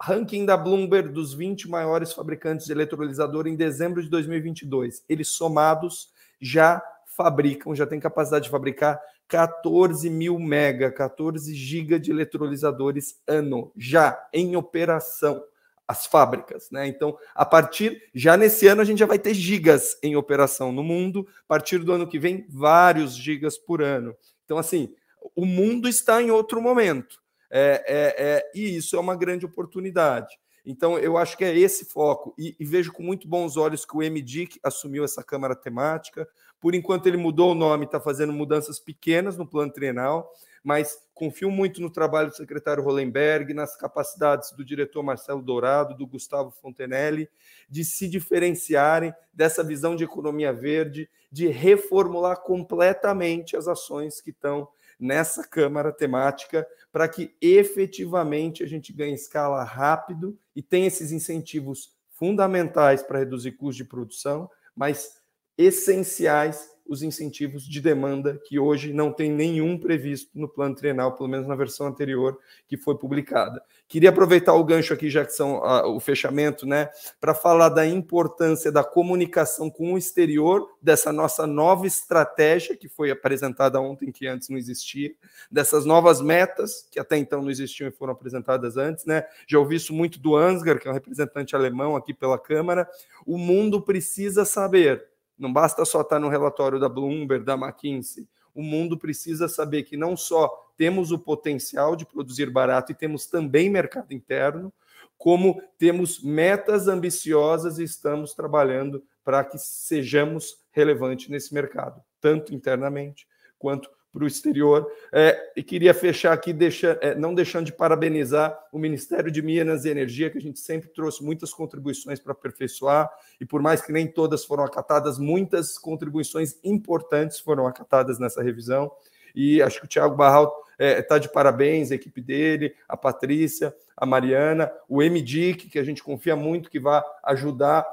ranking 0.00 0.46
da 0.46 0.56
Bloomberg 0.56 1.10
dos 1.10 1.34
20 1.34 1.68
maiores 1.68 2.12
fabricantes 2.12 2.66
de 2.66 2.72
eletrolisador 2.72 3.46
em 3.46 3.56
dezembro 3.56 4.02
de 4.02 4.08
2022, 4.08 5.04
eles 5.08 5.28
somados 5.28 6.10
já 6.40 6.82
fabricam, 7.16 7.74
já 7.74 7.86
têm 7.86 8.00
capacidade 8.00 8.44
de 8.44 8.50
fabricar 8.50 8.98
14 9.28 10.08
mil 10.08 10.38
mega, 10.38 10.90
14 10.90 11.54
giga 11.54 12.00
de 12.00 12.10
eletrolisadores 12.10 13.20
ano, 13.28 13.70
já 13.76 14.28
em 14.32 14.56
operação, 14.56 15.42
as 15.86 16.06
fábricas, 16.06 16.70
né? 16.70 16.86
Então, 16.86 17.18
a 17.34 17.44
partir, 17.44 18.00
já 18.14 18.36
nesse 18.36 18.66
ano, 18.68 18.80
a 18.80 18.84
gente 18.84 18.98
já 18.98 19.06
vai 19.06 19.18
ter 19.18 19.34
gigas 19.34 19.98
em 20.02 20.16
operação 20.16 20.72
no 20.72 20.84
mundo, 20.84 21.26
a 21.44 21.48
partir 21.48 21.78
do 21.78 21.92
ano 21.92 22.06
que 22.06 22.18
vem, 22.18 22.46
vários 22.48 23.16
gigas 23.16 23.58
por 23.58 23.82
ano. 23.82 24.16
Então, 24.44 24.56
assim, 24.56 24.94
o 25.34 25.44
mundo 25.44 25.88
está 25.88 26.22
em 26.22 26.30
outro 26.30 26.60
momento, 26.60 27.20
é, 27.50 27.84
é, 27.86 28.24
é, 28.24 28.50
e 28.54 28.76
isso 28.76 28.96
é 28.96 29.00
uma 29.00 29.16
grande 29.16 29.44
oportunidade. 29.44 30.38
Então, 30.64 30.98
eu 30.98 31.16
acho 31.16 31.36
que 31.36 31.44
é 31.44 31.56
esse 31.56 31.86
foco, 31.86 32.34
e, 32.38 32.54
e 32.58 32.64
vejo 32.64 32.92
com 32.92 33.02
muito 33.02 33.26
bons 33.26 33.56
olhos 33.56 33.84
que 33.84 33.96
o 33.96 34.00
MDIC 34.00 34.60
assumiu 34.62 35.04
essa 35.04 35.22
Câmara 35.24 35.56
Temática, 35.56 36.28
por 36.60 36.74
enquanto, 36.74 37.06
ele 37.06 37.16
mudou 37.16 37.52
o 37.52 37.54
nome, 37.54 37.86
está 37.86 37.98
fazendo 37.98 38.34
mudanças 38.34 38.78
pequenas 38.78 39.36
no 39.38 39.46
plano 39.46 39.72
trienal, 39.72 40.30
mas 40.62 40.98
confio 41.14 41.50
muito 41.50 41.80
no 41.80 41.88
trabalho 41.88 42.28
do 42.28 42.36
secretário 42.36 42.82
Hollenberg, 42.82 43.54
nas 43.54 43.74
capacidades 43.76 44.52
do 44.52 44.62
diretor 44.62 45.02
Marcelo 45.02 45.40
Dourado, 45.40 45.96
do 45.96 46.06
Gustavo 46.06 46.50
Fontenelle, 46.50 47.30
de 47.66 47.82
se 47.82 48.06
diferenciarem 48.06 49.14
dessa 49.32 49.64
visão 49.64 49.96
de 49.96 50.04
economia 50.04 50.52
verde, 50.52 51.08
de 51.32 51.48
reformular 51.48 52.42
completamente 52.42 53.56
as 53.56 53.66
ações 53.66 54.20
que 54.20 54.30
estão 54.30 54.68
nessa 55.00 55.46
Câmara 55.46 55.92
temática, 55.92 56.66
para 56.92 57.08
que 57.08 57.34
efetivamente 57.40 58.62
a 58.62 58.66
gente 58.66 58.92
ganhe 58.92 59.14
escala 59.14 59.64
rápido 59.64 60.38
e 60.54 60.62
tenha 60.62 60.86
esses 60.86 61.10
incentivos 61.10 61.96
fundamentais 62.10 63.02
para 63.02 63.20
reduzir 63.20 63.52
custos 63.52 63.76
de 63.76 63.84
produção, 63.84 64.50
mas 64.76 65.18
essenciais 65.56 66.70
os 66.90 67.04
incentivos 67.04 67.68
de 67.68 67.80
demanda 67.80 68.36
que 68.44 68.58
hoje 68.58 68.92
não 68.92 69.12
tem 69.12 69.30
nenhum 69.30 69.78
previsto 69.78 70.28
no 70.34 70.48
plano 70.48 70.74
trienal, 70.74 71.14
pelo 71.14 71.28
menos 71.28 71.46
na 71.46 71.54
versão 71.54 71.86
anterior 71.86 72.36
que 72.66 72.76
foi 72.76 72.98
publicada. 72.98 73.62
Queria 73.86 74.10
aproveitar 74.10 74.54
o 74.54 74.64
gancho 74.64 74.92
aqui, 74.92 75.08
já 75.08 75.24
que 75.24 75.30
são 75.30 75.64
a, 75.64 75.86
o 75.86 76.00
fechamento, 76.00 76.66
né, 76.66 76.90
para 77.20 77.32
falar 77.32 77.68
da 77.68 77.86
importância 77.86 78.72
da 78.72 78.82
comunicação 78.82 79.70
com 79.70 79.94
o 79.94 79.98
exterior, 79.98 80.68
dessa 80.82 81.12
nossa 81.12 81.46
nova 81.46 81.86
estratégia 81.86 82.76
que 82.76 82.88
foi 82.88 83.12
apresentada 83.12 83.80
ontem, 83.80 84.10
que 84.10 84.26
antes 84.26 84.48
não 84.48 84.58
existia, 84.58 85.14
dessas 85.48 85.84
novas 85.84 86.20
metas 86.20 86.88
que 86.90 86.98
até 86.98 87.16
então 87.16 87.40
não 87.40 87.52
existiam 87.52 87.86
e 87.86 87.92
foram 87.92 88.14
apresentadas 88.14 88.76
antes, 88.76 89.04
né? 89.04 89.24
Já 89.46 89.60
ouvi 89.60 89.76
isso 89.76 89.94
muito 89.94 90.18
do 90.18 90.34
Ansgar, 90.34 90.80
que 90.80 90.88
é 90.88 90.90
um 90.90 90.94
representante 90.94 91.54
alemão 91.54 91.94
aqui 91.94 92.12
pela 92.12 92.36
Câmara. 92.36 92.88
O 93.24 93.38
mundo 93.38 93.80
precisa 93.80 94.44
saber 94.44 95.09
não 95.40 95.52
basta 95.52 95.84
só 95.84 96.02
estar 96.02 96.18
no 96.18 96.28
relatório 96.28 96.78
da 96.78 96.88
Bloomberg, 96.88 97.44
da 97.44 97.54
McKinsey. 97.54 98.28
O 98.54 98.62
mundo 98.62 98.98
precisa 98.98 99.48
saber 99.48 99.84
que 99.84 99.96
não 99.96 100.16
só 100.16 100.70
temos 100.76 101.10
o 101.10 101.18
potencial 101.18 101.96
de 101.96 102.04
produzir 102.04 102.50
barato 102.50 102.92
e 102.92 102.94
temos 102.94 103.26
também 103.26 103.70
mercado 103.70 104.12
interno, 104.12 104.72
como 105.16 105.62
temos 105.78 106.22
metas 106.22 106.88
ambiciosas 106.88 107.78
e 107.78 107.84
estamos 107.84 108.34
trabalhando 108.34 109.02
para 109.24 109.44
que 109.44 109.58
sejamos 109.58 110.58
relevantes 110.72 111.28
nesse 111.28 111.54
mercado, 111.54 112.02
tanto 112.20 112.54
internamente 112.54 113.26
quanto 113.58 113.90
para 114.12 114.24
o 114.24 114.26
exterior. 114.26 114.90
É, 115.12 115.52
e 115.56 115.62
queria 115.62 115.94
fechar 115.94 116.32
aqui, 116.32 116.52
deixa, 116.52 116.98
é, 117.00 117.14
não 117.14 117.34
deixando 117.34 117.66
de 117.66 117.72
parabenizar 117.72 118.58
o 118.72 118.78
Ministério 118.78 119.30
de 119.30 119.40
Minas 119.40 119.84
e 119.84 119.88
Energia, 119.88 120.30
que 120.30 120.38
a 120.38 120.40
gente 120.40 120.58
sempre 120.58 120.88
trouxe 120.90 121.22
muitas 121.22 121.52
contribuições 121.52 122.18
para 122.18 122.32
aperfeiçoar, 122.32 123.10
e 123.40 123.46
por 123.46 123.62
mais 123.62 123.80
que 123.80 123.92
nem 123.92 124.06
todas 124.06 124.44
foram 124.44 124.64
acatadas, 124.64 125.18
muitas 125.18 125.78
contribuições 125.78 126.58
importantes 126.64 127.38
foram 127.38 127.66
acatadas 127.66 128.18
nessa 128.18 128.42
revisão. 128.42 128.90
E 129.34 129.62
acho 129.62 129.78
que 129.78 129.84
o 129.84 129.88
Tiago 129.88 130.16
Barral 130.16 130.52
está 130.78 130.84
é, 130.84 131.02
tá 131.02 131.18
de 131.18 131.28
parabéns, 131.28 131.92
a 131.92 131.94
equipe 131.94 132.20
dele, 132.20 132.74
a 132.88 132.96
Patrícia, 132.96 133.74
a 133.96 134.06
Mariana, 134.06 134.72
o 134.88 135.02
MDIC, 135.02 135.68
que 135.68 135.78
a 135.78 135.84
gente 135.84 136.02
confia 136.02 136.34
muito 136.34 136.70
que 136.70 136.80
vai 136.80 137.02
ajudar 137.24 137.86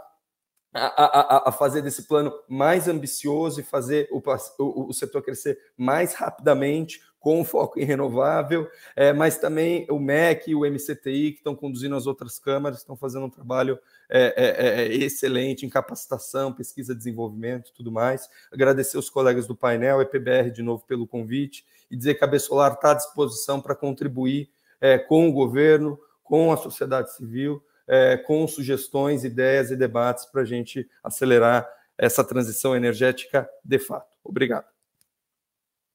a, 0.78 1.46
a, 1.46 1.50
a, 1.50 1.52
fazer 1.52 1.82
desse 1.82 2.04
plano 2.04 2.32
mais 2.48 2.88
ambicioso 2.88 3.60
e 3.60 3.64
fazer 3.64 4.08
o, 4.12 4.22
o, 4.60 4.90
o, 4.90 4.94
setor 4.94 5.22
crescer 5.22 5.60
mais 5.76 6.14
rapidamente, 6.14 7.02
com 7.20 7.44
foco 7.44 7.80
em 7.80 7.84
renovável, 7.84 8.70
é, 8.96 9.12
mas 9.12 9.38
também 9.38 9.86
o 9.90 10.00
MEC 10.00 10.52
e 10.52 10.56
o 10.56 10.62
MCTI, 10.62 11.32
que 11.32 11.40
estão 11.40 11.56
conduzindo 11.56 11.96
as 11.96 12.06
outras 12.06 12.40
câmaras, 12.40 12.80
estão 12.80 12.96
fazendo 12.96 13.26
um 13.26 13.30
trabalho 13.30 13.78
é, 14.10 14.34
é, 14.38 14.84
é 14.84 14.94
excelente 14.94 15.66
em 15.66 15.70
capacitação, 15.70 16.54
pesquisa, 16.54 16.96
desenvolvimento 16.96 17.74
tudo 17.74 17.92
mais. 17.92 18.30
Agradecer 18.52 18.98
os 18.98 19.10
colegas 19.10 19.48
do 19.48 19.56
painel, 19.56 20.02
EPBR, 20.02 20.52
de 20.52 20.62
novo, 20.62 20.86
pelo 20.86 21.08
convite, 21.08 21.66
e 21.90 21.98
dizer 21.98 22.16
que 22.16 22.24
a 22.24 22.28
Bessolar 22.28 22.74
está 22.74 22.92
à 22.92 22.94
disposição 22.94 23.60
para 23.60 23.76
contribuir 23.76 24.50
é, 24.80 24.98
com 24.98 25.28
o 25.28 25.32
governo, 25.34 26.00
com 26.24 26.52
a 26.52 26.58
sociedade 26.58 27.14
civil, 27.14 27.62
é, 27.88 28.18
com 28.18 28.48
sugestões, 28.48 29.24
ideias 29.24 29.72
e 29.72 29.76
debates 29.76 30.26
para 30.26 30.42
a 30.42 30.46
gente 30.46 30.88
acelerar 31.04 31.68
essa 31.98 32.24
transição 32.24 32.76
energética 32.76 33.50
de 33.64 33.80
fato. 33.80 34.16
Obrigado. 34.24 34.66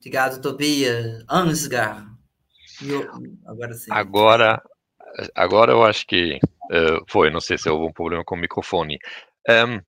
Obrigado, 0.01 0.41
Tobias. 0.41 1.25
Ansgar. 1.29 2.05
Eu, 2.85 3.09
agora 3.47 3.75
sim. 3.75 3.93
Agora, 3.93 4.63
agora 5.35 5.73
eu 5.73 5.85
acho 5.85 6.07
que 6.07 6.41
uh, 6.73 7.05
foi, 7.09 7.31
não 7.31 7.41
sei 7.41 7.57
se 7.57 7.69
houve 7.69 7.87
um 7.87 7.93
problema 7.93 8.25
com 8.25 8.35
o 8.35 8.39
microfone. 8.39 8.99
Um, 9.49 9.81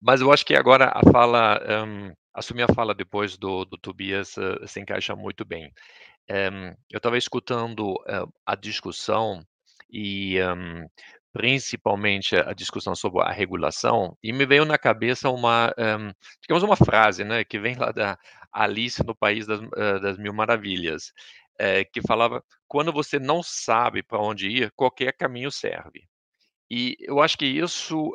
mas 0.00 0.20
eu 0.20 0.32
acho 0.32 0.46
que 0.46 0.54
agora 0.54 0.90
a 0.94 1.02
fala 1.10 1.60
um, 1.86 2.12
assumir 2.32 2.62
a 2.62 2.74
fala 2.74 2.94
depois 2.94 3.36
do, 3.36 3.64
do 3.64 3.76
Tobias 3.76 4.36
uh, 4.36 4.66
se 4.66 4.80
encaixa 4.80 5.14
muito 5.14 5.44
bem. 5.44 5.72
Um, 6.30 6.74
eu 6.90 6.96
estava 6.96 7.18
escutando 7.18 7.92
uh, 7.92 8.32
a 8.46 8.54
discussão 8.54 9.44
e 9.90 10.40
um, 10.42 10.86
principalmente 11.32 12.36
a 12.36 12.52
discussão 12.52 12.94
sobre 12.94 13.22
a 13.22 13.32
regulação 13.32 14.16
e 14.22 14.32
me 14.32 14.44
veio 14.44 14.64
na 14.64 14.76
cabeça 14.78 15.30
uma, 15.30 15.74
um, 15.78 16.12
digamos 16.42 16.62
uma 16.62 16.76
frase, 16.76 17.24
né, 17.24 17.44
que 17.44 17.58
vem 17.58 17.74
lá 17.74 17.90
da 17.90 18.18
Alice 18.52 19.02
no 19.04 19.14
País 19.14 19.46
das, 19.46 19.60
uh, 19.60 20.00
das 20.00 20.18
Mil 20.18 20.32
Maravilhas, 20.32 21.12
que 21.92 22.00
falava: 22.02 22.42
quando 22.66 22.92
você 22.92 23.20
não 23.20 23.40
sabe 23.40 24.02
para 24.02 24.18
onde 24.18 24.48
ir, 24.48 24.72
qualquer 24.74 25.12
caminho 25.12 25.50
serve. 25.50 26.08
E 26.68 26.96
eu 27.00 27.20
acho 27.20 27.38
que 27.38 27.46
isso, 27.46 28.12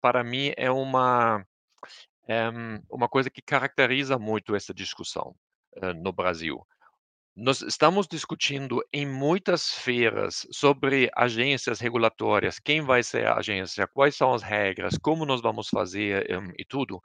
para 0.00 0.22
mim, 0.22 0.52
é 0.56 0.70
uma 0.70 1.44
é 2.26 2.48
uma 2.90 3.08
coisa 3.08 3.30
que 3.30 3.40
caracteriza 3.40 4.18
muito 4.18 4.54
essa 4.54 4.74
discussão 4.74 5.34
uh, 5.76 5.94
no 5.94 6.12
Brasil. 6.12 6.66
Nós 7.36 7.60
estamos 7.60 8.08
discutindo 8.08 8.82
em 8.90 9.06
muitas 9.06 9.70
feiras 9.70 10.46
sobre 10.50 11.10
agências 11.14 11.78
regulatórias, 11.78 12.58
quem 12.58 12.80
vai 12.80 13.02
ser 13.02 13.26
a 13.26 13.36
agência, 13.36 13.86
quais 13.86 14.16
são 14.16 14.32
as 14.32 14.42
regras, 14.42 14.96
como 14.96 15.26
nós 15.26 15.42
vamos 15.42 15.68
fazer 15.68 16.26
um, 16.34 16.50
e 16.58 16.64
tudo. 16.64 16.98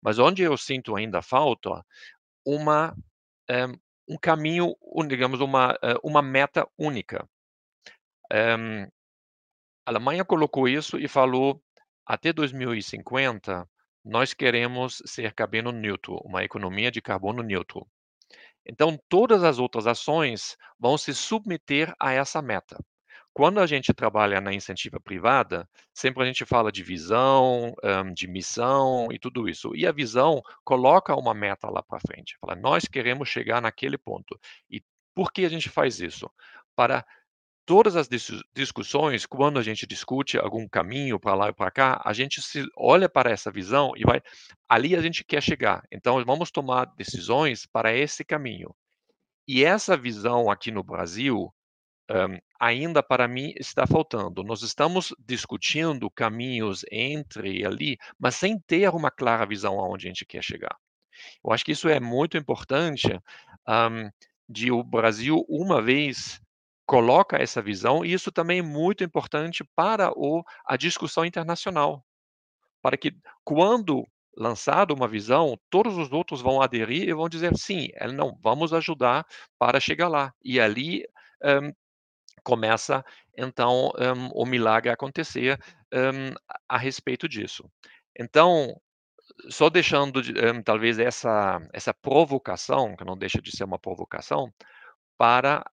Mas 0.00 0.18
onde 0.18 0.42
eu 0.42 0.56
sinto 0.56 0.96
ainda 0.96 1.20
falta 1.20 1.84
uma 2.46 2.96
um, 3.50 4.14
um 4.14 4.18
caminho, 4.18 4.74
digamos, 5.06 5.40
uma, 5.40 5.78
uma 6.02 6.22
meta 6.22 6.66
única. 6.78 7.28
Um, 8.32 8.84
a 8.84 8.88
Alemanha 9.90 10.24
colocou 10.24 10.66
isso 10.66 10.98
e 10.98 11.06
falou 11.06 11.62
até 12.06 12.32
2050 12.32 13.68
nós 14.04 14.34
queremos 14.34 15.02
ser 15.06 15.32
carbono 15.34 15.72
neutro, 15.72 16.16
uma 16.24 16.42
economia 16.44 16.90
de 16.90 17.00
carbono 17.02 17.42
neutro. 17.42 17.86
Então, 18.66 18.98
todas 19.08 19.42
as 19.44 19.58
outras 19.58 19.86
ações 19.86 20.56
vão 20.78 20.96
se 20.96 21.14
submeter 21.14 21.94
a 22.00 22.12
essa 22.12 22.40
meta. 22.40 22.78
Quando 23.32 23.58
a 23.58 23.66
gente 23.66 23.92
trabalha 23.92 24.40
na 24.40 24.52
incentiva 24.52 25.00
privada, 25.00 25.68
sempre 25.92 26.22
a 26.22 26.26
gente 26.26 26.44
fala 26.44 26.70
de 26.70 26.84
visão, 26.84 27.74
de 28.14 28.28
missão 28.28 29.08
e 29.10 29.18
tudo 29.18 29.48
isso. 29.48 29.74
E 29.74 29.86
a 29.86 29.92
visão 29.92 30.40
coloca 30.62 31.16
uma 31.16 31.34
meta 31.34 31.68
lá 31.68 31.82
para 31.82 31.98
frente. 31.98 32.36
Fala, 32.40 32.54
nós 32.54 32.84
queremos 32.84 33.28
chegar 33.28 33.60
naquele 33.60 33.98
ponto. 33.98 34.38
E 34.70 34.80
por 35.14 35.32
que 35.32 35.44
a 35.44 35.48
gente 35.48 35.68
faz 35.68 35.98
isso? 36.00 36.30
Para 36.76 37.04
todas 37.66 37.96
as 37.96 38.08
discussões, 38.54 39.26
quando 39.26 39.58
a 39.58 39.62
gente 39.62 39.86
discute 39.86 40.38
algum 40.38 40.68
caminho 40.68 41.18
para 41.18 41.34
lá 41.34 41.48
e 41.48 41.52
para 41.52 41.70
cá, 41.70 42.02
a 42.04 42.12
gente 42.12 42.40
se 42.42 42.64
olha 42.76 43.08
para 43.08 43.30
essa 43.30 43.50
visão 43.50 43.92
e 43.96 44.04
vai 44.04 44.22
ali 44.68 44.94
a 44.94 45.02
gente 45.02 45.24
quer 45.24 45.42
chegar. 45.42 45.82
Então 45.90 46.22
vamos 46.24 46.50
tomar 46.50 46.86
decisões 46.96 47.66
para 47.66 47.94
esse 47.94 48.24
caminho. 48.24 48.74
E 49.46 49.64
essa 49.64 49.96
visão 49.96 50.50
aqui 50.50 50.70
no 50.70 50.82
Brasil 50.82 51.52
um, 52.10 52.38
ainda 52.60 53.02
para 53.02 53.26
mim 53.26 53.52
está 53.56 53.86
faltando. 53.86 54.42
Nós 54.42 54.62
estamos 54.62 55.14
discutindo 55.18 56.10
caminhos 56.10 56.84
entre 56.90 57.64
ali, 57.64 57.96
mas 58.18 58.34
sem 58.34 58.58
ter 58.58 58.88
uma 58.90 59.10
clara 59.10 59.46
visão 59.46 59.78
aonde 59.80 60.06
a 60.06 60.08
gente 60.10 60.26
quer 60.26 60.42
chegar. 60.42 60.76
Eu 61.44 61.52
acho 61.52 61.64
que 61.64 61.72
isso 61.72 61.88
é 61.88 62.00
muito 62.00 62.36
importante 62.36 63.08
um, 63.68 64.10
de 64.48 64.70
o 64.70 64.82
Brasil 64.82 65.44
uma 65.48 65.80
vez 65.80 66.40
coloca 66.86 67.36
essa 67.36 67.62
visão, 67.62 68.04
e 68.04 68.12
isso 68.12 68.30
também 68.30 68.58
é 68.58 68.62
muito 68.62 69.02
importante 69.04 69.64
para 69.74 70.10
o, 70.16 70.42
a 70.66 70.76
discussão 70.76 71.24
internacional. 71.24 72.04
Para 72.82 72.96
que, 72.96 73.12
quando 73.44 74.04
lançado 74.36 74.92
uma 74.92 75.08
visão, 75.08 75.58
todos 75.70 75.96
os 75.96 76.12
outros 76.12 76.40
vão 76.40 76.60
aderir 76.60 77.08
e 77.08 77.14
vão 77.14 77.28
dizer 77.28 77.56
sim, 77.56 77.88
não, 78.14 78.36
vamos 78.42 78.72
ajudar 78.72 79.24
para 79.58 79.80
chegar 79.80 80.08
lá. 80.08 80.32
E 80.44 80.60
ali 80.60 81.04
um, 81.42 81.72
começa, 82.42 83.04
então, 83.36 83.90
um, 83.98 84.28
o 84.34 84.44
milagre 84.44 84.90
acontecer 84.90 85.58
um, 85.92 86.34
a 86.68 86.76
respeito 86.76 87.28
disso. 87.28 87.64
Então, 88.18 88.76
só 89.48 89.70
deixando 89.70 90.20
talvez 90.64 90.98
essa, 90.98 91.58
essa 91.72 91.94
provocação, 91.94 92.94
que 92.96 93.04
não 93.04 93.16
deixa 93.16 93.40
de 93.40 93.56
ser 93.56 93.64
uma 93.64 93.78
provocação, 93.78 94.52
para 95.16 95.64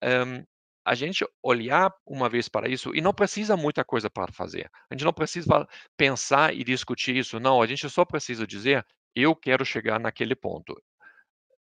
a 0.83 0.95
gente 0.95 1.25
olhar 1.43 1.93
uma 2.05 2.27
vez 2.27 2.49
para 2.49 2.67
isso 2.67 2.95
e 2.95 3.01
não 3.01 3.13
precisa 3.13 3.55
muita 3.55 3.83
coisa 3.83 4.09
para 4.09 4.31
fazer. 4.31 4.69
A 4.89 4.93
gente 4.93 5.05
não 5.05 5.13
precisa 5.13 5.67
pensar 5.95 6.53
e 6.55 6.63
discutir 6.63 7.15
isso. 7.15 7.39
Não, 7.39 7.61
a 7.61 7.67
gente 7.67 7.87
só 7.89 8.03
precisa 8.03 8.47
dizer: 8.47 8.85
eu 9.15 9.35
quero 9.35 9.63
chegar 9.65 9.99
naquele 9.99 10.35
ponto. 10.35 10.81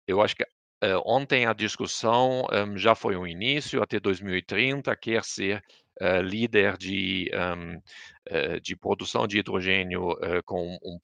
Eu 0.05 0.21
acho 0.21 0.35
que 0.35 0.43
uh, 0.43 1.01
ontem 1.05 1.45
a 1.45 1.53
discussão 1.53 2.45
um, 2.51 2.77
já 2.77 2.95
foi 2.95 3.15
um 3.17 3.25
início, 3.27 3.81
até 3.81 3.99
2030, 3.99 4.95
quer 4.95 5.23
ser 5.23 5.63
uh, 6.01 6.21
líder 6.21 6.77
de, 6.77 7.29
um, 7.33 7.77
uh, 7.77 7.81
eh, 8.25 8.59
de 8.59 8.75
produção 8.75 9.27
de 9.27 9.39
hidrogênio 9.39 10.15
com 10.45 10.77
um, 10.83 10.99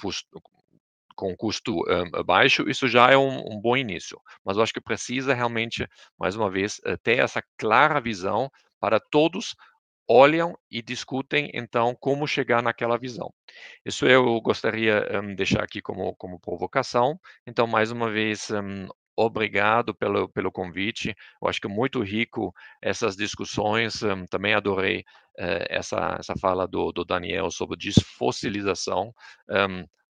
com 1.15 1.35
custo 1.35 1.81
um, 1.89 2.23
baixo, 2.23 2.69
isso 2.69 2.87
já 2.87 3.11
é 3.11 3.17
um, 3.17 3.39
um, 3.39 3.61
bom 3.61 3.77
início. 3.77 4.19
Mas 4.43 4.57
eu 4.57 4.63
acho 4.63 4.73
que 4.73 4.81
precisa 4.81 5.33
realmente, 5.33 5.87
mais 6.17 6.35
uma 6.35 6.49
vez, 6.49 6.79
eh, 6.85 6.97
ter 6.97 7.19
essa 7.19 7.43
clara 7.57 7.99
visão 8.01 8.49
para 8.79 8.99
todos 8.99 9.55
olham 10.07 10.57
e 10.69 10.81
discutem 10.81 11.49
então 11.53 11.95
como 11.99 12.27
chegar 12.27 12.61
naquela 12.61 12.97
visão. 12.97 13.33
Isso 13.85 14.05
eu 14.05 14.39
gostaria 14.41 15.01
de 15.01 15.17
um, 15.17 15.35
deixar 15.35 15.63
aqui 15.63 15.81
como, 15.81 16.15
como 16.15 16.39
provocação. 16.39 17.19
Então, 17.47 17.65
mais 17.65 17.91
uma 17.91 18.09
vez, 18.11 18.49
um, 18.51 18.87
obrigado 19.15 19.93
pelo, 19.95 20.27
pelo 20.29 20.51
convite. 20.51 21.15
Eu 21.41 21.47
acho 21.47 21.59
que 21.59 21.67
é 21.67 21.69
muito 21.69 22.01
rico 22.01 22.53
essas 22.81 23.15
discussões. 23.15 24.01
Um, 24.03 24.25
também 24.25 24.53
adorei 24.53 24.99
uh, 25.39 25.65
essa, 25.69 26.17
essa 26.19 26.33
fala 26.39 26.67
do, 26.67 26.91
do 26.91 27.05
Daniel 27.05 27.49
sobre 27.51 27.77
desfossilização. 27.77 29.13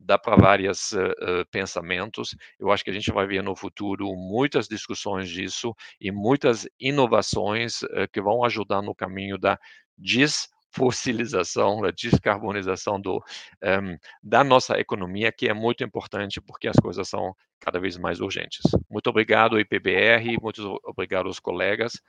Dá 0.00 0.18
para 0.18 0.36
vários 0.36 0.92
uh, 0.92 1.00
uh, 1.00 1.46
pensamentos. 1.50 2.36
Eu 2.58 2.70
acho 2.70 2.84
que 2.84 2.90
a 2.90 2.92
gente 2.92 3.10
vai 3.10 3.26
ver 3.26 3.42
no 3.42 3.56
futuro 3.56 4.14
muitas 4.14 4.68
discussões 4.68 5.28
disso 5.28 5.74
e 6.00 6.12
muitas 6.12 6.68
inovações 6.78 7.82
uh, 7.82 8.08
que 8.12 8.20
vão 8.20 8.44
ajudar 8.44 8.80
no 8.80 8.94
caminho 8.94 9.36
da 9.36 9.58
desfossilização, 9.96 11.80
da 11.80 11.90
descarbonização 11.90 13.00
do, 13.00 13.22
um, 13.62 13.98
da 14.22 14.44
nossa 14.44 14.78
economia, 14.78 15.32
que 15.32 15.48
é 15.48 15.54
muito 15.54 15.82
importante 15.82 16.40
porque 16.40 16.68
as 16.68 16.76
coisas 16.76 17.08
são 17.08 17.34
cada 17.58 17.80
vez 17.80 17.96
mais 17.96 18.20
urgentes. 18.20 18.62
Muito 18.88 19.10
obrigado, 19.10 19.58
IPBR, 19.58 20.38
muito 20.40 20.78
obrigado 20.84 21.26
aos 21.26 21.40
colegas 21.40 22.00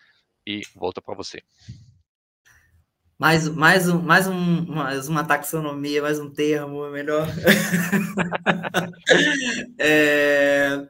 e 0.45 0.61
volta 0.75 1.01
para 1.01 1.15
você. 1.15 1.41
Mais, 3.19 3.49
mais, 3.49 3.89
um, 3.89 4.01
mais, 4.01 4.27
um, 4.27 4.65
mais 4.65 5.09
uma 5.09 5.25
taxonomia, 5.25 6.01
mais 6.01 6.19
um 6.19 6.29
termo, 6.29 6.85
é 6.85 6.89
melhor. 6.89 7.27
é, 9.77 10.87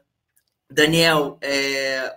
Daniel, 0.70 1.40
é, 1.42 2.16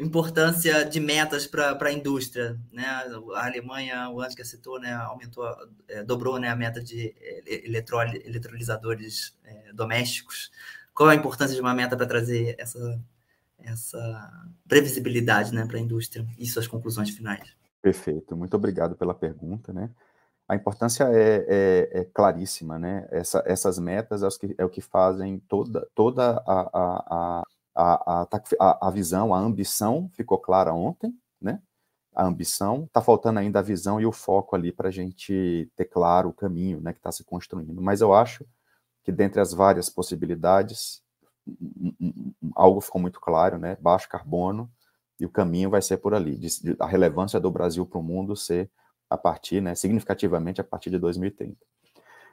importância 0.00 0.84
de 0.84 0.98
metas 0.98 1.46
para 1.46 1.78
a 1.80 1.92
indústria. 1.92 2.58
Né? 2.72 2.84
A 2.84 3.46
Alemanha, 3.46 4.10
o 4.10 4.20
Ansgar 4.20 4.44
citou, 4.44 4.80
né, 4.80 4.94
aumentou, 4.94 5.46
é, 5.86 6.02
dobrou 6.02 6.40
né, 6.40 6.48
a 6.48 6.56
meta 6.56 6.82
de 6.82 7.14
é, 7.20 7.64
eletrolisadores 7.64 9.32
é, 9.44 9.72
domésticos. 9.72 10.50
Qual 10.92 11.08
a 11.08 11.14
importância 11.14 11.54
de 11.54 11.60
uma 11.60 11.72
meta 11.72 11.96
para 11.96 12.06
trazer 12.06 12.56
essa, 12.58 13.00
essa 13.60 14.48
previsibilidade 14.66 15.54
né, 15.54 15.64
para 15.66 15.78
a 15.78 15.80
indústria 15.80 16.26
e 16.36 16.48
suas 16.48 16.66
conclusões 16.66 17.10
finais? 17.10 17.61
Perfeito, 17.82 18.36
muito 18.36 18.54
obrigado 18.56 18.94
pela 18.96 19.12
pergunta, 19.12 19.72
né? 19.72 19.90
A 20.48 20.54
importância 20.54 21.04
é, 21.12 21.46
é, 21.48 22.00
é 22.00 22.04
claríssima, 22.04 22.78
né? 22.78 23.08
Essa, 23.10 23.42
essas 23.44 23.78
metas 23.78 24.22
é, 24.22 24.28
que, 24.38 24.54
é, 24.56 24.64
o 24.64 24.70
que 24.70 24.80
fazem 24.80 25.40
toda, 25.48 25.88
toda 25.94 26.42
a, 26.46 26.60
a, 26.72 27.44
a, 27.74 28.28
a, 28.60 28.88
a 28.88 28.90
visão, 28.90 29.34
a 29.34 29.38
ambição 29.38 30.08
ficou 30.14 30.38
clara 30.38 30.72
ontem, 30.72 31.12
né? 31.40 31.60
A 32.14 32.24
ambição, 32.24 32.84
está 32.84 33.00
faltando 33.00 33.40
ainda 33.40 33.58
a 33.58 33.62
visão 33.62 34.00
e 34.00 34.06
o 34.06 34.12
foco 34.12 34.54
ali 34.54 34.70
para 34.70 34.88
a 34.88 34.92
gente 34.92 35.70
ter 35.74 35.86
claro 35.86 36.28
o 36.28 36.34
caminho 36.34 36.80
né, 36.80 36.92
que 36.92 36.98
está 36.98 37.10
se 37.10 37.24
construindo. 37.24 37.80
Mas 37.80 38.02
eu 38.02 38.12
acho 38.12 38.44
que 39.02 39.10
dentre 39.10 39.40
as 39.40 39.52
várias 39.54 39.88
possibilidades, 39.88 41.02
algo 42.54 42.80
ficou 42.80 43.00
muito 43.00 43.20
claro, 43.20 43.58
né? 43.58 43.76
Baixo 43.80 44.08
carbono, 44.08 44.70
e 45.22 45.24
o 45.24 45.30
caminho 45.30 45.70
vai 45.70 45.80
ser 45.80 45.98
por 45.98 46.14
ali, 46.14 46.36
de, 46.36 46.48
de, 46.60 46.76
a 46.80 46.86
relevância 46.86 47.38
do 47.38 47.48
Brasil 47.48 47.86
para 47.86 47.96
o 47.96 48.02
mundo 48.02 48.34
ser 48.34 48.68
a 49.08 49.16
partir, 49.16 49.60
né, 49.60 49.72
significativamente 49.72 50.60
a 50.60 50.64
partir 50.64 50.90
de 50.90 50.98
2030. 50.98 51.56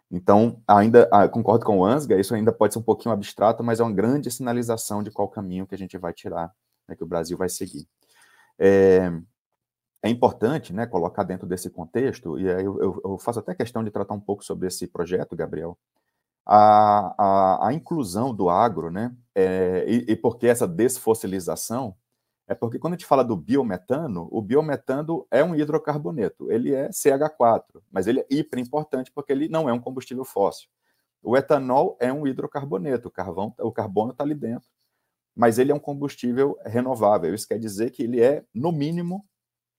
Então, 0.09 0.59
ainda 0.67 1.07
ah, 1.11 1.27
concordo 1.29 1.63
com 1.63 1.77
o 1.77 1.85
Ansgar, 1.85 2.19
isso 2.19 2.33
ainda 2.33 2.51
pode 2.51 2.73
ser 2.73 2.79
um 2.79 2.83
pouquinho 2.83 3.13
abstrato, 3.13 3.63
mas 3.63 3.79
é 3.79 3.83
uma 3.83 3.93
grande 3.93 4.31
sinalização 4.31 5.03
de 5.03 5.11
qual 5.11 5.29
caminho 5.29 5.67
que 5.67 5.75
a 5.75 5.77
gente 5.77 5.99
vai 5.99 6.11
tirar, 6.13 6.51
né, 6.87 6.95
que 6.95 7.03
o 7.03 7.07
Brasil 7.07 7.37
vai 7.37 7.47
seguir. 7.47 7.87
É, 8.57 9.11
é 10.01 10.09
importante 10.09 10.73
né, 10.73 10.87
colocar 10.87 11.21
dentro 11.21 11.45
desse 11.45 11.69
contexto, 11.69 12.39
e 12.39 12.51
aí 12.51 12.65
eu, 12.65 12.81
eu, 12.81 13.01
eu, 13.05 13.19
faço 13.19 13.37
até 13.37 13.53
questão 13.53 13.83
de 13.83 13.91
tratar 13.91 14.15
um 14.15 14.19
pouco 14.19 14.43
sobre 14.43 14.67
esse 14.67 14.87
projeto, 14.87 15.35
Gabriel, 15.35 15.77
a, 16.43 17.13
a, 17.19 17.67
a 17.67 17.73
inclusão 17.73 18.33
do 18.33 18.49
agro 18.49 18.89
né, 18.89 19.15
é, 19.35 19.85
e, 19.87 20.13
e 20.13 20.15
por 20.15 20.39
que 20.39 20.47
essa 20.47 20.67
desfossilização? 20.67 21.95
É 22.49 22.55
porque 22.55 22.79
quando 22.79 22.93
a 22.93 22.97
gente 22.97 23.05
fala 23.05 23.23
do 23.23 23.37
biometano, 23.37 24.27
o 24.31 24.41
biometano 24.41 25.27
é 25.29 25.43
um 25.43 25.55
hidrocarboneto, 25.55 26.51
ele 26.51 26.73
é 26.73 26.89
CH4, 26.89 27.79
mas 27.91 28.07
ele 28.07 28.21
é 28.21 28.25
hiper 28.27 28.57
importante 28.57 29.11
porque 29.11 29.31
ele 29.31 29.47
não 29.47 29.69
é 29.69 29.71
um 29.71 29.79
combustível 29.79 30.25
fóssil. 30.25 30.67
O 31.21 31.37
etanol 31.37 31.95
é 32.01 32.11
um 32.11 32.25
hidrocarboneto, 32.25 33.07
o, 33.07 33.11
carvão, 33.11 33.53
o 33.59 33.71
carbono 33.71 34.13
está 34.13 34.23
ali 34.23 34.33
dentro, 34.33 34.67
mas 35.35 35.59
ele 35.59 35.71
é 35.71 35.75
um 35.75 35.79
combustível 35.79 36.57
renovável. 36.65 37.35
Isso 37.35 37.47
quer 37.47 37.59
dizer 37.59 37.91
que 37.91 38.01
ele 38.01 38.19
é, 38.19 38.43
no 38.51 38.71
mínimo, 38.71 39.23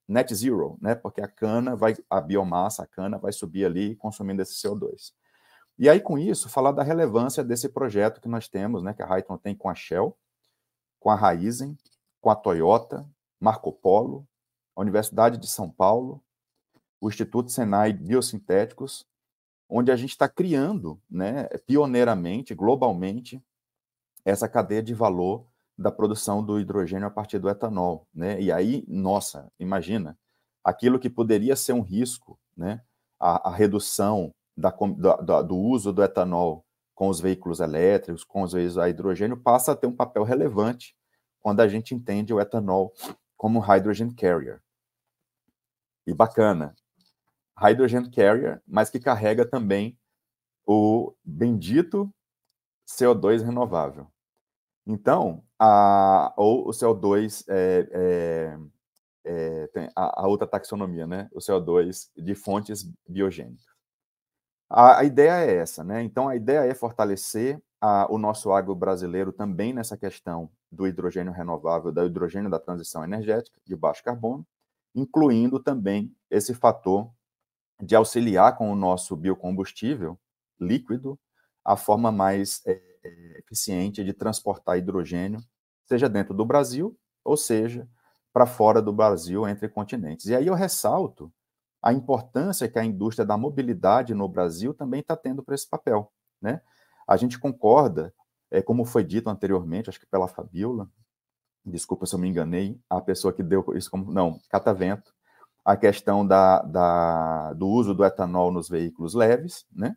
net 0.07 0.33
zero, 0.33 0.79
né? 0.81 0.95
Porque 0.95 1.21
a 1.21 1.27
cana 1.27 1.75
vai, 1.75 1.97
a 2.09 2.21
biomassa, 2.21 2.85
a 2.85 2.87
cana 2.87 3.19
vai 3.19 3.33
subir 3.33 3.65
ali 3.65 3.97
consumindo 3.97 4.43
esse 4.43 4.55
CO2. 4.55 5.13
E 5.77 5.89
aí, 5.89 6.01
com 6.01 6.17
isso, 6.17 6.49
falar 6.49 6.71
da 6.71 6.85
relevância 6.85 7.43
desse 7.43 7.69
projeto 7.69 8.21
que 8.21 8.29
nós 8.29 8.47
temos, 8.47 8.81
né? 8.81 8.95
Que 8.95 9.03
a 9.03 9.07
Raytheon 9.07 9.39
tem 9.39 9.57
com 9.57 9.69
a 9.69 9.75
Shell, 9.75 10.17
com 11.01 11.11
a 11.11 11.17
Raizen, 11.17 11.77
com 12.21 12.31
a 12.31 12.37
Toyota, 12.37 13.09
Marco 13.41 13.73
Polo, 13.73 14.27
a 14.77 14.81
Universidade 14.81 15.39
de 15.39 15.49
São 15.49 15.71
Paulo, 15.71 16.23
o 17.01 17.09
Instituto 17.09 17.51
Senai 17.51 17.93
Biosintéticos, 17.93 19.07
onde 19.69 19.91
a 19.91 19.97
gente 19.97 20.11
está 20.11 20.29
criando, 20.29 21.01
né, 21.09 21.45
pioneiramente, 21.67 22.55
globalmente, 22.55 23.43
essa 24.25 24.49
cadeia 24.49 24.83
de 24.83 24.93
valor 24.93 25.47
da 25.79 25.91
produção 25.91 26.45
do 26.45 26.61
hidrogênio 26.61 27.07
a 27.07 27.11
partir 27.11 27.39
do 27.39 27.49
etanol, 27.49 28.07
né? 28.13 28.39
E 28.39 28.53
aí, 28.53 28.85
nossa, 28.87 29.51
imagina, 29.59 30.19
aquilo 30.63 30.99
que 30.99 31.09
poderia 31.09 31.57
ser 31.57 31.73
um 31.73 31.81
risco, 31.81 32.39
né? 32.55 32.83
A, 33.19 33.49
a 33.49 33.55
redução 33.55 34.35
da, 34.55 34.71
da, 35.23 35.41
do 35.41 35.57
uso 35.57 35.91
do 35.91 36.03
etanol 36.03 36.67
com 36.95 37.09
os 37.09 37.19
veículos 37.19 37.61
elétricos, 37.61 38.25
com 38.25 38.43
os 38.43 38.53
veículos 38.53 38.77
a 38.77 38.91
hidrogênio, 38.91 39.39
passa 39.39 39.73
a 39.73 39.77
ter 39.77 39.87
um 39.87 39.97
papel 39.97 40.23
relevante 40.23 40.95
quando 41.41 41.61
a 41.61 41.69
gente 41.69 41.95
entende 41.95 42.33
o 42.33 42.41
etanol 42.41 42.93
como 43.37 43.61
hydrogen 43.61 44.15
carrier. 44.15 44.63
E 46.07 46.15
bacana, 46.15 46.75
hydrogen 47.59 48.11
carrier, 48.11 48.63
mas 48.67 48.91
que 48.91 49.01
carrega 49.01 49.47
também 49.47 49.99
o 50.67 51.15
bendito 51.25 52.13
CO2 52.89 53.43
renovável. 53.43 54.07
Então, 54.87 55.45
a, 55.59 56.33
ou 56.37 56.69
o 56.69 56.71
CO2 56.71 57.45
é, 57.49 57.89
é, 57.93 58.59
é, 59.25 59.67
tem 59.69 59.91
a, 59.95 60.23
a, 60.23 60.27
outra 60.27 60.47
taxonomia, 60.47 61.07
né? 61.07 61.29
O 61.33 61.39
CO2 61.39 62.11
de 62.17 62.35
fontes 62.35 62.91
biogênicas. 63.09 63.65
A, 64.69 65.01
a 65.01 65.05
ideia 65.05 65.45
é 65.45 65.57
essa, 65.57 65.85
né? 65.85 66.03
Então, 66.03 66.29
a 66.29 66.37
ideia 66.37 66.69
é 66.69 66.75
fortalecer 66.75 67.63
a, 67.81 68.07
o 68.13 68.19
nosso 68.19 68.53
agro 68.53 68.75
brasileiro 68.75 69.33
também 69.33 69.73
nessa 69.73 69.97
questão 69.97 70.51
do 70.71 70.87
hidrogênio 70.87 71.33
renovável, 71.33 71.91
do 71.91 72.05
hidrogênio 72.05 72.51
da 72.51 72.59
transição 72.59 73.03
energética 73.03 73.59
de 73.65 73.75
baixo 73.75 74.05
carbono, 74.05 74.47
incluindo 74.95 75.59
também 75.59 76.15
esse 76.31 76.55
fator 76.55 77.11
de 77.81 77.97
auxiliar 77.97 78.57
com 78.57 78.71
o 78.71 78.77
nosso 78.77 79.17
biocombustível 79.17 80.19
líquido 80.59 81.19
a 81.65 81.77
forma 81.77 82.13
mais 82.13 82.63
é, 82.67 82.81
eficiente 83.39 84.05
de 84.05 84.13
transportar 84.13 84.77
hidrogênio, 84.77 85.41
seja 85.87 86.09
dentro 86.09 86.35
do 86.35 86.45
Brasil, 86.45 86.97
ou 87.25 87.37
seja, 87.37 87.89
para 88.33 88.47
fora 88.47 88.81
do 88.81 88.93
Brasil, 88.93 89.49
entre 89.49 89.69
continentes. 89.69 90.27
E 90.27 90.37
aí 90.37 90.47
eu 90.47 90.55
ressalto 90.55 91.33
a 91.83 91.93
importância 91.93 92.69
que 92.69 92.79
a 92.79 92.85
indústria 92.85 93.25
da 93.25 93.37
mobilidade 93.37 94.15
no 94.15 94.29
Brasil 94.29 94.75
também 94.75 95.01
está 95.01 95.17
tendo 95.17 95.43
para 95.43 95.55
esse 95.55 95.69
papel. 95.69 96.13
Né? 96.41 96.61
A 97.11 97.17
gente 97.17 97.41
concorda 97.41 98.15
é, 98.53 98.63
como 98.63 98.85
foi 98.85 99.03
dito 99.03 99.29
anteriormente, 99.29 99.91
acho 99.91 99.99
que 99.99 100.07
pela 100.07 100.29
Fabiola, 100.29 100.89
desculpa 101.67 102.07
se 102.07 102.15
eu 102.15 102.21
me 102.21 102.29
enganei, 102.29 102.81
a 102.89 103.01
pessoa 103.01 103.33
que 103.33 103.43
deu 103.43 103.65
isso 103.75 103.91
como. 103.91 104.13
Não, 104.13 104.39
catavento, 104.49 105.13
a 105.65 105.77
questão 105.77 106.25
da, 106.25 106.63
da, 106.63 107.53
do 107.55 107.67
uso 107.67 107.95
do 107.95 108.05
etanol 108.05 108.53
nos 108.53 108.69
veículos 108.69 109.15
leves, 109.15 109.67
né? 109.73 109.97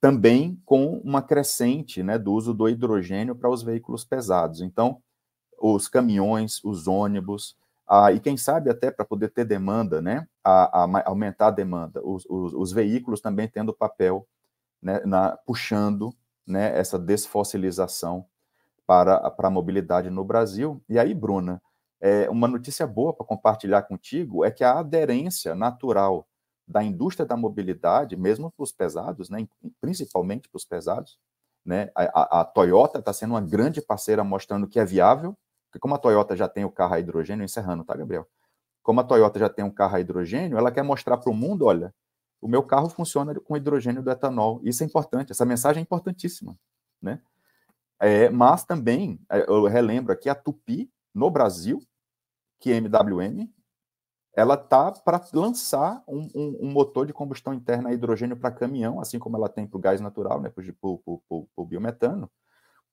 Também 0.00 0.60
com 0.64 0.98
uma 1.04 1.22
crescente 1.22 2.02
né, 2.02 2.18
do 2.18 2.32
uso 2.32 2.52
do 2.52 2.68
hidrogênio 2.68 3.36
para 3.36 3.48
os 3.48 3.62
veículos 3.62 4.04
pesados. 4.04 4.60
Então, 4.60 5.00
os 5.60 5.86
caminhões, 5.86 6.58
os 6.64 6.88
ônibus, 6.88 7.56
ah, 7.88 8.10
e 8.10 8.18
quem 8.18 8.36
sabe 8.36 8.68
até 8.68 8.90
para 8.90 9.04
poder 9.04 9.28
ter 9.28 9.44
demanda, 9.44 10.02
né, 10.02 10.26
a, 10.42 10.82
a 10.82 11.08
aumentar 11.08 11.48
a 11.48 11.50
demanda, 11.52 12.04
os, 12.04 12.26
os, 12.28 12.52
os, 12.52 12.72
veículos 12.72 13.20
também 13.20 13.46
tendo 13.46 13.72
papel, 13.72 14.26
né, 14.82 15.00
na, 15.04 15.36
puxando 15.46 16.12
né, 16.46 16.76
essa 16.78 16.98
desfossilização 16.98 18.26
para, 18.86 19.30
para 19.30 19.48
a 19.48 19.50
mobilidade 19.50 20.10
no 20.10 20.24
Brasil. 20.24 20.82
E 20.88 20.98
aí, 20.98 21.14
Bruna, 21.14 21.62
é, 22.00 22.28
uma 22.28 22.48
notícia 22.48 22.86
boa 22.86 23.12
para 23.12 23.24
compartilhar 23.26 23.82
contigo 23.82 24.44
é 24.44 24.50
que 24.50 24.64
a 24.64 24.78
aderência 24.78 25.54
natural 25.54 26.26
da 26.66 26.82
indústria 26.82 27.26
da 27.26 27.36
mobilidade, 27.36 28.16
mesmo 28.16 28.50
para 28.50 28.64
os 28.64 28.72
pesados, 28.72 29.30
né, 29.30 29.46
principalmente 29.80 30.48
para 30.48 30.56
os 30.56 30.64
pesados, 30.64 31.18
né, 31.64 31.90
a, 31.94 32.40
a 32.40 32.44
Toyota 32.44 32.98
está 32.98 33.12
sendo 33.12 33.34
uma 33.34 33.40
grande 33.40 33.80
parceira 33.80 34.24
mostrando 34.24 34.66
que 34.66 34.80
é 34.80 34.84
viável, 34.84 35.36
porque 35.66 35.78
como 35.78 35.94
a 35.94 35.98
Toyota 35.98 36.36
já 36.36 36.48
tem 36.48 36.64
o 36.64 36.70
carro 36.70 36.94
a 36.94 37.00
hidrogênio, 37.00 37.44
encerrando, 37.44 37.84
tá, 37.84 37.96
Gabriel? 37.96 38.26
Como 38.82 39.00
a 39.00 39.04
Toyota 39.04 39.38
já 39.38 39.48
tem 39.48 39.64
um 39.64 39.70
carro 39.70 39.96
a 39.96 40.00
hidrogênio, 40.00 40.58
ela 40.58 40.72
quer 40.72 40.82
mostrar 40.82 41.16
para 41.16 41.30
o 41.30 41.34
mundo, 41.34 41.66
olha, 41.66 41.94
o 42.42 42.48
meu 42.48 42.62
carro 42.62 42.88
funciona 42.90 43.32
com 43.40 43.56
hidrogênio 43.56 44.02
do 44.02 44.10
etanol. 44.10 44.60
Isso 44.64 44.82
é 44.82 44.86
importante, 44.86 45.30
essa 45.30 45.46
mensagem 45.46 45.80
é 45.80 45.82
importantíssima, 45.82 46.58
né? 47.00 47.20
É, 48.00 48.28
mas 48.28 48.64
também, 48.64 49.20
é, 49.30 49.48
eu 49.48 49.64
relembro 49.66 50.12
aqui, 50.12 50.28
a 50.28 50.34
Tupi, 50.34 50.90
no 51.14 51.30
Brasil, 51.30 51.80
que 52.58 52.72
é 52.72 52.76
MWM, 52.76 53.48
ela 54.34 54.56
tá 54.56 54.90
para 54.90 55.22
lançar 55.32 56.02
um, 56.08 56.28
um, 56.34 56.58
um, 56.62 56.70
motor 56.72 57.06
de 57.06 57.12
combustão 57.12 57.54
interna 57.54 57.90
a 57.90 57.92
hidrogênio 57.92 58.36
para 58.36 58.50
caminhão, 58.50 59.00
assim 59.00 59.20
como 59.20 59.36
ela 59.36 59.48
tem 59.48 59.66
para 59.66 59.76
o 59.76 59.80
gás 59.80 60.00
natural, 60.00 60.40
né, 60.40 60.50
para 60.50 60.64
o 60.82 61.66
biometano. 61.66 62.28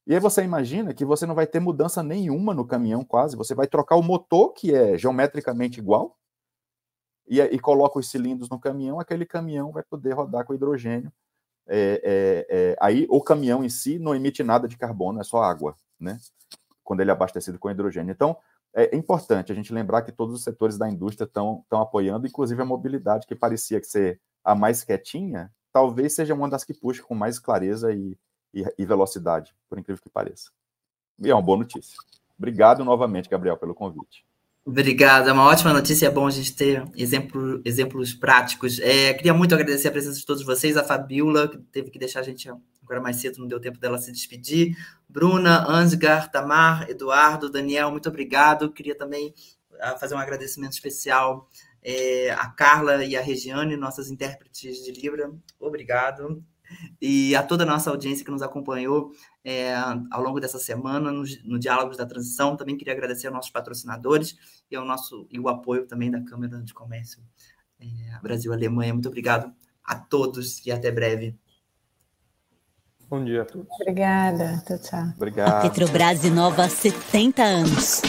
E 0.06 0.14
aí 0.14 0.20
você 0.20 0.44
imagina 0.44 0.94
que 0.94 1.04
você 1.04 1.26
não 1.26 1.34
vai 1.34 1.46
ter 1.46 1.58
mudança 1.58 2.02
nenhuma 2.02 2.54
no 2.54 2.66
caminhão, 2.66 3.04
quase. 3.04 3.36
Você 3.36 3.54
vai 3.54 3.66
trocar 3.66 3.96
o 3.96 4.02
motor, 4.02 4.52
que 4.52 4.74
é 4.74 4.96
geometricamente 4.96 5.80
igual, 5.80 6.16
e, 7.30 7.40
e 7.40 7.58
coloca 7.60 8.00
os 8.00 8.10
cilindros 8.10 8.50
no 8.50 8.58
caminhão, 8.58 8.98
aquele 8.98 9.24
caminhão 9.24 9.70
vai 9.70 9.84
poder 9.84 10.12
rodar 10.12 10.44
com 10.44 10.52
hidrogênio. 10.52 11.12
É, 11.68 12.02
é, 12.02 12.46
é, 12.50 12.76
aí 12.80 13.06
o 13.08 13.22
caminhão 13.22 13.62
em 13.62 13.68
si 13.68 14.00
não 14.00 14.12
emite 14.12 14.42
nada 14.42 14.66
de 14.66 14.76
carbono, 14.76 15.20
é 15.20 15.24
só 15.24 15.40
água, 15.40 15.76
né? 15.98 16.18
Quando 16.82 17.00
ele 17.00 17.10
é 17.10 17.12
abastecido 17.12 17.56
com 17.56 17.70
hidrogênio. 17.70 18.10
Então, 18.10 18.36
é 18.74 18.96
importante 18.96 19.52
a 19.52 19.54
gente 19.54 19.72
lembrar 19.72 20.02
que 20.02 20.10
todos 20.10 20.34
os 20.34 20.42
setores 20.42 20.76
da 20.76 20.88
indústria 20.88 21.24
estão 21.24 21.64
apoiando, 21.70 22.26
inclusive 22.26 22.60
a 22.60 22.64
mobilidade, 22.64 23.26
que 23.26 23.36
parecia 23.36 23.80
que 23.80 23.86
ser 23.86 24.20
a 24.42 24.54
mais 24.54 24.82
quietinha, 24.82 25.52
talvez 25.72 26.14
seja 26.14 26.34
uma 26.34 26.48
das 26.48 26.64
que 26.64 26.74
puxa 26.74 27.02
com 27.02 27.14
mais 27.14 27.38
clareza 27.38 27.92
e, 27.92 28.18
e, 28.52 28.64
e 28.76 28.84
velocidade, 28.84 29.54
por 29.68 29.78
incrível 29.78 30.02
que 30.02 30.10
pareça. 30.10 30.50
E 31.20 31.30
é 31.30 31.34
uma 31.34 31.42
boa 31.42 31.58
notícia. 31.58 31.96
Obrigado 32.36 32.84
novamente, 32.84 33.28
Gabriel, 33.28 33.56
pelo 33.56 33.74
convite. 33.74 34.24
Obrigado, 34.64 35.28
é 35.28 35.32
uma 35.32 35.46
ótima 35.46 35.72
notícia, 35.72 36.06
é 36.06 36.10
bom 36.10 36.26
a 36.26 36.30
gente 36.30 36.54
ter 36.54 36.84
exemplo, 36.94 37.62
exemplos 37.64 38.12
práticos. 38.12 38.78
É, 38.78 39.14
queria 39.14 39.32
muito 39.32 39.54
agradecer 39.54 39.88
a 39.88 39.90
presença 39.90 40.18
de 40.18 40.26
todos 40.26 40.44
vocês, 40.44 40.76
a 40.76 40.84
Fabiola, 40.84 41.48
que 41.48 41.58
teve 41.58 41.90
que 41.90 41.98
deixar 41.98 42.20
a 42.20 42.22
gente 42.22 42.48
agora 42.82 43.00
mais 43.00 43.16
cedo, 43.16 43.38
não 43.38 43.48
deu 43.48 43.58
tempo 43.58 43.78
dela 43.78 43.96
se 43.96 44.12
despedir, 44.12 44.76
Bruna, 45.08 45.66
Ansgar, 45.68 46.30
Tamar, 46.30 46.88
Eduardo, 46.90 47.50
Daniel, 47.50 47.90
muito 47.90 48.08
obrigado. 48.08 48.70
Queria 48.70 48.94
também 48.94 49.34
uh, 49.72 49.98
fazer 49.98 50.14
um 50.14 50.18
agradecimento 50.18 50.72
especial 50.72 51.48
é, 51.82 52.30
a 52.32 52.48
Carla 52.48 53.04
e 53.04 53.16
a 53.16 53.22
Regiane, 53.22 53.76
nossas 53.76 54.10
intérpretes 54.10 54.84
de 54.84 54.92
Libra, 54.92 55.32
obrigado. 55.58 56.44
E 57.00 57.34
a 57.34 57.42
toda 57.42 57.64
a 57.64 57.66
nossa 57.66 57.90
audiência 57.90 58.24
que 58.24 58.30
nos 58.30 58.42
acompanhou 58.42 59.10
é, 59.44 59.74
ao 60.10 60.22
longo 60.22 60.40
dessa 60.40 60.58
semana 60.58 61.10
no, 61.10 61.24
no 61.44 61.58
Diálogos 61.58 61.96
da 61.96 62.06
Transição. 62.06 62.56
Também 62.56 62.76
queria 62.76 62.92
agradecer 62.92 63.26
aos 63.26 63.36
nossos 63.36 63.50
patrocinadores 63.50 64.36
e, 64.70 64.76
ao 64.76 64.84
nosso, 64.84 65.26
e 65.30 65.38
o 65.38 65.48
apoio 65.48 65.86
também 65.86 66.10
da 66.10 66.20
Câmara 66.22 66.62
de 66.62 66.74
Comércio 66.74 67.22
é, 67.80 67.86
Brasil-Alemanha. 68.22 68.92
Muito 68.92 69.08
obrigado 69.08 69.52
a 69.84 69.96
todos 69.96 70.64
e 70.66 70.70
até 70.70 70.90
breve. 70.90 71.36
Bom 73.08 73.24
dia 73.24 73.42
a 73.42 73.44
todos. 73.44 73.66
Obrigada. 73.80 74.62
Tchau, 74.66 74.78
tchau. 74.78 75.12
Obrigado. 75.16 75.48
A 75.48 75.60
Petrobras 75.62 76.24
inova 76.24 76.64
há 76.64 76.68
70 76.68 77.42
anos 77.42 78.02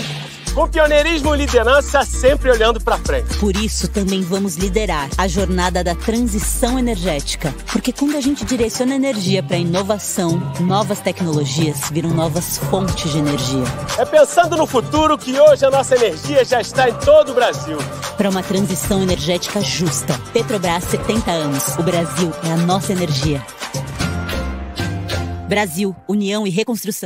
com 0.54 0.68
pioneirismo 0.68 1.34
e 1.34 1.38
liderança 1.40 2.04
sempre 2.04 2.52
olhando 2.52 2.80
para 2.80 2.98
frente. 2.98 3.38
Por 3.38 3.56
isso 3.56 3.88
também 3.88 4.22
vamos 4.22 4.56
liderar 4.56 5.10
a 5.18 5.28
jornada 5.28 5.84
da 5.84 5.96
transição 5.96 6.78
energética, 6.78 7.54
porque 7.72 7.94
quando 7.94 8.18
a 8.18 8.22
gente 8.22 8.44
direciona 8.44 8.96
energia 8.96 9.42
para 9.42 9.58
inovação, 9.58 10.42
novas 10.60 11.00
tecnologias 11.00 11.90
viram 11.92 12.10
novas 12.10 12.58
fontes 12.58 13.12
de 13.12 13.18
energia. 13.18 13.64
É 13.98 14.06
pensando 14.06 14.58
no 14.58 14.68
futuro 14.68 15.18
que 15.18 15.40
hoje 15.40 15.66
a 15.66 15.72
nossa 15.72 15.96
energia 15.96 16.44
já 16.44 16.62
está 16.62 16.90
em 16.90 16.94
todo 16.94 17.32
o 17.32 17.36
Brasil. 17.36 17.78
Para 18.18 18.30
uma 18.30 18.44
transição 18.44 19.02
energética 19.02 19.62
justa. 19.62 20.20
Petrobras 20.34 20.84
70 20.86 21.32
anos. 21.32 21.76
O 21.78 21.84
Brasil 21.84 22.32
é 22.44 22.52
a 22.52 22.58
nossa 22.58 22.92
energia. 22.92 23.44
Brasil, 25.52 25.94
União 26.08 26.48
e 26.48 26.50
Reconstrução. 26.50 27.00